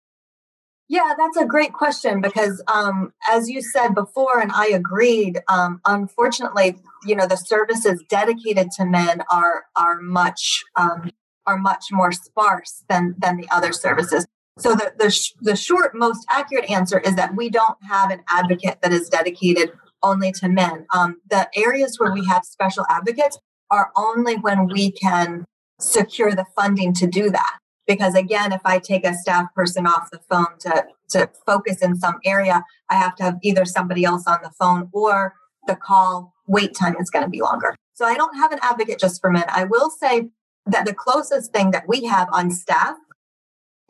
Yeah, 0.89 1.15
that's 1.17 1.39
a 1.39 1.47
great 1.47 1.73
question 1.73 2.21
because, 2.21 2.63
um, 2.69 3.15
as 3.31 3.49
you 3.49 3.63
said 3.63 3.95
before, 3.95 4.41
and 4.41 4.53
I 4.53 4.67
agreed. 4.67 5.41
Um, 5.49 5.81
unfortunately, 5.87 6.77
you 7.07 7.17
know, 7.17 7.27
the 7.27 7.37
services 7.37 8.05
dedicated 8.11 8.71
to 8.73 8.85
men 8.85 9.23
are 9.31 9.65
are 9.75 10.01
much 10.01 10.63
um, 10.77 11.11
are 11.47 11.57
much 11.57 11.87
more 11.91 12.13
sparse 12.13 12.85
than 12.91 13.15
than 13.17 13.39
the 13.39 13.49
other 13.51 13.73
services. 13.73 14.27
So 14.59 14.75
the 14.75 14.93
the, 14.99 15.11
sh- 15.11 15.33
the 15.41 15.57
short, 15.57 15.95
most 15.95 16.27
accurate 16.31 16.71
answer 16.71 17.01
is 17.01 17.17
that 17.17 17.35
we 17.37 17.49
don't 17.49 17.79
have 17.89 18.11
an 18.11 18.23
advocate 18.29 18.79
that 18.83 18.93
is 18.93 19.09
dedicated 19.09 19.73
only 20.03 20.33
to 20.33 20.49
men. 20.49 20.87
Um, 20.95 21.21
the 21.31 21.49
areas 21.57 21.99
where 21.99 22.13
we 22.13 22.25
have 22.27 22.45
special 22.45 22.85
advocates 22.89 23.39
are 23.71 23.91
only 23.97 24.37
when 24.37 24.67
we 24.67 24.93
can 24.93 25.47
secure 25.81 26.33
the 26.33 26.47
funding 26.55 26.93
to 26.95 27.07
do 27.07 27.31
that. 27.31 27.59
Because 27.87 28.15
again, 28.15 28.53
if 28.53 28.61
I 28.65 28.79
take 28.79 29.05
a 29.05 29.15
staff 29.15 29.53
person 29.55 29.87
off 29.87 30.09
the 30.13 30.21
phone 30.31 30.59
to, 30.61 30.85
to 31.11 31.31
focus 31.47 31.83
in 31.83 31.97
some 31.97 32.19
area, 32.25 32.63
I 32.89 32.95
have 32.95 33.17
to 33.17 33.23
have 33.25 33.39
either 33.43 33.65
somebody 33.65 34.05
else 34.05 34.27
on 34.27 34.39
the 34.43 34.51
phone 34.51 34.89
or 34.93 35.35
the 35.67 35.77
call 35.77 36.33
wait 36.47 36.75
time 36.75 36.97
is 37.01 37.11
going 37.11 37.25
to 37.25 37.31
be 37.31 37.41
longer. 37.41 37.75
So 37.95 38.05
I 38.05 38.15
don't 38.15 38.37
have 38.37 38.53
an 38.53 38.59
advocate 38.63 38.99
just 38.99 39.21
for 39.21 39.31
men. 39.31 39.45
I 39.49 39.65
will 39.65 39.91
say 39.91 40.29
that 40.67 40.87
the 40.87 40.95
closest 40.95 41.53
thing 41.53 41.71
that 41.73 41.89
we 41.89 42.05
have 42.05 42.29
on 42.33 42.51
staff 42.51 42.97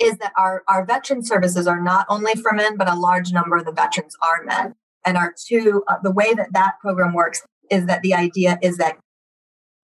is 0.00 0.18
that 0.18 0.32
our, 0.36 0.62
our 0.68 0.84
veteran 0.84 1.24
services 1.24 1.66
are 1.66 1.80
not 1.80 2.06
only 2.08 2.34
for 2.34 2.52
men, 2.52 2.76
but 2.76 2.88
a 2.88 2.94
large 2.94 3.32
number 3.32 3.56
of 3.56 3.64
the 3.64 3.72
veterans 3.72 4.16
are 4.22 4.42
men. 4.44 4.74
And 5.04 5.16
our 5.16 5.34
two, 5.46 5.82
uh, 5.88 5.96
the 6.02 6.12
way 6.12 6.34
that 6.34 6.52
that 6.52 6.74
program 6.80 7.12
works 7.12 7.42
is 7.70 7.86
that 7.86 8.02
the 8.02 8.14
idea 8.14 8.58
is 8.62 8.76
that 8.78 8.98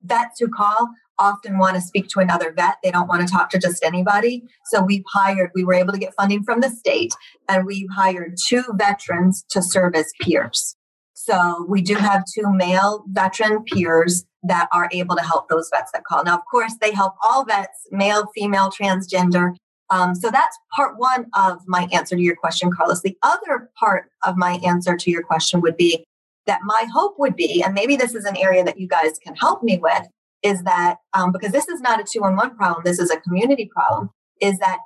vets 0.03 0.39
who 0.39 0.49
call 0.49 0.89
often 1.19 1.59
want 1.59 1.75
to 1.75 1.81
speak 1.81 2.09
to 2.09 2.21
another 2.21 2.53
vet. 2.53 2.77
They 2.83 2.91
don't 2.91 3.09
want 3.09 3.27
to 3.27 3.33
talk 3.33 3.51
to 3.51 3.59
just 3.59 3.85
anybody. 3.85 4.45
So 4.67 4.83
we've 4.83 5.03
hired, 5.13 5.51
we 5.55 5.65
were 5.65 5.75
able 5.75 5.93
to 5.93 5.99
get 5.99 6.15
funding 6.15 6.45
from 6.45 6.61
the 6.61 6.71
state, 6.71 7.13
and 7.49 7.67
we've 7.67 7.91
hired 7.91 8.37
two 8.47 8.63
veterans 8.75 9.45
to 9.51 9.63
serve 9.63 9.95
as 9.95 10.13
peers. 10.21 10.77
So 11.15 11.67
we 11.69 11.83
do 11.83 11.97
have 11.97 12.23
two 12.33 12.53
male 12.53 13.05
veteran 13.09 13.65
peers 13.65 14.25
that 14.45 14.69
are 14.73 14.89
able 14.93 15.17
to 15.17 15.23
help 15.23 15.49
those 15.49 15.69
vets 15.75 15.91
that 15.93 16.05
call. 16.05 16.23
Now, 16.23 16.37
of 16.37 16.43
course, 16.49 16.75
they 16.81 16.93
help 16.93 17.15
all 17.25 17.45
vets, 17.45 17.89
male, 17.91 18.29
female, 18.35 18.71
transgender. 18.71 19.55
Um, 19.91 20.15
so 20.15 20.31
that's 20.31 20.59
part 20.75 20.99
one 20.99 21.27
of 21.35 21.67
my 21.67 21.89
answer 21.93 22.15
to 22.15 22.23
your 22.23 22.37
question, 22.37 22.71
Carlos. 22.71 23.01
The 23.01 23.17
other 23.23 23.71
part 23.79 24.11
of 24.25 24.37
my 24.37 24.61
answer 24.65 24.97
to 24.97 25.11
your 25.11 25.23
question 25.23 25.61
would 25.61 25.77
be 25.77 26.05
that 26.47 26.61
my 26.65 26.87
hope 26.93 27.19
would 27.19 27.37
be, 27.37 27.63
and 27.63 27.75
maybe 27.75 27.97
this 27.97 28.15
is 28.15 28.25
an 28.25 28.37
area 28.37 28.65
that 28.65 28.79
you 28.79 28.87
guys 28.87 29.19
can 29.19 29.35
help 29.35 29.63
me 29.63 29.79
with, 29.79 30.07
is 30.43 30.63
that 30.65 30.97
um, 31.15 31.33
because 31.33 31.53
this 31.53 31.69
is 31.69 31.81
not 31.81 32.01
a 32.01 32.05
two 32.05 32.25
on 32.25 32.37
one 32.37 32.57
problem, 32.57 32.83
this 32.85 32.99
is 32.99 33.11
a 33.11 33.21
community 33.21 33.71
problem, 33.73 34.11
is 34.41 34.59
that 34.59 34.79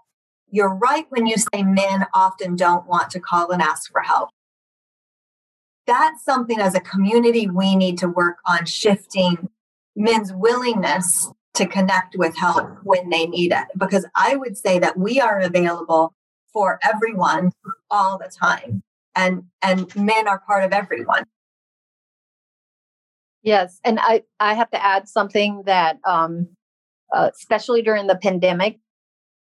you're 0.51 0.75
right 0.75 1.07
when 1.09 1.27
you 1.27 1.37
say 1.37 1.63
men 1.63 2.07
often 2.15 2.57
don't 2.57 2.87
want 2.87 3.11
to 3.11 3.21
call 3.21 3.51
and 3.51 3.63
ask 3.63 3.91
for 3.91 4.03
help. 4.03 4.31
That's 5.87 6.25
something 6.25 6.61
as 6.61 6.75
a 6.75 6.81
community 6.81 7.49
we 7.49 7.75
need 7.75 7.99
to 7.99 8.09
work 8.09 8.39
on 8.47 8.67
shifting 8.67 9.49
men's 9.97 10.33
willingness 10.33 11.31
to 11.55 11.67
connect 11.67 12.17
with 12.17 12.37
help 12.37 12.79
when 12.83 13.11
they 13.11 13.27
need 13.27 13.53
it. 13.53 13.67
Because 13.77 14.07
I 14.17 14.37
would 14.37 14.57
say 14.57 14.79
that 14.79 14.99
we 14.99 15.21
are 15.21 15.41
available 15.41 16.15
for 16.53 16.79
everyone 16.83 17.53
all 17.91 18.19
the 18.19 18.31
time. 18.31 18.83
And 19.15 19.45
and 19.61 19.95
men 19.95 20.27
are 20.27 20.41
part 20.41 20.65
of 20.65 20.73
everyone. 20.73 21.25
Yes, 23.43 23.79
and 23.85 23.99
I 24.01 24.23
I 24.41 24.55
have 24.55 24.71
to 24.71 24.83
add 24.83 25.09
something 25.09 25.65
that 25.67 25.99
um, 26.07 26.49
uh, 27.13 27.31
especially 27.35 27.83
during 27.83 28.07
the 28.07 28.17
pandemic, 28.17 28.79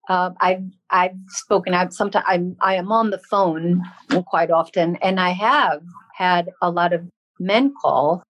uh, 0.08 0.30
I've 0.40 0.62
I've 0.90 1.16
spoken. 1.28 1.74
I've 1.74 1.92
sometimes 1.92 2.24
I'm 2.28 2.56
I 2.60 2.76
am 2.76 2.92
on 2.92 3.10
the 3.10 3.20
phone 3.30 3.82
quite 4.26 4.50
often, 4.50 4.96
and 4.96 5.18
I 5.18 5.30
have 5.30 5.82
had 6.14 6.50
a 6.62 6.70
lot 6.70 6.92
of 6.92 7.08
men 7.40 7.72
call, 7.80 8.22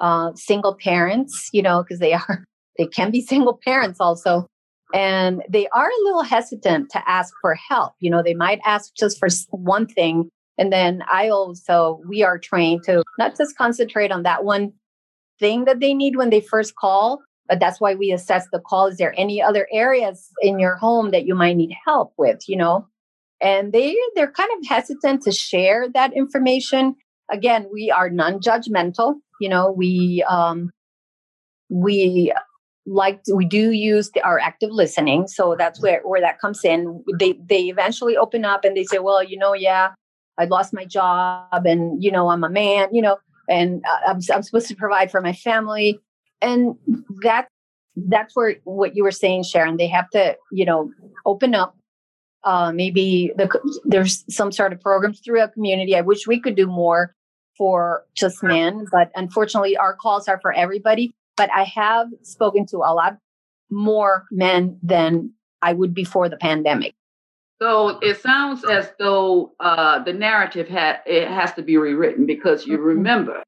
uh, 0.00 0.32
single 0.34 0.76
parents, 0.76 1.48
you 1.52 1.62
know, 1.62 1.82
because 1.82 1.98
they 1.98 2.12
are 2.12 2.44
they 2.78 2.86
can 2.86 3.10
be 3.10 3.20
single 3.26 3.58
parents 3.64 4.00
also, 4.00 4.46
and 4.94 5.42
they 5.48 5.68
are 5.68 5.88
a 5.88 6.04
little 6.04 6.22
hesitant 6.22 6.90
to 6.90 7.10
ask 7.10 7.34
for 7.40 7.54
help. 7.54 7.92
You 8.00 8.10
know, 8.10 8.22
they 8.22 8.34
might 8.34 8.60
ask 8.64 8.94
just 8.94 9.18
for 9.18 9.28
one 9.50 9.86
thing, 9.86 10.30
and 10.56 10.72
then 10.72 11.02
I 11.12 11.28
also 11.28 12.00
we 12.08 12.22
are 12.22 12.38
trained 12.38 12.84
to 12.84 13.02
not 13.18 13.36
just 13.36 13.56
concentrate 13.56 14.12
on 14.12 14.22
that 14.22 14.44
one 14.44 14.72
thing 15.38 15.64
that 15.66 15.80
they 15.80 15.94
need 15.94 16.16
when 16.16 16.30
they 16.30 16.40
first 16.40 16.74
call. 16.76 17.20
But 17.48 17.60
that's 17.60 17.80
why 17.80 17.94
we 17.94 18.12
assess 18.12 18.46
the 18.52 18.60
call. 18.60 18.88
Is 18.88 18.98
there 18.98 19.14
any 19.16 19.40
other 19.40 19.66
areas 19.72 20.28
in 20.42 20.58
your 20.58 20.76
home 20.76 21.12
that 21.12 21.24
you 21.24 21.34
might 21.34 21.56
need 21.56 21.74
help 21.86 22.12
with? 22.18 22.40
You 22.46 22.58
know, 22.58 22.86
and 23.40 23.72
they 23.72 23.96
they're 24.14 24.30
kind 24.30 24.50
of 24.58 24.68
hesitant 24.68 25.22
to 25.22 25.32
share 25.32 25.86
that 25.94 26.12
information. 26.14 26.94
Again, 27.30 27.66
we 27.72 27.90
are 27.90 28.10
non-judgmental. 28.10 29.14
You 29.40 29.48
know, 29.48 29.70
we 29.70 30.24
um, 30.28 30.70
we 31.68 32.32
like 32.88 33.20
we 33.32 33.44
do 33.44 33.70
use 33.72 34.10
the, 34.10 34.22
our 34.22 34.38
active 34.38 34.70
listening. 34.70 35.28
So 35.28 35.54
that's 35.58 35.80
where 35.80 36.00
where 36.04 36.20
that 36.20 36.40
comes 36.40 36.64
in. 36.64 37.04
They 37.18 37.38
they 37.44 37.64
eventually 37.64 38.16
open 38.16 38.44
up 38.44 38.64
and 38.64 38.76
they 38.76 38.84
say 38.84 38.98
well 38.98 39.22
you 39.22 39.36
know 39.36 39.52
yeah 39.54 39.92
i 40.38 40.44
lost 40.44 40.72
my 40.72 40.84
job 40.84 41.66
and 41.66 42.02
you 42.02 42.12
know 42.12 42.30
i'm 42.30 42.44
a 42.44 42.48
man 42.48 42.88
you 42.92 43.02
know 43.02 43.18
and 43.48 43.82
I'm, 44.06 44.20
I'm 44.32 44.42
supposed 44.42 44.68
to 44.68 44.76
provide 44.76 45.10
for 45.10 45.20
my 45.20 45.32
family. 45.32 46.00
And 46.40 46.76
that 47.22 47.48
that's 47.96 48.36
where 48.36 48.56
what 48.62 48.94
you 48.94 49.02
were 49.02 49.10
saying 49.10 49.42
sharon 49.42 49.76
they 49.76 49.88
have 49.88 50.08
to 50.10 50.36
you 50.52 50.64
know 50.64 50.90
open 51.26 51.54
up. 51.54 51.74
Uh, 52.44 52.70
maybe 52.70 53.32
the, 53.36 53.50
there's 53.84 54.24
some 54.32 54.52
sort 54.52 54.72
of 54.72 54.80
programs 54.80 55.18
through 55.18 55.42
a 55.42 55.48
community. 55.48 55.96
I 55.96 56.02
wish 56.02 56.26
we 56.26 56.40
could 56.40 56.54
do 56.54 56.68
more 56.68 57.14
for 57.56 58.04
just 58.14 58.40
men 58.40 58.86
but 58.92 59.10
unfortunately 59.16 59.76
our 59.76 59.92
calls 59.96 60.28
are 60.28 60.38
for 60.40 60.52
everybody 60.52 61.12
but 61.38 61.50
i 61.54 61.64
have 61.64 62.08
spoken 62.22 62.66
to 62.66 62.78
a 62.78 62.92
lot 62.92 63.16
more 63.70 64.26
men 64.30 64.78
than 64.82 65.32
i 65.62 65.72
would 65.72 65.94
before 65.94 66.28
the 66.28 66.36
pandemic 66.36 66.94
so 67.60 67.98
it 68.02 68.20
sounds 68.20 68.64
as 68.64 68.92
though 69.00 69.52
uh, 69.58 70.02
the 70.04 70.12
narrative 70.12 70.68
had 70.68 71.00
it 71.06 71.26
has 71.28 71.52
to 71.54 71.62
be 71.62 71.76
rewritten 71.76 72.24
because 72.24 72.66
you 72.66 72.74
mm-hmm. 72.74 72.86
remember 72.86 73.42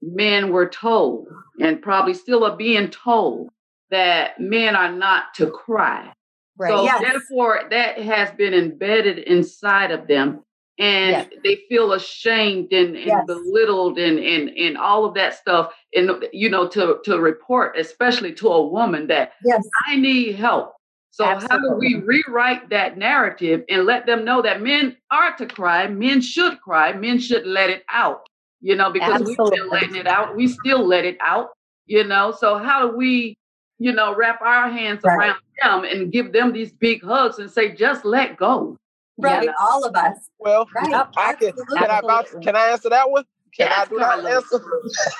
men 0.00 0.52
were 0.52 0.68
told 0.68 1.28
and 1.60 1.82
probably 1.82 2.14
still 2.14 2.44
are 2.44 2.56
being 2.56 2.88
told 2.88 3.48
that 3.90 4.38
men 4.38 4.76
are 4.76 4.92
not 4.92 5.34
to 5.34 5.50
cry. 5.50 6.12
Right. 6.56 6.70
So 6.70 6.84
yes. 6.84 7.00
therefore 7.00 7.62
that 7.70 7.98
has 7.98 8.30
been 8.32 8.54
embedded 8.54 9.18
inside 9.18 9.90
of 9.90 10.06
them 10.06 10.44
and 10.78 11.10
yes. 11.10 11.28
they 11.42 11.56
feel 11.68 11.92
ashamed 11.92 12.72
and, 12.72 12.96
and 12.96 13.06
yes. 13.06 13.24
belittled 13.26 13.98
and, 13.98 14.18
and 14.18 14.50
and 14.50 14.78
all 14.78 15.04
of 15.04 15.14
that 15.14 15.34
stuff 15.34 15.72
and 15.94 16.10
you 16.32 16.48
know 16.48 16.68
to 16.68 16.98
to 17.04 17.18
report 17.18 17.76
especially 17.76 18.32
to 18.32 18.48
a 18.48 18.66
woman 18.66 19.06
that 19.08 19.32
yes. 19.44 19.66
I 19.88 19.96
need 19.96 20.36
help 20.36 20.74
so 21.18 21.24
Absolutely. 21.24 21.48
how 21.56 21.74
do 21.74 21.78
we 21.80 21.94
rewrite 21.96 22.70
that 22.70 22.96
narrative 22.96 23.64
and 23.68 23.84
let 23.84 24.06
them 24.06 24.24
know 24.24 24.40
that 24.40 24.62
men 24.62 24.96
are 25.10 25.36
to 25.36 25.46
cry, 25.46 25.88
men 25.88 26.20
should 26.20 26.60
cry, 26.60 26.92
men 26.92 27.18
should 27.18 27.44
let 27.44 27.70
it 27.70 27.82
out. 27.90 28.28
you 28.60 28.76
know, 28.76 28.92
because 28.92 29.22
we've 29.22 29.36
been 29.36 29.68
letting 29.68 29.96
it 29.96 30.06
out. 30.06 30.36
We 30.36 30.46
still 30.46 30.86
let 30.86 31.04
it 31.04 31.16
out, 31.20 31.48
you 31.86 32.04
know. 32.04 32.30
So 32.30 32.58
how 32.58 32.88
do 32.88 32.96
we, 32.96 33.36
you 33.78 33.92
know, 33.92 34.14
wrap 34.14 34.40
our 34.42 34.70
hands 34.70 35.00
right. 35.04 35.16
around 35.16 35.38
them 35.62 35.84
and 35.84 36.12
give 36.12 36.32
them 36.32 36.52
these 36.52 36.72
big 36.72 37.02
hugs 37.02 37.38
and 37.40 37.50
say, 37.50 37.72
just 37.72 38.04
let 38.04 38.36
go? 38.36 38.76
Right, 39.18 39.46
know? 39.46 39.52
all 39.60 39.84
of 39.84 39.94
us. 39.94 40.30
Well, 40.38 40.66
right. 40.74 41.06
I 41.16 41.34
can. 41.34 41.52
Can 41.52 41.90
I, 41.90 42.22
can 42.42 42.56
I 42.56 42.70
answer 42.70 42.88
that 42.90 43.10
one? 43.10 43.24
Can 43.56 43.66
yes, 43.66 43.78
I 43.78 43.90
do 43.90 43.98
that 43.98 44.24
answer? 44.24 44.64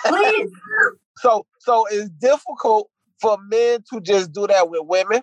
Please. 0.06 0.50
so, 1.16 1.46
so 1.58 1.86
it's 1.90 2.08
difficult 2.10 2.90
for 3.20 3.36
men 3.48 3.82
to 3.92 4.00
just 4.00 4.32
do 4.32 4.46
that 4.46 4.70
with 4.70 4.82
women, 4.84 5.22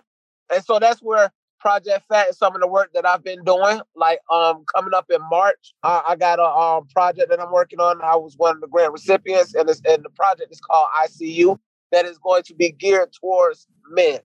and 0.52 0.64
so 0.64 0.78
that's 0.78 1.00
where 1.00 1.32
Project 1.60 2.06
Fact 2.08 2.30
is 2.30 2.38
some 2.38 2.54
of 2.54 2.60
the 2.60 2.66
work 2.66 2.90
that 2.94 3.06
I've 3.06 3.24
been 3.24 3.42
doing. 3.44 3.80
Like 3.94 4.20
um 4.32 4.64
coming 4.74 4.94
up 4.94 5.06
in 5.10 5.20
March, 5.30 5.74
uh, 5.82 6.02
I 6.06 6.16
got 6.16 6.38
a 6.38 6.44
um 6.44 6.86
project 6.88 7.30
that 7.30 7.40
I'm 7.40 7.52
working 7.52 7.80
on. 7.80 8.00
I 8.02 8.16
was 8.16 8.34
one 8.36 8.56
of 8.56 8.60
the 8.60 8.68
grant 8.68 8.92
recipients, 8.92 9.54
and 9.54 9.68
it's 9.68 9.80
and 9.88 10.04
the 10.04 10.10
project 10.10 10.52
is 10.52 10.60
called 10.60 10.88
ICU. 11.04 11.58
That 11.92 12.04
is 12.04 12.18
going 12.18 12.42
to 12.44 12.54
be 12.54 12.72
geared 12.72 13.10
towards 13.20 13.66
men, 13.90 14.18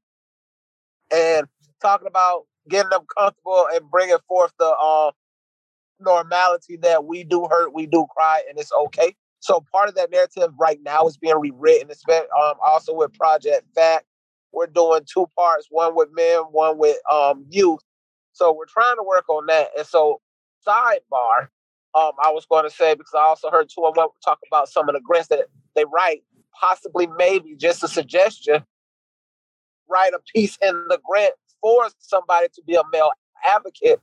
and 1.13 1.47
talking 1.81 2.07
about 2.07 2.45
getting 2.69 2.89
them 2.89 3.05
comfortable 3.17 3.67
and 3.73 3.89
bringing 3.89 4.17
forth 4.27 4.51
the 4.59 4.65
uh, 4.65 5.11
normality 5.99 6.77
that 6.77 7.05
we 7.05 7.23
do 7.23 7.47
hurt, 7.49 7.73
we 7.73 7.85
do 7.85 8.05
cry, 8.15 8.41
and 8.49 8.59
it's 8.59 8.71
okay. 8.71 9.15
So 9.39 9.63
part 9.71 9.89
of 9.89 9.95
that 9.95 10.11
narrative 10.11 10.53
right 10.59 10.79
now 10.83 11.07
is 11.07 11.17
being 11.17 11.39
rewritten. 11.39 11.89
It's 11.89 12.03
been 12.03 12.23
um, 12.43 12.53
also 12.63 12.93
with 12.93 13.13
Project 13.13 13.65
Fact. 13.73 14.05
we're 14.51 14.67
doing 14.67 15.01
two 15.11 15.27
parts, 15.37 15.67
one 15.69 15.95
with 15.95 16.09
men, 16.13 16.41
one 16.51 16.77
with 16.77 16.97
um, 17.11 17.45
youth. 17.49 17.79
So 18.33 18.53
we're 18.53 18.65
trying 18.65 18.97
to 18.97 19.03
work 19.03 19.27
on 19.29 19.47
that. 19.47 19.69
And 19.77 19.85
so 19.85 20.21
sidebar, 20.67 21.49
um, 21.95 22.11
I 22.23 22.31
was 22.31 22.45
going 22.45 22.65
to 22.65 22.69
say 22.69 22.93
because 22.93 23.13
I 23.15 23.21
also 23.21 23.49
heard 23.49 23.67
two 23.73 23.83
of 23.83 23.95
them 23.95 24.09
talk 24.23 24.39
about 24.47 24.69
some 24.69 24.87
of 24.87 24.95
the 24.95 25.01
grants 25.01 25.29
that 25.29 25.39
they 25.75 25.85
write. 25.85 26.23
Possibly, 26.59 27.07
maybe 27.17 27.55
just 27.55 27.83
a 27.83 27.87
suggestion. 27.87 28.63
Write 29.89 30.13
a 30.13 30.19
piece 30.33 30.57
in 30.61 30.85
the 30.89 30.99
grant 31.03 31.33
for 31.61 31.87
somebody 31.99 32.47
to 32.53 32.61
be 32.65 32.75
a 32.75 32.83
male 32.91 33.11
advocate. 33.47 33.99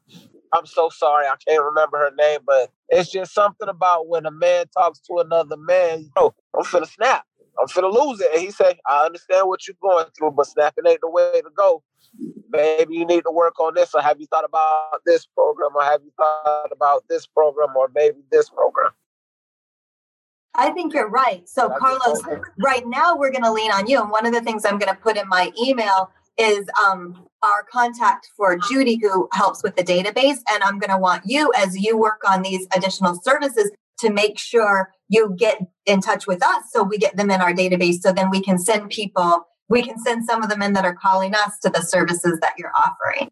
I'm 0.54 0.66
so 0.66 0.88
sorry, 0.88 1.26
I 1.26 1.34
can't 1.46 1.62
remember 1.62 1.98
her 1.98 2.10
name, 2.16 2.40
but 2.46 2.70
it's 2.88 3.10
just 3.10 3.34
something 3.34 3.68
about 3.68 4.08
when 4.08 4.24
a 4.24 4.30
man 4.30 4.66
talks 4.68 4.98
to 5.00 5.18
another 5.18 5.56
man. 5.56 6.10
Oh, 6.16 6.34
I'm 6.56 6.64
finna 6.64 6.88
snap. 6.88 7.24
I'm 7.60 7.66
finna 7.66 7.92
lose 7.92 8.20
it. 8.20 8.30
And 8.32 8.40
he 8.40 8.50
said, 8.50 8.78
I 8.88 9.04
understand 9.04 9.48
what 9.48 9.66
you're 9.66 9.76
going 9.82 10.06
through, 10.16 10.30
but 10.32 10.46
snapping 10.46 10.84
ain't 10.86 11.00
the 11.02 11.10
way 11.10 11.32
to 11.34 11.50
go. 11.56 11.82
Maybe 12.50 12.94
you 12.94 13.04
need 13.04 13.22
to 13.22 13.32
work 13.32 13.60
on 13.60 13.74
this, 13.74 13.94
or 13.94 14.00
have 14.00 14.20
you 14.20 14.26
thought 14.26 14.44
about 14.44 15.00
this 15.04 15.26
program, 15.26 15.70
or 15.74 15.82
have 15.82 16.00
you 16.02 16.12
thought 16.16 16.70
about 16.72 17.04
this 17.08 17.26
program, 17.26 17.76
or 17.76 17.90
maybe 17.94 18.18
this 18.30 18.48
program? 18.48 18.92
I 20.54 20.70
think 20.70 20.94
you're 20.94 21.10
right. 21.10 21.48
So, 21.48 21.68
Carlos, 21.68 22.22
right 22.58 22.86
now 22.86 23.16
we're 23.16 23.30
going 23.30 23.44
to 23.44 23.52
lean 23.52 23.70
on 23.70 23.86
you. 23.86 24.00
And 24.00 24.10
one 24.10 24.26
of 24.26 24.32
the 24.32 24.40
things 24.40 24.64
I'm 24.64 24.78
going 24.78 24.92
to 24.92 25.00
put 25.00 25.16
in 25.16 25.28
my 25.28 25.52
email 25.62 26.10
is 26.38 26.66
um, 26.86 27.26
our 27.42 27.64
contact 27.70 28.28
for 28.36 28.56
Judy, 28.56 28.96
who 28.96 29.28
helps 29.32 29.62
with 29.62 29.76
the 29.76 29.82
database. 29.82 30.38
And 30.50 30.62
I'm 30.62 30.78
going 30.78 30.90
to 30.90 30.98
want 30.98 31.24
you, 31.26 31.52
as 31.56 31.76
you 31.76 31.98
work 31.98 32.22
on 32.28 32.42
these 32.42 32.66
additional 32.74 33.20
services, 33.22 33.70
to 33.98 34.10
make 34.10 34.38
sure 34.38 34.92
you 35.08 35.34
get 35.36 35.60
in 35.86 36.00
touch 36.00 36.26
with 36.26 36.42
us 36.42 36.64
so 36.70 36.82
we 36.82 36.98
get 36.98 37.16
them 37.16 37.30
in 37.30 37.40
our 37.40 37.52
database 37.52 38.00
so 38.00 38.12
then 38.12 38.30
we 38.30 38.40
can 38.40 38.58
send 38.58 38.88
people 38.90 39.46
we 39.68 39.82
can 39.82 39.98
send 39.98 40.24
some 40.24 40.42
of 40.42 40.48
the 40.48 40.56
men 40.56 40.72
that 40.72 40.84
are 40.84 40.94
calling 40.94 41.34
us 41.34 41.58
to 41.60 41.68
the 41.68 41.82
services 41.82 42.38
that 42.40 42.52
you're 42.56 42.72
offering 42.76 43.28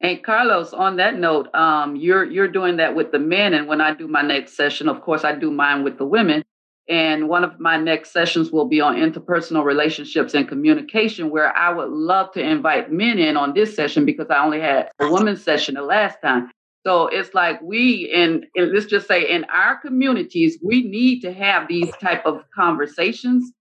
and 0.00 0.22
Carlos, 0.22 0.74
on 0.74 0.96
that 0.96 1.18
note, 1.18 1.52
um, 1.54 1.96
you're 1.96 2.24
you're 2.24 2.48
doing 2.48 2.76
that 2.76 2.94
with 2.94 3.12
the 3.12 3.18
men, 3.18 3.54
and 3.54 3.66
when 3.66 3.80
I 3.80 3.94
do 3.94 4.06
my 4.06 4.20
next 4.20 4.54
session, 4.54 4.90
of 4.90 5.00
course, 5.00 5.24
I 5.24 5.34
do 5.34 5.50
mine 5.50 5.84
with 5.84 5.96
the 5.96 6.04
women. 6.04 6.44
And 6.88 7.28
one 7.28 7.42
of 7.42 7.58
my 7.58 7.76
next 7.76 8.12
sessions 8.12 8.52
will 8.52 8.66
be 8.66 8.80
on 8.80 8.94
interpersonal 8.96 9.64
relationships 9.64 10.34
and 10.34 10.46
communication, 10.46 11.30
where 11.30 11.54
I 11.56 11.72
would 11.72 11.90
love 11.90 12.32
to 12.32 12.40
invite 12.40 12.92
men 12.92 13.18
in 13.18 13.36
on 13.36 13.54
this 13.54 13.74
session 13.74 14.04
because 14.04 14.28
I 14.30 14.44
only 14.44 14.60
had 14.60 14.90
a 15.00 15.10
women's 15.10 15.42
session 15.42 15.74
the 15.74 15.82
last 15.82 16.18
time. 16.22 16.50
So 16.86 17.08
it's 17.08 17.34
like 17.34 17.60
we 17.60 18.12
and 18.14 18.46
let's 18.56 18.86
just 18.86 19.08
say 19.08 19.28
in 19.28 19.42
our 19.44 19.76
communities, 19.80 20.58
we 20.62 20.84
need 20.84 21.20
to 21.22 21.32
have 21.32 21.66
these 21.66 21.90
type 22.00 22.24
of 22.24 22.44
conversations, 22.54 23.52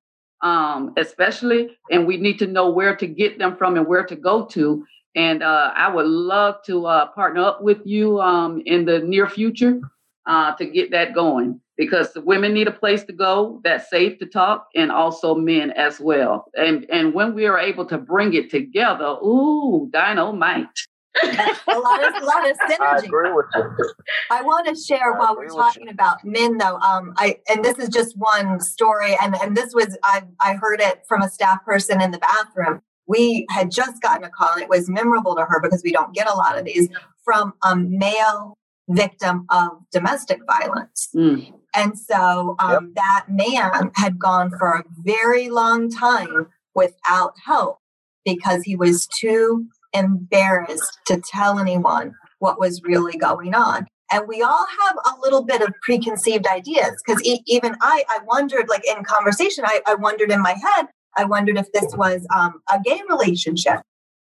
um, 0.43 0.93
especially, 0.95 1.75
and 1.89 2.05
we 2.05 2.17
need 2.17 2.37
to 2.39 2.47
know 2.47 2.69
where 2.69 2.95
to 2.95 3.07
get 3.07 3.39
them 3.39 3.57
from 3.57 3.75
and 3.77 3.87
where 3.87 4.05
to 4.05 4.15
go 4.15 4.45
to. 4.45 4.85
And 5.15 5.41
uh, 5.41 5.73
I 5.75 5.91
would 5.91 6.05
love 6.05 6.57
to 6.67 6.85
uh, 6.85 7.07
partner 7.07 7.41
up 7.41 7.63
with 7.63 7.79
you 7.85 8.21
um, 8.21 8.61
in 8.67 8.85
the 8.85 8.99
near 8.99 9.27
future 9.27 9.79
uh, 10.27 10.53
to 10.57 10.65
get 10.67 10.91
that 10.91 11.15
going 11.15 11.61
because 11.77 12.13
the 12.13 12.21
women 12.21 12.53
need 12.53 12.67
a 12.67 12.71
place 12.71 13.03
to 13.03 13.13
go 13.13 13.61
that's 13.63 13.89
safe 13.89 14.19
to 14.19 14.25
talk, 14.25 14.67
and 14.75 14.91
also 14.91 15.35
men 15.35 15.71
as 15.71 15.99
well. 15.99 16.45
And 16.55 16.85
and 16.91 17.13
when 17.13 17.33
we 17.33 17.45
are 17.45 17.59
able 17.59 17.85
to 17.87 17.97
bring 17.97 18.33
it 18.33 18.49
together, 18.49 19.17
ooh, 19.23 19.89
dynamite 19.91 20.67
a 21.23 21.79
lot 21.79 22.03
of 22.03 22.21
a 22.21 22.25
lot 22.25 22.49
of 22.49 22.57
synergy. 22.69 22.81
I 22.81 22.97
agree 22.97 23.31
with 23.31 23.45
you. 23.55 23.93
I 24.31 24.41
want 24.41 24.67
to 24.67 24.75
share 24.75 25.15
I 25.15 25.19
while 25.19 25.35
we're 25.35 25.47
talking 25.47 25.89
about 25.89 26.23
men, 26.23 26.57
though. 26.57 26.77
Um, 26.77 27.13
I 27.17 27.39
and 27.49 27.63
this 27.63 27.77
is 27.77 27.89
just 27.89 28.17
one 28.17 28.59
story, 28.59 29.15
and 29.21 29.35
and 29.35 29.55
this 29.55 29.73
was 29.73 29.97
I 30.03 30.23
I 30.39 30.55
heard 30.55 30.81
it 30.81 31.03
from 31.07 31.21
a 31.21 31.29
staff 31.29 31.63
person 31.65 32.01
in 32.01 32.11
the 32.11 32.19
bathroom. 32.19 32.81
We 33.07 33.45
had 33.49 33.71
just 33.71 34.01
gotten 34.01 34.23
a 34.23 34.29
call, 34.29 34.53
and 34.53 34.61
it 34.61 34.69
was 34.69 34.89
memorable 34.89 35.35
to 35.35 35.45
her 35.45 35.59
because 35.61 35.81
we 35.83 35.91
don't 35.91 36.13
get 36.13 36.29
a 36.29 36.33
lot 36.33 36.57
of 36.57 36.65
these 36.65 36.89
from 37.23 37.53
a 37.63 37.75
male 37.75 38.57
victim 38.89 39.45
of 39.49 39.71
domestic 39.91 40.39
violence. 40.45 41.09
Mm. 41.15 41.53
And 41.75 41.97
so 41.97 42.55
um, 42.59 42.71
yep. 42.71 42.83
that 42.95 43.25
man 43.29 43.91
had 43.95 44.17
gone 44.17 44.51
for 44.57 44.71
a 44.71 44.83
very 45.03 45.49
long 45.49 45.89
time 45.89 46.47
without 46.73 47.33
help 47.45 47.79
because 48.23 48.63
he 48.63 48.75
was 48.75 49.07
too 49.07 49.67
embarrassed 49.93 50.99
to 51.07 51.21
tell 51.21 51.59
anyone 51.59 52.13
what 52.39 52.59
was 52.59 52.81
really 52.83 53.17
going 53.17 53.53
on. 53.53 53.87
And 54.11 54.27
we 54.27 54.41
all 54.41 54.65
have 54.83 54.97
a 55.05 55.19
little 55.21 55.43
bit 55.43 55.61
of 55.61 55.73
preconceived 55.81 56.45
ideas 56.47 57.01
because 57.05 57.23
e- 57.23 57.41
even 57.47 57.75
I, 57.81 58.03
I 58.09 58.19
wondered, 58.25 58.69
like 58.69 58.85
in 58.85 59.03
conversation, 59.03 59.63
I, 59.65 59.81
I 59.87 59.95
wondered 59.95 60.31
in 60.31 60.41
my 60.41 60.53
head, 60.53 60.87
I 61.17 61.25
wondered 61.25 61.57
if 61.57 61.71
this 61.71 61.95
was 61.95 62.25
um, 62.35 62.61
a 62.71 62.79
gay 62.83 63.01
relationship. 63.09 63.81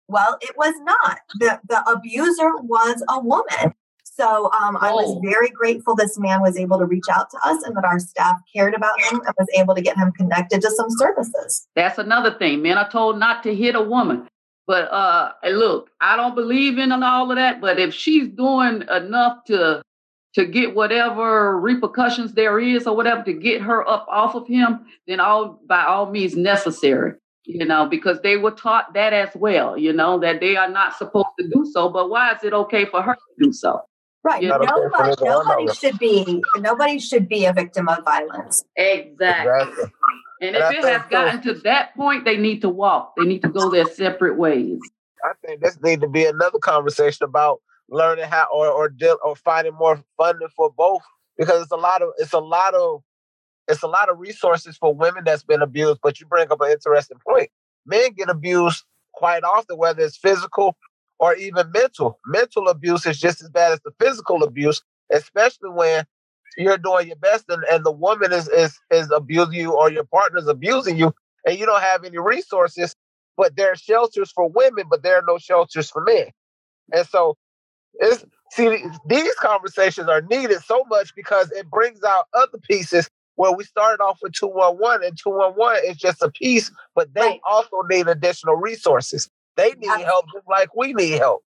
Well, 0.08 0.38
it 0.42 0.56
was 0.58 0.76
not. 0.82 1.20
The, 1.40 1.60
the 1.68 1.90
abuser 1.90 2.52
was 2.58 3.04
a 3.10 3.20
woman. 3.20 3.74
So 4.16 4.52
um, 4.52 4.78
I 4.80 4.92
was 4.92 5.20
very 5.24 5.50
grateful 5.50 5.96
this 5.96 6.20
man 6.20 6.42
was 6.42 6.56
able 6.56 6.78
to 6.78 6.86
reach 6.86 7.06
out 7.12 7.32
to 7.32 7.38
us 7.44 7.64
and 7.64 7.76
that 7.76 7.84
our 7.84 8.00
staff 8.00 8.36
cared 8.56 8.76
about 8.76 9.02
him 9.02 9.22
and 9.26 9.36
was 9.40 9.48
able 9.58 9.74
to 9.74 9.82
get 9.82 9.98
him 9.98 10.12
connected 10.12 10.62
to 10.62 10.70
some 10.70 10.88
services. 10.90 11.68
That's 11.76 11.98
another 11.98 12.38
thing. 12.38 12.62
Men 12.62 12.78
are 12.78 12.90
told 12.90 13.18
not 13.18 13.42
to 13.44 13.56
hit 13.56 13.74
a 13.74 13.82
woman. 13.82 14.28
But 14.68 14.92
uh, 14.92 15.32
look, 15.46 15.90
I 16.00 16.16
don't 16.16 16.36
believe 16.36 16.78
in 16.78 16.92
all 16.92 17.32
of 17.32 17.38
that. 17.38 17.60
But 17.60 17.80
if 17.80 17.94
she's 17.94 18.30
doing 18.30 18.84
enough 18.90 19.44
to 19.46 19.82
to 20.36 20.46
get 20.46 20.74
whatever 20.76 21.60
repercussions 21.60 22.34
there 22.34 22.60
is 22.60 22.88
or 22.88 22.96
whatever 22.96 23.24
to 23.24 23.34
get 23.34 23.62
her 23.62 23.88
up 23.88 24.08
off 24.10 24.36
of 24.36 24.48
him, 24.48 24.86
then 25.08 25.20
all 25.20 25.60
by 25.68 25.84
all 25.84 26.10
means 26.12 26.36
necessary. 26.36 27.14
You 27.46 27.66
know, 27.66 27.88
because 27.88 28.22
they 28.22 28.38
were 28.38 28.52
taught 28.52 28.94
that 28.94 29.12
as 29.12 29.30
well. 29.36 29.78
You 29.78 29.92
know 29.92 30.18
that 30.20 30.40
they 30.40 30.56
are 30.56 30.70
not 30.70 30.98
supposed 30.98 31.28
to 31.40 31.50
do 31.50 31.66
so. 31.74 31.90
But 31.90 32.10
why 32.10 32.32
is 32.32 32.44
it 32.44 32.54
okay 32.54 32.86
for 32.86 33.02
her 33.02 33.16
to 33.16 33.44
do 33.46 33.52
so? 33.52 33.82
Right. 34.24 34.42
Nobody, 34.42 35.16
nobody 35.22 35.74
should 35.74 36.00
be 36.00 36.42
nobody 36.58 37.00
should 37.00 37.28
be 37.28 37.46
a 37.46 37.52
victim 37.52 37.90
of 37.90 38.06
violence. 38.06 38.64
Exactly. 38.78 39.52
exactly. 39.52 39.84
And, 40.42 40.56
if 40.56 40.72
it 40.72 40.84
has 40.84 41.02
gotten 41.10 41.42
to 41.44 41.54
that 41.62 41.96
point, 41.96 42.26
they 42.26 42.38
need 42.38 42.62
to 42.62 42.70
walk. 42.70 43.14
They 43.18 43.24
need 43.24 43.42
to 43.42 43.50
go 43.50 43.70
their 43.70 43.86
separate 43.86 44.38
ways. 44.38 44.80
I 45.24 45.34
think 45.46 45.62
this 45.62 45.78
need 45.82 46.02
to 46.02 46.08
be 46.08 46.26
another 46.26 46.60
conversation 46.60 47.26
about 47.26 47.62
learning 47.90 48.26
how 48.26 48.48
or 48.54 48.68
or 48.68 48.90
deal, 48.90 49.18
or 49.24 49.36
finding 49.36 49.74
more 49.74 50.02
funding 50.18 50.50
for 50.56 50.72
both 50.72 51.02
because 51.38 51.62
it's 51.62 51.72
a 51.72 51.78
lot 51.78 52.02
of 52.02 52.10
it's 52.18 52.34
a 52.34 52.40
lot 52.40 52.74
of 52.74 53.02
it's 53.68 53.84
a 53.84 53.88
lot 53.88 54.10
of 54.10 54.20
resources 54.20 54.78
for 54.78 54.94
women 54.94 55.24
that's 55.26 55.44
been 55.44 55.62
abused. 55.62 56.00
But 56.02 56.20
you 56.20 56.26
bring 56.26 56.52
up 56.52 56.62
an 56.62 56.72
interesting 56.72 57.20
point. 57.26 57.50
Men 57.86 58.12
get 58.14 58.30
abused 58.30 58.84
quite 59.14 59.44
often, 59.44 59.78
whether 59.78 60.04
it's 60.04 60.18
physical 60.18 60.76
or 61.20 61.36
even 61.36 61.72
mental. 61.72 62.20
Mental 62.26 62.68
abuse 62.68 63.06
is 63.06 63.20
just 63.20 63.42
as 63.42 63.50
bad 63.50 63.72
as 63.72 63.80
the 63.82 63.92
physical 64.00 64.44
abuse, 64.44 64.82
especially 65.12 65.70
when 65.70 66.06
you're 66.58 66.78
doing 66.78 67.08
your 67.08 67.16
best 67.18 67.46
and, 67.50 67.64
and 67.72 67.86
the 67.86 67.92
woman 67.92 68.32
is, 68.32 68.48
is 68.50 68.80
is 68.92 69.12
abusing 69.12 69.60
you 69.60 69.74
or 69.74 69.92
your 69.92 70.04
partner's 70.04 70.48
abusing 70.48 70.98
you 70.98 71.14
and 71.46 71.58
you 71.58 71.66
don't 71.66 71.82
have 71.82 72.04
any 72.04 72.18
resources 72.18 72.96
but 73.38 73.56
there 73.56 73.72
are 73.72 73.76
shelters 73.76 74.32
for 74.32 74.50
women 74.50 74.86
but 74.90 75.04
there 75.04 75.18
are 75.18 75.24
no 75.28 75.38
shelters 75.38 75.90
for 75.90 76.04
men 76.04 76.28
and 76.92 77.08
so 77.08 77.36
it's 77.96 78.24
see 78.52 78.84
these 79.08 79.34
conversations 79.36 80.08
are 80.08 80.22
needed 80.22 80.62
so 80.62 80.84
much 80.90 81.14
because 81.16 81.52
it 81.52 81.70
brings 81.70 82.04
out 82.04 82.26
other 82.34 82.60
pieces 82.70 83.10
where 83.36 83.52
we 83.52 83.64
started 83.64 84.02
off 84.04 84.20
with 84.22 84.34
211 84.34 85.08
and 85.08 85.18
211 85.18 85.90
is 85.90 85.98
just 85.98 86.22
a 86.22 86.30
piece 86.32 86.72
but 86.96 87.14
they 87.14 87.22
right. 87.22 87.42
also 87.50 87.82
need 87.90 88.08
additional 88.08 88.56
resources 88.56 89.28
they 89.58 89.74
need 89.74 89.88
help 90.06 90.26
just 90.34 90.48
like 90.48 90.76
we 90.76 90.94
need 90.94 91.14
help 91.20 91.44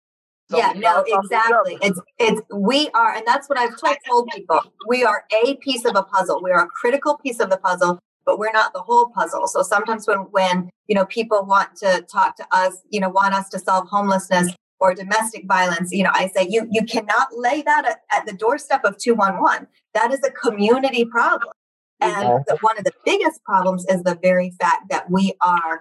So 0.50 0.58
yeah, 0.58 0.72
no, 0.74 0.82
bounce 0.82 1.10
off 1.12 1.24
each 1.24 1.24
exactly. 1.24 1.78
It's 1.82 2.00
it's 2.18 2.42
we 2.54 2.90
are, 2.94 3.14
and 3.14 3.26
that's 3.26 3.48
what 3.48 3.58
I've 3.58 3.76
told, 3.78 3.96
told 4.08 4.28
people. 4.34 4.60
We 4.88 5.04
are 5.04 5.24
a 5.44 5.56
piece 5.56 5.84
of 5.84 5.96
a 5.96 6.02
puzzle. 6.02 6.40
We 6.42 6.50
are 6.52 6.64
a 6.64 6.68
critical 6.68 7.16
piece 7.18 7.40
of 7.40 7.50
the 7.50 7.58
puzzle, 7.58 7.98
but 8.26 8.38
we're 8.38 8.52
not 8.52 8.72
the 8.74 8.80
whole 8.82 9.08
puzzle. 9.10 9.46
So 9.48 9.62
sometimes 9.62 10.06
when 10.06 10.18
when 10.38 10.70
you 10.88 10.94
know 10.96 11.06
people 11.06 11.44
want 11.46 11.76
to 11.76 12.02
talk 12.02 12.36
to 12.36 12.46
us, 12.52 12.74
you 12.90 13.00
know, 13.00 13.08
want 13.10 13.34
us 13.34 13.48
to 13.50 13.58
solve 13.58 13.88
homelessness 13.88 14.52
or 14.80 14.94
domestic 14.94 15.46
violence, 15.46 15.92
you 15.92 16.04
know, 16.04 16.10
I 16.14 16.28
say 16.28 16.46
you 16.48 16.68
you 16.70 16.84
cannot 16.84 17.28
lay 17.36 17.62
that 17.62 17.86
at, 17.86 18.00
at 18.10 18.26
the 18.26 18.34
doorstep 18.34 18.84
of 18.84 18.98
two 18.98 19.14
one 19.14 19.40
one. 19.40 19.66
That 19.94 20.12
is 20.12 20.20
a 20.24 20.30
community 20.30 21.04
problem. 21.06 21.52
And 22.00 22.24
Mhm. 22.24 22.44
the, 22.46 22.58
one 22.60 22.78
of 22.78 22.84
the 22.84 22.92
biggest 23.06 23.42
problems 23.44 23.86
is 23.88 24.02
the 24.02 24.18
very 24.22 24.50
fact 24.60 24.90
that 24.90 25.10
we 25.10 25.34
are 25.40 25.80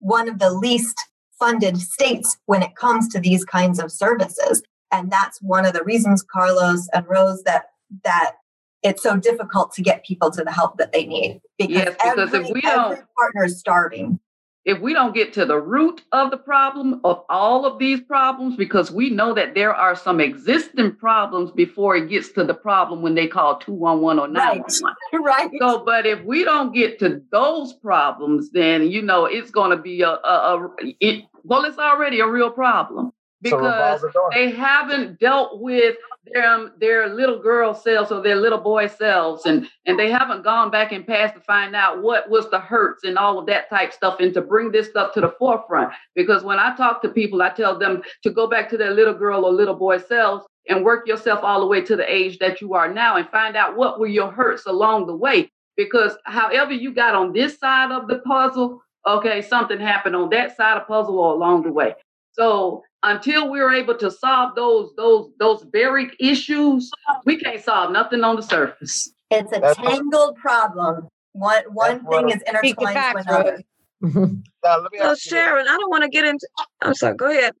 one 0.00 0.28
of 0.28 0.38
the 0.38 0.50
least 0.50 0.96
funded 1.38 1.78
states 1.78 2.36
when 2.46 2.62
it 2.62 2.74
comes 2.76 3.08
to 3.08 3.20
these 3.20 3.44
kinds 3.44 3.78
of 3.78 3.92
services. 3.92 4.62
And 4.92 5.10
that's 5.10 5.40
one 5.42 5.66
of 5.66 5.72
the 5.74 5.84
reasons, 5.84 6.22
Carlos 6.22 6.88
and 6.94 7.06
Rose, 7.08 7.42
that 7.44 7.70
that 8.04 8.36
it's 8.82 9.02
so 9.02 9.16
difficult 9.16 9.72
to 9.74 9.82
get 9.82 10.04
people 10.04 10.30
to 10.30 10.44
the 10.44 10.52
help 10.52 10.76
that 10.78 10.92
they 10.92 11.06
need 11.06 11.40
because, 11.58 11.74
Yes, 11.74 11.96
because 12.02 12.18
if 12.28 12.34
every, 12.34 12.52
we 12.52 12.62
every 12.64 12.96
don't- 12.96 13.04
partner 13.18 13.44
is 13.44 13.58
starving. 13.58 14.20
If 14.66 14.80
we 14.80 14.92
don't 14.92 15.14
get 15.14 15.32
to 15.32 15.46
the 15.46 15.58
root 15.58 16.02
of 16.10 16.32
the 16.32 16.36
problem 16.36 17.00
of 17.04 17.24
all 17.28 17.64
of 17.64 17.78
these 17.78 18.00
problems, 18.00 18.56
because 18.56 18.90
we 18.90 19.10
know 19.10 19.32
that 19.32 19.54
there 19.54 19.72
are 19.72 19.94
some 19.94 20.20
existing 20.20 20.96
problems 20.96 21.52
before 21.52 21.94
it 21.94 22.10
gets 22.10 22.32
to 22.32 22.42
the 22.42 22.52
problem 22.52 23.00
when 23.00 23.14
they 23.14 23.28
call 23.28 23.58
211 23.58 24.18
or 24.18 24.26
911. 24.26 24.96
Right. 25.12 25.24
right. 25.24 25.50
So, 25.60 25.84
but 25.84 26.04
if 26.04 26.22
we 26.24 26.42
don't 26.42 26.74
get 26.74 26.98
to 26.98 27.22
those 27.30 27.74
problems, 27.74 28.50
then 28.50 28.90
you 28.90 29.02
know 29.02 29.24
it's 29.26 29.52
going 29.52 29.70
to 29.70 29.76
be 29.76 30.02
a, 30.02 30.10
a, 30.10 30.66
a 30.66 30.68
it, 30.98 31.24
well, 31.44 31.64
it's 31.64 31.78
already 31.78 32.18
a 32.18 32.26
real 32.26 32.50
problem 32.50 33.12
because 33.42 34.04
they 34.32 34.50
haven't 34.50 35.18
dealt 35.20 35.60
with 35.60 35.96
their 36.32 36.70
their 36.78 37.08
little 37.08 37.38
girl 37.38 37.74
selves 37.74 38.10
or 38.10 38.22
their 38.22 38.36
little 38.36 38.58
boy 38.58 38.86
selves, 38.86 39.46
and 39.46 39.68
and 39.84 39.98
they 39.98 40.10
haven't 40.10 40.42
gone 40.42 40.70
back 40.70 40.92
in 40.92 41.04
past 41.04 41.34
to 41.34 41.40
find 41.40 41.76
out 41.76 42.02
what 42.02 42.28
was 42.30 42.50
the 42.50 42.58
hurts 42.58 43.04
and 43.04 43.18
all 43.18 43.38
of 43.38 43.46
that 43.46 43.68
type 43.68 43.92
stuff, 43.92 44.20
and 44.20 44.32
to 44.34 44.40
bring 44.40 44.72
this 44.72 44.88
stuff 44.88 45.12
to 45.14 45.20
the 45.20 45.34
forefront. 45.38 45.92
Because 46.14 46.44
when 46.44 46.58
I 46.58 46.74
talk 46.76 47.02
to 47.02 47.08
people, 47.08 47.42
I 47.42 47.50
tell 47.50 47.78
them 47.78 48.02
to 48.22 48.30
go 48.30 48.46
back 48.46 48.68
to 48.70 48.76
their 48.76 48.92
little 48.92 49.14
girl 49.14 49.44
or 49.44 49.52
little 49.52 49.76
boy 49.76 49.98
selves 49.98 50.44
and 50.68 50.84
work 50.84 51.06
yourself 51.06 51.40
all 51.42 51.60
the 51.60 51.66
way 51.66 51.80
to 51.80 51.94
the 51.94 52.12
age 52.12 52.38
that 52.38 52.60
you 52.60 52.74
are 52.74 52.92
now, 52.92 53.16
and 53.16 53.28
find 53.28 53.56
out 53.56 53.76
what 53.76 54.00
were 54.00 54.06
your 54.06 54.32
hurts 54.32 54.66
along 54.66 55.06
the 55.06 55.16
way. 55.16 55.50
Because 55.76 56.16
however 56.24 56.72
you 56.72 56.94
got 56.94 57.14
on 57.14 57.34
this 57.34 57.58
side 57.58 57.92
of 57.92 58.08
the 58.08 58.20
puzzle, 58.20 58.82
okay, 59.06 59.42
something 59.42 59.78
happened 59.78 60.16
on 60.16 60.30
that 60.30 60.56
side 60.56 60.78
of 60.78 60.82
the 60.82 60.86
puzzle 60.86 61.18
or 61.18 61.34
along 61.34 61.64
the 61.64 61.70
way. 61.70 61.94
So 62.32 62.82
until 63.02 63.50
we're 63.50 63.72
able 63.72 63.96
to 63.96 64.10
solve 64.10 64.54
those 64.54 64.92
those 64.96 65.30
those 65.38 65.64
buried 65.64 66.10
issues, 66.20 66.90
we 67.24 67.38
can't 67.38 67.62
solve 67.62 67.92
nothing 67.92 68.24
on 68.24 68.36
the 68.36 68.42
surface. 68.42 69.12
It's 69.30 69.52
a 69.56 69.60
That's 69.60 69.78
what- 69.78 69.90
tangled 69.90 70.36
problem. 70.36 71.08
One 71.32 71.62
one 71.72 72.00
thing 72.06 72.26
I'm- 72.26 72.28
is 72.28 72.42
intertwined 72.46 73.14
with 73.14 73.26
another. 73.28 73.62
Now, 74.64 74.80
let 74.80 74.92
me 74.92 74.98
So 74.98 75.10
ask 75.10 75.24
you. 75.24 75.30
Sharon, 75.30 75.66
I 75.68 75.76
don't 75.76 75.90
want 75.90 76.02
to 76.02 76.08
get 76.10 76.24
into. 76.24 76.46
I'm 76.82 76.94
sorry. 76.94 77.14
Go 77.16 77.30
ahead. 77.30 77.52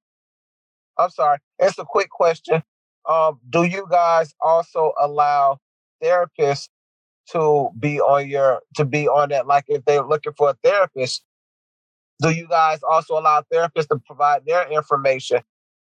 I'm 0.98 1.10
sorry. 1.10 1.38
It's 1.58 1.78
a 1.78 1.84
quick 1.84 2.10
question. 2.10 2.62
Um, 3.08 3.38
do 3.48 3.62
you 3.64 3.86
guys 3.90 4.34
also 4.40 4.92
allow 5.00 5.58
therapists 6.02 6.68
to 7.30 7.70
be 7.78 8.00
on 8.00 8.28
your 8.28 8.60
to 8.76 8.84
be 8.84 9.08
on 9.08 9.28
that? 9.30 9.46
Like 9.46 9.64
if 9.68 9.84
they're 9.84 10.02
looking 10.02 10.32
for 10.36 10.50
a 10.50 10.54
therapist, 10.64 11.22
do 12.20 12.30
you 12.30 12.46
guys 12.48 12.80
also 12.82 13.18
allow 13.18 13.42
therapists 13.52 13.88
to 13.88 13.98
provide 14.06 14.42
their 14.46 14.70
information? 14.70 15.40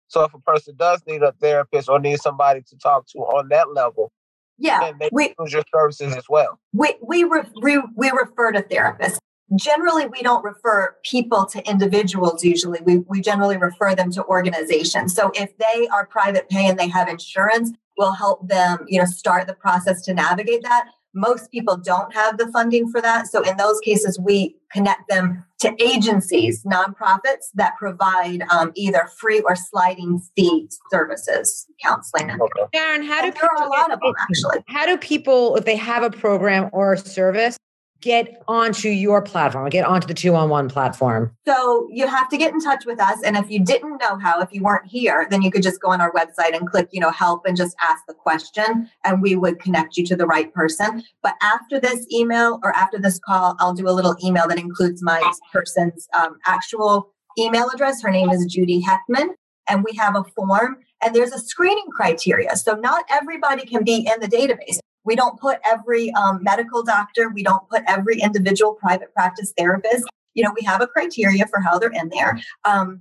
So 0.07 0.23
if 0.23 0.33
a 0.33 0.39
person 0.39 0.75
does 0.77 1.01
need 1.07 1.21
a 1.23 1.33
therapist 1.33 1.89
or 1.89 1.99
needs 1.99 2.21
somebody 2.21 2.61
to 2.61 2.77
talk 2.77 3.07
to 3.09 3.19
on 3.19 3.49
that 3.49 3.73
level, 3.73 4.11
Yeah, 4.57 4.91
we 5.11 5.33
use 5.39 5.53
your 5.53 5.63
services 5.73 6.15
as 6.15 6.23
well. 6.29 6.59
we 6.73 6.95
we, 7.01 7.23
re, 7.23 7.41
we 7.61 7.81
we 7.95 8.09
refer 8.11 8.51
to 8.53 8.61
therapists. 8.61 9.17
Generally, 9.55 10.07
we 10.07 10.21
don't 10.21 10.43
refer 10.43 10.95
people 11.03 11.45
to 11.47 11.65
individuals. 11.69 12.43
Usually, 12.43 12.79
we 12.83 12.97
we 12.99 13.21
generally 13.21 13.57
refer 13.57 13.95
them 13.95 14.11
to 14.11 14.23
organizations. 14.25 15.13
So 15.15 15.31
if 15.35 15.57
they 15.57 15.87
are 15.89 16.05
private 16.05 16.49
pay 16.49 16.67
and 16.67 16.77
they 16.77 16.89
have 16.89 17.07
insurance, 17.07 17.71
we'll 17.97 18.13
help 18.13 18.47
them, 18.47 18.85
you 18.87 18.99
know, 18.99 19.05
start 19.05 19.47
the 19.47 19.53
process 19.53 20.01
to 20.03 20.13
navigate 20.13 20.63
that. 20.63 20.87
Most 21.17 21.51
people 21.51 21.77
don't 21.77 22.13
have 22.13 22.37
the 22.37 22.47
funding 22.51 22.89
for 22.89 23.01
that. 23.01 23.27
So 23.27 23.41
in 23.41 23.57
those 23.57 23.79
cases, 23.79 24.19
we 24.19 24.55
connect 24.71 25.09
them 25.09 25.43
to 25.59 25.73
agencies, 25.79 26.63
nonprofits 26.63 27.47
that 27.55 27.73
provide 27.77 28.43
um, 28.51 28.71
either 28.75 29.09
free 29.19 29.41
or 29.41 29.55
sliding 29.55 30.21
fee 30.35 30.69
services, 30.91 31.67
counseling. 31.83 32.29
Okay. 32.29 32.61
Sharon, 32.75 33.03
how 33.03 33.21
do 33.21 33.27
and 33.27 33.35
there 33.35 33.49
are 33.49 33.65
a 33.65 33.69
lot 33.69 33.91
of 33.91 33.99
them 33.99 34.13
actually. 34.19 34.59
How 34.67 34.85
do 34.85 34.97
people, 34.97 35.55
if 35.55 35.65
they 35.65 35.75
have 35.75 36.03
a 36.03 36.11
program 36.11 36.69
or 36.73 36.93
a 36.93 36.97
service, 36.97 37.57
get 38.01 38.43
onto 38.47 38.89
your 38.89 39.21
platform 39.21 39.69
get 39.69 39.85
onto 39.85 40.07
the 40.07 40.13
two 40.13 40.35
on 40.35 40.49
one 40.49 40.69
platform? 40.69 41.35
So 41.47 41.87
you 41.91 42.07
have 42.07 42.29
to 42.29 42.37
get 42.37 42.53
in 42.53 42.59
touch 42.59 42.85
with 42.85 42.99
us. 42.99 43.21
And 43.23 43.35
if 43.37 43.49
you 43.49 43.63
didn't 43.63 43.97
know 43.97 44.17
how, 44.17 44.39
if 44.41 44.49
you 44.51 44.61
weren't 44.61 44.85
here, 44.85 45.27
then 45.29 45.41
you 45.41 45.51
could 45.51 45.63
just 45.63 45.81
go 45.81 45.89
on 45.89 46.01
our 46.01 46.11
website 46.13 46.55
and 46.55 46.67
click, 46.67 46.89
you 46.91 46.99
know, 46.99 47.11
help 47.11 47.45
and 47.45 47.57
just 47.57 47.75
ask 47.81 48.03
the 48.07 48.13
question 48.13 48.89
and 49.03 49.21
we 49.21 49.35
would 49.35 49.59
connect 49.59 49.97
you 49.97 50.05
to 50.07 50.15
the 50.15 50.25
right 50.25 50.53
person. 50.53 51.03
But 51.23 51.35
after 51.41 51.79
this 51.79 52.05
email 52.11 52.59
or 52.63 52.75
after 52.75 52.99
this 52.99 53.19
call, 53.19 53.55
I'll 53.59 53.73
do 53.73 53.87
a 53.87 53.91
little 53.91 54.15
email 54.23 54.47
that 54.47 54.59
includes 54.59 55.01
my 55.01 55.21
person's 55.51 56.07
um, 56.17 56.37
actual 56.45 57.13
email 57.37 57.69
address. 57.73 58.01
Her 58.01 58.11
name 58.11 58.29
is 58.29 58.45
Judy 58.45 58.81
Heckman. 58.81 59.29
And 59.69 59.83
we 59.83 59.97
have 59.97 60.15
a 60.15 60.23
form 60.35 60.77
and 61.03 61.13
there's 61.13 61.33
a 61.33 61.39
screening 61.39 61.87
criteria. 61.91 62.55
So 62.55 62.75
not 62.75 63.03
everybody 63.09 63.65
can 63.65 63.83
be 63.83 64.07
in 64.07 64.19
the 64.19 64.27
database. 64.27 64.79
We 65.07 65.15
don't 65.15 65.39
put 65.39 65.59
every 65.65 66.11
um, 66.15 66.43
medical 66.43 66.83
doctor, 66.83 67.29
we 67.29 67.41
don't 67.41 67.67
put 67.69 67.81
every 67.87 68.19
individual 68.19 68.73
private 68.73 69.13
practice 69.13 69.53
therapist. 69.57 70.03
You 70.33 70.43
know 70.43 70.51
we 70.53 70.65
have 70.65 70.81
a 70.81 70.87
criteria 70.87 71.47
for 71.47 71.61
how 71.61 71.79
they're 71.79 71.89
in 71.89 72.09
there. 72.09 72.39
Um, 72.65 72.99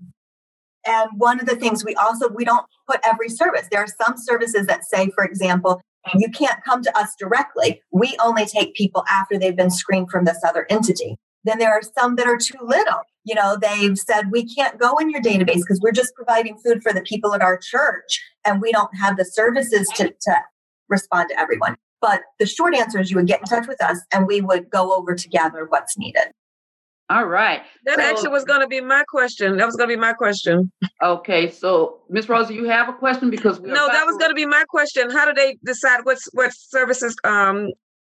and 0.86 1.10
one 1.16 1.40
of 1.40 1.46
the 1.46 1.56
things 1.56 1.84
we 1.84 1.96
also 1.96 2.28
we 2.28 2.44
don't 2.44 2.64
put 2.88 3.00
every 3.04 3.28
service. 3.28 3.66
There 3.72 3.82
are 3.82 3.88
some 4.04 4.16
services 4.16 4.66
that 4.68 4.84
say 4.84 5.10
for 5.10 5.24
example 5.24 5.82
you 6.14 6.30
can't 6.30 6.62
come 6.64 6.84
to 6.84 6.96
us 6.96 7.16
directly. 7.18 7.82
We 7.90 8.16
only 8.24 8.46
take 8.46 8.76
people 8.76 9.04
after 9.10 9.36
they've 9.36 9.56
been 9.56 9.72
screened 9.72 10.08
from 10.08 10.24
this 10.24 10.38
other 10.46 10.64
entity. 10.70 11.16
Then 11.42 11.58
there 11.58 11.72
are 11.72 11.82
some 11.82 12.14
that 12.14 12.28
are 12.28 12.38
too 12.38 12.58
little. 12.62 13.00
You 13.24 13.34
know 13.34 13.58
they've 13.60 13.98
said 13.98 14.30
we 14.30 14.46
can't 14.46 14.78
go 14.78 14.96
in 14.98 15.10
your 15.10 15.20
database 15.20 15.62
because 15.62 15.80
we're 15.82 15.90
just 15.90 16.14
providing 16.14 16.56
food 16.58 16.84
for 16.84 16.92
the 16.92 17.02
people 17.02 17.34
at 17.34 17.42
our 17.42 17.58
church 17.58 18.22
and 18.44 18.62
we 18.62 18.70
don't 18.70 18.96
have 18.96 19.16
the 19.16 19.24
services 19.24 19.88
to, 19.96 20.14
to 20.20 20.36
respond 20.88 21.30
to 21.30 21.40
everyone 21.40 21.76
but 22.06 22.20
the 22.38 22.46
short 22.46 22.72
answer 22.82 22.98
is 23.00 23.10
you 23.10 23.16
would 23.16 23.26
get 23.26 23.40
in 23.40 23.46
touch 23.46 23.66
with 23.66 23.82
us 23.82 23.98
and 24.12 24.26
we 24.26 24.40
would 24.40 24.64
go 24.70 24.94
over 24.96 25.12
together 25.14 25.60
what's 25.72 25.94
needed 25.98 26.28
All 27.14 27.26
right. 27.26 27.60
That 27.86 27.96
So- 27.98 28.04
actually 28.08 28.30
was 28.38 28.44
going 28.50 28.62
to 28.66 28.70
be 28.76 28.80
my 28.80 29.02
question. 29.16 29.48
That 29.58 29.66
was 29.70 29.76
going 29.78 29.88
to 29.90 29.94
be 29.96 30.00
my 30.08 30.12
question. 30.24 30.54
Okay, 31.02 31.42
so 31.50 31.70
Miss 32.14 32.28
Rosa, 32.28 32.52
you 32.60 32.64
have 32.76 32.88
a 32.88 32.96
question 33.04 33.30
because 33.36 33.60
we 33.60 33.70
No, 33.78 33.84
that 33.96 34.04
was 34.10 34.16
going 34.16 34.30
to 34.34 34.34
be 34.44 34.46
my 34.58 34.64
question. 34.76 35.04
How 35.16 35.24
do 35.28 35.32
they 35.42 35.50
decide 35.64 36.00
what's 36.08 36.24
what 36.38 36.50
services 36.74 37.14
um 37.24 37.56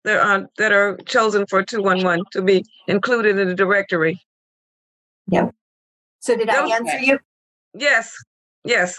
that 0.06 0.18
are 0.28 0.40
that 0.58 0.72
are 0.72 0.98
chosen 1.16 1.46
for 1.52 1.60
two 1.72 1.82
one 1.92 2.02
one 2.04 2.22
to 2.36 2.42
be 2.42 2.58
included 2.88 3.38
in 3.42 3.48
the 3.52 3.58
directory? 3.66 4.16
Yep. 5.36 5.54
So 6.26 6.36
did 6.38 6.48
That 6.50 6.58
i 6.60 6.62
was- 6.64 6.72
answer 6.80 7.00
you 7.10 7.16
Yes, 7.88 8.06
yes. 8.66 8.90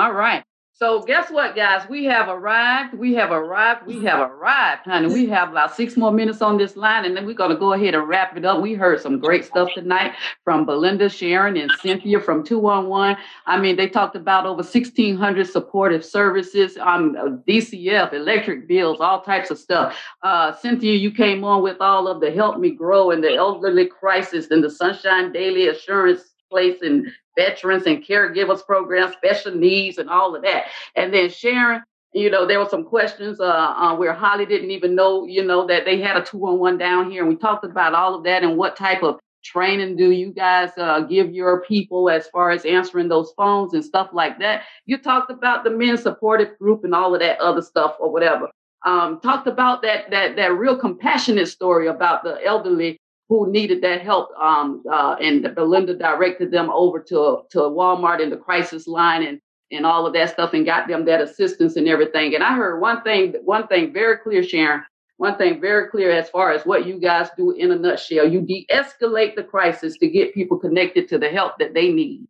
All 0.00 0.12
right. 0.24 0.42
So 0.78 1.02
guess 1.02 1.28
what, 1.28 1.56
guys? 1.56 1.88
We 1.88 2.04
have 2.04 2.28
arrived. 2.28 2.94
We 2.94 3.12
have 3.14 3.32
arrived. 3.32 3.84
We 3.84 4.04
have 4.04 4.20
arrived, 4.20 4.82
honey. 4.84 5.12
We 5.12 5.26
have 5.26 5.48
about 5.50 5.74
six 5.74 5.96
more 5.96 6.12
minutes 6.12 6.40
on 6.40 6.56
this 6.56 6.76
line, 6.76 7.04
and 7.04 7.16
then 7.16 7.26
we're 7.26 7.34
gonna 7.34 7.56
go 7.56 7.72
ahead 7.72 7.96
and 7.96 8.06
wrap 8.06 8.36
it 8.36 8.44
up. 8.44 8.62
We 8.62 8.74
heard 8.74 9.00
some 9.00 9.18
great 9.18 9.44
stuff 9.44 9.70
tonight 9.74 10.14
from 10.44 10.66
Belinda, 10.66 11.08
Sharon, 11.08 11.56
and 11.56 11.68
Cynthia 11.80 12.20
from 12.20 12.44
211. 12.44 13.16
I 13.46 13.58
mean, 13.58 13.74
they 13.74 13.88
talked 13.88 14.14
about 14.14 14.46
over 14.46 14.62
1,600 14.62 15.48
supportive 15.48 16.04
services, 16.04 16.78
um, 16.80 17.42
DCF, 17.48 18.12
electric 18.12 18.68
bills, 18.68 19.00
all 19.00 19.20
types 19.20 19.50
of 19.50 19.58
stuff. 19.58 19.98
Uh, 20.22 20.52
Cynthia, 20.52 20.92
you 20.92 21.10
came 21.10 21.42
on 21.42 21.60
with 21.60 21.80
all 21.80 22.06
of 22.06 22.20
the 22.20 22.30
Help 22.30 22.60
Me 22.60 22.70
Grow 22.70 23.10
and 23.10 23.24
the 23.24 23.34
elderly 23.34 23.86
crisis 23.86 24.46
and 24.52 24.62
the 24.62 24.70
Sunshine 24.70 25.32
Daily 25.32 25.66
Assurance 25.66 26.34
place 26.50 26.80
and 26.82 27.06
veterans 27.36 27.86
and 27.86 28.04
caregivers 28.04 28.64
program, 28.64 29.12
special 29.12 29.54
needs, 29.54 29.98
and 29.98 30.10
all 30.10 30.34
of 30.34 30.42
that. 30.42 30.64
And 30.96 31.12
then 31.12 31.30
Sharon, 31.30 31.82
you 32.12 32.30
know, 32.30 32.46
there 32.46 32.58
were 32.58 32.68
some 32.68 32.84
questions 32.84 33.40
uh, 33.40 33.44
uh, 33.44 33.96
where 33.96 34.12
Holly 34.12 34.46
didn't 34.46 34.70
even 34.70 34.94
know, 34.94 35.26
you 35.26 35.44
know, 35.44 35.66
that 35.66 35.84
they 35.84 36.00
had 36.00 36.16
a 36.16 36.24
two 36.24 36.44
on 36.46 36.58
one 36.58 36.78
down 36.78 37.10
here, 37.10 37.22
and 37.22 37.28
we 37.28 37.36
talked 37.36 37.64
about 37.64 37.94
all 37.94 38.14
of 38.14 38.24
that 38.24 38.42
and 38.42 38.56
what 38.56 38.76
type 38.76 39.02
of 39.02 39.18
training 39.44 39.96
do 39.96 40.10
you 40.10 40.32
guys 40.32 40.70
uh, 40.76 41.00
give 41.00 41.32
your 41.32 41.62
people 41.62 42.10
as 42.10 42.26
far 42.28 42.50
as 42.50 42.64
answering 42.64 43.08
those 43.08 43.32
phones 43.36 43.72
and 43.72 43.84
stuff 43.84 44.08
like 44.12 44.38
that. 44.40 44.62
You 44.86 44.98
talked 44.98 45.30
about 45.30 45.64
the 45.64 45.70
men 45.70 45.96
supportive 45.96 46.58
group 46.58 46.84
and 46.84 46.94
all 46.94 47.14
of 47.14 47.20
that 47.20 47.40
other 47.40 47.62
stuff 47.62 47.96
or 48.00 48.10
whatever. 48.10 48.50
Um, 48.84 49.20
talked 49.20 49.48
about 49.48 49.82
that 49.82 50.10
that 50.10 50.36
that 50.36 50.52
real 50.52 50.76
compassionate 50.78 51.48
story 51.48 51.88
about 51.88 52.22
the 52.22 52.44
elderly 52.44 53.00
who 53.28 53.50
needed 53.50 53.82
that 53.82 54.00
help. 54.02 54.30
Um, 54.38 54.82
uh, 54.90 55.16
and 55.20 55.54
Belinda 55.54 55.94
directed 55.94 56.50
them 56.50 56.70
over 56.70 57.00
to 57.00 57.42
to 57.50 57.58
Walmart 57.58 58.22
and 58.22 58.32
the 58.32 58.36
crisis 58.36 58.86
line, 58.86 59.22
and 59.22 59.40
and 59.70 59.84
all 59.84 60.06
of 60.06 60.14
that 60.14 60.30
stuff 60.30 60.54
and 60.54 60.64
got 60.64 60.88
them 60.88 61.04
that 61.04 61.20
assistance 61.20 61.76
and 61.76 61.88
everything. 61.88 62.34
And 62.34 62.42
I 62.42 62.54
heard 62.54 62.80
one 62.80 63.02
thing, 63.02 63.34
one 63.44 63.66
thing 63.66 63.92
very 63.92 64.18
clear, 64.18 64.42
Sharon. 64.42 64.82
One 65.18 65.36
thing 65.36 65.60
very 65.60 65.88
clear 65.88 66.12
as 66.12 66.30
far 66.30 66.52
as 66.52 66.64
what 66.64 66.86
you 66.86 67.00
guys 67.00 67.28
do 67.36 67.50
in 67.50 67.72
a 67.72 67.76
nutshell. 67.76 68.28
You 68.28 68.40
de-escalate 68.40 69.34
the 69.34 69.42
crisis 69.42 69.98
to 69.98 70.08
get 70.08 70.32
people 70.32 70.58
connected 70.58 71.08
to 71.08 71.18
the 71.18 71.28
help 71.28 71.58
that 71.58 71.74
they 71.74 71.90
need. 71.90 72.28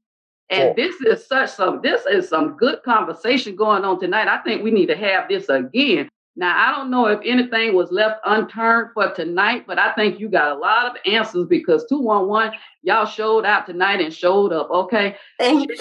And 0.50 0.74
this 0.74 0.98
is 1.02 1.26
such 1.26 1.50
some 1.50 1.80
this 1.82 2.06
is 2.06 2.30
some 2.30 2.56
good 2.56 2.82
conversation 2.82 3.54
going 3.54 3.84
on 3.84 4.00
tonight. 4.00 4.26
I 4.26 4.38
think 4.38 4.62
we 4.62 4.70
need 4.70 4.86
to 4.86 4.96
have 4.96 5.28
this 5.28 5.50
again 5.50 6.08
now, 6.38 6.56
I 6.56 6.70
don't 6.70 6.88
know 6.88 7.06
if 7.06 7.18
anything 7.24 7.74
was 7.74 7.90
left 7.90 8.20
unturned 8.24 8.90
for 8.94 9.12
tonight, 9.12 9.64
but 9.66 9.76
I 9.76 9.92
think 9.94 10.20
you 10.20 10.28
got 10.28 10.56
a 10.56 10.60
lot 10.60 10.86
of 10.86 10.96
answers 11.04 11.46
because 11.48 11.84
211, 11.88 12.56
y'all 12.82 13.06
showed 13.06 13.44
out 13.44 13.66
tonight 13.66 14.00
and 14.00 14.12
showed 14.12 14.52
up. 14.52 14.70
Okay. 14.70 15.16
Thank 15.38 15.68
you. 15.68 15.76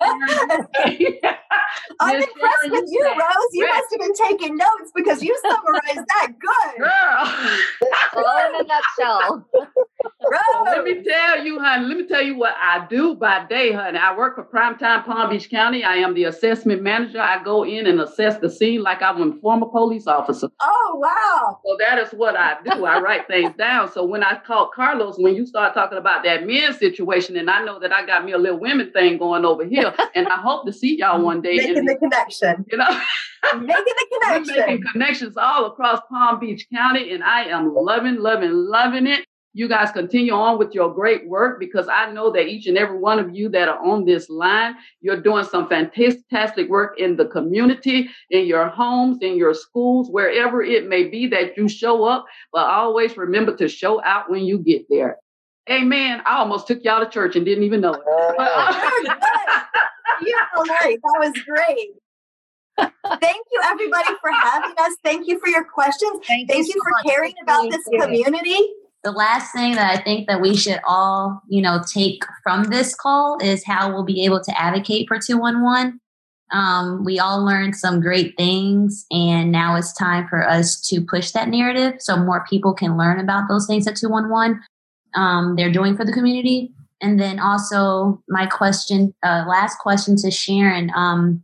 I'm 2.00 2.16
impressed 2.16 2.70
with 2.70 2.84
you, 2.88 3.04
Rose. 3.04 3.52
You 3.52 3.66
must 3.66 3.86
have 3.90 4.00
been 4.00 4.14
taking 4.14 4.56
notes 4.56 4.92
because 4.94 5.22
you 5.22 5.36
summarized 5.42 6.08
that 6.08 6.28
good. 6.38 6.78
Girl. 6.78 8.24
All 8.24 8.48
in 8.48 8.60
a 8.60 8.68
nutshell. 8.68 9.48
Rose. 9.54 10.66
Let 10.66 10.84
me 10.84 11.02
tell 11.02 11.44
you, 11.44 11.60
honey, 11.60 11.86
let 11.86 11.96
me 11.96 12.06
tell 12.06 12.22
you 12.22 12.36
what 12.36 12.54
I 12.60 12.86
do 12.88 13.14
by 13.14 13.46
day, 13.46 13.72
honey. 13.72 13.98
I 13.98 14.16
work 14.16 14.36
for 14.36 14.44
Primetime 14.44 15.04
Palm 15.04 15.30
Beach 15.30 15.48
County. 15.50 15.84
I 15.84 15.96
am 15.96 16.14
the 16.14 16.24
assessment 16.24 16.82
manager. 16.82 17.20
I 17.20 17.42
go 17.42 17.64
in 17.64 17.86
and 17.86 18.00
assess 18.00 18.38
the 18.38 18.50
scene 18.50 18.82
like 18.82 19.02
I'm 19.02 19.20
a 19.20 19.40
former 19.40 19.66
police 19.66 20.06
officer. 20.06 20.48
Oh, 20.60 20.96
wow. 20.96 21.60
So 21.64 21.76
that 21.80 21.98
is 21.98 22.10
what 22.10 22.36
I 22.36 22.56
do. 22.64 22.84
I 22.84 23.00
write 23.00 23.26
things 23.26 23.52
down. 23.56 23.90
So 23.92 24.04
when 24.04 24.22
I 24.22 24.40
called 24.44 24.72
Carlos, 24.74 25.16
when 25.18 25.34
you 25.34 25.46
start 25.46 25.74
talking 25.74 25.98
about 25.98 26.24
that 26.24 26.35
men 26.44 26.74
situation, 26.74 27.36
and 27.36 27.48
I 27.48 27.64
know 27.64 27.78
that 27.80 27.92
I 27.92 28.04
got 28.04 28.24
me 28.24 28.32
a 28.32 28.38
little 28.38 28.58
women 28.58 28.90
thing 28.92 29.18
going 29.18 29.44
over 29.44 29.64
here, 29.64 29.94
and 30.14 30.26
I 30.28 30.36
hope 30.36 30.66
to 30.66 30.72
see 30.72 30.98
y'all 30.98 31.22
one 31.22 31.40
day. 31.40 31.56
Making 31.56 31.84
the 31.84 31.96
connection. 31.96 32.64
You 32.70 32.78
know, 32.78 33.00
making 33.54 33.84
the 33.84 34.18
connection. 34.20 34.54
We're 34.56 34.66
making 34.66 34.84
connections 34.92 35.36
all 35.36 35.66
across 35.66 36.00
Palm 36.08 36.40
Beach 36.40 36.66
County, 36.72 37.12
and 37.12 37.22
I 37.22 37.44
am 37.44 37.74
loving, 37.74 38.16
loving, 38.16 38.52
loving 38.52 39.06
it. 39.06 39.24
You 39.56 39.68
guys 39.68 39.90
continue 39.90 40.34
on 40.34 40.58
with 40.58 40.74
your 40.74 40.92
great 40.92 41.26
work 41.26 41.58
because 41.58 41.88
I 41.88 42.12
know 42.12 42.30
that 42.30 42.46
each 42.46 42.66
and 42.66 42.76
every 42.76 42.98
one 42.98 43.18
of 43.18 43.34
you 43.34 43.48
that 43.48 43.70
are 43.70 43.82
on 43.82 44.04
this 44.04 44.28
line, 44.28 44.74
you're 45.00 45.22
doing 45.22 45.44
some 45.44 45.66
fantastic 45.66 46.68
work 46.68 47.00
in 47.00 47.16
the 47.16 47.24
community, 47.24 48.10
in 48.28 48.44
your 48.44 48.68
homes, 48.68 49.16
in 49.22 49.38
your 49.38 49.54
schools, 49.54 50.10
wherever 50.10 50.62
it 50.62 50.88
may 50.88 51.04
be 51.04 51.26
that 51.28 51.56
you 51.56 51.70
show 51.70 52.04
up. 52.04 52.26
But 52.52 52.66
always 52.66 53.16
remember 53.16 53.56
to 53.56 53.66
show 53.66 54.04
out 54.04 54.30
when 54.30 54.44
you 54.44 54.58
get 54.58 54.84
there. 54.90 55.16
Amen. 55.70 56.22
I 56.24 56.38
almost 56.38 56.66
took 56.68 56.84
y'all 56.84 57.04
to 57.04 57.10
church 57.10 57.34
and 57.34 57.44
didn't 57.44 57.64
even 57.64 57.80
know 57.80 57.94
it. 57.94 58.02
You're 60.22 60.36
right. 60.64 60.98
That 61.02 61.16
was 61.18 61.32
great. 61.44 61.90
Thank 63.20 63.46
you, 63.52 63.60
everybody, 63.64 64.10
for 64.20 64.30
having 64.30 64.74
us. 64.78 64.96
Thank 65.02 65.26
you 65.26 65.38
for 65.40 65.48
your 65.48 65.64
questions. 65.64 66.20
Thank, 66.26 66.48
Thank 66.50 66.68
you, 66.68 66.74
you, 66.76 66.82
for 66.82 66.90
much. 66.90 67.06
caring 67.06 67.34
about 67.42 67.62
Thank 67.62 67.72
this 67.72 67.84
you. 67.90 68.00
community. 68.00 68.58
The 69.02 69.12
last 69.12 69.52
thing 69.52 69.74
that 69.74 69.98
I 69.98 70.02
think 70.02 70.28
that 70.28 70.40
we 70.40 70.56
should 70.56 70.80
all, 70.86 71.42
you 71.48 71.62
know, 71.62 71.80
take 71.92 72.24
from 72.42 72.64
this 72.64 72.94
call 72.94 73.38
is 73.40 73.64
how 73.64 73.92
we'll 73.92 74.04
be 74.04 74.24
able 74.24 74.42
to 74.42 74.60
advocate 74.60 75.06
for 75.08 75.18
211. 75.18 76.00
Um, 76.52 77.04
we 77.04 77.18
all 77.18 77.44
learned 77.44 77.76
some 77.76 78.00
great 78.00 78.36
things, 78.36 79.04
and 79.10 79.50
now 79.50 79.76
it's 79.76 79.92
time 79.92 80.28
for 80.28 80.48
us 80.48 80.80
to 80.88 81.00
push 81.00 81.32
that 81.32 81.48
narrative 81.48 81.94
so 81.98 82.16
more 82.16 82.44
people 82.48 82.72
can 82.72 82.96
learn 82.96 83.18
about 83.20 83.48
those 83.48 83.66
things 83.66 83.86
at 83.86 83.96
211 83.96 84.60
um, 85.16 85.56
they're 85.56 85.72
doing 85.72 85.96
for 85.96 86.04
the 86.04 86.12
community. 86.12 86.72
And 87.00 87.20
then 87.20 87.38
also, 87.38 88.22
my 88.28 88.46
question, 88.46 89.14
uh, 89.22 89.44
last 89.48 89.78
question 89.78 90.16
to 90.16 90.30
Sharon. 90.30 90.90
Um, 90.94 91.42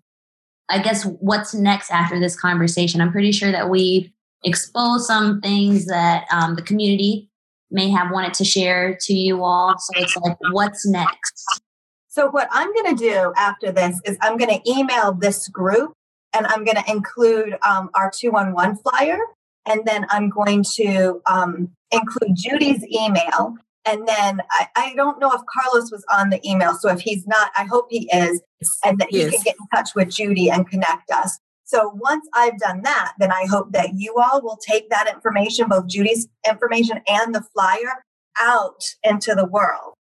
I 0.69 0.81
guess 0.81 1.05
what's 1.05 1.53
next 1.53 1.91
after 1.91 2.19
this 2.19 2.39
conversation? 2.39 3.01
I'm 3.01 3.13
pretty 3.13 3.33
sure 3.33 3.53
that 3.53 3.69
we've 3.69 4.11
exposed 4.45 5.07
some 5.07 5.41
things 5.41 5.87
that 5.87 6.25
um, 6.31 6.57
the 6.57 6.63
community 6.63 7.29
may 7.71 7.91
have 7.91 8.11
wanted 8.11 8.35
to 8.35 8.45
share 8.45 8.97
to 9.03 9.13
you 9.13 9.45
all. 9.45 9.75
So 9.79 10.03
it's 10.03 10.17
like, 10.17 10.37
what's 10.53 10.87
next? 10.87 11.63
So, 12.09 12.31
what 12.31 12.49
I'm 12.51 12.73
going 12.75 12.97
to 12.97 13.05
do 13.05 13.33
after 13.37 13.73
this 13.73 14.01
is 14.05 14.17
I'm 14.21 14.37
going 14.37 14.61
to 14.61 14.71
email 14.71 15.15
this 15.15 15.49
group 15.49 15.95
and 16.35 16.47
I'm 16.47 16.65
going 16.65 16.77
to 16.77 16.91
include 16.91 17.57
um, 17.67 17.91
our 17.95 18.11
211 18.11 18.77
flyer. 18.77 19.19
And 19.67 19.83
then 19.85 20.07
I'm 20.11 20.29
going 20.29 20.65
to 20.77 21.21
um, 21.27 21.71
include 21.91 22.37
Judy's 22.37 22.85
email. 22.87 23.55
And 23.85 24.07
then 24.07 24.41
I, 24.51 24.67
I, 24.77 24.95
don't 24.95 25.19
know 25.19 25.33
if 25.33 25.41
Carlos 25.53 25.91
was 25.91 26.05
on 26.09 26.31
the 26.31 26.41
email. 26.49 26.75
So 26.75 26.89
if 26.89 27.01
he's 27.01 27.27
not, 27.27 27.51
I 27.57 27.65
hope 27.65 27.87
he 27.91 28.09
is, 28.13 28.41
and 28.85 28.99
that 28.99 29.11
he 29.11 29.19
yes. 29.19 29.33
can 29.33 29.43
get 29.43 29.57
in 29.59 29.67
touch 29.75 29.91
with 29.97 30.11
Judy 30.11 30.51
and 30.51 30.69
connect 30.69 31.11
us. 31.11 31.39
So 31.65 31.91
once 31.95 32.29
I've 32.35 32.59
done 32.59 32.83
that, 32.83 33.15
then 33.19 33.33
I 33.33 33.47
hope 33.51 33.73
that 33.73 33.95
you 33.95 34.17
all 34.19 34.43
will 34.43 34.59
take 34.59 34.91
that 34.91 35.09
information, 35.13 35.69
both 35.69 35.89
Judy's 35.89 36.29
information 36.49 37.01
and 37.09 37.35
the 37.35 37.43
flyer, 37.55 38.05
out 38.39 38.83
into 39.03 39.35
the 39.35 39.47
world. 39.47 39.95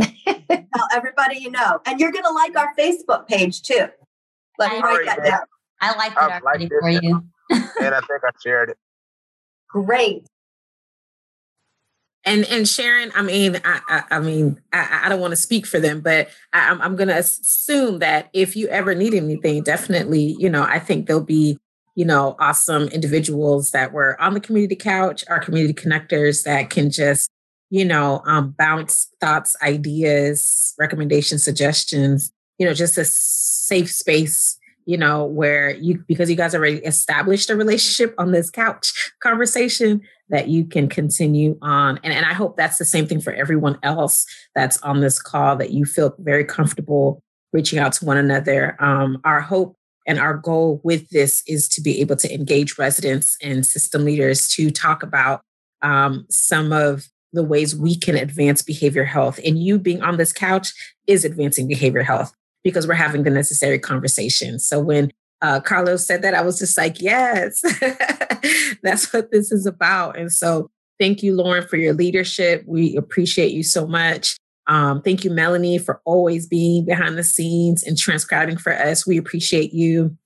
Tell 0.00 0.88
everybody 0.92 1.38
you 1.38 1.50
know. 1.50 1.80
And 1.86 2.00
you're 2.00 2.12
going 2.12 2.24
to 2.24 2.32
like 2.32 2.56
our 2.56 2.74
Facebook 2.78 3.26
page 3.26 3.62
too. 3.62 3.86
Let 4.58 4.72
me 4.72 4.80
write 4.80 5.06
that 5.06 5.24
down. 5.24 5.40
I 5.80 5.96
like 5.96 6.12
it 6.12 6.18
already 6.18 6.68
for 6.68 6.88
you. 6.88 7.24
And 7.52 7.94
I 7.94 8.00
think 8.00 8.22
I 8.24 8.30
shared 8.42 8.70
it. 8.70 8.78
Great 9.68 10.26
and 12.24 12.44
and 12.46 12.68
Sharon, 12.68 13.10
I 13.14 13.22
mean, 13.22 13.60
I, 13.64 13.80
I, 13.88 14.16
I 14.16 14.20
mean, 14.20 14.60
I, 14.72 15.02
I 15.04 15.08
don't 15.08 15.20
want 15.20 15.32
to 15.32 15.36
speak 15.36 15.66
for 15.66 15.80
them, 15.80 16.00
but 16.00 16.28
I, 16.52 16.70
I'm, 16.70 16.80
I'm 16.80 16.96
going 16.96 17.08
to 17.08 17.18
assume 17.18 17.98
that 17.98 18.30
if 18.32 18.54
you 18.54 18.68
ever 18.68 18.94
need 18.94 19.14
anything, 19.14 19.62
definitely, 19.62 20.36
you 20.38 20.48
know, 20.48 20.62
I 20.62 20.78
think 20.78 21.06
there'll 21.06 21.22
be, 21.22 21.58
you 21.96 22.04
know, 22.04 22.36
awesome 22.38 22.84
individuals 22.88 23.72
that 23.72 23.92
were 23.92 24.20
on 24.20 24.34
the 24.34 24.40
community 24.40 24.76
couch, 24.76 25.24
our 25.28 25.40
community 25.40 25.74
connectors 25.74 26.44
that 26.44 26.70
can 26.70 26.90
just, 26.90 27.28
you 27.70 27.84
know, 27.84 28.22
um, 28.24 28.54
bounce 28.56 29.08
thoughts, 29.20 29.56
ideas, 29.60 30.74
recommendations, 30.78 31.42
suggestions, 31.42 32.30
you 32.56 32.66
know, 32.66 32.74
just 32.74 32.98
a 32.98 33.04
safe 33.04 33.90
space 33.90 34.58
you 34.84 34.96
know, 34.96 35.24
where 35.24 35.74
you, 35.74 36.02
because 36.06 36.28
you 36.30 36.36
guys 36.36 36.54
already 36.54 36.78
established 36.78 37.50
a 37.50 37.56
relationship 37.56 38.14
on 38.18 38.32
this 38.32 38.50
couch 38.50 39.12
conversation, 39.22 40.00
that 40.28 40.48
you 40.48 40.64
can 40.64 40.88
continue 40.88 41.58
on. 41.60 42.00
And, 42.02 42.12
and 42.12 42.24
I 42.24 42.32
hope 42.32 42.56
that's 42.56 42.78
the 42.78 42.84
same 42.84 43.06
thing 43.06 43.20
for 43.20 43.32
everyone 43.32 43.78
else 43.82 44.26
that's 44.54 44.78
on 44.82 45.00
this 45.00 45.20
call, 45.20 45.56
that 45.56 45.72
you 45.72 45.84
feel 45.84 46.14
very 46.18 46.44
comfortable 46.44 47.22
reaching 47.52 47.78
out 47.78 47.92
to 47.94 48.04
one 48.04 48.16
another. 48.16 48.76
Um, 48.82 49.20
our 49.24 49.42
hope 49.42 49.76
and 50.06 50.18
our 50.18 50.34
goal 50.34 50.80
with 50.82 51.08
this 51.10 51.42
is 51.46 51.68
to 51.68 51.80
be 51.80 52.00
able 52.00 52.16
to 52.16 52.34
engage 52.34 52.78
residents 52.78 53.36
and 53.42 53.64
system 53.64 54.04
leaders 54.04 54.48
to 54.48 54.70
talk 54.70 55.02
about 55.02 55.42
um, 55.82 56.26
some 56.30 56.72
of 56.72 57.06
the 57.32 57.44
ways 57.44 57.76
we 57.76 57.96
can 57.96 58.16
advance 58.16 58.62
behavior 58.62 59.04
health. 59.04 59.38
And 59.44 59.62
you 59.62 59.78
being 59.78 60.02
on 60.02 60.16
this 60.16 60.32
couch 60.32 60.72
is 61.06 61.24
advancing 61.24 61.68
behavior 61.68 62.02
health 62.02 62.32
because 62.64 62.86
we're 62.86 62.94
having 62.94 63.22
the 63.22 63.30
necessary 63.30 63.78
conversation. 63.78 64.58
So 64.58 64.80
when 64.80 65.12
uh, 65.40 65.60
Carlos 65.60 66.06
said 66.06 66.22
that, 66.22 66.34
I 66.34 66.42
was 66.42 66.58
just 66.58 66.78
like, 66.78 67.00
yes, 67.00 67.60
that's 68.82 69.12
what 69.12 69.32
this 69.32 69.50
is 69.50 69.66
about. 69.66 70.16
And 70.16 70.32
so 70.32 70.70
thank 71.00 71.22
you, 71.22 71.34
Lauren, 71.34 71.66
for 71.66 71.76
your 71.76 71.94
leadership. 71.94 72.62
We 72.66 72.96
appreciate 72.96 73.52
you 73.52 73.64
so 73.64 73.86
much. 73.86 74.36
Um, 74.68 75.02
thank 75.02 75.24
you, 75.24 75.30
Melanie, 75.30 75.78
for 75.78 76.00
always 76.04 76.46
being 76.46 76.84
behind 76.84 77.18
the 77.18 77.24
scenes 77.24 77.82
and 77.82 77.98
transcribing 77.98 78.56
for 78.56 78.72
us. 78.72 79.06
We 79.06 79.18
appreciate 79.18 79.72
you. 79.72 80.16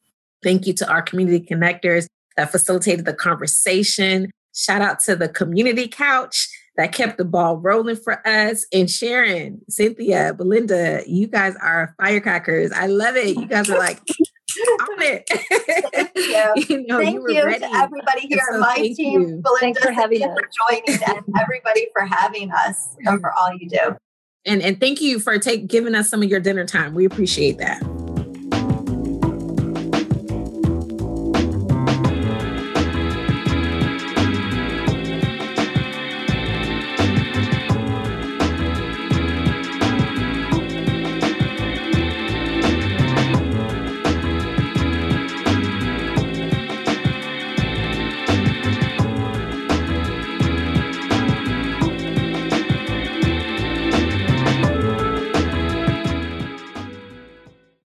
Thank 0.42 0.66
you 0.66 0.74
to 0.74 0.88
our 0.90 1.00
community 1.00 1.44
connectors 1.44 2.06
that 2.36 2.52
facilitated 2.52 3.06
the 3.06 3.14
conversation. 3.14 4.30
Shout 4.54 4.82
out 4.82 5.00
to 5.00 5.16
the 5.16 5.28
community 5.28 5.88
couch 5.88 6.48
that 6.76 6.92
kept 6.92 7.18
the 7.18 7.24
ball 7.24 7.56
rolling 7.56 7.96
for 7.96 8.26
us. 8.26 8.66
And 8.72 8.90
Sharon, 8.90 9.60
Cynthia, 9.68 10.34
Belinda, 10.34 11.02
you 11.06 11.26
guys 11.26 11.54
are 11.62 11.94
firecrackers. 11.98 12.72
I 12.72 12.86
love 12.86 13.16
it. 13.16 13.36
You 13.36 13.46
guys 13.46 13.70
are 13.70 13.78
like 13.78 13.98
on 14.80 15.02
it. 15.02 15.28
Thank 15.92 16.10
you. 16.16 16.76
you 16.76 16.86
know, 16.86 16.98
thank 16.98 17.14
you, 17.14 17.28
you 17.28 17.58
to 17.58 17.74
everybody 17.74 18.26
here, 18.28 18.40
so 18.50 18.60
my 18.60 18.76
team, 18.96 19.20
you. 19.20 19.26
Belinda, 19.42 19.60
Thanks 19.60 19.84
for 19.84 19.92
having 19.92 20.22
us. 20.22 20.36
for 20.38 20.48
joining, 20.70 21.02
and 21.16 21.24
everybody 21.40 21.88
for 21.92 22.04
having 22.04 22.50
us 22.52 22.96
and 23.00 23.20
for 23.20 23.32
all 23.32 23.50
you 23.58 23.68
do. 23.68 23.96
And 24.44 24.62
and 24.62 24.78
thank 24.78 25.00
you 25.00 25.18
for 25.18 25.38
take 25.38 25.66
giving 25.66 25.94
us 25.94 26.08
some 26.08 26.22
of 26.22 26.28
your 26.28 26.40
dinner 26.40 26.64
time. 26.64 26.94
We 26.94 27.04
appreciate 27.04 27.58
that. 27.58 28.05